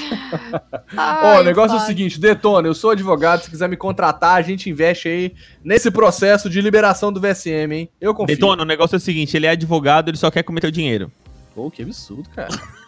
Ó, 0.95 1.41
o 1.41 1.43
negócio 1.43 1.77
é 1.77 1.81
o 1.81 1.85
seguinte, 1.85 2.17
Detona, 2.17 2.65
eu 2.65 2.73
sou 2.73 2.91
advogado, 2.91 3.41
se 3.41 3.49
quiser 3.49 3.67
me 3.67 3.75
contratar, 3.75 4.35
a 4.35 4.41
gente 4.41 4.69
investe 4.69 5.09
aí 5.09 5.33
nesse 5.61 5.91
processo 5.91 6.49
de 6.49 6.61
liberação 6.61 7.11
do 7.11 7.19
VSM, 7.19 7.73
hein? 7.73 7.89
Eu 7.99 8.13
confio. 8.13 8.35
Detona, 8.35 8.63
o 8.63 8.65
negócio 8.65 8.95
é 8.95 8.97
o 8.97 9.01
seguinte: 9.01 9.35
ele 9.35 9.47
é 9.47 9.49
advogado, 9.49 10.09
ele 10.09 10.17
só 10.17 10.31
quer 10.31 10.43
comer 10.43 10.61
teu 10.61 10.71
dinheiro. 10.71 11.11
Pô, 11.55 11.69
que 11.71 11.81
absurdo, 11.83 12.27
cara. 12.29 12.49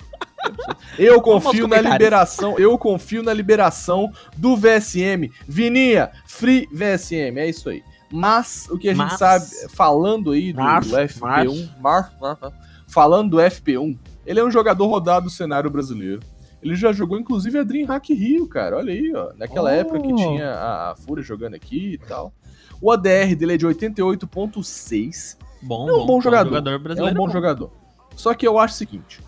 Eu 1.00 1.20
confio 1.22 1.68
na 1.68 1.82
liberação, 1.82 2.58
eu 2.60 2.78
confio 2.78 3.24
na 3.24 3.34
liberação 3.34 4.12
do 4.38 4.56
VSM. 4.56 5.32
Vininha, 5.48 6.12
free 6.28 6.68
VSM, 6.72 7.40
é 7.40 7.50
isso 7.50 7.68
aí. 7.68 7.84
Mas 8.12 8.68
o 8.70 8.78
que 8.78 8.88
a 8.90 8.94
gente 8.94 9.02
Mas- 9.10 9.18
sabe, 9.18 9.46
falando 9.70 10.32
aí 10.32 10.54
do, 10.54 10.62
Mas- 10.62 10.88
do 10.88 10.96
FP1, 10.96 11.70
Mar- 11.82 12.14
Mar- 12.22 12.38
Mar- 12.40 12.54
falando 12.88 13.32
do 13.32 13.38
FP1, 13.38 13.98
ele 14.24 14.40
é 14.40 14.44
um 14.46 14.52
jogador 14.52 14.86
rodado 14.86 15.26
do 15.26 15.32
cenário 15.32 15.70
brasileiro. 15.72 16.20
Ele 16.62 16.76
já 16.76 16.94
jogou 16.94 17.18
inclusive 17.20 17.58
a 17.58 17.64
DreamHack 17.64 18.14
Rio, 18.14 18.48
cara. 18.48 18.78
Olha 18.78 18.94
aí, 18.94 19.12
ó. 19.16 19.34
Naquela 19.36 19.72
Oh. 19.72 19.74
época 19.74 20.00
que 20.00 20.14
tinha 20.14 20.52
a, 20.52 20.92
a 20.92 20.96
Fúria 20.96 21.24
jogando 21.24 21.56
aqui 21.56 21.94
e 21.94 21.98
tal. 21.98 22.32
O 22.80 22.92
ADR 22.92 23.36
dele 23.36 23.54
é 23.56 23.58
de 23.58 23.66
88.6. 23.66 25.38
Bom, 25.62 25.90
É 25.90 25.94
um 25.94 26.06
bom 26.06 26.22
jogador. 26.22 26.56
É 26.56 26.76
um 26.76 26.80
brasileiro. 26.80 27.16
bom 27.16 27.30
jogador. 27.30 27.72
Só 28.16 28.34
que 28.34 28.48
eu 28.48 28.58
acho 28.58 28.74
o 28.74 28.78
seguinte: 28.78 29.22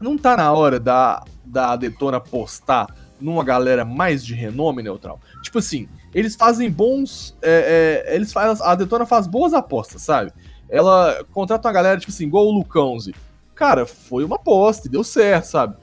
não 0.00 0.16
tá 0.16 0.36
na 0.36 0.52
hora 0.52 0.78
da, 0.78 1.24
da 1.44 1.76
Detona 1.76 2.20
postar 2.20 2.86
numa 3.20 3.42
galera 3.42 3.84
mais 3.84 4.24
de 4.24 4.34
renome 4.34 4.82
neutral. 4.82 5.20
Tipo 5.42 5.58
assim, 5.58 5.88
eles 6.14 6.36
fazem 6.36 6.70
bons. 6.70 7.36
é, 7.42 8.04
é, 8.06 8.14
eles 8.14 8.32
faz, 8.32 8.60
a 8.60 8.74
Detona 8.74 9.06
faz 9.06 9.26
boas 9.26 9.54
apostas, 9.54 10.02
sabe? 10.02 10.32
Ela 10.68 11.24
contrata 11.32 11.68
uma 11.68 11.74
galera, 11.74 11.98
tipo 11.98 12.12
assim, 12.12 12.26
igual 12.26 12.46
o 12.46 12.50
Lucãozi. 12.50 13.14
Cara, 13.54 13.86
foi 13.86 14.24
uma 14.24 14.36
aposta 14.36 14.86
e 14.86 14.90
deu 14.90 15.02
certo, 15.02 15.44
sabe? 15.44 15.76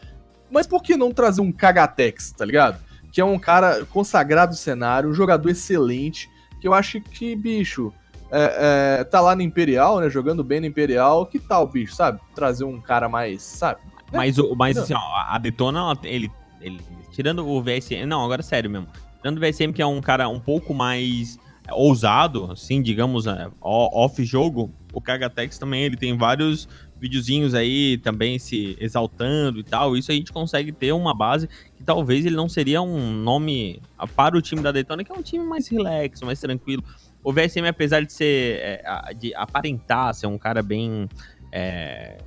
Mas 0.51 0.67
por 0.67 0.83
que 0.83 0.95
não 0.95 1.11
trazer 1.11 1.41
um 1.41 1.51
Kagatex, 1.51 2.31
tá 2.31 2.45
ligado? 2.45 2.79
Que 3.11 3.19
é 3.19 3.25
um 3.25 3.39
cara 3.39 3.85
consagrado 3.85 4.51
no 4.51 4.57
cenário, 4.57 5.09
um 5.09 5.13
jogador 5.13 5.49
excelente, 5.49 6.29
que 6.61 6.67
eu 6.67 6.73
acho 6.73 7.01
que, 7.01 7.35
bicho, 7.35 7.91
é, 8.33 8.97
é, 8.99 9.03
tá 9.03 9.21
lá 9.21 9.35
no 9.35 9.41
Imperial, 9.41 9.99
né? 9.99 10.09
Jogando 10.09 10.43
bem 10.43 10.59
no 10.59 10.65
Imperial. 10.65 11.25
Que 11.25 11.39
tal, 11.39 11.67
bicho, 11.67 11.93
sabe? 11.95 12.19
Trazer 12.35 12.63
um 12.63 12.81
cara 12.81 13.07
mais, 13.07 13.41
sabe? 13.41 13.79
Mas, 14.11 14.37
o- 14.37 14.55
mas 14.55 14.77
assim, 14.77 14.93
ó, 14.93 14.99
a 15.27 15.37
Detona, 15.37 15.97
ele, 16.03 16.31
ele. 16.61 16.79
Tirando 17.11 17.47
o 17.47 17.61
VSM. 17.61 18.05
Não, 18.05 18.23
agora 18.23 18.41
sério 18.43 18.69
mesmo. 18.69 18.87
Tirando 19.21 19.37
o 19.37 19.39
VSM, 19.39 19.71
que 19.71 19.81
é 19.81 19.85
um 19.85 20.01
cara 20.01 20.27
um 20.27 20.39
pouco 20.39 20.73
mais 20.73 21.37
ousado, 21.71 22.51
assim, 22.51 22.81
digamos, 22.81 23.25
é, 23.25 23.49
off-jogo, 23.61 24.71
o 24.91 24.99
Kagatex 25.01 25.57
também, 25.57 25.83
ele 25.83 25.95
tem 25.95 26.17
vários 26.17 26.67
videozinhos 26.99 27.53
aí 27.53 27.97
também 27.97 28.39
se 28.39 28.77
exaltando 28.79 29.59
e 29.59 29.63
tal. 29.63 29.95
Isso 29.97 30.11
a 30.11 30.15
gente 30.15 30.31
consegue 30.31 30.71
ter 30.71 30.91
uma 30.93 31.13
base 31.13 31.47
que 31.75 31.83
talvez 31.83 32.25
ele 32.25 32.35
não 32.35 32.47
seria 32.47 32.81
um 32.81 33.11
nome 33.11 33.81
para 34.15 34.37
o 34.37 34.41
time 34.41 34.61
da 34.61 34.71
Detona, 34.71 35.03
que 35.03 35.11
é 35.11 35.15
um 35.15 35.21
time 35.21 35.43
mais 35.43 35.67
relax, 35.67 36.21
mais 36.21 36.39
tranquilo. 36.39 36.83
O 37.23 37.31
VSM, 37.31 37.67
apesar 37.67 38.01
de 38.03 38.11
ser. 38.11 38.59
é, 38.61 39.13
de 39.17 39.33
aparentar 39.35 40.13
ser 40.13 40.27
um 40.27 40.37
cara 40.37 40.61
bem. 40.61 41.07
é, 41.51 42.17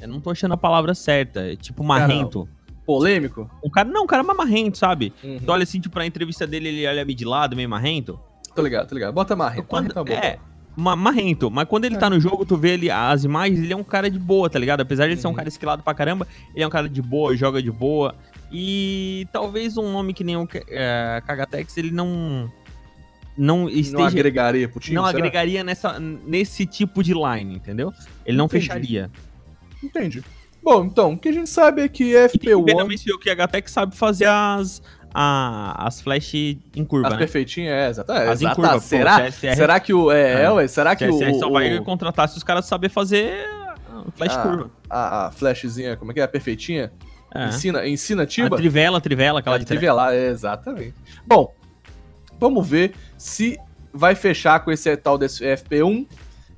eu 0.00 0.08
não 0.08 0.20
tô 0.20 0.30
achando 0.30 0.54
a 0.54 0.56
palavra 0.56 0.94
certa. 0.94 1.52
é 1.52 1.56
Tipo, 1.56 1.82
marrento. 1.84 2.48
Polêmico? 2.86 3.50
O 3.62 3.70
cara, 3.70 3.86
não, 3.88 4.04
o 4.04 4.06
cara 4.06 4.22
é 4.22 4.26
mais 4.26 4.38
marrento, 4.38 4.78
sabe? 4.78 5.12
Uhum. 5.22 5.38
Tu 5.44 5.52
olha 5.52 5.62
assim, 5.62 5.78
tipo, 5.78 5.92
pra 5.92 6.06
entrevista 6.06 6.46
dele, 6.46 6.68
ele 6.68 6.86
olha 6.86 7.04
meio 7.04 7.16
de 7.18 7.24
lado, 7.24 7.54
meio 7.54 7.68
marrento. 7.68 8.18
Tô 8.54 8.62
ligado, 8.62 8.88
tô 8.88 8.94
ligado. 8.94 9.12
Bota 9.12 9.36
marrento. 9.36 9.66
Quando- 9.66 9.94
Marrento 9.94 10.12
é 10.12 10.16
bom. 10.16 10.26
é, 10.26 10.38
ma- 10.74 10.96
marrento. 10.96 11.50
Mas 11.50 11.68
quando 11.68 11.84
ele 11.84 11.98
tá 11.98 12.08
no 12.08 12.18
jogo, 12.18 12.46
tu 12.46 12.56
vê 12.56 12.70
ele, 12.70 12.90
as 12.90 13.24
imagens, 13.24 13.58
ele 13.60 13.72
é 13.74 13.76
um 13.76 13.84
cara 13.84 14.10
de 14.10 14.18
boa, 14.18 14.48
tá 14.48 14.58
ligado? 14.58 14.80
Apesar 14.80 15.04
de 15.04 15.12
ele 15.12 15.20
ser 15.20 15.26
um 15.26 15.30
Uhum. 15.30 15.36
cara 15.36 15.48
esquilado 15.48 15.82
pra 15.82 15.92
caramba, 15.92 16.26
ele 16.54 16.64
é 16.64 16.66
um 16.66 16.70
cara 16.70 16.88
de 16.88 17.02
boa, 17.02 17.36
joga 17.36 17.62
de 17.62 17.70
boa. 17.70 18.14
E 18.50 19.26
talvez 19.32 19.76
um 19.76 19.92
nome 19.92 20.14
que 20.14 20.24
nem 20.24 20.36
o 20.38 20.48
é, 20.68 21.22
Kagatex, 21.26 21.76
ele 21.76 21.90
não. 21.90 22.50
Não 23.38 23.60
Não 23.62 23.68
esteja. 23.70 24.08
agregaria 24.08 24.68
pro 24.68 24.80
time, 24.80 24.96
não 24.96 25.06
será? 25.06 25.16
agregaria 25.18 25.62
nessa, 25.62 25.98
nesse 26.00 26.66
tipo 26.66 27.02
de 27.04 27.14
line, 27.14 27.54
entendeu? 27.54 27.92
Ele 28.26 28.36
não 28.36 28.46
Entendi. 28.46 28.66
fecharia. 28.66 29.10
Entendi. 29.82 30.24
Bom, 30.62 30.84
então, 30.84 31.12
o 31.12 31.18
que 31.18 31.28
a 31.28 31.32
gente 31.32 31.48
sabe 31.48 31.82
é 31.82 31.88
que 31.88 32.04
E 32.14 32.28
tem 32.28 32.38
que 32.40 32.46
ver 32.48 32.54
FP1, 32.56 32.76
também 32.76 32.96
se 32.96 33.12
o 33.12 33.18
Kagatex 33.18 33.70
sabe 33.70 33.96
fazer 33.96 34.26
as. 34.28 34.82
A, 35.14 35.86
as 35.86 36.02
flash 36.02 36.34
em 36.34 36.84
curva, 36.86 37.06
as 37.08 37.12
né? 37.14 37.18
perfeitinhas, 37.18 37.72
é, 37.72 37.88
exata, 37.88 38.12
é, 38.12 38.28
As 38.28 38.42
em 38.42 38.54
curva, 38.54 38.74
pô, 38.74 38.80
será, 38.80 39.18
CSR 39.30 39.56
será 39.56 39.80
que 39.80 39.94
o... 39.94 40.12
É, 40.12 40.42
É. 40.42 40.50
ué, 40.50 40.68
será 40.68 40.94
que 40.94 41.06
o... 41.08 41.18
CSR 41.18 41.38
só 41.38 41.48
o- 41.48 41.52
vai 41.54 41.80
contratar 41.80 42.28
se 42.28 42.36
os 42.36 42.42
caras 42.44 42.66
saberem 42.66 42.92
fazer 42.92 43.32
a 43.88 44.04
flash 44.14 44.36
Ah, 44.36 44.42
curva. 44.42 44.70
a, 44.90 45.26
a 45.26 45.30
flashzinha, 45.30 45.96
como 45.96 46.10
é 46.10 46.14
que 46.14 46.20
é? 46.20 46.24
A 46.24 46.28
perfeitinha? 46.28 46.92
É. 47.34 47.48
Ensina, 47.48 47.88
ensina 47.88 48.24
A 48.24 48.26
Tiba? 48.26 48.56
trivela, 48.58 49.00
trivela, 49.00 49.40
aquela 49.40 49.56
É, 49.56 49.58
de 49.60 49.64
trás. 49.64 49.78
trivelar, 49.80 50.12
é, 50.12 50.28
exatamente. 50.28 50.94
Bom, 51.26 51.54
vamos 52.38 52.68
ver 52.68 52.94
se 53.16 53.58
vai 53.92 54.14
fechar 54.14 54.60
com 54.60 54.70
esse 54.70 54.96
tal 54.96 55.18
desse 55.18 55.44
FP1 55.44 56.06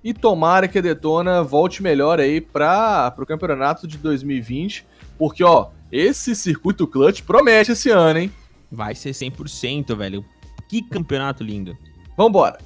e 0.03 0.15
tomara 0.15 0.67
que 0.67 0.79
a 0.79 0.83
Detona 0.83 1.43
volte 1.43 1.83
melhor 1.83 2.19
aí 2.19 2.41
para 2.41 3.15
o 3.19 3.27
campeonato 3.27 3.87
de 3.87 3.99
2020, 3.99 4.87
porque 5.19 5.45
ó, 5.45 5.69
esse 5.93 6.35
circuito 6.35 6.87
clutch 6.87 7.23
promete 7.23 7.73
esse 7.73 7.91
ano, 7.91 8.21
hein? 8.21 8.33
Vai 8.71 8.95
ser 8.95 9.11
100%, 9.11 9.95
velho. 9.97 10.25
Que 10.69 10.83
campeonato 10.83 11.43
lindo. 11.43 11.77
Vambora. 12.17 12.59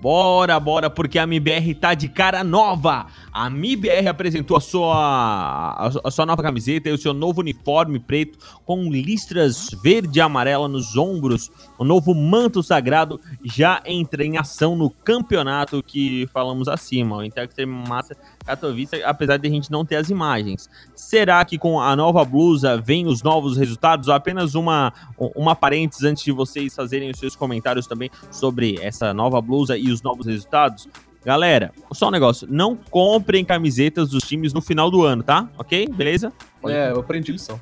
Bora, 0.00 0.58
bora, 0.58 0.88
porque 0.88 1.18
a 1.18 1.24
MBR 1.24 1.74
tá 1.74 1.92
de 1.92 2.08
cara 2.08 2.42
nova. 2.42 3.06
A 3.30 3.48
MBR 3.48 4.08
apresentou 4.08 4.56
a 4.56 4.60
sua, 4.60 4.94
a, 4.96 5.90
a 6.04 6.10
sua 6.10 6.24
nova 6.24 6.42
camiseta 6.42 6.88
e 6.88 6.92
o 6.92 6.96
seu 6.96 7.12
novo 7.12 7.40
uniforme 7.42 8.00
preto 8.00 8.38
com 8.64 8.90
listras 8.90 9.68
verde 9.82 10.18
e 10.18 10.22
amarela 10.22 10.66
nos 10.66 10.96
ombros. 10.96 11.50
O 11.80 11.84
novo 11.84 12.14
manto 12.14 12.62
sagrado 12.62 13.18
já 13.42 13.80
entra 13.86 14.22
em 14.22 14.36
ação 14.36 14.76
no 14.76 14.90
campeonato 14.90 15.82
que 15.82 16.28
falamos 16.30 16.68
acima, 16.68 17.16
o 17.16 17.24
Inter 17.24 17.48
Massa 17.66 18.14
Katowice, 18.44 19.02
apesar 19.02 19.38
de 19.38 19.48
a 19.48 19.50
gente 19.50 19.70
não 19.70 19.82
ter 19.82 19.96
as 19.96 20.10
imagens. 20.10 20.68
Será 20.94 21.42
que 21.42 21.56
com 21.56 21.80
a 21.80 21.96
nova 21.96 22.22
blusa 22.22 22.76
vem 22.76 23.06
os 23.06 23.22
novos 23.22 23.56
resultados? 23.56 24.10
Apenas 24.10 24.54
uma, 24.54 24.92
uma 25.34 25.56
parênteses 25.56 26.04
antes 26.04 26.22
de 26.22 26.32
vocês 26.32 26.74
fazerem 26.74 27.10
os 27.10 27.18
seus 27.18 27.34
comentários 27.34 27.86
também 27.86 28.10
sobre 28.30 28.78
essa 28.82 29.14
nova 29.14 29.40
blusa 29.40 29.74
e 29.78 29.90
os 29.90 30.02
novos 30.02 30.26
resultados. 30.26 30.86
Galera, 31.24 31.72
só 31.94 32.08
um 32.08 32.10
negócio, 32.10 32.46
não 32.50 32.76
comprem 32.76 33.42
camisetas 33.42 34.10
dos 34.10 34.24
times 34.24 34.52
no 34.52 34.60
final 34.60 34.90
do 34.90 35.02
ano, 35.02 35.22
tá? 35.22 35.48
Ok? 35.56 35.88
Beleza? 35.88 36.30
É, 36.66 36.90
eu 36.90 37.00
aprendi 37.00 37.32
lição. 37.32 37.58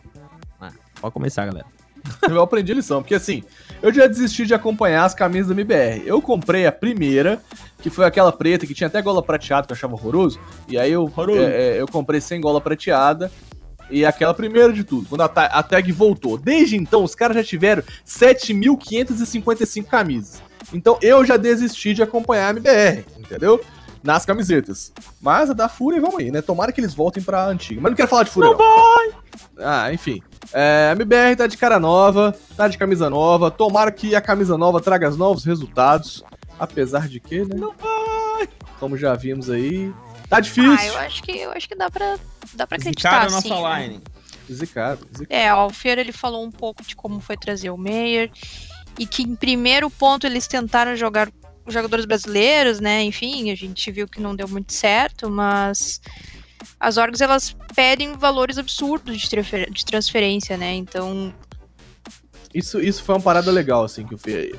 pode 1.00 1.14
começar, 1.14 1.46
galera. 1.46 1.77
Eu 2.28 2.42
aprendi 2.42 2.72
lição, 2.74 3.00
porque 3.02 3.14
assim, 3.14 3.42
eu 3.82 3.92
já 3.92 4.06
desisti 4.06 4.44
de 4.46 4.54
acompanhar 4.54 5.04
as 5.04 5.14
camisas 5.14 5.48
da 5.48 5.52
MBR. 5.54 6.02
Eu 6.06 6.20
comprei 6.20 6.66
a 6.66 6.72
primeira, 6.72 7.40
que 7.80 7.90
foi 7.90 8.04
aquela 8.04 8.32
preta 8.32 8.66
que 8.66 8.74
tinha 8.74 8.86
até 8.88 9.00
gola 9.00 9.22
prateada, 9.22 9.66
que 9.66 9.72
eu 9.72 9.76
achava 9.76 9.94
horroroso. 9.94 10.38
E 10.68 10.76
aí 10.78 10.92
eu, 10.92 11.10
é, 11.36 11.76
é, 11.76 11.80
eu 11.80 11.86
comprei 11.86 12.20
sem 12.20 12.40
gola 12.40 12.60
prateada. 12.60 13.30
E 13.90 14.04
aquela 14.04 14.34
primeira 14.34 14.70
de 14.72 14.84
tudo, 14.84 15.08
quando 15.08 15.22
a, 15.22 15.28
ta- 15.28 15.46
a 15.46 15.62
tag 15.62 15.90
voltou. 15.92 16.36
Desde 16.36 16.76
então, 16.76 17.02
os 17.02 17.14
caras 17.14 17.36
já 17.36 17.42
tiveram 17.44 17.82
7.555 18.06 19.84
camisas. 19.84 20.42
Então 20.72 20.98
eu 21.00 21.24
já 21.24 21.36
desisti 21.36 21.94
de 21.94 22.02
acompanhar 22.02 22.48
a 22.48 22.50
MBR, 22.50 23.04
entendeu? 23.18 23.60
Nas 24.02 24.24
camisetas. 24.24 24.92
Mas 25.20 25.50
a 25.50 25.52
da 25.52 25.68
Fúria, 25.68 26.00
vamos 26.00 26.18
aí, 26.20 26.30
né? 26.30 26.40
Tomara 26.42 26.72
que 26.72 26.80
eles 26.80 26.94
voltem 26.94 27.22
pra 27.22 27.46
antiga. 27.46 27.80
Mas 27.80 27.90
não 27.92 27.96
quero 27.96 28.08
falar 28.08 28.22
de 28.24 28.30
Fúria, 28.30 28.50
não. 28.50 29.12
Ah, 29.58 29.92
enfim. 29.92 30.22
É, 30.52 30.88
a 30.90 30.92
MBR 30.92 31.36
tá 31.36 31.46
de 31.46 31.56
cara 31.56 31.78
nova, 31.80 32.34
tá 32.56 32.68
de 32.68 32.78
camisa 32.78 33.10
nova. 33.10 33.50
Tomara 33.50 33.90
que 33.92 34.14
a 34.14 34.20
camisa 34.20 34.56
nova 34.56 34.80
traga 34.80 35.08
os 35.08 35.16
novos 35.16 35.44
resultados. 35.44 36.24
Apesar 36.58 37.08
de 37.08 37.20
que, 37.20 37.40
né? 37.44 37.54
Não 37.56 37.72
vai! 37.76 38.48
Como 38.80 38.96
já 38.96 39.14
vimos 39.14 39.50
aí. 39.50 39.92
Tá 40.28 40.36
Ah, 40.36 40.40
difícil. 40.40 40.92
eu 40.92 40.98
acho 40.98 41.22
que 41.22 41.32
eu 41.38 41.50
acho 41.52 41.68
que 41.68 41.74
dá 41.74 41.90
pra, 41.90 42.16
dá 42.54 42.66
pra 42.66 42.76
acreditar, 42.76 43.10
cara 43.10 43.26
é 43.26 43.40
sim. 43.40 43.48
nossa 43.48 43.78
line. 43.80 44.00
Zicado, 44.50 45.06
zicado. 45.12 45.26
É, 45.30 45.52
ó, 45.52 45.66
o 45.66 45.70
Fer 45.70 45.98
ele 45.98 46.12
falou 46.12 46.44
um 46.44 46.50
pouco 46.50 46.82
de 46.82 46.94
como 46.96 47.20
foi 47.20 47.36
trazer 47.36 47.70
o 47.70 47.76
Meyer 47.76 48.30
e 48.98 49.06
que 49.06 49.22
em 49.22 49.34
primeiro 49.34 49.88
ponto 49.90 50.26
eles 50.26 50.46
tentaram 50.46 50.96
jogar 50.96 51.28
jogadores 51.72 52.04
brasileiros, 52.04 52.80
né? 52.80 53.02
Enfim, 53.02 53.50
a 53.50 53.54
gente 53.54 53.90
viu 53.90 54.06
que 54.08 54.20
não 54.20 54.34
deu 54.34 54.48
muito 54.48 54.72
certo, 54.72 55.30
mas 55.30 56.00
as 56.80 56.96
orgs 56.96 57.20
elas 57.20 57.56
pedem 57.74 58.14
valores 58.16 58.58
absurdos 58.58 59.18
de, 59.18 59.28
transfer- 59.30 59.70
de 59.70 59.84
transferência, 59.84 60.56
né? 60.56 60.74
Então, 60.74 61.32
Isso, 62.54 62.80
isso 62.80 63.02
foi 63.02 63.14
uma 63.14 63.20
parada 63.20 63.50
legal, 63.50 63.84
assim, 63.84 64.06
que 64.06 64.14
o 64.14 64.18
Fê. 64.18 64.52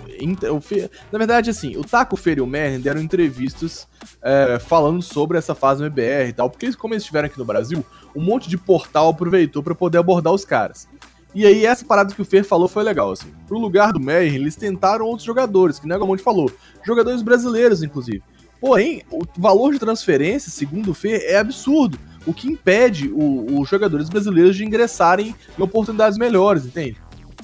o 0.52 0.62
Fê- 0.62 0.90
na 1.12 1.18
verdade, 1.18 1.50
assim, 1.50 1.76
o 1.76 1.84
Taco 1.84 2.16
Fer 2.16 2.38
e 2.38 2.42
o 2.42 2.46
Merlin 2.48 2.80
deram 2.80 3.02
entrevistas 3.02 3.88
é, 4.22 4.60
falando 4.60 5.02
sobre 5.02 5.38
essa 5.38 5.56
fase 5.56 5.82
do 5.82 5.88
MBR 5.88 6.30
e 6.30 6.34
tal, 6.34 6.50
porque 6.50 6.72
como 6.74 6.94
eles 6.94 7.04
estiveram 7.04 7.26
aqui 7.26 7.40
no 7.40 7.46
Brasil, 7.46 7.84
um 8.16 8.22
monte 8.22 8.48
de 8.48 8.58
portal 8.58 9.10
aproveitou 9.10 9.64
pra 9.64 9.74
poder 9.74 9.98
abordar 9.98 10.32
os 10.34 10.46
caras. 10.46 10.88
E 11.34 11.46
aí, 11.46 11.66
essa 11.66 11.86
parada 11.86 12.14
que 12.14 12.22
o 12.22 12.26
Fer 12.26 12.44
falou 12.44 12.68
foi 12.68 12.84
legal, 12.84 13.12
assim. 13.12 13.28
Pro 13.48 13.60
lugar 13.60 13.94
do 13.94 14.00
Merlin, 14.00 14.36
eles 14.36 14.56
tentaram 14.56 15.06
outros 15.06 15.26
jogadores, 15.26 15.78
que 15.80 15.88
nem 15.88 15.98
o 15.98 16.06
Monte 16.08 16.24
falou. 16.24 16.52
Jogadores 16.84 17.22
brasileiros, 17.22 17.84
inclusive. 17.84 18.22
Porém, 18.60 19.04
o 19.12 19.22
valor 19.38 19.72
de 19.72 19.80
transferência, 19.80 20.52
segundo 20.52 20.92
o 20.92 20.94
Fer, 20.94 21.22
é 21.26 21.38
absurdo. 21.38 21.98
O 22.26 22.34
que 22.34 22.48
impede 22.52 23.10
o- 23.14 23.60
os 23.62 23.70
jogadores 23.70 24.10
brasileiros 24.10 24.56
de 24.56 24.66
ingressarem 24.66 25.34
em 25.58 25.62
oportunidades 25.62 26.18
melhores, 26.18 26.66
entende? 26.66 26.98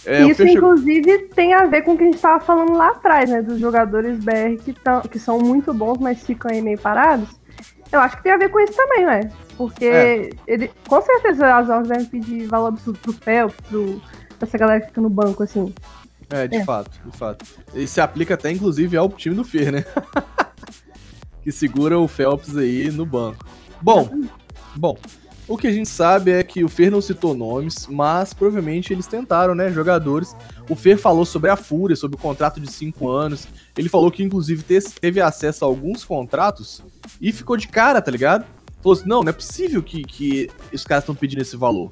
É, 0.05 0.23
Isso, 0.25 0.35
Fer 0.35 0.49
chegou- 0.49 0.73
inclusive, 0.73 1.29
tem 1.33 1.53
a 1.53 1.65
ver 1.65 1.83
com 1.83 1.93
o 1.93 1.97
que 1.97 2.03
a 2.03 2.07
gente 2.07 2.19
tava 2.19 2.43
falando 2.43 2.73
lá 2.73 2.89
atrás, 2.89 3.29
né? 3.29 3.41
Dos 3.41 3.59
jogadores 3.59 4.17
BR 4.19 4.57
que, 4.57 4.73
tão, 4.73 5.01
que 5.01 5.17
são 5.17 5.39
muito 5.39 5.73
bons, 5.73 5.97
mas 5.99 6.21
ficam 6.23 6.51
aí 6.51 6.61
meio 6.61 6.77
parados. 6.77 7.29
Eu 7.91 7.99
acho 7.99 8.17
que 8.17 8.23
tem 8.23 8.31
a 8.31 8.37
ver 8.37 8.49
com 8.49 8.59
isso 8.59 8.73
também, 8.75 9.05
né? 9.05 9.31
Porque 9.57 9.85
É. 9.85 10.29
ele, 10.47 10.69
com 10.87 11.01
certeza 11.01 11.55
as 11.55 11.69
orgs 11.69 11.87
devem 11.87 12.05
pedir 12.05 12.47
valor 12.47 12.67
absurdo 12.67 12.99
pro 12.99 13.13
Phelps, 13.13 13.55
pro, 13.69 14.01
pra 14.37 14.47
essa 14.47 14.57
galera 14.57 14.81
que 14.81 14.87
fica 14.87 15.01
no 15.01 15.09
banco, 15.09 15.43
assim. 15.43 15.73
É, 16.29 16.47
de 16.47 16.57
É. 16.57 16.65
fato, 16.65 16.91
de 17.05 17.17
fato. 17.17 17.45
E 17.73 17.87
se 17.87 18.01
aplica 18.01 18.33
até, 18.33 18.51
inclusive, 18.51 18.97
ao 18.97 19.07
time 19.09 19.35
do 19.35 19.43
Fer, 19.43 19.71
né? 19.71 19.85
que 21.43 21.51
segura 21.51 21.97
o 21.99 22.07
Phelps 22.07 22.57
aí 22.57 22.89
no 22.91 23.05
banco. 23.05 23.45
Bom, 23.81 24.09
bom, 24.75 24.97
o 25.47 25.57
que 25.57 25.67
a 25.67 25.71
gente 25.71 25.87
sabe 25.89 26.31
é 26.31 26.43
que 26.43 26.63
o 26.63 26.69
Fer 26.69 26.89
não 26.91 27.01
citou 27.01 27.35
nomes, 27.35 27.87
mas 27.87 28.33
provavelmente 28.33 28.91
eles 28.91 29.05
tentaram, 29.05 29.53
né, 29.53 29.71
jogadores. 29.71 30.35
O 30.69 30.75
Fer 30.75 30.97
falou 30.97 31.25
sobre 31.25 31.49
a 31.51 31.55
Fúria, 31.55 31.95
sobre 31.95 32.17
o 32.17 32.19
contrato 32.19 32.59
de 32.59 32.71
5 32.71 33.07
anos. 33.09 33.47
Ele 33.77 33.87
falou 33.87 34.09
que, 34.09 34.23
inclusive, 34.23 34.63
te- 34.63 34.91
teve 34.99 35.21
acesso 35.21 35.63
a 35.63 35.67
alguns 35.67 36.03
contratos 36.03 36.81
e 37.21 37.31
ficou 37.31 37.57
de 37.57 37.67
cara, 37.67 38.01
tá 38.01 38.09
ligado? 38.09 38.45
Falou 38.81 38.97
assim, 38.97 39.07
não, 39.07 39.21
não 39.21 39.29
é 39.29 39.33
possível 39.33 39.83
que, 39.83 40.03
que 40.03 40.49
os 40.73 40.83
caras 40.83 41.03
estão 41.03 41.13
pedindo 41.15 41.41
esse 41.41 41.55
valor. 41.55 41.91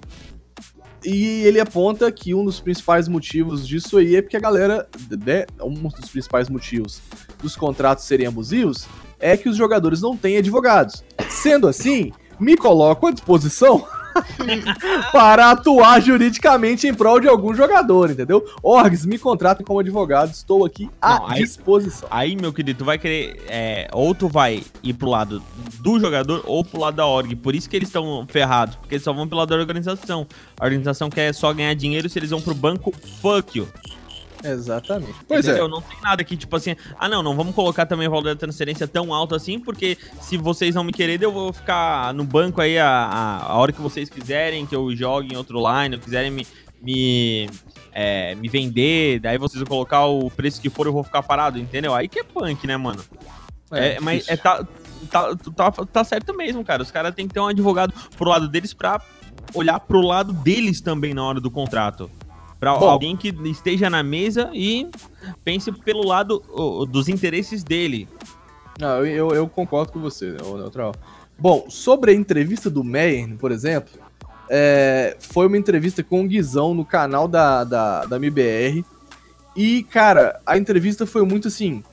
E 1.06 1.42
ele 1.44 1.60
aponta 1.60 2.10
que 2.12 2.34
um 2.34 2.46
dos 2.46 2.60
principais 2.60 3.08
motivos 3.08 3.68
disso 3.68 3.98
aí 3.98 4.16
é 4.16 4.22
porque 4.22 4.38
a 4.38 4.40
galera, 4.40 4.88
né, 5.26 5.46
um 5.62 5.74
dos 5.74 6.10
principais 6.10 6.50
motivos 6.50 7.02
dos 7.42 7.56
contratos 7.56 8.06
serem 8.06 8.26
abusivos 8.26 8.88
é 9.20 9.36
que 9.36 9.50
os 9.50 9.58
jogadores 9.58 10.02
não 10.02 10.16
têm 10.16 10.38
advogados. 10.38 11.04
Sendo 11.30 11.68
assim, 11.68 12.12
me 12.40 12.56
coloco 12.58 13.08
à 13.08 13.12
disposição 13.12 13.86
para 15.12 15.52
atuar 15.52 16.00
juridicamente 16.02 16.88
em 16.88 16.94
prol 16.94 17.20
de 17.20 17.28
algum 17.28 17.54
jogador, 17.54 18.12
entendeu? 18.12 18.46
Orgs, 18.62 19.06
me 19.06 19.18
contratem 19.18 19.66
como 19.66 19.80
advogado, 19.80 20.32
estou 20.32 20.66
aqui 20.66 20.90
à 21.02 21.20
Não, 21.20 21.28
aí- 21.30 21.40
disposição. 21.44 22.08
Aí, 22.12 22.36
meu 22.36 22.54
querido, 22.54 22.80
tu 22.80 22.86
vai 22.86 22.98
querer. 22.98 23.42
é, 23.48 23.88
ou 23.92 24.14
tu 24.14 24.28
vai 24.28 24.64
ir 24.84 24.94
pro 24.94 25.10
lado 25.10 25.42
do 25.82 26.00
jogador 26.00 26.44
ou 26.46 26.64
pro 26.64 26.80
lado 26.80 26.96
da 26.96 27.06
org. 27.08 27.36
Por 27.36 27.56
isso 27.56 27.70
que 27.70 27.76
eles 27.76 27.90
estão 27.90 28.26
ferrados. 28.30 28.76
Porque 28.76 28.96
eles 28.96 29.04
só 29.04 29.12
vão 29.14 29.28
pelo 29.28 29.40
lado 29.40 29.50
da 29.50 29.56
organização. 29.56 30.28
A 30.60 30.64
organização 30.66 31.10
quer 31.10 31.34
só 31.34 31.52
ganhar 31.54 31.74
dinheiro 31.74 32.08
se 32.08 32.20
eles 32.20 32.30
vão 32.30 32.42
pro 32.42 32.54
banco, 32.56 32.94
fuck 33.22 33.58
you. 33.58 33.68
Exatamente. 34.44 35.16
Pois 35.28 35.46
Entendeu? 35.46 35.66
é. 35.66 35.70
Não 35.70 35.82
tem 35.82 35.98
nada 36.02 36.24
que, 36.24 36.36
tipo 36.36 36.56
assim, 36.56 36.76
ah 37.00 37.08
não, 37.08 37.24
não 37.24 37.36
vamos 37.36 37.56
colocar 37.56 37.86
também 37.86 38.08
o 38.08 38.12
valor 38.12 38.26
da 38.26 38.36
transferência 38.36 38.88
tão 38.88 39.14
alto 39.14 39.36
assim, 39.36 39.60
porque 39.60 39.98
se 40.22 40.38
vocês 40.38 40.76
não 40.76 40.84
me 40.84 40.92
quererem, 40.92 41.24
eu 41.24 41.32
vou 41.32 41.54
ficar 41.54 42.14
no 42.14 42.24
banco 42.24 42.60
aí 42.62 42.78
a, 42.78 42.88
a, 42.88 43.52
a 43.52 43.58
hora 43.58 43.72
que 43.72 43.82
vocês 43.82 44.10
quiserem, 44.10 44.66
que 44.66 44.76
eu 44.76 44.94
jogue 44.96 45.34
em 45.34 45.38
outro 45.38 45.60
line, 45.60 45.96
ou 45.96 46.02
quiserem 46.02 46.32
me, 46.32 46.46
me, 46.82 47.50
é, 47.92 48.36
me 48.36 48.50
vender, 48.50 49.20
daí 49.20 49.38
vocês 49.38 49.60
vão 49.60 49.68
colocar 49.68 50.06
o 50.06 50.30
preço 50.30 50.62
que 50.62 50.70
for, 50.70 50.86
eu 50.86 50.94
vou 50.94 51.04
ficar 51.04 51.24
parado, 51.24 51.58
entendeu? 51.58 51.96
Aí 51.96 52.08
que 52.08 52.20
é 52.20 52.24
punk, 52.24 52.68
né, 52.68 52.76
mano? 52.76 53.04
É, 53.72 54.00
mas 54.00 54.28
é, 54.28 54.36
tá, 54.36 54.66
tá, 55.10 55.36
tá, 55.56 55.72
tá 55.72 56.04
certo 56.04 56.36
mesmo, 56.36 56.64
cara. 56.64 56.84
Os 56.84 56.92
caras 56.92 57.16
têm 57.16 57.28
que 57.28 57.34
ter 57.34 57.40
um 57.40 57.48
advogado 57.48 57.94
pro 58.16 58.30
lado 58.30 58.48
deles 58.48 58.74
pra 58.74 59.02
olhar 59.54 59.80
pro 59.80 60.02
lado 60.02 60.32
deles 60.32 60.82
também 60.82 61.14
na 61.14 61.24
hora 61.24 61.40
do 61.40 61.50
contrato. 61.50 62.10
Bom. 62.72 62.90
alguém 62.90 63.16
que 63.16 63.30
esteja 63.46 63.90
na 63.90 64.04
mesa 64.04 64.50
e 64.54 64.90
pense 65.44 65.72
pelo 65.72 66.06
lado 66.06 66.44
ó, 66.50 66.86
dos 66.86 67.08
interesses 67.08 67.64
dele. 67.64 68.08
Não, 68.80 69.06
eu, 69.06 69.30
eu, 69.32 69.48
concordo 69.48 69.92
com 69.92 70.00
você, 70.00 70.32
Neutral. 70.32 70.94
Bom, 71.38 71.66
sobre 71.70 72.12
a 72.12 72.14
entrevista 72.14 72.70
do 72.70 72.84
Meyer, 72.84 73.36
por 73.38 73.52
exemplo, 73.52 73.94
é, 74.50 75.16
foi 75.20 75.48
uma 75.48 75.58
entrevista 75.58 76.04
com 76.04 76.22
o 76.22 76.28
Guizão 76.28 76.74
no 76.74 76.86
canal 76.86 77.28
da, 77.28 77.64
da, 77.64 78.06
da 78.06 78.16
MBR. 78.18 78.84
E, 79.56 79.84
cara, 79.84 80.40
a 80.46 80.58
entrevista 80.58 81.06
foi 81.06 81.24
muito 81.24 81.48
assim: 81.48 81.84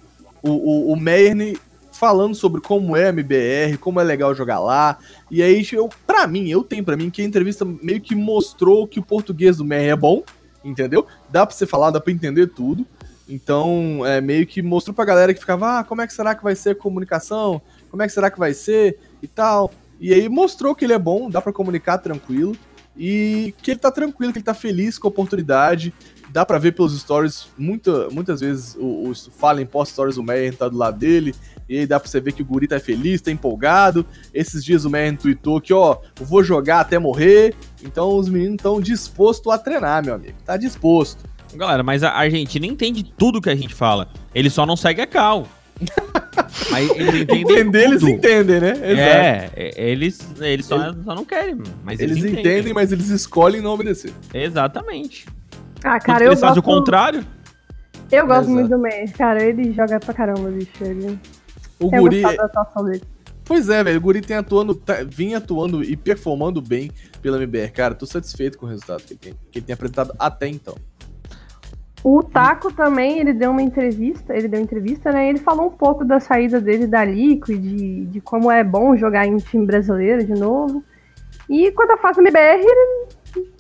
o, 0.42 0.50
o, 0.50 0.92
o 0.92 0.96
Meyer 0.96 1.58
falando 1.92 2.34
sobre 2.34 2.60
como 2.60 2.96
é 2.96 3.06
a 3.06 3.08
MBR, 3.10 3.76
como 3.78 4.00
é 4.00 4.04
legal 4.04 4.34
jogar 4.34 4.58
lá. 4.58 4.98
E 5.30 5.42
aí, 5.42 5.66
eu, 5.72 5.88
pra 6.06 6.26
mim, 6.26 6.48
eu 6.48 6.62
tenho 6.62 6.82
pra 6.82 6.96
mim 6.96 7.10
que 7.10 7.20
a 7.20 7.24
entrevista 7.24 7.64
meio 7.64 8.00
que 8.00 8.14
mostrou 8.14 8.86
que 8.86 8.98
o 8.98 9.02
português 9.02 9.58
do 9.58 9.64
Meyer 9.64 9.92
é 9.92 9.96
bom, 9.96 10.22
entendeu? 10.64 11.06
Dá 11.28 11.46
pra 11.46 11.54
você 11.54 11.66
falar, 11.66 11.90
dá 11.90 12.00
pra 12.00 12.12
entender 12.12 12.48
tudo. 12.48 12.86
Então, 13.28 14.04
é 14.04 14.20
meio 14.20 14.46
que 14.46 14.60
mostrou 14.60 14.92
pra 14.92 15.04
galera 15.04 15.32
que 15.32 15.40
ficava, 15.40 15.78
ah, 15.78 15.84
como 15.84 16.02
é 16.02 16.06
que 16.06 16.12
será 16.12 16.34
que 16.34 16.42
vai 16.42 16.56
ser 16.56 16.70
a 16.70 16.74
comunicação? 16.74 17.62
Como 17.88 18.02
é 18.02 18.06
que 18.06 18.12
será 18.12 18.30
que 18.30 18.38
vai 18.38 18.52
ser? 18.52 18.98
E 19.22 19.28
tal. 19.28 19.70
E 20.00 20.12
aí 20.12 20.28
mostrou 20.28 20.74
que 20.74 20.84
ele 20.84 20.94
é 20.94 20.98
bom, 20.98 21.30
dá 21.30 21.40
pra 21.40 21.52
comunicar 21.52 21.98
tranquilo. 21.98 22.56
E 22.96 23.54
que 23.62 23.70
ele 23.70 23.80
tá 23.80 23.90
tranquilo, 23.90 24.32
que 24.32 24.38
ele 24.38 24.44
tá 24.44 24.54
feliz 24.54 24.98
com 24.98 25.06
a 25.06 25.10
oportunidade. 25.10 25.94
Dá 26.30 26.44
pra 26.44 26.58
ver 26.58 26.72
pelos 26.72 26.98
stories, 26.98 27.48
muita, 27.56 28.08
muitas 28.10 28.40
vezes 28.40 28.76
o, 28.76 29.10
o 29.10 29.14
Fallen 29.14 29.66
post 29.66 29.92
stories, 29.92 30.16
o 30.16 30.22
Meyer 30.22 30.56
tá 30.56 30.68
do 30.68 30.76
lado 30.76 30.98
dele. 30.98 31.34
E 31.70 31.78
aí 31.78 31.86
dá 31.86 32.00
pra 32.00 32.08
você 32.08 32.20
ver 32.20 32.32
que 32.32 32.42
o 32.42 32.44
Guri 32.44 32.66
tá 32.66 32.80
feliz, 32.80 33.20
tá 33.20 33.30
empolgado. 33.30 34.04
Esses 34.34 34.64
dias 34.64 34.84
o 34.84 34.90
Meyer 34.90 35.16
tweetou 35.16 35.60
que, 35.60 35.72
ó, 35.72 35.98
eu 36.18 36.26
vou 36.26 36.42
jogar 36.42 36.80
até 36.80 36.98
morrer. 36.98 37.54
Então 37.80 38.16
os 38.18 38.28
meninos 38.28 38.56
estão 38.56 38.80
dispostos 38.80 39.52
a 39.52 39.56
treinar, 39.56 40.04
meu 40.04 40.14
amigo. 40.14 40.34
Tá 40.44 40.56
disposto. 40.56 41.24
Galera, 41.54 41.84
mas 41.84 42.02
a 42.02 42.10
Argentina 42.10 42.66
entende 42.66 43.04
tudo 43.04 43.40
que 43.40 43.48
a 43.48 43.54
gente 43.54 43.72
fala. 43.72 44.08
Ele 44.34 44.50
só 44.50 44.66
não 44.66 44.74
segue 44.74 45.00
a 45.00 45.06
cal. 45.06 45.46
Mas 46.70 46.90
eles 46.90 47.14
entendem 47.22 47.40
Entender, 47.40 47.84
eles 47.84 48.02
entendem, 48.02 48.60
né? 48.60 48.72
É, 48.82 49.50
é, 49.56 49.90
eles, 49.90 50.20
eles 50.40 50.66
só, 50.66 50.92
só 50.92 51.14
não 51.14 51.24
querem, 51.24 51.56
mas 51.82 51.98
Eles, 51.98 52.18
eles, 52.18 52.32
entendem, 52.32 52.74
mas 52.74 52.92
eles 52.92 53.08
escolhem 53.08 53.60
não 53.60 53.72
obedecer. 53.72 54.12
Exatamente. 54.32 55.26
Ah, 55.82 55.98
cara, 55.98 56.24
eu 56.24 56.28
eles 56.28 56.40
fazem 56.40 56.56
gosto, 56.56 56.70
o 56.70 56.74
contrário. 56.74 57.24
eu 58.12 58.26
gosto 58.26 58.42
Exato. 58.42 58.50
muito 58.50 58.68
do 58.68 58.78
Meyer, 58.78 59.12
cara. 59.16 59.42
Ele 59.42 59.72
joga 59.72 59.98
pra 59.98 60.12
caramba, 60.12 60.50
bicho. 60.50 60.70
Ele... 60.82 61.18
O 61.80 61.94
Eu 61.94 62.02
Guri. 62.02 62.22
dele. 62.22 63.02
Pois 63.44 63.68
é, 63.68 63.82
velho. 63.82 63.98
O 63.98 64.00
Guri 64.00 64.20
tem 64.20 64.36
atuando, 64.36 64.74
tá- 64.74 65.02
vinha 65.04 65.38
atuando 65.38 65.82
e 65.82 65.96
performando 65.96 66.60
bem 66.62 66.90
pela 67.20 67.36
MBR. 67.36 67.72
Cara, 67.72 67.94
tô 67.94 68.06
satisfeito 68.06 68.56
com 68.58 68.66
o 68.66 68.68
resultado 68.68 69.02
que 69.02 69.12
ele 69.14 69.18
tem, 69.20 69.34
que 69.50 69.58
ele 69.58 69.66
tem 69.66 69.74
apresentado 69.74 70.14
até 70.18 70.46
então. 70.46 70.76
O 72.02 72.22
Taco 72.22 72.72
também, 72.72 73.18
ele 73.18 73.32
deu 73.32 73.50
uma 73.50 73.60
entrevista, 73.60 74.34
ele 74.34 74.48
deu 74.48 74.60
entrevista, 74.60 75.12
né? 75.12 75.26
e 75.26 75.28
Ele 75.30 75.38
falou 75.38 75.66
um 75.66 75.70
pouco 75.70 76.04
da 76.04 76.18
saída 76.18 76.60
dele 76.60 76.86
da 76.86 77.04
Liquid, 77.04 77.60
de, 77.60 78.06
de 78.06 78.20
como 78.20 78.50
é 78.50 78.64
bom 78.64 78.96
jogar 78.96 79.26
em 79.26 79.34
um 79.34 79.38
time 79.38 79.66
brasileiro 79.66 80.24
de 80.24 80.32
novo. 80.32 80.82
E 81.48 81.70
quando 81.72 81.90
eu 81.90 81.98
faço 81.98 82.20
MBR, 82.20 82.62
ele 82.62 83.08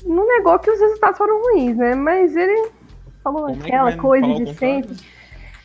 não 0.06 0.26
negou 0.26 0.58
que 0.58 0.70
os 0.70 0.80
resultados 0.80 1.18
foram 1.18 1.42
ruins, 1.42 1.76
né? 1.76 1.94
Mas 1.94 2.34
ele 2.34 2.70
falou 3.22 3.42
Como 3.42 3.56
é 3.56 3.58
que 3.58 3.66
aquela 3.66 3.90
vai 3.90 3.96
coisa 3.96 4.26
de 4.26 4.44
contrário? 4.46 4.86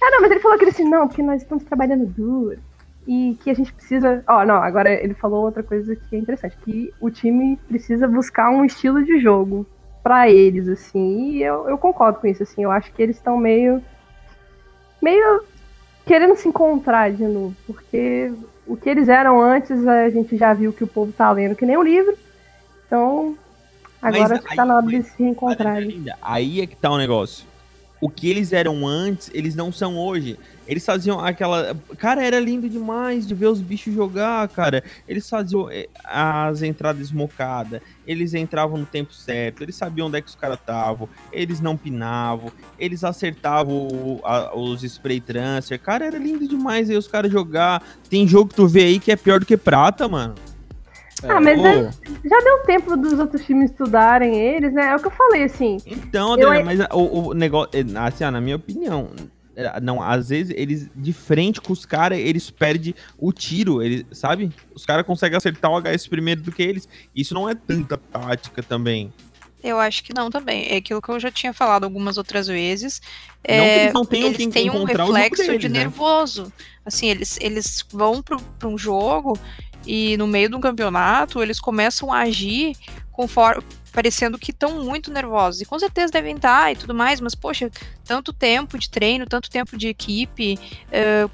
Ah, 0.05 0.11
não, 0.11 0.21
mas 0.21 0.29
ele 0.31 0.39
falou 0.39 0.55
aquele 0.55 0.69
assim, 0.71 0.87
não, 0.87 1.07
porque 1.07 1.23
nós 1.23 1.41
estamos 1.41 1.63
trabalhando 1.63 2.05
duro. 2.05 2.59
E 3.07 3.37
que 3.43 3.49
a 3.49 3.53
gente 3.53 3.73
precisa. 3.73 4.23
Ó, 4.27 4.45
não, 4.45 4.55
agora 4.55 4.91
ele 4.91 5.13
falou 5.13 5.43
outra 5.45 5.63
coisa 5.63 5.95
que 5.95 6.15
é 6.15 6.19
interessante, 6.19 6.55
que 6.63 6.93
o 6.99 7.09
time 7.09 7.57
precisa 7.67 8.07
buscar 8.07 8.49
um 8.51 8.63
estilo 8.65 9.03
de 9.03 9.19
jogo 9.19 9.65
pra 10.03 10.29
eles, 10.29 10.67
assim. 10.67 11.31
E 11.31 11.43
eu, 11.43 11.67
eu 11.69 11.77
concordo 11.77 12.19
com 12.19 12.27
isso, 12.27 12.43
assim. 12.43 12.63
Eu 12.63 12.71
acho 12.71 12.91
que 12.93 13.01
eles 13.01 13.15
estão 13.15 13.37
meio. 13.37 13.81
meio 15.01 15.43
querendo 16.05 16.35
se 16.35 16.47
encontrar 16.47 17.11
de 17.11 17.23
novo. 17.23 17.55
Porque 17.65 18.31
o 18.67 18.75
que 18.75 18.89
eles 18.89 19.07
eram 19.07 19.41
antes, 19.41 19.87
a 19.87 20.09
gente 20.09 20.35
já 20.37 20.53
viu 20.53 20.73
que 20.73 20.83
o 20.83 20.87
povo 20.87 21.11
tá 21.11 21.31
lendo 21.31 21.55
que 21.55 21.65
nem 21.65 21.77
um 21.77 21.83
livro. 21.83 22.15
Então, 22.87 23.35
agora 24.01 24.21
Mas 24.21 24.31
acho 24.31 24.41
que 24.43 24.55
tá 24.55 24.61
aí- 24.63 24.67
na 24.67 24.75
hora 24.77 24.85
de 24.87 25.03
se 25.03 25.23
reencontrarem. 25.23 25.87
Linda, 25.89 26.15
Aí 26.21 26.61
é 26.61 26.67
que 26.67 26.75
tá 26.75 26.89
o 26.91 26.97
negócio. 26.97 27.45
O 28.05 28.09
que 28.09 28.29
eles 28.29 28.53
eram 28.53 28.87
antes, 28.87 29.31
eles 29.33 29.55
não 29.55 29.71
são 29.71 29.97
hoje. 29.97 30.37
Eles 30.67 30.85
faziam 30.85 31.19
aquela. 31.19 31.75
Cara, 31.97 32.23
era 32.23 32.39
lindo 32.39 32.69
demais 32.69 33.25
de 33.25 33.33
ver 33.33 33.47
os 33.47 33.59
bichos 33.59 33.95
jogar, 33.95 34.47
cara. 34.49 34.83
Eles 35.07 35.27
faziam 35.27 35.71
eh, 35.71 35.87
as 36.03 36.61
entradas 36.61 37.01
esmocadas, 37.01 37.81
eles 38.05 38.35
entravam 38.35 38.77
no 38.77 38.85
tempo 38.85 39.11
certo, 39.11 39.63
eles 39.63 39.73
sabiam 39.75 40.05
onde 40.05 40.19
é 40.19 40.21
que 40.21 40.27
os 40.27 40.35
caras 40.35 40.59
estavam, 40.59 41.09
eles 41.33 41.59
não 41.59 41.75
pinavam, 41.75 42.51
eles 42.77 43.03
acertavam 43.03 44.19
a- 44.23 44.55
os 44.55 44.83
spray 44.83 45.19
transfer. 45.19 45.79
Cara, 45.79 46.05
era 46.05 46.19
lindo 46.19 46.47
demais 46.47 46.91
aí 46.91 46.97
os 46.97 47.07
caras 47.07 47.31
jogar. 47.31 47.81
Tem 48.07 48.27
jogo 48.27 48.49
que 48.49 48.55
tu 48.55 48.67
vê 48.67 48.83
aí 48.83 48.99
que 48.99 49.11
é 49.11 49.15
pior 49.15 49.39
do 49.39 49.47
que 49.47 49.57
prata, 49.57 50.07
mano. 50.07 50.35
Ah, 51.29 51.41
mas 51.41 51.59
Ô, 51.59 51.65
é- 51.65 51.91
já 52.25 52.39
deu 52.43 52.59
tempo 52.65 52.95
dos 52.97 53.13
outros 53.19 53.43
times 53.45 53.71
estudarem 53.71 54.35
eles, 54.35 54.73
né? 54.73 54.87
É 54.91 54.95
o 54.95 54.99
que 54.99 55.07
eu 55.07 55.11
falei, 55.11 55.43
assim. 55.43 55.77
Então, 55.85 56.37
Eu- 56.37 56.49
Adriana, 56.49 56.65
mas 56.65 56.87
o, 56.91 57.29
o 57.29 57.33
negócio, 57.33 57.69
é, 57.73 57.81
assim, 58.07 58.23
ó, 58.23 58.31
na 58.31 58.41
minha 58.41 58.55
opinião, 58.55 59.09
é, 59.55 59.79
não, 59.79 60.01
às 60.01 60.29
vezes 60.29 60.53
eles, 60.55 60.89
de 60.95 61.13
frente 61.13 61.61
com 61.61 61.71
os 61.71 61.85
caras, 61.85 62.17
eles 62.19 62.49
perdem 62.49 62.93
o 63.17 63.31
tiro, 63.31 63.81
eles, 63.81 64.05
sabe? 64.11 64.51
Os 64.73 64.85
caras 64.85 65.05
conseguem 65.05 65.37
acertar 65.37 65.71
o 65.71 65.77
HS 65.81 66.07
primeiro 66.07 66.41
do 66.41 66.51
que 66.51 66.61
eles. 66.61 66.87
Isso 67.15 67.33
não 67.33 67.49
é 67.49 67.55
tanta 67.55 67.97
tática 67.97 68.61
também. 68.61 69.13
Eu 69.63 69.79
acho 69.79 70.03
que 70.03 70.13
não 70.13 70.29
também. 70.29 70.67
É 70.69 70.75
aquilo 70.77 71.01
que 71.01 71.09
eu 71.09 71.19
já 71.19 71.31
tinha 71.31 71.51
falado 71.51 71.85
algumas 71.85 72.19
outras 72.19 72.45
vezes. 72.45 73.01
Não 73.37 73.41
que 73.47 73.51
É, 73.61 73.81
eles 73.83 73.93
não 73.93 74.05
tenham 74.05 74.27
eles 74.27 74.37
que 74.37 74.47
têm 74.49 74.69
um 74.69 74.83
reflexo 74.83 75.41
deles, 75.41 75.59
de 75.59 75.69
né? 75.69 75.79
nervoso. 75.79 76.53
Assim, 76.85 77.07
eles, 77.09 77.39
eles 77.41 77.83
vão 77.91 78.21
para 78.21 78.67
um 78.67 78.77
jogo 78.77 79.39
e 79.85 80.17
no 80.17 80.27
meio 80.27 80.49
de 80.49 80.55
um 80.55 80.59
campeonato 80.61 81.41
eles 81.41 81.59
começam 81.59 82.11
a 82.11 82.19
agir 82.21 82.75
conforme 83.11 83.63
parecendo 83.91 84.37
que 84.37 84.51
estão 84.51 84.83
muito 84.83 85.09
nervosos. 85.09 85.61
E 85.61 85.65
com 85.65 85.79
certeza 85.79 86.11
devem 86.11 86.35
estar 86.35 86.71
e 86.71 86.75
tudo 86.75 86.93
mais, 86.93 87.21
mas 87.21 87.33
poxa, 87.33 87.71
tanto 88.03 88.33
tempo 88.33 88.77
de 88.77 88.89
treino, 88.89 89.25
tanto 89.25 89.49
tempo 89.49 89.77
de 89.77 89.87
equipe, 89.87 90.59
eh, 90.91 91.29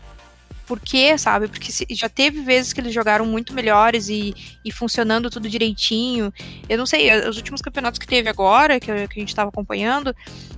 por 0.72 0.80
quê, 0.80 1.18
sabe? 1.18 1.50
Porque 1.50 1.70
se- 1.70 1.86
já 1.90 2.08
teve 2.08 2.40
vezes 2.40 2.72
que 2.72 2.80
eles 2.80 2.94
jogaram 2.94 3.26
muito 3.26 3.54
melhores 3.54 4.08
e, 4.08 4.34
e 4.64 4.72
funcionando 4.72 5.30
tudo 5.30 5.50
direitinho. 5.50 6.34
Eu 6.70 6.78
não 6.78 6.86
sei, 6.86 7.12
os 7.28 7.36
últimos 7.36 7.62
campeonatos 7.62 8.00
que 8.00 8.08
teve 8.08 8.30
agora, 8.30 8.80
que, 8.80 8.86
que 8.86 9.20
a 9.20 9.20
gente 9.20 9.28
estava 9.28 9.50
acompanhando, 9.50 10.16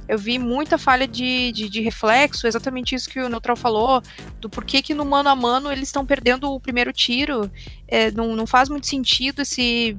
eu 0.08 0.20
vi 0.20 0.38
muita 0.38 0.78
falha 0.78 1.08
de, 1.08 1.52
de, 1.52 1.68
de 1.68 1.82
reflexo, 1.82 2.46
exatamente 2.46 2.94
isso 2.94 3.10
que 3.10 3.20
o 3.20 3.28
Neutral 3.28 3.56
falou, 3.58 4.04
do 4.40 4.48
porquê 4.48 4.84
que 4.84 4.94
no 4.94 5.04
mano 5.04 5.30
a 5.30 5.36
mano 5.36 5.72
eles 5.72 5.88
estão 5.88 6.06
perdendo 6.06 6.48
o 6.48 6.60
primeiro 6.60 6.94
tiro. 6.94 7.50
É, 7.88 8.12
não, 8.12 8.36
não 8.36 8.46
faz 8.46 8.70
muito 8.70 8.86
sentido 8.86 9.42
esse. 9.42 9.98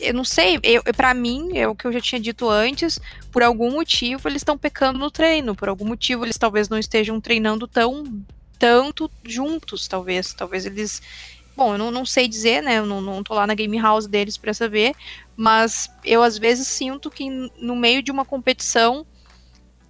Eu 0.00 0.12
não 0.12 0.24
sei, 0.24 0.58
eu, 0.64 0.82
para 0.92 1.14
mim, 1.14 1.56
é 1.56 1.68
o 1.68 1.74
que 1.76 1.86
eu 1.86 1.92
já 1.92 2.00
tinha 2.00 2.20
dito 2.20 2.50
antes, 2.50 2.98
por 3.30 3.44
algum 3.44 3.70
motivo 3.70 4.28
eles 4.28 4.40
estão 4.42 4.58
pecando 4.58 4.98
no 4.98 5.08
treino, 5.08 5.54
por 5.54 5.68
algum 5.68 5.84
motivo 5.84 6.24
eles 6.24 6.36
talvez 6.36 6.68
não 6.68 6.78
estejam 6.78 7.20
treinando 7.20 7.68
tão 7.68 8.02
tanto 8.64 9.10
juntos, 9.22 9.86
talvez. 9.86 10.32
Talvez 10.32 10.64
eles. 10.64 11.02
Bom, 11.54 11.74
eu 11.74 11.78
não, 11.78 11.90
não 11.90 12.06
sei 12.06 12.26
dizer, 12.26 12.62
né? 12.62 12.78
Eu 12.78 12.86
não, 12.86 13.02
não 13.02 13.22
tô 13.22 13.34
lá 13.34 13.46
na 13.46 13.54
game 13.54 13.78
house 13.78 14.06
deles 14.06 14.38
para 14.38 14.54
saber, 14.54 14.94
mas 15.36 15.90
eu 16.02 16.22
às 16.22 16.38
vezes 16.38 16.66
sinto 16.66 17.10
que 17.10 17.28
no 17.60 17.76
meio 17.76 18.02
de 18.02 18.10
uma 18.10 18.24
competição 18.24 19.06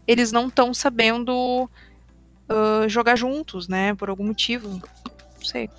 eles 0.09 0.33
não 0.33 0.49
estão 0.49 0.75
sabendo 0.75 1.71
ah, 2.49 2.89
jogar 2.89 3.15
juntos, 3.15 3.69
né? 3.69 3.95
Por 3.95 4.11
algum 4.11 4.27
motivo. 4.27 4.69
Não 4.69 5.45
sei. 5.45 5.71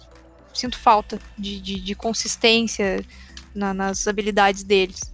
Sinto 0.54 0.80
falta 0.80 1.20
de, 1.38 1.60
de, 1.60 1.82
de 1.82 1.96
consistência 1.96 3.06
na- 3.54 3.74
nas 3.74 4.08
habilidades 4.08 4.64
deles. 4.64 5.14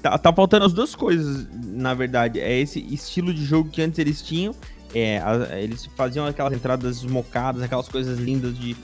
Tá, 0.00 0.16
tá 0.16 0.32
faltando 0.32 0.64
as 0.64 0.72
duas 0.72 0.94
coisas, 0.94 1.48
na 1.52 1.92
verdade. 1.92 2.38
É 2.38 2.56
esse 2.56 2.78
estilo 2.78 3.34
de 3.34 3.44
jogo 3.44 3.68
que 3.68 3.82
antes 3.82 3.98
eles 3.98 4.22
tinham. 4.22 4.54
É, 4.94 5.18
a- 5.18 5.58
eles 5.60 5.86
faziam 5.96 6.26
aquelas 6.26 6.52
entradas 6.52 6.98
esmocadas, 6.98 7.62
aquelas 7.62 7.88
coisas 7.88 8.18
lindas 8.18 8.58
de, 8.58 8.76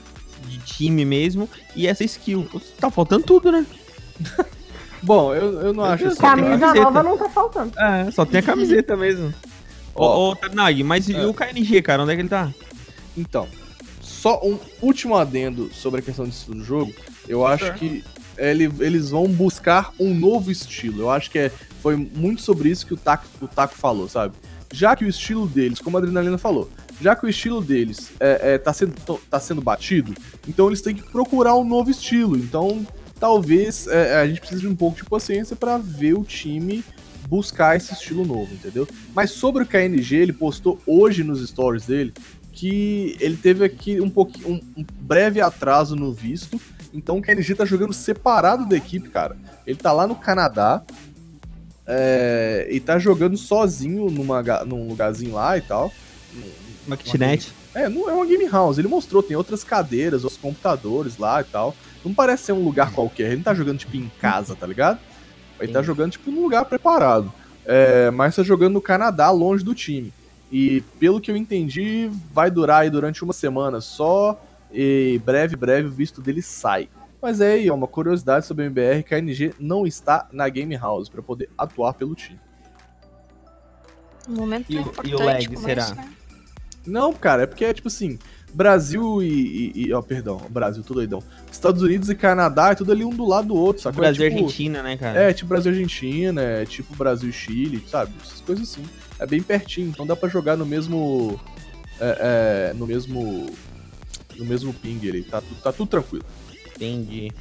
de 0.47 0.57
time 0.59 1.03
mesmo. 1.05 1.49
E 1.75 1.85
essa 1.87 2.03
skill. 2.03 2.47
Tá 2.79 2.89
faltando 2.89 3.23
tudo, 3.25 3.51
né? 3.51 3.65
Bom, 5.03 5.33
eu, 5.33 5.61
eu 5.61 5.73
não 5.73 5.83
acho 5.83 6.07
assim. 6.07 6.19
Camisa 6.19 6.57
camiseta. 6.57 6.83
nova 6.83 7.03
não 7.03 7.17
tá 7.17 7.29
faltando. 7.29 7.79
É, 7.79 8.09
só 8.11 8.25
tem 8.25 8.39
a 8.39 8.43
camiseta 8.43 8.95
mesmo. 8.97 9.33
Ô, 9.93 10.29
ô 10.29 10.35
Tarnag, 10.35 10.83
mas 10.83 11.07
e 11.09 11.15
É. 11.15 11.25
o 11.25 11.33
KNG, 11.33 11.81
cara? 11.81 12.03
Onde 12.03 12.11
é 12.11 12.15
que 12.15 12.21
ele 12.21 12.29
tá? 12.29 12.51
Então, 13.17 13.47
só 14.01 14.39
um 14.43 14.59
último 14.81 15.15
adendo 15.15 15.71
sobre 15.73 15.99
a 16.01 16.03
questão 16.03 16.25
do 16.25 16.31
estilo 16.31 16.57
do 16.57 16.63
jogo. 16.63 16.93
Eu 17.27 17.45
acho 17.45 17.73
que 17.73 18.03
ele- 18.37 18.71
eles 18.79 19.09
vão 19.09 19.27
buscar 19.27 19.91
um 19.99 20.13
novo 20.13 20.51
estilo. 20.51 21.01
Eu 21.01 21.09
acho 21.09 21.31
que 21.31 21.39
é, 21.39 21.51
foi 21.81 21.95
muito 21.95 22.41
sobre 22.43 22.69
isso 22.69 22.85
que 22.85 22.93
o 22.93 22.97
Taco, 22.97 23.25
o 23.41 23.47
Taco 23.47 23.73
falou, 23.75 24.07
sabe? 24.07 24.35
Já 24.71 24.95
que 24.95 25.05
o 25.05 25.07
estilo 25.07 25.47
deles, 25.47 25.79
como 25.79 25.97
a 25.97 25.99
Adrenalina 25.99 26.37
falou, 26.37 26.69
já 27.01 27.15
que 27.15 27.25
o 27.25 27.29
estilo 27.29 27.61
deles 27.61 28.11
é, 28.19 28.53
é, 28.53 28.57
tá, 28.57 28.73
sendo, 28.73 28.93
tá 29.29 29.39
sendo 29.39 29.61
batido, 29.61 30.13
então 30.47 30.67
eles 30.67 30.81
têm 30.81 30.95
que 30.95 31.03
procurar 31.03 31.55
um 31.55 31.63
novo 31.63 31.89
estilo. 31.89 32.37
Então, 32.37 32.85
talvez 33.19 33.87
é, 33.87 34.19
a 34.19 34.27
gente 34.27 34.39
precise 34.39 34.61
de 34.61 34.67
um 34.67 34.75
pouco 34.75 34.97
de 34.97 35.05
paciência 35.05 35.55
para 35.55 35.77
ver 35.77 36.13
o 36.13 36.23
time 36.23 36.83
buscar 37.27 37.75
esse 37.75 37.93
estilo 37.93 38.25
novo, 38.25 38.53
entendeu? 38.53 38.87
Mas 39.13 39.31
sobre 39.31 39.63
o 39.63 39.65
KNG, 39.65 40.15
ele 40.15 40.33
postou 40.33 40.79
hoje 40.85 41.23
nos 41.23 41.45
stories 41.47 41.85
dele 41.85 42.13
que 42.57 43.15
ele 43.19 43.37
teve 43.37 43.63
aqui 43.63 44.01
um 44.01 44.09
pouquinho 44.09 44.53
um, 44.53 44.81
um 44.81 44.85
breve 45.01 45.39
atraso 45.39 45.95
no 45.95 46.11
visto. 46.11 46.59
Então 46.91 47.17
o 47.17 47.21
KNG 47.21 47.53
tá 47.53 47.65
jogando 47.65 47.93
separado 47.93 48.65
da 48.65 48.75
equipe, 48.75 49.09
cara. 49.09 49.37
Ele 49.65 49.77
tá 49.77 49.91
lá 49.91 50.07
no 50.07 50.15
Canadá. 50.15 50.81
É, 51.87 52.67
e 52.69 52.79
tá 52.81 52.99
jogando 52.99 53.37
sozinho 53.37 54.11
numa, 54.11 54.43
num 54.65 54.89
lugarzinho 54.89 55.33
lá 55.33 55.57
e 55.57 55.61
tal. 55.61 55.91
Uma 56.85 56.97
kitnet. 56.97 57.53
É, 57.73 57.87
não 57.87 58.09
é 58.09 58.13
uma 58.13 58.25
game 58.25 58.45
house. 58.47 58.77
Ele 58.77 58.87
mostrou, 58.87 59.23
tem 59.23 59.37
outras 59.37 59.63
cadeiras, 59.63 60.23
outros 60.23 60.41
computadores 60.41 61.17
lá 61.17 61.39
e 61.41 61.45
tal. 61.45 61.75
Não 62.03 62.13
parece 62.13 62.43
ser 62.43 62.51
um 62.51 62.63
lugar 62.63 62.91
qualquer. 62.91 63.27
Ele 63.27 63.37
não 63.37 63.43
tá 63.43 63.53
jogando, 63.53 63.77
tipo, 63.77 63.95
em 63.95 64.11
casa, 64.19 64.55
tá 64.55 64.67
ligado? 64.67 64.99
Ele 65.59 65.71
tá 65.71 65.79
Sim. 65.79 65.85
jogando, 65.85 66.11
tipo, 66.11 66.29
num 66.29 66.41
lugar 66.41 66.65
preparado. 66.65 67.31
É, 67.65 68.11
mas 68.11 68.35
tá 68.35 68.43
jogando 68.43 68.73
no 68.73 68.81
Canadá, 68.81 69.29
longe 69.29 69.63
do 69.63 69.73
time. 69.73 70.13
E 70.51 70.81
pelo 70.99 71.19
que 71.19 71.29
eu 71.29 71.37
entendi, 71.37 72.09
vai 72.33 72.49
durar 72.49 72.81
aí 72.81 72.89
durante 72.89 73.23
uma 73.23 73.33
semana 73.33 73.79
só. 73.79 74.41
E 74.71 75.21
breve, 75.25 75.55
breve 75.55 75.87
o 75.87 75.91
visto 75.91 76.21
dele 76.21 76.41
sai. 76.41 76.89
Mas 77.27 77.41
é 77.41 77.51
aí, 77.51 77.69
ó, 77.69 77.75
uma 77.75 77.87
curiosidade 77.87 78.45
sobre 78.45 78.63
o 78.63 78.67
MBR, 78.67 79.03
que 79.03 79.13
a 79.13 79.17
NG 79.19 79.53
não 79.59 79.85
está 79.85 80.29
na 80.31 80.47
Game 80.47 80.73
House 80.77 81.09
para 81.09 81.21
poder 81.21 81.49
atuar 81.57 81.93
pelo 81.93 82.15
time. 82.15 82.39
Um 84.29 84.35
momento 84.35 84.65
E 84.71 84.77
o- 84.77 84.79
importante 84.79 85.09
e 85.11 85.13
o 85.13 85.19
lag, 85.19 85.57
será? 85.57 85.81
esse, 85.83 85.95
né? 85.95 86.09
Não, 86.85 87.11
cara, 87.11 87.43
é 87.43 87.45
porque 87.45 87.65
é 87.65 87.73
tipo 87.73 87.89
assim, 87.89 88.17
Brasil 88.53 89.21
e. 89.21 89.27
e- 89.75 89.87
e- 89.87 89.93
ó, 89.93 90.01
perdão, 90.01 90.37
Brasil, 90.49 90.81
tudo 90.83 91.01
doidão. 91.01 91.21
Estados 91.51 91.81
Unidos 91.81 92.09
e 92.09 92.15
Canadá 92.15 92.69
é 92.71 92.75
tudo 92.75 92.93
ali 92.93 93.03
um 93.03 93.09
do 93.09 93.25
lado 93.25 93.49
do 93.49 93.55
outro, 93.57 93.81
sacou? 93.83 93.99
Brasil 93.99 94.23
e 94.23 94.27
é, 94.27 94.29
tipo, 94.29 94.43
Argentina, 94.45 94.81
né, 94.81 94.95
cara? 94.95 95.19
É, 95.23 95.33
tipo 95.33 95.49
Brasil 95.49 95.73
e 95.73 95.75
Argentina, 95.75 96.41
é 96.41 96.65
tipo 96.65 96.95
Brasil 96.95 97.29
e 97.29 97.33
Chile, 97.33 97.83
sabe? 97.89 98.13
Essas 98.23 98.39
coisas 98.39 98.69
assim. 98.71 98.85
É 99.19 99.25
bem 99.27 99.43
pertinho, 99.43 99.89
então 99.89 100.07
dá 100.07 100.15
pra 100.15 100.29
jogar 100.29 100.55
no 100.55 100.65
mesmo. 100.65 101.37
é, 101.99 102.69
é, 102.71 102.73
no 102.73 102.87
mesmo. 102.87 103.47
No 104.37 104.45
mesmo 104.45 104.71
ping 104.73 105.09
ali, 105.09 105.23
tá, 105.23 105.43
tá 105.61 105.73
tudo 105.73 105.89
tranquilo. 105.89 106.23
Entendi. 106.77 107.31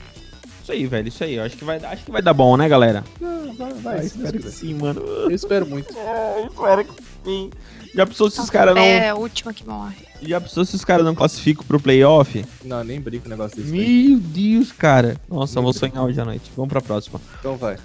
Isso 0.63 0.73
aí, 0.73 0.87
velho, 0.87 1.07
isso 1.09 1.23
aí. 1.23 1.35
Eu 1.35 1.45
acho 1.45 1.57
que 1.57 1.65
vai, 1.65 1.79
dar- 1.79 1.91
acho 1.91 2.05
que 2.05 2.11
vai 2.11 2.21
dar 2.23 2.35
bom, 2.35 2.57
né, 2.57 2.69
galera? 2.69 3.05
Ah, 3.23 3.53
vai, 3.57 3.73
vai, 3.75 3.95
Deus 4.01 4.07
espero 4.17 4.39
que 4.41 4.51
sim, 4.51 4.75
mano. 4.75 5.01
Eu 5.01 5.31
espero 5.31 5.65
muito. 5.67 5.95
É, 5.97 6.47
espero 6.47 6.85
que 6.85 6.93
sim. 7.25 7.51
Já 7.95 8.05
pensou 8.07 8.29
se 8.29 8.41
os 8.41 8.51
caras 8.51 8.75
não. 8.75 8.83
É 8.83 9.09
a 9.11 9.15
última 9.15 9.55
que 9.55 9.67
morre. 9.67 9.97
Já 10.21 10.41
pensou 10.41 10.65
se 10.65 10.75
os 10.75 10.85
caras 10.85 11.05
não 11.05 11.15
classificam 11.15 11.65
pro 11.65 11.81
playoff? 11.81 12.45
Não, 12.65 12.83
nem 12.85 13.01
brinco 13.01 13.27
o 13.27 13.29
negócio 13.31 13.57
desse. 13.57 13.73
aí. 13.73 14.09
Meu 14.09 14.19
Deus, 14.19 14.73
cara. 14.73 15.17
Nossa, 15.29 15.59
eu 15.59 15.63
vou 15.63 15.73
sonhar 15.73 16.03
hoje 16.05 16.21
à 16.21 16.25
noite. 16.25 16.51
Vamos 16.57 16.69
pra 16.69 16.81
próxima. 16.83 17.21
Então 17.39 17.57
vai. 17.57 17.79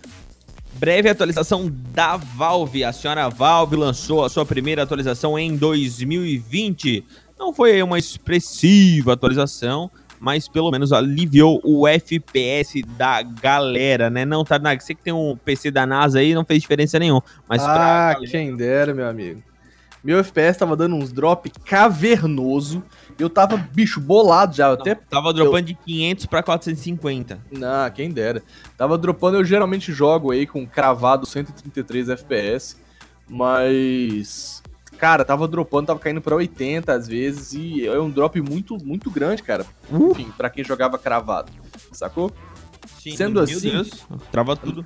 Breve 0.73 1.07
atualização 1.09 1.71
da 1.93 2.17
Valve. 2.17 2.83
A 2.83 2.91
senhora 2.91 3.29
Valve 3.29 3.75
lançou 3.75 4.25
a 4.25 4.29
sua 4.29 4.45
primeira 4.45 4.83
atualização 4.83 5.37
em 5.39 5.55
2020. 5.55 7.05
Não 7.39 7.53
foi 7.53 7.81
uma 7.81 7.97
expressiva 7.99 9.13
atualização, 9.13 9.89
mas 10.21 10.47
pelo 10.47 10.69
menos 10.69 10.93
aliviou 10.93 11.59
o 11.63 11.87
FPS 11.87 12.83
da 12.95 13.23
galera, 13.23 14.07
né? 14.07 14.23
Não, 14.23 14.45
Tarnag, 14.45 14.81
você 14.81 14.93
que 14.93 15.01
tem 15.01 15.11
um 15.11 15.35
PC 15.35 15.71
da 15.71 15.83
NASA 15.83 16.19
aí, 16.19 16.35
não 16.35 16.45
fez 16.45 16.61
diferença 16.61 16.99
nenhuma. 16.99 17.23
Mas 17.49 17.63
pra 17.63 17.73
ah, 17.73 18.13
galera- 18.13 18.31
quem 18.31 18.55
dera, 18.55 18.93
meu 18.93 19.09
amigo. 19.09 19.41
Meu 20.03 20.19
FPS 20.19 20.59
tava 20.59 20.75
dando 20.75 20.95
uns 20.95 21.11
drop 21.11 21.49
cavernoso. 21.65 22.83
Eu 23.17 23.31
tava, 23.31 23.57
bicho, 23.57 23.99
bolado 23.99 24.55
já. 24.55 24.67
eu 24.67 24.75
não, 24.75 24.81
até. 24.81 24.93
tava 24.93 25.33
dropando 25.33 25.65
de 25.65 25.73
500 25.73 26.27
pra 26.27 26.43
450. 26.43 27.39
Não, 27.51 27.89
quem 27.89 28.11
dera. 28.11 28.43
Tava 28.77 28.99
dropando, 28.99 29.37
eu 29.37 29.43
geralmente 29.43 29.91
jogo 29.91 30.31
aí 30.31 30.45
com 30.45 30.67
cravado 30.67 31.25
133 31.25 32.09
FPS. 32.09 32.77
Mas. 33.27 34.60
Cara, 35.01 35.25
tava 35.25 35.47
dropando, 35.47 35.87
tava 35.87 35.99
caindo 35.99 36.21
pra 36.21 36.35
80 36.35 36.93
às 36.93 37.07
vezes. 37.07 37.53
E 37.53 37.87
é 37.87 37.99
um 37.99 38.07
drop 38.07 38.39
muito, 38.39 38.77
muito 38.85 39.09
grande, 39.09 39.41
cara. 39.41 39.65
Uh. 39.91 40.11
Enfim, 40.11 40.31
pra 40.37 40.47
quem 40.47 40.63
jogava 40.63 40.95
cravado. 40.99 41.51
Sacou? 41.91 42.31
Sim, 42.99 43.15
Sendo 43.17 43.33
meu 43.33 43.43
assim- 43.43 43.71
Deus, 43.71 43.89
trava 44.31 44.55
tudo. 44.55 44.85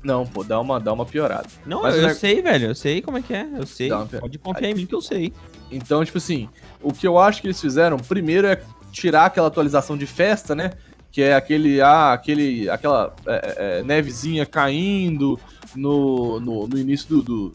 Não, 0.00 0.24
pô, 0.24 0.44
dá 0.44 0.60
uma, 0.60 0.78
dá 0.78 0.92
uma 0.92 1.04
piorada. 1.04 1.48
Não, 1.66 1.82
Mas 1.82 1.96
eu, 1.96 2.14
sei, 2.14 2.40
velho. 2.40 2.66
Eu 2.66 2.74
sei 2.76 3.02
como 3.02 3.18
é 3.18 3.22
que 3.22 3.34
é. 3.34 3.48
Eu 3.52 3.66
sei. 3.66 3.90
Pode 4.20 4.38
confiar 4.38 4.70
em 4.70 4.74
mim 4.74 4.86
que 4.86 4.94
eu 4.94 5.02
sei. 5.02 5.32
Então, 5.72 6.04
tipo 6.04 6.18
assim, 6.18 6.48
o 6.80 6.92
que 6.92 7.04
eu 7.04 7.18
acho 7.18 7.40
que 7.40 7.48
eles 7.48 7.60
fizeram, 7.60 7.96
primeiro 7.96 8.46
é 8.46 8.62
tirar 8.92 9.24
aquela 9.24 9.48
atualização 9.48 9.96
de 9.98 10.06
festa, 10.06 10.54
né? 10.54 10.70
Que 11.10 11.22
é 11.22 11.34
aquele, 11.34 11.80
ah, 11.80 12.12
aquele, 12.12 12.70
aquela 12.70 13.12
é, 13.26 13.80
é, 13.80 13.82
nevezinha 13.82 14.46
caindo 14.46 15.36
no, 15.74 16.38
no, 16.38 16.68
no 16.68 16.78
início 16.78 17.08
do, 17.08 17.22
do, 17.22 17.54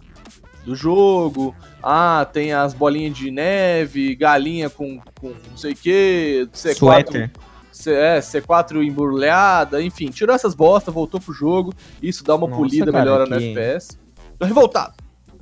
do 0.66 0.76
jogo. 0.76 1.56
Ah, 1.82 2.28
tem 2.32 2.54
as 2.54 2.74
bolinhas 2.74 3.18
de 3.18 3.32
neve, 3.32 4.16
galinha 4.16 4.70
com, 4.70 5.00
com 5.20 5.30
não 5.50 5.58
sei 5.58 5.74
o 5.74 5.76
que, 5.76 6.48
C4, 6.54 6.76
Sweater. 6.76 7.32
C, 7.72 7.92
é, 7.94 8.20
C4 8.20 8.84
embrulhada, 8.86 9.82
enfim, 9.82 10.08
tirou 10.10 10.36
essas 10.36 10.54
bostas, 10.54 10.94
voltou 10.94 11.20
pro 11.20 11.34
jogo. 11.34 11.74
Isso 12.02 12.24
dá 12.24 12.36
uma 12.36 12.48
Nossa, 12.48 12.60
polida 12.60 12.92
cara, 12.92 13.04
melhora 13.04 13.26
no 13.26 13.38
que- 13.38 13.50
FPS. 13.58 13.98
Tô 14.38 14.46
revoltado. 14.46 14.94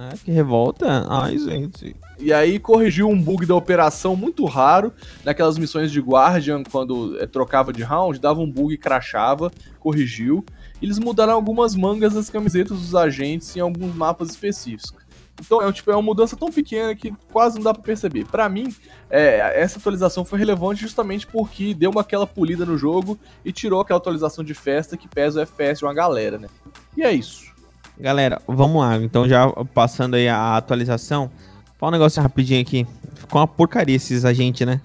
Ah, 0.02 0.14
que 0.24 0.32
revolta. 0.32 1.06
Ai, 1.10 1.38
gente. 1.38 1.94
E 2.18 2.32
aí 2.32 2.58
corrigiu 2.58 3.10
um 3.10 3.22
bug 3.22 3.46
da 3.46 3.54
operação 3.54 4.16
muito 4.16 4.46
raro. 4.46 4.94
Naquelas 5.26 5.58
missões 5.58 5.92
de 5.92 6.00
Guardian, 6.00 6.64
quando 6.64 7.18
eh, 7.20 7.26
trocava 7.28 7.74
de 7.74 7.84
round, 7.84 8.18
dava 8.18 8.40
um 8.40 8.50
bug 8.50 8.74
e 8.74 8.78
crashava, 8.78 9.52
corrigiu. 9.78 10.46
eles 10.82 10.98
mudaram 11.00 11.34
algumas 11.34 11.76
mangas 11.76 12.14
das 12.14 12.30
camisetas 12.30 12.80
dos 12.80 12.96
agentes 12.96 13.54
em 13.58 13.60
alguns 13.60 13.94
mapas 13.94 14.30
específicos. 14.30 14.94
Então, 15.40 15.62
é, 15.62 15.72
tipo, 15.72 15.90
é 15.92 15.96
uma 15.96 16.02
mudança 16.02 16.36
tão 16.36 16.52
pequena 16.52 16.94
que 16.94 17.14
quase 17.32 17.56
não 17.56 17.64
dá 17.64 17.74
pra 17.74 17.82
perceber. 17.82 18.26
Pra 18.26 18.50
mim, 18.50 18.74
é, 19.10 19.54
essa 19.62 19.80
atualização 19.80 20.26
foi 20.26 20.38
relevante 20.38 20.82
justamente 20.82 21.26
porque 21.26 21.74
deu 21.74 21.92
uma 21.92 22.02
aquela 22.02 22.28
polida 22.28 22.66
no 22.66 22.78
jogo 22.78 23.18
e 23.44 23.52
tirou 23.52 23.82
aquela 23.82 23.98
atualização 23.98 24.44
de 24.44 24.54
festa 24.54 24.98
que 24.98 25.08
pesa 25.08 25.40
o 25.40 25.44
FPS 25.44 25.80
de 25.80 25.86
uma 25.86 25.94
galera, 25.94 26.38
né? 26.38 26.48
E 26.96 27.04
é 27.04 27.12
isso. 27.12 27.54
Galera, 28.00 28.42
vamos 28.48 28.82
lá. 28.82 28.98
Então, 28.98 29.28
já 29.28 29.50
passando 29.74 30.16
aí 30.16 30.28
a 30.28 30.58
atualização, 30.58 31.30
fala 31.78 31.92
um 31.92 31.94
negócio 31.94 32.22
rapidinho 32.22 32.62
aqui. 32.62 32.88
Ficou 33.16 33.42
uma 33.42 33.48
porcaria 33.48 33.96
esses 33.96 34.26
agentes, 34.26 34.66
né? 34.66 34.82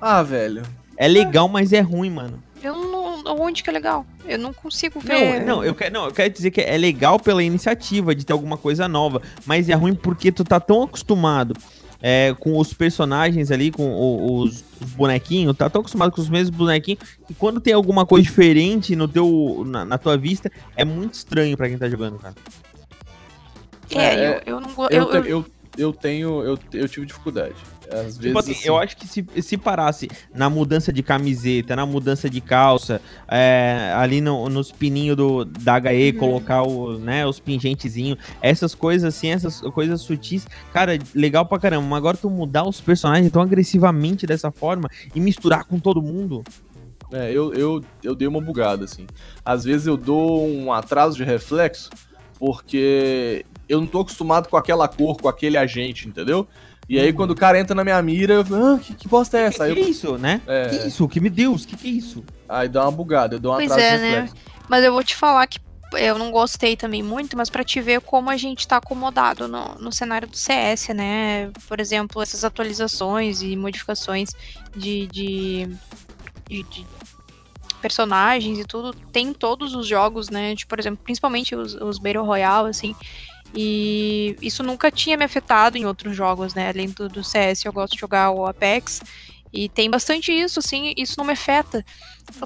Ah, 0.00 0.22
velho. 0.22 0.62
É 0.96 1.08
legal, 1.08 1.48
mas 1.48 1.72
é 1.72 1.80
ruim, 1.80 2.10
mano. 2.10 2.42
Eu 2.62 2.74
não. 2.74 2.95
Onde 3.26 3.62
que 3.62 3.70
é 3.70 3.72
legal? 3.72 4.06
Eu 4.26 4.38
não 4.38 4.52
consigo 4.52 5.00
Não, 5.04 5.04
ver. 5.04 5.44
não, 5.44 5.64
eu 5.64 5.74
quero, 5.74 5.92
não, 5.92 6.04
eu 6.06 6.12
quero 6.12 6.32
dizer 6.32 6.50
que 6.50 6.60
é 6.60 6.76
legal 6.78 7.18
pela 7.18 7.42
iniciativa 7.42 8.14
de 8.14 8.24
ter 8.24 8.32
alguma 8.32 8.56
coisa 8.56 8.86
nova, 8.86 9.20
mas 9.44 9.68
é 9.68 9.74
ruim 9.74 9.94
porque 9.94 10.30
tu 10.30 10.44
tá 10.44 10.60
tão 10.60 10.82
acostumado 10.82 11.54
é, 12.02 12.34
com 12.38 12.58
os 12.58 12.72
personagens 12.74 13.50
ali, 13.50 13.70
com 13.72 13.82
o- 13.88 14.42
os, 14.42 14.62
os 14.80 14.90
bonequinhos, 14.92 15.56
tá 15.56 15.68
tão 15.70 15.80
acostumado 15.80 16.12
com 16.12 16.20
os 16.20 16.28
mesmos 16.28 16.56
bonequinhos, 16.56 17.00
que 17.26 17.34
quando 17.34 17.58
tem 17.60 17.72
alguma 17.72 18.04
coisa 18.06 18.22
diferente 18.22 18.94
no 18.94 19.08
teu, 19.08 19.64
na, 19.66 19.84
na 19.84 19.98
tua 19.98 20.16
vista, 20.16 20.50
é 20.76 20.84
muito 20.84 21.14
estranho 21.14 21.56
pra 21.56 21.68
quem 21.68 21.78
tá 21.78 21.88
jogando, 21.88 22.18
cara. 22.18 22.34
É, 23.90 23.98
É, 23.98 24.28
eu, 24.46 24.54
eu 24.54 24.60
não 24.60 24.72
gosto. 24.74 24.92
Eu, 24.92 25.10
Eu, 25.12 25.24
eu, 25.24 25.46
eu 25.78 25.92
tenho. 25.92 26.42
Eu, 26.42 26.58
eu 26.72 26.88
tive 26.88 27.06
dificuldade. 27.06 27.54
Às 27.90 28.16
vezes. 28.18 28.18
Tipo 28.18 28.38
assim, 28.38 28.52
assim, 28.52 28.68
eu 28.68 28.76
acho 28.78 28.96
que 28.96 29.06
se, 29.06 29.24
se 29.42 29.56
parasse 29.56 30.08
na 30.34 30.50
mudança 30.50 30.92
de 30.92 31.02
camiseta, 31.02 31.76
na 31.76 31.86
mudança 31.86 32.28
de 32.28 32.40
calça, 32.40 33.00
é, 33.28 33.92
ali 33.96 34.20
no- 34.20 34.48
nos 34.48 34.72
pininhos 34.72 35.16
do, 35.16 35.44
da 35.44 35.76
HE, 35.78 36.12
Uhum. 36.12 36.18
colocar 36.18 36.62
o, 36.62 36.98
né, 36.98 37.26
os 37.26 37.38
pingentezinhos, 37.40 38.18
essas 38.42 38.74
coisas 38.74 39.14
assim, 39.14 39.28
essas 39.30 39.60
coisas 39.60 40.00
sutis, 40.00 40.46
cara, 40.72 40.98
legal 41.14 41.46
pra 41.46 41.58
caramba. 41.58 41.86
Mas 41.86 41.98
agora 41.98 42.16
tu 42.16 42.28
mudar 42.28 42.66
os 42.68 42.80
personagens 42.80 43.30
tão 43.30 43.42
agressivamente 43.42 44.26
dessa 44.26 44.50
forma 44.50 44.88
e 45.14 45.20
misturar 45.20 45.64
com 45.64 45.78
todo 45.78 46.02
mundo. 46.02 46.42
É, 47.12 47.30
eu, 47.30 47.54
eu, 47.54 47.84
eu 48.02 48.14
dei 48.16 48.26
uma 48.26 48.40
bugada, 48.40 48.84
assim. 48.84 49.06
Às 49.44 49.62
vezes 49.62 49.86
eu 49.86 49.96
dou 49.96 50.44
um 50.48 50.72
atraso 50.72 51.16
de 51.16 51.22
reflexo, 51.22 51.88
porque 52.38 53.44
eu 53.68 53.80
não 53.80 53.86
tô 53.86 54.00
acostumado 54.00 54.48
com 54.48 54.56
aquela 54.56 54.86
cor, 54.88 55.16
com 55.16 55.28
aquele 55.28 55.56
agente, 55.56 56.08
entendeu? 56.08 56.46
E 56.88 56.98
aí 57.00 57.12
quando 57.12 57.32
o 57.32 57.34
cara 57.34 57.58
entra 57.58 57.74
na 57.74 57.82
minha 57.82 58.00
mira, 58.00 58.34
eu 58.34 58.44
falo, 58.44 58.74
ah, 58.74 58.78
que, 58.78 58.94
que 58.94 59.08
bosta 59.08 59.36
é 59.38 59.42
essa? 59.42 59.64
Aí, 59.64 59.74
que, 59.74 59.80
eu, 59.80 59.84
que 59.84 59.90
isso, 59.90 60.18
né? 60.18 60.40
É. 60.46 60.68
Que 60.68 60.86
isso? 60.88 61.08
Que 61.08 61.20
me 61.20 61.28
Deus, 61.28 61.66
que 61.66 61.76
que 61.76 61.88
é 61.88 61.90
isso? 61.90 62.24
aí 62.48 62.68
dá 62.68 62.82
uma 62.84 62.92
bugada, 62.92 63.34
eu 63.34 63.40
dou 63.40 63.52
um 63.52 63.56
Pois 63.56 63.72
é, 63.72 63.98
né? 63.98 64.30
Mas 64.68 64.84
eu 64.84 64.92
vou 64.92 65.02
te 65.02 65.14
falar 65.16 65.46
que 65.48 65.58
eu 65.92 66.18
não 66.18 66.30
gostei 66.30 66.76
também 66.76 67.02
muito, 67.02 67.36
mas 67.36 67.48
pra 67.48 67.62
te 67.64 67.80
ver 67.80 68.00
como 68.00 68.28
a 68.30 68.36
gente 68.36 68.66
tá 68.66 68.76
acomodado 68.76 69.46
no, 69.48 69.74
no 69.76 69.92
cenário 69.92 70.28
do 70.28 70.36
CS, 70.36 70.88
né? 70.88 71.50
Por 71.68 71.80
exemplo, 71.80 72.20
essas 72.22 72.44
atualizações 72.44 73.40
e 73.42 73.56
modificações 73.56 74.30
de, 74.76 75.06
de, 75.06 75.68
de- 76.48 76.62
de 76.64 76.86
personagens 77.80 78.58
e 78.58 78.64
tudo, 78.64 78.92
tem 79.12 79.28
em 79.28 79.32
todos 79.32 79.74
os 79.74 79.86
jogos, 79.86 80.28
né? 80.28 80.54
Tipo, 80.56 80.70
por 80.70 80.80
exemplo, 80.80 81.00
principalmente 81.04 81.54
os, 81.54 81.74
os 81.74 81.98
Battle 81.98 82.24
Royale, 82.24 82.68
assim. 82.70 82.94
E 83.56 84.36
isso 84.42 84.62
nunca 84.62 84.90
tinha 84.90 85.16
me 85.16 85.24
afetado 85.24 85.78
em 85.78 85.86
outros 85.86 86.14
jogos, 86.14 86.54
né? 86.54 86.68
Além 86.68 86.88
do, 86.90 87.08
do 87.08 87.24
CS, 87.24 87.64
eu 87.64 87.72
gosto 87.72 87.94
de 87.94 88.00
jogar 88.00 88.30
o 88.30 88.44
Apex. 88.46 89.00
E 89.52 89.68
tem 89.70 89.88
bastante 89.88 90.30
isso, 90.32 90.58
assim, 90.58 90.92
isso 90.96 91.14
não 91.16 91.24
me 91.24 91.32
afeta. 91.32 91.82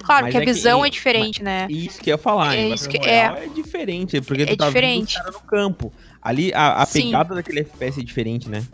Claro 0.05 0.27
Mas 0.27 0.33
que 0.33 0.39
a 0.39 0.43
é 0.43 0.45
que- 0.45 0.53
visão 0.53 0.85
é 0.85 0.91
diferente, 0.91 1.43
né? 1.43 1.67
Isso 1.69 2.01
que 2.01 2.11
eu 2.11 2.15
ia 2.15 2.19
falar, 2.19 2.55
É 2.57 2.69
isso 2.69 2.89
que- 2.89 2.99
Royale 2.99 3.47
é... 3.47 3.49
diferente, 3.49 4.21
porque 4.21 4.43
É 4.43 4.47
tu 4.47 4.57
tá 4.57 4.67
diferente. 4.67 5.19
vendo 5.19 5.33
no 5.33 5.41
campo. 5.41 5.93
Ali, 6.23 6.53
a, 6.55 6.75
a 6.83 6.87
Sim. 6.87 7.07
pegada 7.07 7.35
daquele 7.35 7.61
FPS 7.61 7.99
é 7.99 8.05
diferente, 8.05 8.49
né? 8.49 8.65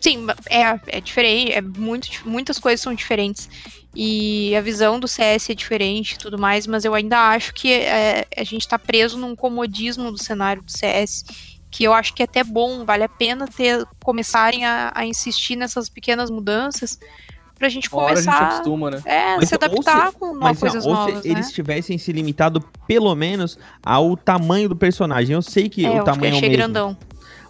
Sim, 0.00 0.26
é, 0.48 0.78
é 0.86 1.00
diferente, 1.00 1.52
é 1.52 1.60
muito, 1.60 2.08
muitas 2.24 2.58
coisas 2.58 2.80
são 2.80 2.94
diferentes. 2.94 3.48
E 3.94 4.54
a 4.56 4.60
visão 4.60 4.98
do 5.00 5.08
CS 5.08 5.50
é 5.50 5.54
diferente 5.54 6.12
e 6.12 6.18
tudo 6.18 6.38
mais, 6.38 6.66
mas 6.66 6.84
eu 6.84 6.94
ainda 6.94 7.18
acho 7.30 7.52
que 7.54 7.72
é, 7.72 8.26
a 8.36 8.44
gente 8.44 8.66
tá 8.66 8.78
preso 8.78 9.18
num 9.18 9.34
comodismo 9.36 10.10
do 10.10 10.18
cenário 10.22 10.62
do 10.62 10.70
CS, 10.70 11.24
que 11.76 11.82
eu 11.84 11.92
acho 11.92 12.14
que 12.14 12.22
é 12.22 12.24
até 12.24 12.44
bom, 12.44 12.84
vale 12.84 13.02
a 13.02 13.08
pena 13.08 13.48
ter 13.48 13.84
começarem 14.04 14.64
a, 14.64 14.92
a 14.94 15.04
insistir 15.04 15.56
nessas 15.56 15.88
pequenas 15.88 16.30
mudanças 16.30 16.98
pra 17.58 17.68
gente 17.68 17.88
Uma 17.92 18.02
hora 18.02 18.12
a 18.12 18.16
gente 18.16 18.24
começar 18.26 18.44
acostuma, 18.46 18.90
né? 18.92 19.02
é, 19.04 19.36
Mas 19.36 19.48
se 19.48 19.54
ou 19.56 19.58
se- 19.82 19.90
adaptar 19.90 20.12
com 20.12 20.26
novas 20.26 20.40
Mas 20.40 20.58
coisas 20.60 20.86
assim, 20.86 20.88
ó, 20.88 20.90
ou 20.92 20.96
novas, 21.06 21.22
se 21.22 21.28
né? 21.28 21.34
eles 21.34 21.52
tivessem 21.52 21.98
se 21.98 22.12
limitado 22.12 22.60
pelo 22.86 23.12
menos 23.16 23.58
ao 23.84 24.16
tamanho 24.16 24.68
do 24.68 24.76
personagem. 24.76 25.34
Eu 25.34 25.42
sei 25.42 25.68
que 25.68 25.84
É, 25.84 25.90
o 25.90 25.94
eu 25.96 26.04
tamanho 26.04 26.30
é 26.32 26.34
o 26.34 26.36
achei 26.36 26.48
mesmo. 26.48 26.62
grandão. 26.62 26.96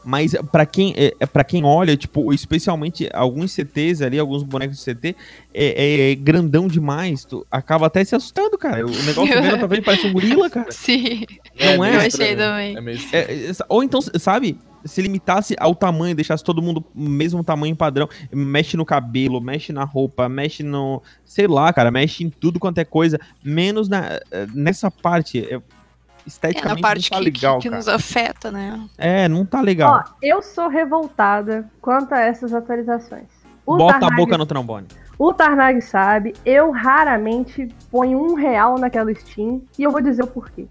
Mas 0.05 0.35
pra 0.53 0.67
quem, 0.67 0.95
é, 0.97 1.27
para 1.27 1.43
quem 1.43 1.65
olha, 1.65 1.97
tipo, 1.97 2.33
especialmente 2.33 3.09
alguns 3.13 3.53
CTs 3.53 4.03
ali, 4.03 4.19
alguns 4.19 4.43
bonecos 4.43 4.77
de 4.85 4.95
CT, 4.95 5.17
é, 5.53 6.11
é 6.11 6.15
grandão 6.15 6.69
demais. 6.69 7.25
Tu 7.25 7.47
acaba 7.51 7.87
até 7.87 8.05
se 8.05 8.15
assustando, 8.15 8.59
cara. 8.59 8.87
O 8.87 8.91
negócio 8.91 9.43
vendo 9.43 9.59
pra 9.59 9.69
frente 9.69 9.85
parece 9.85 10.07
um 10.07 10.13
gorila, 10.13 10.51
cara. 10.51 10.71
Sim, 10.71 11.25
Não 11.59 11.85
é? 11.85 11.97
eu 11.97 12.01
achei 12.01 12.37
também. 12.37 12.77
É. 13.13 13.19
É, 13.19 13.51
é, 13.51 13.53
ou 13.69 13.83
então, 13.83 14.01
sabe? 14.01 14.59
Se 14.85 15.01
limitasse 15.01 15.57
ao 15.59 15.75
tamanho, 15.75 16.15
deixasse 16.15 16.45
todo 16.45 16.61
mundo 16.61 16.85
o 16.95 17.09
mesmo 17.09 17.43
tamanho 17.43 17.75
padrão, 17.75 18.07
mexe 18.31 18.77
no 18.77 18.85
cabelo, 18.85 19.41
mexe 19.41 19.73
na 19.73 19.83
roupa, 19.83 20.29
mexe 20.29 20.63
no. 20.63 21.03
Sei 21.25 21.47
lá, 21.47 21.73
cara, 21.73 21.91
mexe 21.91 22.23
em 22.23 22.29
tudo 22.29 22.61
quanto 22.61 22.77
é 22.79 22.85
coisa, 22.85 23.19
menos 23.43 23.89
na, 23.89 24.21
nessa 24.53 24.91
parte. 24.91 25.49
É, 26.25 26.27
É 26.27 26.29
esteticamente 26.29 26.81
na 26.83 26.89
parte 26.89 27.11
não 27.11 27.19
tá 27.19 27.25
que, 27.25 27.31
legal, 27.31 27.59
que, 27.59 27.69
que 27.69 27.75
nos 27.75 27.89
afeta, 27.89 28.51
né? 28.51 28.81
É, 28.97 29.29
não 29.29 29.45
tá 29.45 29.61
legal. 29.61 30.03
Ó, 30.07 30.15
eu 30.23 30.41
sou 30.43 30.69
revoltada 30.69 31.69
quanto 31.81 32.13
a 32.15 32.21
essas 32.21 32.53
atualizações. 32.55 33.29
O 33.67 33.77
Bota 33.77 33.97
a 33.97 34.01
Tarnag- 34.01 34.17
boca 34.17 34.39
no 34.39 34.47
trombone. 34.47 34.87
O 35.19 35.33
Tarnag 35.33 35.81
sabe, 35.81 36.35
eu 36.45 36.71
raramente 36.73 37.69
ponho 37.91 38.19
um 38.21 38.35
real 38.35 38.79
naquela 38.79 39.15
Steam 39.15 39.63
e 39.79 39.83
eu 39.85 39.91
vou 39.91 40.01
dizer 40.01 40.25
o 40.25 40.27
porquê. 40.27 40.67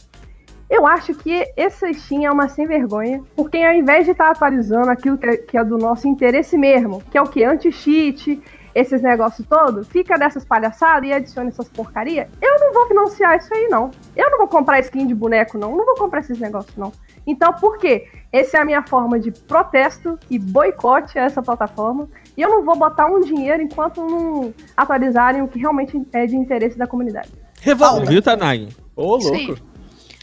Eu 0.70 0.86
acho 0.88 1.14
que 1.14 1.46
essa 1.56 1.92
Steam 1.94 2.24
é 2.26 2.32
uma 2.32 2.48
sem 2.50 2.66
vergonha, 2.68 3.22
porque 3.36 3.58
ao 3.58 3.74
invés 3.74 4.06
de 4.06 4.12
estar 4.12 4.32
atualizando 4.32 4.90
aquilo 4.90 5.18
que 5.18 5.26
é, 5.28 5.38
que 5.38 5.58
é 5.58 5.64
do 5.64 5.78
nosso 5.78 6.08
interesse 6.08 6.58
mesmo, 6.58 7.02
que 7.12 7.18
é 7.18 7.22
o 7.22 7.28
que? 7.28 7.44
Anti-cheat, 7.44 8.42
esses 8.74 9.02
negócios 9.02 9.48
todos, 9.48 9.88
fica 9.88 10.18
dessas 10.18 10.44
palhaçadas 10.44 11.10
e 11.10 11.14
adiciona 11.14 11.50
essas 11.50 11.68
porcaria, 11.70 12.30
eu 12.42 12.60
não 12.60 12.74
vou 12.74 12.88
financiar 12.88 13.38
isso 13.38 13.54
aí, 13.54 13.68
não. 13.68 13.92
Eu 14.16 14.30
não 14.32 14.38
vou 14.40 14.48
comprar 14.48 14.80
skin 14.80 15.06
de 15.06 15.14
boneco, 15.14 15.58
não. 15.58 15.76
Não 15.76 15.86
vou 15.86 15.96
comprar 15.96 16.20
esses 16.22 16.40
negócios, 16.40 16.76
não. 16.76 16.92
Então, 17.26 17.54
por 17.54 17.78
quê? 17.78 18.08
Essa 18.32 18.58
é 18.58 18.62
a 18.62 18.66
minha 18.66 18.82
forma 18.84 19.20
de 19.20 19.32
protesto 19.32 20.18
e 20.30 20.40
boicote 20.40 21.18
a 21.20 21.24
essa 21.24 21.42
plataforma. 21.42 22.10
E 22.36 22.42
eu 22.42 22.50
não 22.50 22.64
vou 22.64 22.76
botar 22.76 23.06
um 23.06 23.22
dinheiro 23.22 23.62
enquanto 23.62 24.02
não 24.02 24.54
atualizarem 24.76 25.42
o 25.42 25.48
que 25.48 25.60
realmente 25.60 26.02
é 26.12 26.26
de 26.26 26.36
interesse 26.36 26.78
da 26.78 26.88
comunidade. 26.88 27.30
Revolta! 27.62 28.06
Viu, 28.06 28.22
Tanag? 28.22 28.70
Ô, 28.96 29.18
louco. 29.18 29.73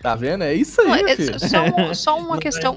Tá 0.02 0.14
vendo? 0.14 0.42
É 0.44 0.54
isso 0.54 0.82
Não, 0.82 0.94
aí, 0.94 1.02
é 1.02 1.14
filho. 1.16 1.38
só, 1.38 1.62
um- 1.62 1.92
só 1.94 2.18
uma 2.18 2.38
questão. 2.38 2.76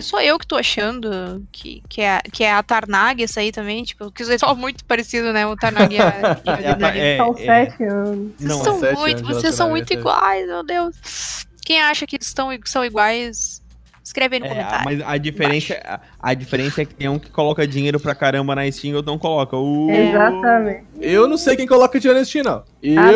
Sou 0.00 0.20
eu 0.20 0.38
que 0.38 0.46
tô 0.46 0.56
achando 0.56 1.42
que, 1.50 1.82
que, 1.88 2.02
é, 2.02 2.20
que 2.30 2.44
é 2.44 2.52
a 2.52 2.62
Tarnag 2.62 3.22
essa 3.22 3.40
aí 3.40 3.50
também, 3.50 3.82
tipo, 3.84 4.10
que 4.12 4.22
é 4.22 4.36
só 4.38 4.54
muito 4.54 4.84
parecido, 4.84 5.32
né? 5.32 5.46
O 5.46 5.56
Tarnag 5.56 5.94
e 5.94 5.98
a, 5.98 6.04
e 6.44 6.84
a 6.84 6.94
É, 6.94 7.14
é, 7.14 7.16
São 7.16 7.34
é. 7.38 7.44
sete 7.44 7.84
anos. 7.84 8.32
Vocês 8.36 8.50
Não, 8.50 8.64
são 8.64 8.80
sete 8.80 8.98
muito, 8.98 9.22
vocês 9.24 9.54
são 9.54 9.70
muito 9.70 9.92
iguais, 9.92 10.46
meu 10.46 10.62
Deus. 10.62 11.46
Quem 11.64 11.80
acha 11.80 12.06
que 12.06 12.18
estão, 12.20 12.50
são 12.66 12.84
iguais, 12.84 13.62
escreve 14.04 14.36
aí 14.36 14.40
no 14.40 14.46
É, 14.46 14.48
comentário. 14.50 14.84
mas 14.84 15.00
a 15.00 15.16
diferença, 15.16 15.80
a, 15.86 16.00
a 16.20 16.34
diferença 16.34 16.82
é 16.82 16.84
que 16.84 16.94
tem 16.94 17.08
um 17.08 17.18
que 17.18 17.30
coloca 17.30 17.66
dinheiro 17.66 17.98
pra 17.98 18.14
caramba 18.14 18.54
na 18.54 18.70
Steam 18.70 18.92
e 18.92 18.96
outro 18.96 19.10
não 19.10 19.18
coloca. 19.18 19.56
Uh, 19.56 19.90
Exatamente. 19.90 20.84
Eu 21.00 21.26
não 21.26 21.38
sei 21.38 21.56
quem 21.56 21.66
coloca 21.66 21.98
dinheiro 21.98 22.18
nesse 22.18 22.32
time, 22.32 22.44
não. 22.44 22.62
Eu. 22.82 23.00
Ah, 23.00 23.12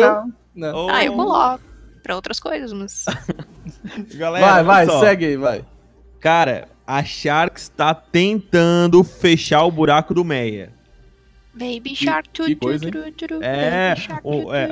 não. 0.55 0.71
não. 0.71 0.85
oh. 0.87 0.89
Ah, 0.89 1.03
eu 1.05 1.13
coloco. 1.13 1.66
Pra 2.07 2.15
outras 2.15 2.39
coisas, 2.39 2.71
mas. 2.71 3.03
Galera, 4.15 4.45
Vai, 4.45 4.63
vai, 4.63 4.85
só. 4.85 5.01
segue 5.01 5.25
aí, 5.25 5.35
vai. 5.35 5.65
Cara, 6.21 6.69
a 6.87 7.03
Sharks 7.03 7.67
tá 7.67 7.93
tentando 7.93 9.03
fechar 9.03 9.65
o 9.65 9.71
buraco 9.71 10.13
do 10.13 10.23
Meia. 10.23 10.71
Baby 11.57 11.95
Shark. 11.95 12.29
que 12.29 12.55
tu, 12.55 12.59
coisa, 12.65 12.85
hein? 12.85 12.91
tu, 12.91 13.11
tu, 13.11 13.27
tu, 13.27 13.43
É, 13.43 13.95
Shark, 13.95 14.21
o- 14.23 14.53
é. 14.53 14.69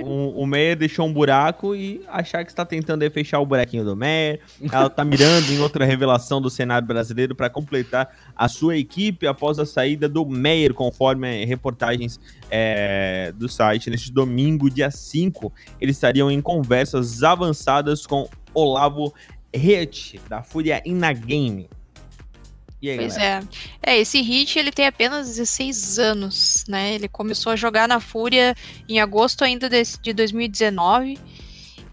O, 0.00 0.42
o 0.42 0.46
Meia 0.46 0.76
deixou 0.76 1.06
um 1.06 1.12
buraco 1.12 1.74
e 1.74 2.02
a 2.08 2.22
Sharks 2.22 2.54
tá 2.54 2.64
tentando 2.64 3.08
fechar 3.10 3.40
o 3.40 3.46
buraquinho 3.46 3.84
do 3.84 3.96
Meia. 3.96 4.40
Ela 4.72 4.88
tá 4.88 5.04
mirando 5.04 5.50
em 5.52 5.58
outra 5.60 5.84
revelação 5.84 6.40
do 6.40 6.48
cenário 6.48 6.86
brasileiro 6.86 7.34
para 7.34 7.50
completar 7.50 8.14
a 8.36 8.48
sua 8.48 8.76
equipe 8.76 9.26
após 9.26 9.58
a 9.58 9.66
saída 9.66 10.08
do 10.08 10.24
Meyer, 10.24 10.72
conforme 10.74 11.44
reportagens 11.44 12.20
é, 12.50 13.32
do 13.36 13.48
site. 13.48 13.90
Neste 13.90 14.12
domingo, 14.12 14.70
dia 14.70 14.90
5, 14.90 15.52
eles 15.80 15.96
estariam 15.96 16.30
em 16.30 16.40
conversas 16.40 17.22
avançadas 17.22 18.06
com 18.06 18.28
Olavo 18.54 19.12
Reich, 19.54 20.20
da 20.28 20.42
Fúria 20.42 20.82
Inagame. 20.84 21.68
E 22.80 22.90
aí, 22.90 22.96
Pois 22.96 23.16
galera? 23.16 23.44
é. 23.82 23.94
É, 23.94 23.98
esse 23.98 24.20
Hit 24.20 24.58
ele 24.58 24.70
tem 24.70 24.86
apenas 24.86 25.26
16 25.28 25.98
anos, 25.98 26.64
né? 26.68 26.94
Ele 26.94 27.08
começou 27.08 27.52
a 27.52 27.56
jogar 27.56 27.88
na 27.88 27.98
Fúria 27.98 28.54
em 28.88 29.00
agosto 29.00 29.42
ainda 29.42 29.68
desse- 29.68 30.00
de 30.00 30.12
2019. 30.12 31.18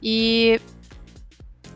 E 0.02 0.60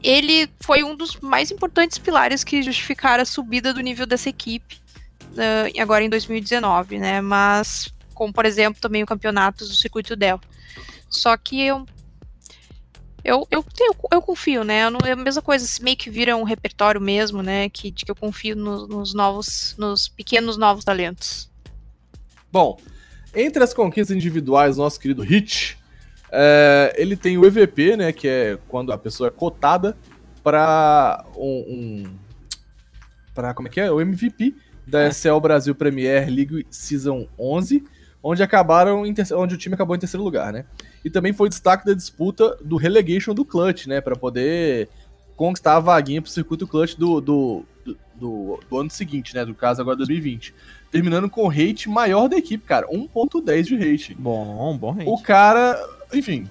ele 0.03 0.48
foi 0.61 0.84
um 0.84 0.95
dos 0.95 1.19
mais 1.19 1.52
importantes 1.52 1.98
pilares 1.98 2.44
que 2.44 2.61
justificaram 2.61 3.23
a 3.23 3.26
subida 3.26 3.73
do 3.73 3.81
nível 3.81 4.06
dessa 4.06 4.30
equipe 4.30 4.77
uh, 5.34 5.81
agora 5.81 6.03
em 6.03 6.10
2019, 6.10 6.99
né? 6.99 7.19
Mas, 7.19 7.91
como 8.14 8.31
por 8.31 8.45
exemplo, 8.45 8.80
também 8.80 9.02
o 9.03 9.07
campeonato 9.07 9.65
do 9.65 9.73
Circuito 9.73 10.15
Del. 10.15 10.40
Só 11.10 11.36
que 11.36 11.60
eu. 11.61 11.86
Eu, 13.24 13.48
eu, 13.52 13.64
eu, 13.80 13.96
eu 14.12 14.22
confio, 14.22 14.64
né? 14.64 14.86
Eu 14.86 14.91
não, 14.91 15.00
é 15.06 15.12
a 15.12 15.16
mesma 15.16 15.41
coisa, 15.41 15.66
se 15.66 15.84
meio 15.84 15.98
que 15.98 16.10
vira 16.10 16.36
um 16.36 16.44
repertório 16.44 17.02
mesmo, 17.02 17.41
né? 17.41 17.70
Que, 17.70 17.91
de 17.91 18.06
que 18.06 18.12
eu 18.12 18.16
confio 18.16 18.56
no, 18.56 18.88
nos 18.88 19.14
novos, 19.14 19.76
nos 19.78 20.08
pequenos 20.08 20.58
novos 20.58 20.84
talentos. 20.84 21.50
Bom, 22.52 22.80
entre 23.36 23.64
as 23.64 23.74
conquistas 23.74 24.16
individuais, 24.16 24.78
nosso 24.78 25.00
querido 25.00 25.22
Hit, 25.22 25.78
é, 26.32 26.94
ele 26.98 27.16
tem 27.16 27.38
o 27.38 27.46
EVP, 27.46 27.98
né? 27.98 28.12
Que 28.12 28.28
é 28.28 28.60
quando 28.68 28.91
a 28.91 28.98
pessoa 28.98 29.28
é 29.28 29.32
cotada 29.32 29.98
para 30.44 31.26
um, 31.36 31.66
um 31.68 32.04
para 33.34 33.54
como 33.54 33.68
é 33.68 33.72
que 33.72 33.80
é? 33.80 33.91
O 33.91 34.02
MVP 34.02 34.56
da 34.86 35.08
SL 35.12 35.40
Brasil 35.40 35.76
Premier 35.76 36.28
League 36.30 36.66
Season 36.70 37.28
11, 37.38 37.84
onde 38.24 38.41
acabaram 38.41 39.04
onde 39.04 39.56
o 39.56 39.58
time 39.58 39.76
acabou 39.76 39.96
em 39.96 40.00
terceiro 40.00 40.24
lugar, 40.24 40.52
né? 40.52 40.66
E 41.03 41.09
também 41.09 41.34
foi 41.34 41.49
destaque 41.49 41.85
da 41.85 41.93
disputa 41.93 42.57
do 42.61 42.76
relegation 42.76 43.34
do 43.34 43.45
Clutch, 43.45 43.88
né, 43.88 44.01
para 44.01 44.15
poder 44.15 44.89
conquistar 45.35 45.77
a 45.77 45.80
vaguinha 45.80 46.21
pro 46.21 46.30
circuito 46.30 46.67
Clutch 46.67 46.95
do, 46.95 47.21
do, 47.21 47.65
do, 48.15 48.59
do, 48.69 48.77
ano 48.77 48.89
seguinte, 48.89 49.34
né, 49.34 49.45
do 49.45 49.55
caso 49.55 49.81
agora 49.81 49.95
2020. 49.97 50.53
Terminando 50.91 51.30
com 51.30 51.47
rate 51.47 51.88
maior 51.88 52.27
da 52.27 52.38
equipe, 52.38 52.65
cara, 52.65 52.88
1.10 52.88 53.61
de 53.63 53.77
rate. 53.77 54.15
Bom, 54.15 54.77
bom 54.77 54.91
rate. 54.91 55.09
O 55.09 55.17
cara, 55.21 55.80
enfim, 56.13 56.49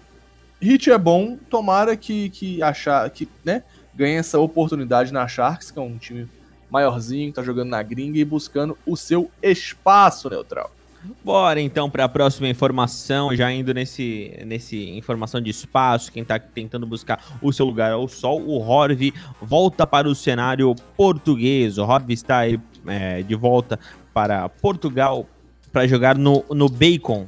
hit 0.61 0.91
é 0.91 0.97
bom, 0.97 1.37
tomara 1.51 1.97
que 1.97 2.31
que 2.31 2.63
achar 2.63 3.09
que, 3.11 3.29
né, 3.45 3.63
ganhe 3.95 4.17
essa 4.17 4.39
oportunidade 4.39 5.13
na 5.13 5.27
Sharks, 5.27 5.71
que 5.71 5.79
é 5.79 5.83
um 5.83 5.99
time 5.99 6.29
maiorzinho, 6.71 7.33
tá 7.33 7.43
jogando 7.43 7.71
na 7.71 7.83
gringa 7.83 8.19
e 8.19 8.25
buscando 8.25 8.79
o 8.87 8.97
seu 8.97 9.31
espaço 9.43 10.31
neutral. 10.31 10.71
Bora 11.25 11.61
então 11.61 11.89
para 11.89 12.05
a 12.05 12.09
próxima 12.09 12.49
informação, 12.49 13.35
já 13.35 13.53
indo 13.53 13.73
nesse, 13.73 14.37
nesse 14.45 14.91
informação 14.91 15.41
de 15.41 15.51
espaço, 15.51 16.11
quem 16.11 16.25
tá 16.25 16.39
tentando 16.39 16.87
buscar 16.87 17.39
o 17.41 17.53
seu 17.53 17.65
lugar 17.65 17.93
ao 17.93 18.09
sol, 18.09 18.41
o 18.43 18.59
Horv 18.59 19.13
volta 19.41 19.87
para 19.87 20.09
o 20.09 20.15
cenário 20.15 20.75
português. 20.97 21.79
O 21.79 21.85
Horv 21.85 22.11
está 22.11 22.39
aí, 22.39 22.59
é, 22.87 23.23
de 23.23 23.35
volta 23.35 23.79
para 24.13 24.49
Portugal 24.49 25.27
para 25.73 25.87
jogar 25.87 26.17
no, 26.17 26.45
no 26.51 26.69
Bacon. 26.69 27.27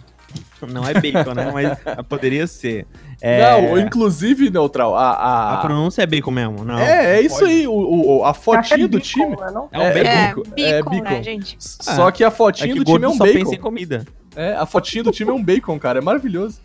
Não 0.68 0.86
é 0.86 0.94
Bacon, 0.94 1.34
né? 1.34 1.50
Mas 1.52 1.78
poderia 2.08 2.46
ser. 2.46 2.86
É... 3.22 3.42
Não, 3.42 3.78
inclusive, 3.78 4.50
Neutral, 4.50 4.96
a, 4.96 5.10
a... 5.10 5.54
a 5.54 5.56
pronúncia 5.58 6.02
é 6.02 6.06
bacon 6.06 6.30
mesmo, 6.30 6.64
não. 6.64 6.78
É, 6.78 7.18
é 7.18 7.20
isso 7.20 7.44
aí, 7.44 7.66
o, 7.66 7.72
o, 7.72 8.24
a 8.24 8.32
fotinha 8.32 8.84
é 8.84 8.88
do 8.88 8.98
time... 8.98 9.36
Né, 9.36 9.36
é, 9.72 9.78
um 9.78 9.82
é, 9.82 9.92
bacon. 9.92 10.42
É, 10.56 10.82
bacon, 10.82 11.02
né, 11.02 11.22
gente? 11.22 11.56
Só 11.58 12.10
que 12.10 12.24
a 12.24 12.30
fotinha 12.30 12.70
é 12.70 12.72
que 12.72 12.78
do 12.78 12.84
time 12.84 13.04
é 13.04 13.08
um 13.08 13.16
só 13.16 13.24
bacon. 13.24 13.38
pensa 13.38 13.54
em 13.54 13.58
comida. 13.58 14.06
É, 14.34 14.54
a 14.54 14.64
fotinha 14.64 15.04
do 15.04 15.10
time 15.10 15.30
é 15.30 15.34
um 15.34 15.42
bacon, 15.42 15.78
cara, 15.78 15.98
é 15.98 16.02
maravilhoso. 16.02 16.60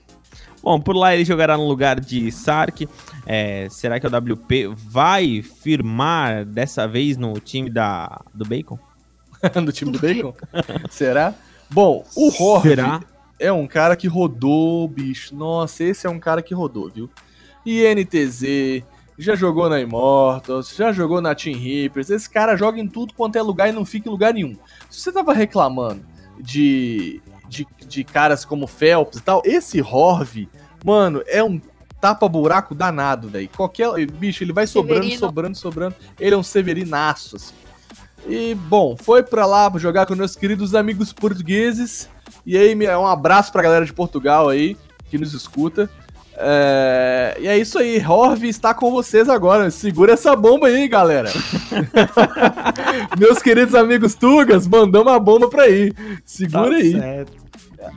Bom, 0.65 0.80
por 0.82 0.95
lá 0.95 1.14
ele 1.14 1.23
jogará 1.23 1.56
no 1.56 1.68
lugar 1.68 1.99
de 1.99 2.32
Sark. 2.32 2.90
É, 3.27 3.68
será 3.69 3.99
que 3.99 4.07
o 4.07 4.10
WP 4.10 4.73
vai 4.76 5.44
firmar 5.44 6.44
dessa 6.44 6.88
vez 6.88 7.18
no 7.18 7.40
time 7.40 7.69
da, 7.69 8.22
do 8.34 8.44
Bacon? 8.45 8.80
no 9.64 9.72
time 9.72 9.91
do 9.91 9.99
Bacon? 9.99 10.34
será? 10.90 11.36
Bom, 11.69 12.03
o 12.15 12.44
Horv 12.44 12.64
será? 12.64 12.99
É 13.40 13.52
um 13.52 13.68
cara 13.68 13.95
que 13.95 14.07
rodou, 14.07 14.88
bicho. 14.88 15.36
Nossa, 15.36 15.84
esse 15.84 16.07
é 16.07 16.10
um 16.10 16.20
cara 16.20 16.41
que 16.41 16.53
rodou, 16.53 16.90
viu? 16.90 17.10
INTZ, 17.66 18.84
já 19.18 19.36
jogou 19.36 19.70
na 19.70 19.80
Immortals, 19.80 20.76
já 20.76 20.91
jogou 20.91 21.22
na 21.22 21.34
Team 21.34 21.57
Reapers. 21.57 22.10
Esse 22.10 22.30
cara 22.30 22.56
joga 22.56 22.80
em 22.80 22.88
tudo 22.88 23.14
quanto 23.14 23.38
é 23.38 23.41
lugar 23.41 23.70
e 23.70 23.72
não 23.72 23.86
fica 23.86 24.07
em 24.07 24.12
lugar 24.12 24.34
nenhum. 24.34 24.56
Se 24.90 25.02
você 25.02 25.12
tava 25.12 25.34
reclamando 25.34 26.06
de, 26.40 27.22
de, 27.48 27.66
de 27.88 28.03
caras 28.03 28.45
como 28.45 28.68
Phelps 28.68 29.20
e 29.20 29.24
tal, 29.24 29.41
esse 29.45 29.82
Horv, 29.82 30.48
mano, 30.84 31.24
é 31.28 31.44
um 31.44 31.60
tapa-buraco 31.99 32.76
danado, 32.76 33.30
velho. 33.30 33.49
Qualquer. 33.49 34.06
Bicho, 34.06 34.44
ele 34.44 34.53
vai 34.53 34.68
sobrando, 34.68 35.03
Severino. 35.03 35.20
sobrando, 35.20 35.57
sobrando. 35.57 35.95
Ele 36.20 36.36
é 36.36 36.38
um 36.38 36.44
severinaço, 36.44 37.36
assim. 37.38 37.56
E, 38.28 38.56
bom, 38.56 38.95
foi 38.98 39.24
pra 39.24 39.45
lá 39.45 39.72
jogar 39.78 40.06
com 40.06 40.16
meus 40.16 40.36
queridos 40.36 40.76
amigos 40.76 41.14
portugueses. 41.14 42.10
E 42.46 42.58
aí, 42.58 42.76
um 42.98 43.08
abraço 43.08 43.52
pra 43.52 43.64
galera 43.64 43.86
de 43.86 43.94
Portugal 43.94 44.50
aí, 44.50 44.78
que 45.10 45.18
nos 45.18 45.34
escuta. 45.34 45.90
É... 46.38 47.38
E 47.40 47.48
é 47.48 47.58
isso 47.58 47.80
aí, 47.80 48.04
Horv 48.06 48.44
está 48.44 48.74
com 48.74 48.92
vocês 48.92 49.30
agora. 49.30 49.72
Segura 49.72 50.14
essa 50.14 50.36
bomba 50.36 50.68
aí, 50.68 50.88
galera. 50.88 51.32
Meus 53.18 53.42
queridos 53.42 53.74
amigos 53.74 54.16
Tugas, 54.16 54.68
mandamos 54.68 55.14
a 55.14 55.20
bomba 55.20 55.50
pra 55.50 55.64
aí. 55.64 55.94
Segura 56.26 56.72
tá 56.72 56.76
aí. 56.76 56.92
Certo. 56.92 57.45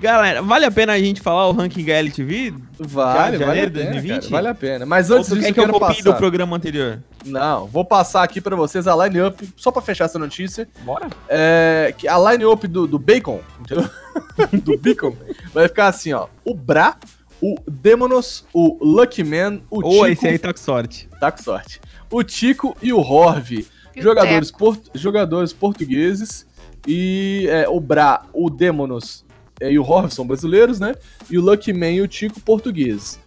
Galera, 0.00 0.42
vale 0.42 0.64
a 0.64 0.70
pena 0.70 0.92
a 0.92 0.98
gente 0.98 1.20
falar 1.20 1.48
o 1.48 1.52
ranking 1.52 1.82
HLTV? 1.82 2.54
Vale, 2.78 3.38
vale 3.38 3.60
a 3.62 3.70
pena, 3.70 4.02
cara, 4.02 4.20
vale 4.28 4.48
a 4.48 4.54
pena. 4.54 4.86
Mas 4.86 5.10
antes 5.10 5.30
disso, 5.30 5.40
quer 5.40 5.52
que 5.52 5.60
eu, 5.60 5.64
eu 5.64 5.72
copie 5.72 6.02
do 6.02 6.14
programa 6.14 6.56
anterior? 6.56 7.02
Não, 7.24 7.66
vou 7.66 7.84
passar 7.84 8.22
aqui 8.22 8.40
para 8.40 8.54
vocês 8.54 8.86
a 8.86 9.06
line-up, 9.06 9.48
só 9.56 9.70
para 9.70 9.82
fechar 9.82 10.04
essa 10.04 10.18
notícia. 10.18 10.68
Bora. 10.82 11.08
É, 11.28 11.94
que 11.96 12.06
a 12.06 12.18
line-up 12.30 12.66
do, 12.66 12.86
do 12.86 12.98
Bacon, 12.98 13.40
entendeu? 13.60 13.88
do 14.62 14.78
Bacon, 14.78 15.16
vai 15.52 15.68
ficar 15.68 15.88
assim, 15.88 16.12
ó. 16.12 16.26
O 16.44 16.54
Bra, 16.54 16.96
o 17.40 17.56
Demonos, 17.66 18.44
o 18.52 18.78
Lucky 18.80 19.24
Man, 19.24 19.60
o 19.70 19.82
Tico... 19.82 19.94
Ou 19.94 20.06
esse 20.08 20.26
aí 20.26 20.38
tá 20.38 20.52
com 20.52 20.60
sorte. 20.60 21.08
Tá 21.20 21.32
com 21.32 21.42
sorte. 21.42 21.80
O 22.10 22.22
Tico 22.22 22.76
e 22.82 22.92
o 22.92 23.00
Horv, 23.00 23.66
jogadores, 23.96 24.50
port, 24.50 24.80
jogadores 24.94 25.52
portugueses. 25.52 26.46
E 26.86 27.46
é, 27.50 27.68
o 27.68 27.80
Bra, 27.80 28.22
o 28.32 28.48
Demonos 28.48 29.22
é, 29.22 29.27
e 29.60 29.78
o 29.78 29.82
Horv 29.82 30.10
são 30.10 30.26
brasileiros, 30.26 30.78
né? 30.78 30.94
E 31.30 31.38
o 31.38 31.42
Lucky 31.42 31.72
Man 31.72 31.90
e 31.90 32.02
o 32.02 32.08
Tico 32.08 32.40
portugueses. 32.40 33.18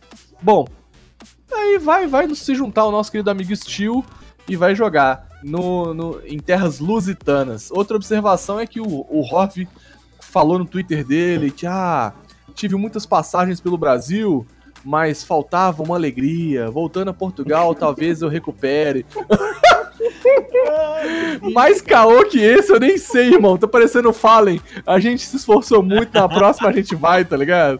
Bom, 0.41 0.67
aí 1.51 1.77
vai, 1.77 2.07
vai 2.07 2.33
se 2.33 2.55
juntar 2.55 2.85
o 2.85 2.91
nosso 2.91 3.11
querido 3.11 3.29
amigo 3.29 3.55
Steel 3.55 4.03
e 4.47 4.55
vai 4.55 4.75
jogar 4.75 5.27
no, 5.43 5.93
no, 5.93 6.21
em 6.25 6.39
terras 6.39 6.79
lusitanas. 6.79 7.69
Outra 7.71 7.95
observação 7.95 8.59
é 8.59 8.65
que 8.65 8.79
o, 8.79 8.87
o 8.87 9.21
Horv 9.21 9.67
falou 10.19 10.57
no 10.57 10.65
Twitter 10.65 11.05
dele 11.05 11.51
que, 11.51 11.67
ah, 11.67 12.13
tive 12.53 12.75
muitas 12.75 13.05
passagens 13.05 13.59
pelo 13.59 13.77
Brasil, 13.77 14.45
mas 14.83 15.23
faltava 15.23 15.83
uma 15.83 15.95
alegria. 15.95 16.69
Voltando 16.69 17.09
a 17.09 17.13
Portugal, 17.13 17.73
talvez 17.75 18.21
eu 18.21 18.29
recupere. 18.29 19.05
Mais 21.53 21.81
caô 21.81 22.23
que 22.25 22.39
esse, 22.39 22.71
eu 22.71 22.79
nem 22.79 22.97
sei, 22.97 23.33
irmão. 23.33 23.57
Tá 23.57 23.67
parecendo 23.67 24.13
Fallen. 24.13 24.61
A 24.85 24.99
gente 24.99 25.23
se 25.25 25.37
esforçou 25.37 25.81
muito, 25.81 26.13
na 26.13 26.27
próxima 26.27 26.69
a 26.69 26.73
gente 26.73 26.95
vai, 26.95 27.25
tá 27.25 27.35
ligado? 27.35 27.79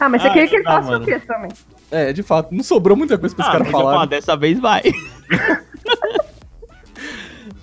Ah, 0.00 0.08
mas 0.08 0.22
você 0.22 0.28
ah, 0.28 0.32
queria 0.32 0.48
que 0.48 0.56
ele 0.56 0.64
faça 0.64 0.96
o 0.96 1.04
quê 1.04 1.18
também? 1.20 1.50
É, 1.90 2.12
de 2.12 2.22
fato, 2.22 2.54
não 2.54 2.62
sobrou 2.62 2.96
muita 2.96 3.16
coisa 3.16 3.34
pra 3.34 3.44
esse 3.44 3.56
ah, 3.56 3.58
cara 3.58 3.70
falar. 3.70 4.06
dessa 4.06 4.36
vez 4.36 4.58
vai. 4.58 4.82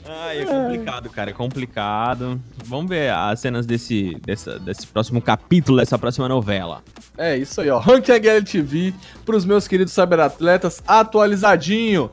Ai, 0.07 0.41
é 0.41 0.45
complicado, 0.45 1.09
cara, 1.09 1.29
é 1.29 1.33
complicado. 1.33 2.41
Vamos 2.63 2.89
ver 2.89 3.11
as 3.11 3.39
cenas 3.39 3.65
desse, 3.65 4.15
dessa, 4.25 4.59
desse 4.59 4.87
próximo 4.87 5.21
capítulo, 5.21 5.77
dessa 5.77 5.97
próxima 5.99 6.27
novela. 6.27 6.83
É 7.17 7.37
isso 7.37 7.61
aí, 7.61 7.69
ó. 7.69 7.79
Ranking 7.79 8.13
HLTV 8.13 8.93
pros 9.25 9.45
meus 9.45 9.67
queridos 9.67 9.93
cyberatletas 9.93 10.81
atualizadinho. 10.87 12.09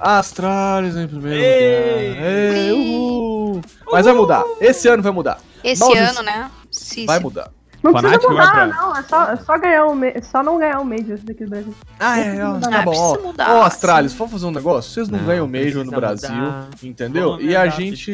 Astralis 0.00 0.96
em 0.96 1.06
primeiro 1.06 1.40
Ei! 1.40 2.08
lugar. 2.08 2.24
Ei, 2.24 2.72
uhul. 2.72 3.60
Mas 3.92 4.04
vai 4.04 4.14
mudar. 4.14 4.44
Esse 4.60 4.88
ano 4.88 5.02
vai 5.02 5.12
mudar. 5.12 5.38
Esse 5.62 5.96
ano, 5.96 6.22
né? 6.22 6.50
Sim, 6.70 7.06
vai 7.06 7.18
sim. 7.18 7.24
mudar. 7.24 7.50
Não 7.82 7.92
Fanático 7.92 8.26
precisa 8.26 8.50
mudar, 8.50 8.66
não. 8.66 8.96
É 8.96 9.02
só, 9.02 9.32
é 9.32 9.36
só, 9.36 9.58
ganhar 9.58 9.86
um 9.86 10.00
só 10.22 10.42
não 10.42 10.58
ganhar 10.58 10.80
o 10.80 10.84
Major 10.84 11.18
daqui 11.22 11.44
do 11.44 11.50
Brasil. 11.50 11.74
Ah, 11.98 12.20
é, 12.20 12.44
ó, 12.44 12.58
tá 12.58 12.82
bom. 12.82 12.92
Ó, 12.94 13.18
mudar, 13.22 13.56
ó 13.56 13.62
Astralis, 13.62 14.12
vamos 14.12 14.32
fazer 14.34 14.46
um 14.46 14.50
negócio? 14.50 14.92
Vocês 14.92 15.08
não, 15.08 15.18
não 15.18 15.26
ganham 15.26 15.46
o 15.46 15.48
Major 15.48 15.84
no 15.84 15.90
Brasil, 15.90 16.30
mudar. 16.30 16.68
entendeu? 16.82 17.40
E 17.40 17.56
a 17.56 17.68
gente... 17.68 18.12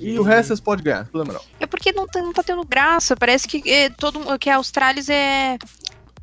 E 0.00 0.18
o 0.18 0.22
resto 0.22 0.48
vocês 0.48 0.60
podem 0.60 0.84
ganhar, 0.84 1.06
problema 1.06 1.34
não. 1.34 1.40
É 1.60 1.66
porque 1.66 1.92
não 1.92 2.06
tá, 2.06 2.20
não 2.20 2.32
tá 2.32 2.42
tendo 2.42 2.64
graça. 2.64 3.14
Parece 3.16 3.46
que, 3.46 3.62
é, 3.70 3.90
todo, 3.90 4.20
que 4.38 4.50
a 4.50 4.58
Astralis 4.58 5.08
é... 5.08 5.56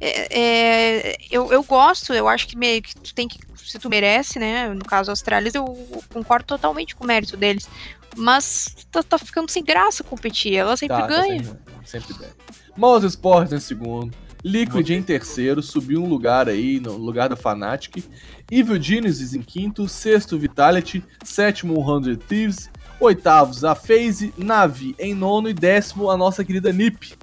É, 0.05 0.27
é, 0.39 1.17
eu, 1.31 1.51
eu 1.51 1.63
gosto, 1.63 2.13
eu 2.13 2.27
acho 2.27 2.45
que, 2.47 2.57
meio 2.57 2.81
que 2.81 2.93
tu 2.93 3.13
tem 3.13 3.25
que 3.25 3.39
se 3.55 3.79
tu 3.79 3.89
merece, 3.89 4.37
né? 4.37 4.67
No 4.73 4.83
caso 4.83 5.11
Astralis, 5.11 5.55
eu 5.55 5.65
concordo 6.11 6.45
totalmente 6.45 6.95
com 6.95 7.05
o 7.05 7.07
mérito 7.07 7.37
deles. 7.37 7.69
Mas 8.15 8.75
tá, 8.91 9.01
tá 9.01 9.17
ficando 9.17 9.49
sem 9.49 9.63
graça 9.63 10.03
competir. 10.03 10.55
Ela 10.55 10.75
sempre 10.75 10.97
tá, 10.97 11.07
ganha. 11.07 11.41
Tá 11.41 11.49
sempre, 11.85 12.07
sempre 12.07 12.13
ganha. 12.13 12.33
Mouse 12.75 13.07
Sports 13.07 13.53
em 13.53 13.59
segundo. 13.59 14.13
Liquid 14.43 14.89
em 14.89 15.01
terceiro, 15.01 15.63
subiu 15.63 16.03
um 16.03 16.09
lugar 16.09 16.49
aí, 16.49 16.77
no 16.77 16.97
lugar 16.97 17.29
da 17.29 17.35
Fnatic. 17.37 18.03
Evil 18.51 18.81
Genesis 18.81 19.33
em 19.33 19.41
quinto, 19.41 19.87
sexto 19.87 20.37
Vitality, 20.37 21.01
sétimo 21.23 21.75
100 22.03 22.17
Thieves, 22.17 22.69
oitavos 22.99 23.63
a 23.63 23.73
FaZe, 23.73 24.33
Navi 24.37 24.95
em 24.99 25.15
nono 25.15 25.49
e 25.49 25.53
décimo 25.53 26.11
a 26.11 26.17
nossa 26.17 26.43
querida 26.43 26.73
NiP, 26.73 27.15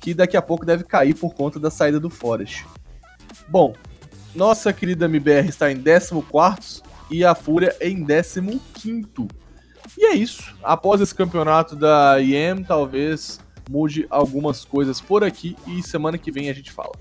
que 0.00 0.14
daqui 0.14 0.36
a 0.36 0.42
pouco 0.42 0.64
deve 0.64 0.84
cair 0.84 1.14
por 1.14 1.34
conta 1.34 1.60
da 1.60 1.70
saída 1.70 2.00
do 2.00 2.08
Forest. 2.08 2.66
Bom, 3.48 3.74
nossa 4.34 4.72
querida 4.72 5.06
MBR 5.06 5.48
está 5.48 5.70
em 5.70 5.82
14 5.82 6.82
e 7.10 7.24
a 7.24 7.34
Fúria 7.34 7.76
em 7.80 8.04
15. 8.04 9.28
E 9.98 10.06
é 10.06 10.14
isso. 10.14 10.54
Após 10.62 11.00
esse 11.00 11.14
campeonato 11.14 11.76
da 11.76 12.18
IEM, 12.18 12.62
talvez 12.62 13.40
mude 13.68 14.06
algumas 14.08 14.64
coisas 14.64 15.00
por 15.00 15.22
aqui 15.22 15.56
e 15.66 15.82
semana 15.82 16.16
que 16.16 16.32
vem 16.32 16.48
a 16.48 16.52
gente 16.52 16.72
fala. 16.72 16.92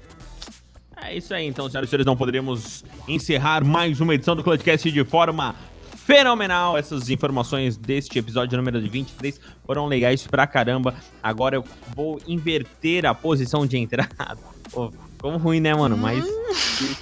É 1.01 1.15
isso 1.15 1.33
aí, 1.33 1.45
então, 1.45 1.69
senhoras 1.69 1.87
e 1.87 1.89
senhores, 1.89 2.05
não 2.05 2.17
poderíamos 2.17 2.83
encerrar 3.07 3.63
mais 3.63 4.01
uma 4.01 4.13
edição 4.13 4.35
do 4.35 4.43
Clutchcast 4.43 4.91
de 4.91 5.05
forma 5.05 5.55
fenomenal. 6.09 6.75
Essas 6.75 7.07
informações 7.11 7.77
deste 7.77 8.17
episódio 8.17 8.57
número 8.57 8.81
23 8.81 9.39
foram 9.63 9.85
legais 9.85 10.25
pra 10.25 10.47
caramba. 10.47 10.95
Agora 11.21 11.55
eu 11.57 11.63
vou 11.95 12.19
inverter 12.27 13.05
a 13.05 13.13
posição 13.13 13.63
de 13.67 13.77
entrada. 13.77 14.09
Pô, 14.73 14.91
como 15.19 15.37
ruim, 15.37 15.59
né, 15.59 15.75
mano? 15.75 15.95
Mas. 15.95 16.25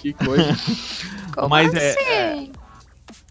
Que, 0.02 0.14
que 0.14 0.26
coisa. 0.26 0.58
Como 1.34 1.50
Mas 1.50 1.72
é- 1.76 1.92
assim? 1.92 2.52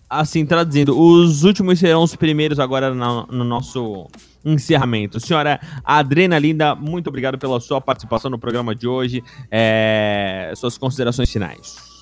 Assim, 0.09 0.47
traduzindo, 0.47 0.97
os 0.97 1.43
últimos 1.43 1.81
serão 1.81 2.05
os 2.05 2.15
primeiros 2.15 2.61
agora 2.61 2.94
no, 2.94 3.27
no 3.27 3.43
nosso 3.43 4.07
encerramento. 4.44 5.19
Senhora 5.19 5.59
Adrenalina, 5.85 6.77
muito 6.77 7.09
obrigado 7.09 7.36
pela 7.36 7.59
sua 7.59 7.81
participação 7.81 8.31
no 8.31 8.39
programa 8.39 8.73
de 8.77 8.86
hoje. 8.86 9.24
É, 9.51 10.53
suas 10.55 10.78
considerações 10.78 11.28
finais. 11.32 11.95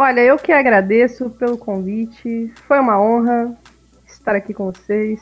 Olha, 0.00 0.20
eu 0.20 0.36
que 0.36 0.52
agradeço 0.52 1.28
pelo 1.28 1.58
convite. 1.58 2.52
Foi 2.68 2.78
uma 2.78 3.02
honra 3.02 3.52
estar 4.06 4.36
aqui 4.36 4.54
com 4.54 4.70
vocês. 4.70 5.20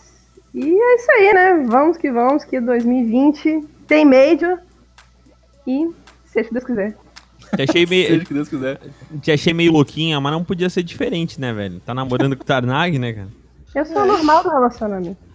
E 0.52 0.68
é 0.68 0.94
isso 0.96 1.10
aí, 1.12 1.32
né? 1.32 1.64
Vamos 1.66 1.96
que 1.96 2.12
vamos, 2.12 2.44
que 2.44 2.60
2020 2.60 3.64
tem 3.86 4.04
Major. 4.04 4.58
E 5.66 5.90
seja 6.26 6.44
o 6.44 6.48
que 6.48 6.52
Deus 6.52 6.64
quiser. 6.66 6.96
Te 7.56 7.62
achei, 7.62 7.86
Seja 7.86 7.88
meio, 7.88 8.22
o 8.22 8.26
que 8.26 8.34
Deus 8.34 8.48
quiser. 8.50 8.78
te 9.22 9.32
achei 9.32 9.54
meio 9.54 9.72
louquinha, 9.72 10.20
mas 10.20 10.30
não 10.30 10.44
podia 10.44 10.68
ser 10.68 10.82
diferente, 10.82 11.40
né, 11.40 11.54
velho? 11.54 11.80
Tá 11.80 11.94
namorando 11.94 12.36
com 12.36 12.42
o 12.42 12.46
Tarnag, 12.46 12.98
né, 12.98 13.14
cara? 13.14 13.28
Eu 13.74 13.86
sou 13.86 14.04
normal 14.04 14.42
do 14.42 14.50
relacionamento. 14.50 15.25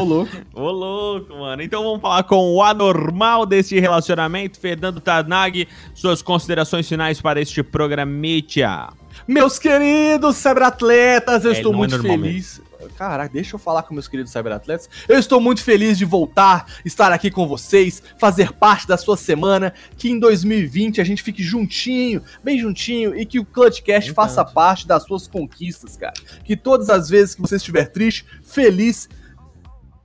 Ô, 0.00 0.04
louco. 0.04 0.32
Ô, 0.54 0.70
louco, 0.70 1.36
mano. 1.36 1.62
Então 1.62 1.82
vamos 1.82 2.00
falar 2.00 2.22
com 2.24 2.54
o 2.54 2.62
anormal 2.62 3.46
desse 3.46 3.78
relacionamento, 3.78 4.58
Fernando 4.58 5.00
Tarnag. 5.00 5.68
Suas 5.94 6.22
considerações 6.22 6.88
finais 6.88 7.20
para 7.20 7.40
este 7.40 7.62
programítia. 7.62 8.88
Meus 9.26 9.58
queridos 9.58 10.36
cyberatletas, 10.36 11.44
eu 11.44 11.52
É, 11.52 11.54
estou 11.54 11.72
é 11.72 11.76
muito 11.76 11.96
normal 11.96 12.18
feliz. 12.18 12.60
Caraca, 12.98 13.32
deixa 13.32 13.54
eu 13.54 13.58
falar 13.58 13.82
com 13.84 13.94
meus 13.94 14.06
queridos 14.06 14.30
cyberatletas. 14.30 14.90
Eu 15.08 15.18
estou 15.18 15.40
muito 15.40 15.62
feliz 15.62 15.96
de 15.96 16.04
voltar, 16.04 16.66
estar 16.84 17.12
aqui 17.12 17.30
com 17.30 17.48
vocês, 17.48 18.02
fazer 18.18 18.52
parte 18.52 18.86
da 18.86 18.96
sua 18.98 19.16
semana, 19.16 19.72
que 19.96 20.10
em 20.10 20.18
2020 20.18 21.00
a 21.00 21.04
gente 21.04 21.22
fique 21.22 21.42
juntinho, 21.42 22.22
bem 22.42 22.58
juntinho, 22.58 23.16
e 23.18 23.24
que 23.24 23.40
o 23.40 23.44
Clutchcast 23.44 24.12
faça 24.12 24.44
parte 24.44 24.86
das 24.86 25.04
suas 25.04 25.26
conquistas, 25.26 25.96
cara. 25.96 26.12
Que 26.44 26.56
todas 26.56 26.90
as 26.90 27.08
vezes 27.08 27.34
que 27.34 27.40
você 27.40 27.56
estiver 27.56 27.86
triste, 27.86 28.26
feliz, 28.42 29.08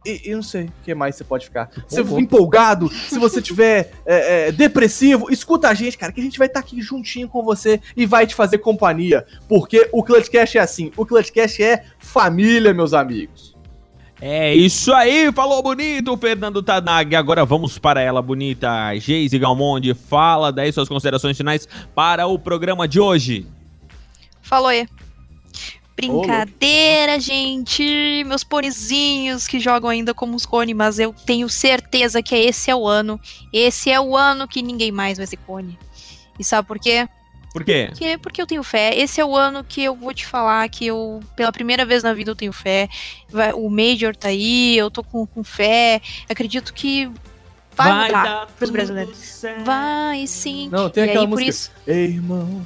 e, 0.05 0.29
e 0.29 0.35
não 0.35 0.41
sei 0.41 0.65
o 0.65 0.71
que 0.83 0.95
mais 0.95 1.15
você 1.15 1.23
pode 1.23 1.45
ficar. 1.45 1.69
Se 1.87 2.01
bom. 2.03 2.19
empolgado, 2.19 2.89
se 2.89 3.19
você 3.19 3.41
tiver 3.41 3.91
é, 4.05 4.47
é, 4.47 4.51
depressivo, 4.51 5.31
escuta 5.31 5.67
a 5.67 5.73
gente, 5.73 5.97
cara, 5.97 6.11
que 6.11 6.21
a 6.21 6.23
gente 6.23 6.37
vai 6.37 6.47
estar 6.47 6.61
aqui 6.61 6.81
juntinho 6.81 7.27
com 7.27 7.43
você 7.43 7.81
e 7.95 8.05
vai 8.05 8.25
te 8.25 8.33
fazer 8.33 8.59
companhia. 8.59 9.25
Porque 9.47 9.89
o 9.91 10.03
Clutchcast 10.03 10.57
é 10.57 10.61
assim, 10.61 10.91
o 10.95 11.05
Clutchcast 11.05 11.61
é 11.61 11.83
família, 11.99 12.73
meus 12.73 12.93
amigos. 12.93 13.57
É 14.21 14.53
isso 14.53 14.93
aí, 14.93 15.31
falou 15.31 15.63
bonito, 15.63 16.15
Fernando 16.17 16.61
Tarnag. 16.61 17.15
Agora 17.15 17.45
vamos 17.45 17.77
para 17.77 18.01
ela, 18.01 18.21
bonita. 18.21 18.93
Geise 18.97 19.39
Galmonde, 19.39 19.93
fala 19.93 20.51
daí 20.51 20.71
suas 20.73 20.89
considerações 20.89 21.37
finais 21.37 21.67
para 21.95 22.27
o 22.27 22.37
programa 22.37 22.85
de 22.85 22.99
hoje. 22.99 23.47
Falou 24.41 24.67
aí. 24.67 24.87
Brincadeira, 26.07 27.19
gente. 27.19 28.23
Meus 28.25 28.43
ponizinhos 28.43 29.47
que 29.47 29.59
jogam 29.59 29.89
ainda 29.89 30.13
como 30.13 30.35
os 30.35 30.45
cone, 30.45 30.73
mas 30.73 30.99
eu 30.99 31.13
tenho 31.25 31.49
certeza 31.49 32.21
que 32.21 32.35
esse 32.35 32.71
é 32.71 32.75
o 32.75 32.87
ano. 32.87 33.19
Esse 33.51 33.89
é 33.91 33.99
o 33.99 34.15
ano 34.15 34.47
que 34.47 34.61
ninguém 34.61 34.91
mais 34.91 35.17
vai 35.17 35.27
ser 35.27 35.37
cone. 35.37 35.77
E 36.37 36.43
sabe 36.43 36.67
por 36.67 36.79
quê? 36.79 37.07
Por 37.51 37.63
quê? 37.63 37.87
Porque, 37.89 38.17
porque 38.19 38.41
eu 38.41 38.45
tenho 38.47 38.63
fé. 38.63 38.95
Esse 38.95 39.19
é 39.19 39.25
o 39.25 39.35
ano 39.35 39.63
que 39.63 39.83
eu 39.83 39.95
vou 39.95 40.13
te 40.13 40.25
falar 40.25 40.69
que 40.69 40.85
eu, 40.85 41.19
pela 41.35 41.51
primeira 41.51 41.83
vez 41.85 42.03
na 42.03 42.13
vida, 42.13 42.31
eu 42.31 42.35
tenho 42.35 42.53
fé. 42.53 42.87
Vai- 43.27 43.53
o 43.53 43.69
Major 43.69 44.15
tá 44.15 44.27
aí, 44.27 44.77
eu 44.77 44.89
tô 44.91 45.03
com, 45.03 45.25
com 45.25 45.43
fé. 45.43 45.99
Acredito 46.29 46.73
que 46.73 47.09
vai, 47.75 48.05
mudar 48.05 48.23
dar 48.23 48.47
pros 48.47 48.69
brasileiros. 48.69 49.17
certo. 49.17 49.63
Vai 49.65 50.27
sim. 50.27 50.69
Não, 50.71 50.89
tem 50.89 51.05
e 51.05 51.09
aquela 51.09 51.25
aí, 51.25 51.27
por 51.29 51.39
música. 51.39 51.49
isso. 51.49 51.71
Ei, 51.87 52.05
irmão, 52.05 52.65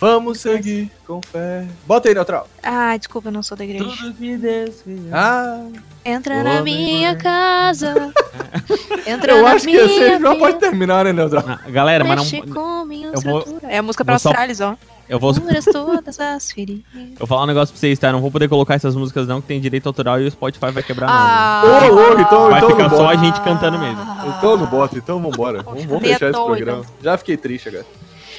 vamos 0.00 0.40
seguir 0.40 0.90
com 1.06 1.20
fé. 1.22 1.66
Bota 1.86 2.08
aí, 2.08 2.14
Neutral. 2.14 2.48
Ah, 2.62 2.96
desculpa, 2.96 3.28
eu 3.28 3.32
não 3.32 3.42
sou 3.42 3.56
da 3.56 3.64
igreja. 3.64 3.84
Tudo 3.84 4.14
que 4.14 4.36
Deus. 4.36 4.82
Ah, 5.12 5.60
Entra 6.04 6.42
na 6.42 6.60
neném. 6.62 6.62
minha 6.96 7.16
casa. 7.16 8.12
Entra 9.06 9.32
eu 9.32 9.42
na 9.42 9.50
acho 9.52 9.66
que 9.66 9.72
minha 9.72 9.84
esse 9.84 10.08
já 10.08 10.16
vida. 10.18 10.36
pode 10.36 10.58
terminar, 10.58 11.04
né, 11.04 11.12
Neutral? 11.12 11.44
Ah, 11.46 11.60
Galera, 11.70 12.04
mas 12.04 12.30
Mexe 12.32 12.46
não. 12.46 12.54
com 12.54 12.84
minha 12.84 13.10
eu 13.14 13.20
vou-. 13.20 13.58
É 13.62 13.78
a 13.78 13.82
música 13.82 14.04
pra 14.04 14.14
vou 14.14 14.18
só- 14.20 14.30
Astralis, 14.30 14.60
ó. 14.60 14.76
Eu 15.08 15.20
vou, 15.20 15.32
Curas 15.32 15.64
todas 15.66 16.18
as 16.18 16.50
feridas. 16.50 16.82
eu 16.92 17.16
vou 17.20 17.28
falar 17.28 17.44
um 17.44 17.46
negócio 17.46 17.72
pra 17.72 17.78
vocês, 17.78 17.96
tá? 17.96 18.08
Eu 18.08 18.14
não 18.14 18.20
vou 18.20 18.28
poder 18.28 18.48
colocar 18.48 18.74
essas 18.74 18.96
músicas, 18.96 19.28
não, 19.28 19.40
que 19.40 19.46
tem 19.46 19.60
direito 19.60 19.86
autoral 19.86 20.20
e 20.20 20.26
o 20.26 20.30
Spotify 20.32 20.72
vai 20.72 20.82
quebrar. 20.82 21.06
Ah, 21.08 21.62
Ô, 21.64 21.94
louco, 21.94 22.20
então, 22.20 22.50
Vai 22.50 22.58
então 22.58 22.70
ficar 22.70 22.88
não 22.88 22.96
só 22.96 23.04
a 23.10 23.14
bota. 23.14 23.24
gente 23.24 23.40
cantando 23.42 23.78
mesmo. 23.78 24.00
Então 24.36 24.56
não 24.56 24.66
bota, 24.66 24.98
então 24.98 25.22
vambora. 25.22 25.62
Vamos, 25.62 25.84
vamos 25.84 26.02
fechar 26.02 26.30
esse 26.30 26.44
programa. 26.44 26.82
Já 27.00 27.16
fiquei 27.16 27.36
triste 27.36 27.68
agora. 27.68 27.86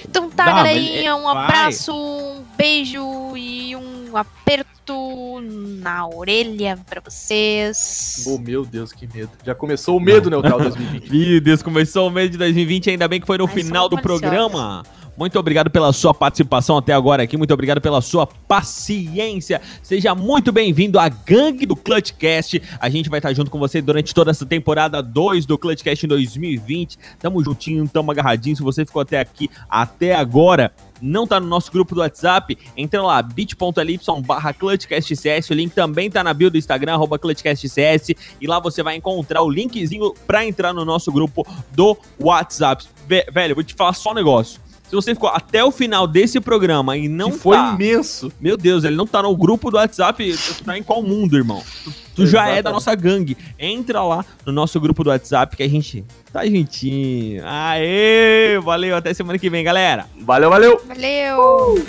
Então 0.10 0.30
tá, 0.30 0.46
Dá, 0.46 0.52
mas 0.54 0.64
galerinha. 0.64 1.10
é- 1.10 1.16
Um 1.16 1.24
vai. 1.24 1.44
abraço, 1.44 1.94
um 1.94 2.44
beijo 2.58 3.36
e 3.36 3.76
um 3.76 4.16
aperto 4.16 5.42
na 5.42 6.08
orelha 6.08 6.80
pra 6.90 7.02
vocês. 7.02 8.24
Oh, 8.28 8.38
meu 8.38 8.66
Deus, 8.66 8.92
que 8.94 9.06
medo. 9.14 9.30
Já 9.46 9.54
começou 9.54 9.98
o 9.98 10.00
medo, 10.00 10.30
Neutral 10.30 10.60
2020. 10.60 11.10
Meu 11.12 11.42
Deus, 11.42 11.62
começou 11.62 12.08
o 12.08 12.12
mês 12.12 12.32
de 12.32 12.38
2020, 12.38 12.90
ainda 12.92 13.08
bem 13.08 13.20
que 13.20 13.28
foi 13.28 13.38
no 13.38 13.46
Ai, 13.48 13.54
final 13.54 13.90
do 13.90 13.96
maliciosos. 13.96 14.22
programa. 14.22 14.84
Muito 15.18 15.40
obrigado 15.40 15.72
pela 15.72 15.92
sua 15.92 16.14
participação 16.14 16.78
até 16.78 16.94
agora 16.94 17.24
aqui, 17.24 17.36
muito 17.36 17.52
obrigado 17.52 17.82
pela 17.82 18.02
sua 18.02 18.28
paciência. 18.28 19.60
Seja 19.82 20.14
muito 20.14 20.52
bem-vindo 20.52 21.00
à 21.00 21.10
gangue 21.10 21.66
do 21.66 21.76
Clutchcast. 21.76 22.62
A 22.80 22.88
gente 22.88 23.10
vai 23.10 23.18
estar 23.18 23.34
junto 23.34 23.50
com 23.50 23.58
você 23.58 23.82
durante 23.82 24.14
toda 24.14 24.30
essa 24.30 24.46
temporada 24.46 25.02
2 25.02 25.48
do 25.48 25.58
Clutchcast 25.58 26.06
em 26.06 26.08
2020. 26.10 27.00
Tamo 27.18 27.44
juntinho, 27.44 27.90
tamo 27.90 28.12
agarradinho. 28.12 28.56
Se 28.56 28.62
você 28.62 28.86
ficou 28.86 29.02
até 29.02 29.20
aqui, 29.20 29.50
até 29.68 30.14
agora, 30.14 30.72
não 31.02 31.26
tá 31.26 31.40
no 31.40 31.48
nosso 31.48 31.72
grupo 31.72 31.96
do 31.96 32.02
WhatsApp, 32.02 32.56
entra 32.78 33.02
lá, 33.02 33.20
bit.ly 33.20 34.00
barra 34.24 34.54
ClutchCastCS, 34.54 35.50
o 35.50 35.54
link 35.56 35.74
também 35.74 36.12
tá 36.12 36.24
na 36.24 36.32
bio 36.32 36.52
do 36.52 36.60
Instagram, 36.60 36.94
arroba 36.94 37.18
ClutchCastCS, 37.18 38.10
e 38.40 38.46
lá 38.46 38.60
você 38.60 38.84
vai 38.84 38.96
encontrar 38.96 39.42
o 39.42 39.50
linkzinho 39.50 40.14
pra 40.28 40.46
entrar 40.46 40.74
no 40.74 40.86
nosso 40.86 41.12
grupo 41.12 41.46
do 41.72 41.98
WhatsApp. 42.20 42.86
Velho, 43.32 43.56
vou 43.56 43.64
te 43.64 43.74
falar 43.74 43.94
só 43.94 44.12
um 44.12 44.16
negócio. 44.16 44.67
Se 44.88 44.96
você 44.96 45.14
ficou 45.14 45.30
até 45.30 45.64
o 45.64 45.72
final 45.72 46.08
desse 46.08 46.40
programa 46.40 46.96
e 46.96 47.10
não 47.10 47.32
que 47.32 47.40
foi 47.40 47.58
tá, 47.58 47.74
imenso. 47.74 48.32
meu 48.40 48.56
Deus, 48.56 48.86
ele 48.86 48.96
não 48.96 49.06
tá 49.06 49.22
no 49.22 49.36
grupo 49.36 49.70
do 49.70 49.76
WhatsApp, 49.76 50.34
tu 50.38 50.64
tá 50.64 50.78
em 50.78 50.84
qual 50.84 51.04
mundo, 51.04 51.36
irmão? 51.36 51.62
Tu, 51.84 51.94
tu 52.16 52.26
já 52.26 52.48
é 52.48 52.62
da 52.62 52.72
nossa 52.72 52.96
gangue. 52.96 53.38
Entra 53.60 54.02
lá 54.02 54.26
no 54.46 54.54
nosso 54.54 54.80
grupo 54.80 55.04
do 55.04 55.10
WhatsApp 55.10 55.58
que 55.58 55.64
a 55.64 55.68
gente 55.68 56.06
tá 56.32 56.46
juntinho. 56.46 57.44
Aê, 57.46 58.58
valeu, 58.64 58.96
até 58.96 59.14
semana 59.14 59.38
que 59.38 59.50
vem, 59.50 59.64
galera. 59.64 60.06
Valeu, 60.22 60.50
valeu. 60.50 60.82
Valeu! 60.88 61.84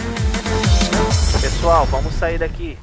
Pessoal, 1.41 1.87
vamos 1.87 2.13
sair 2.15 2.39
daqui. 2.39 2.77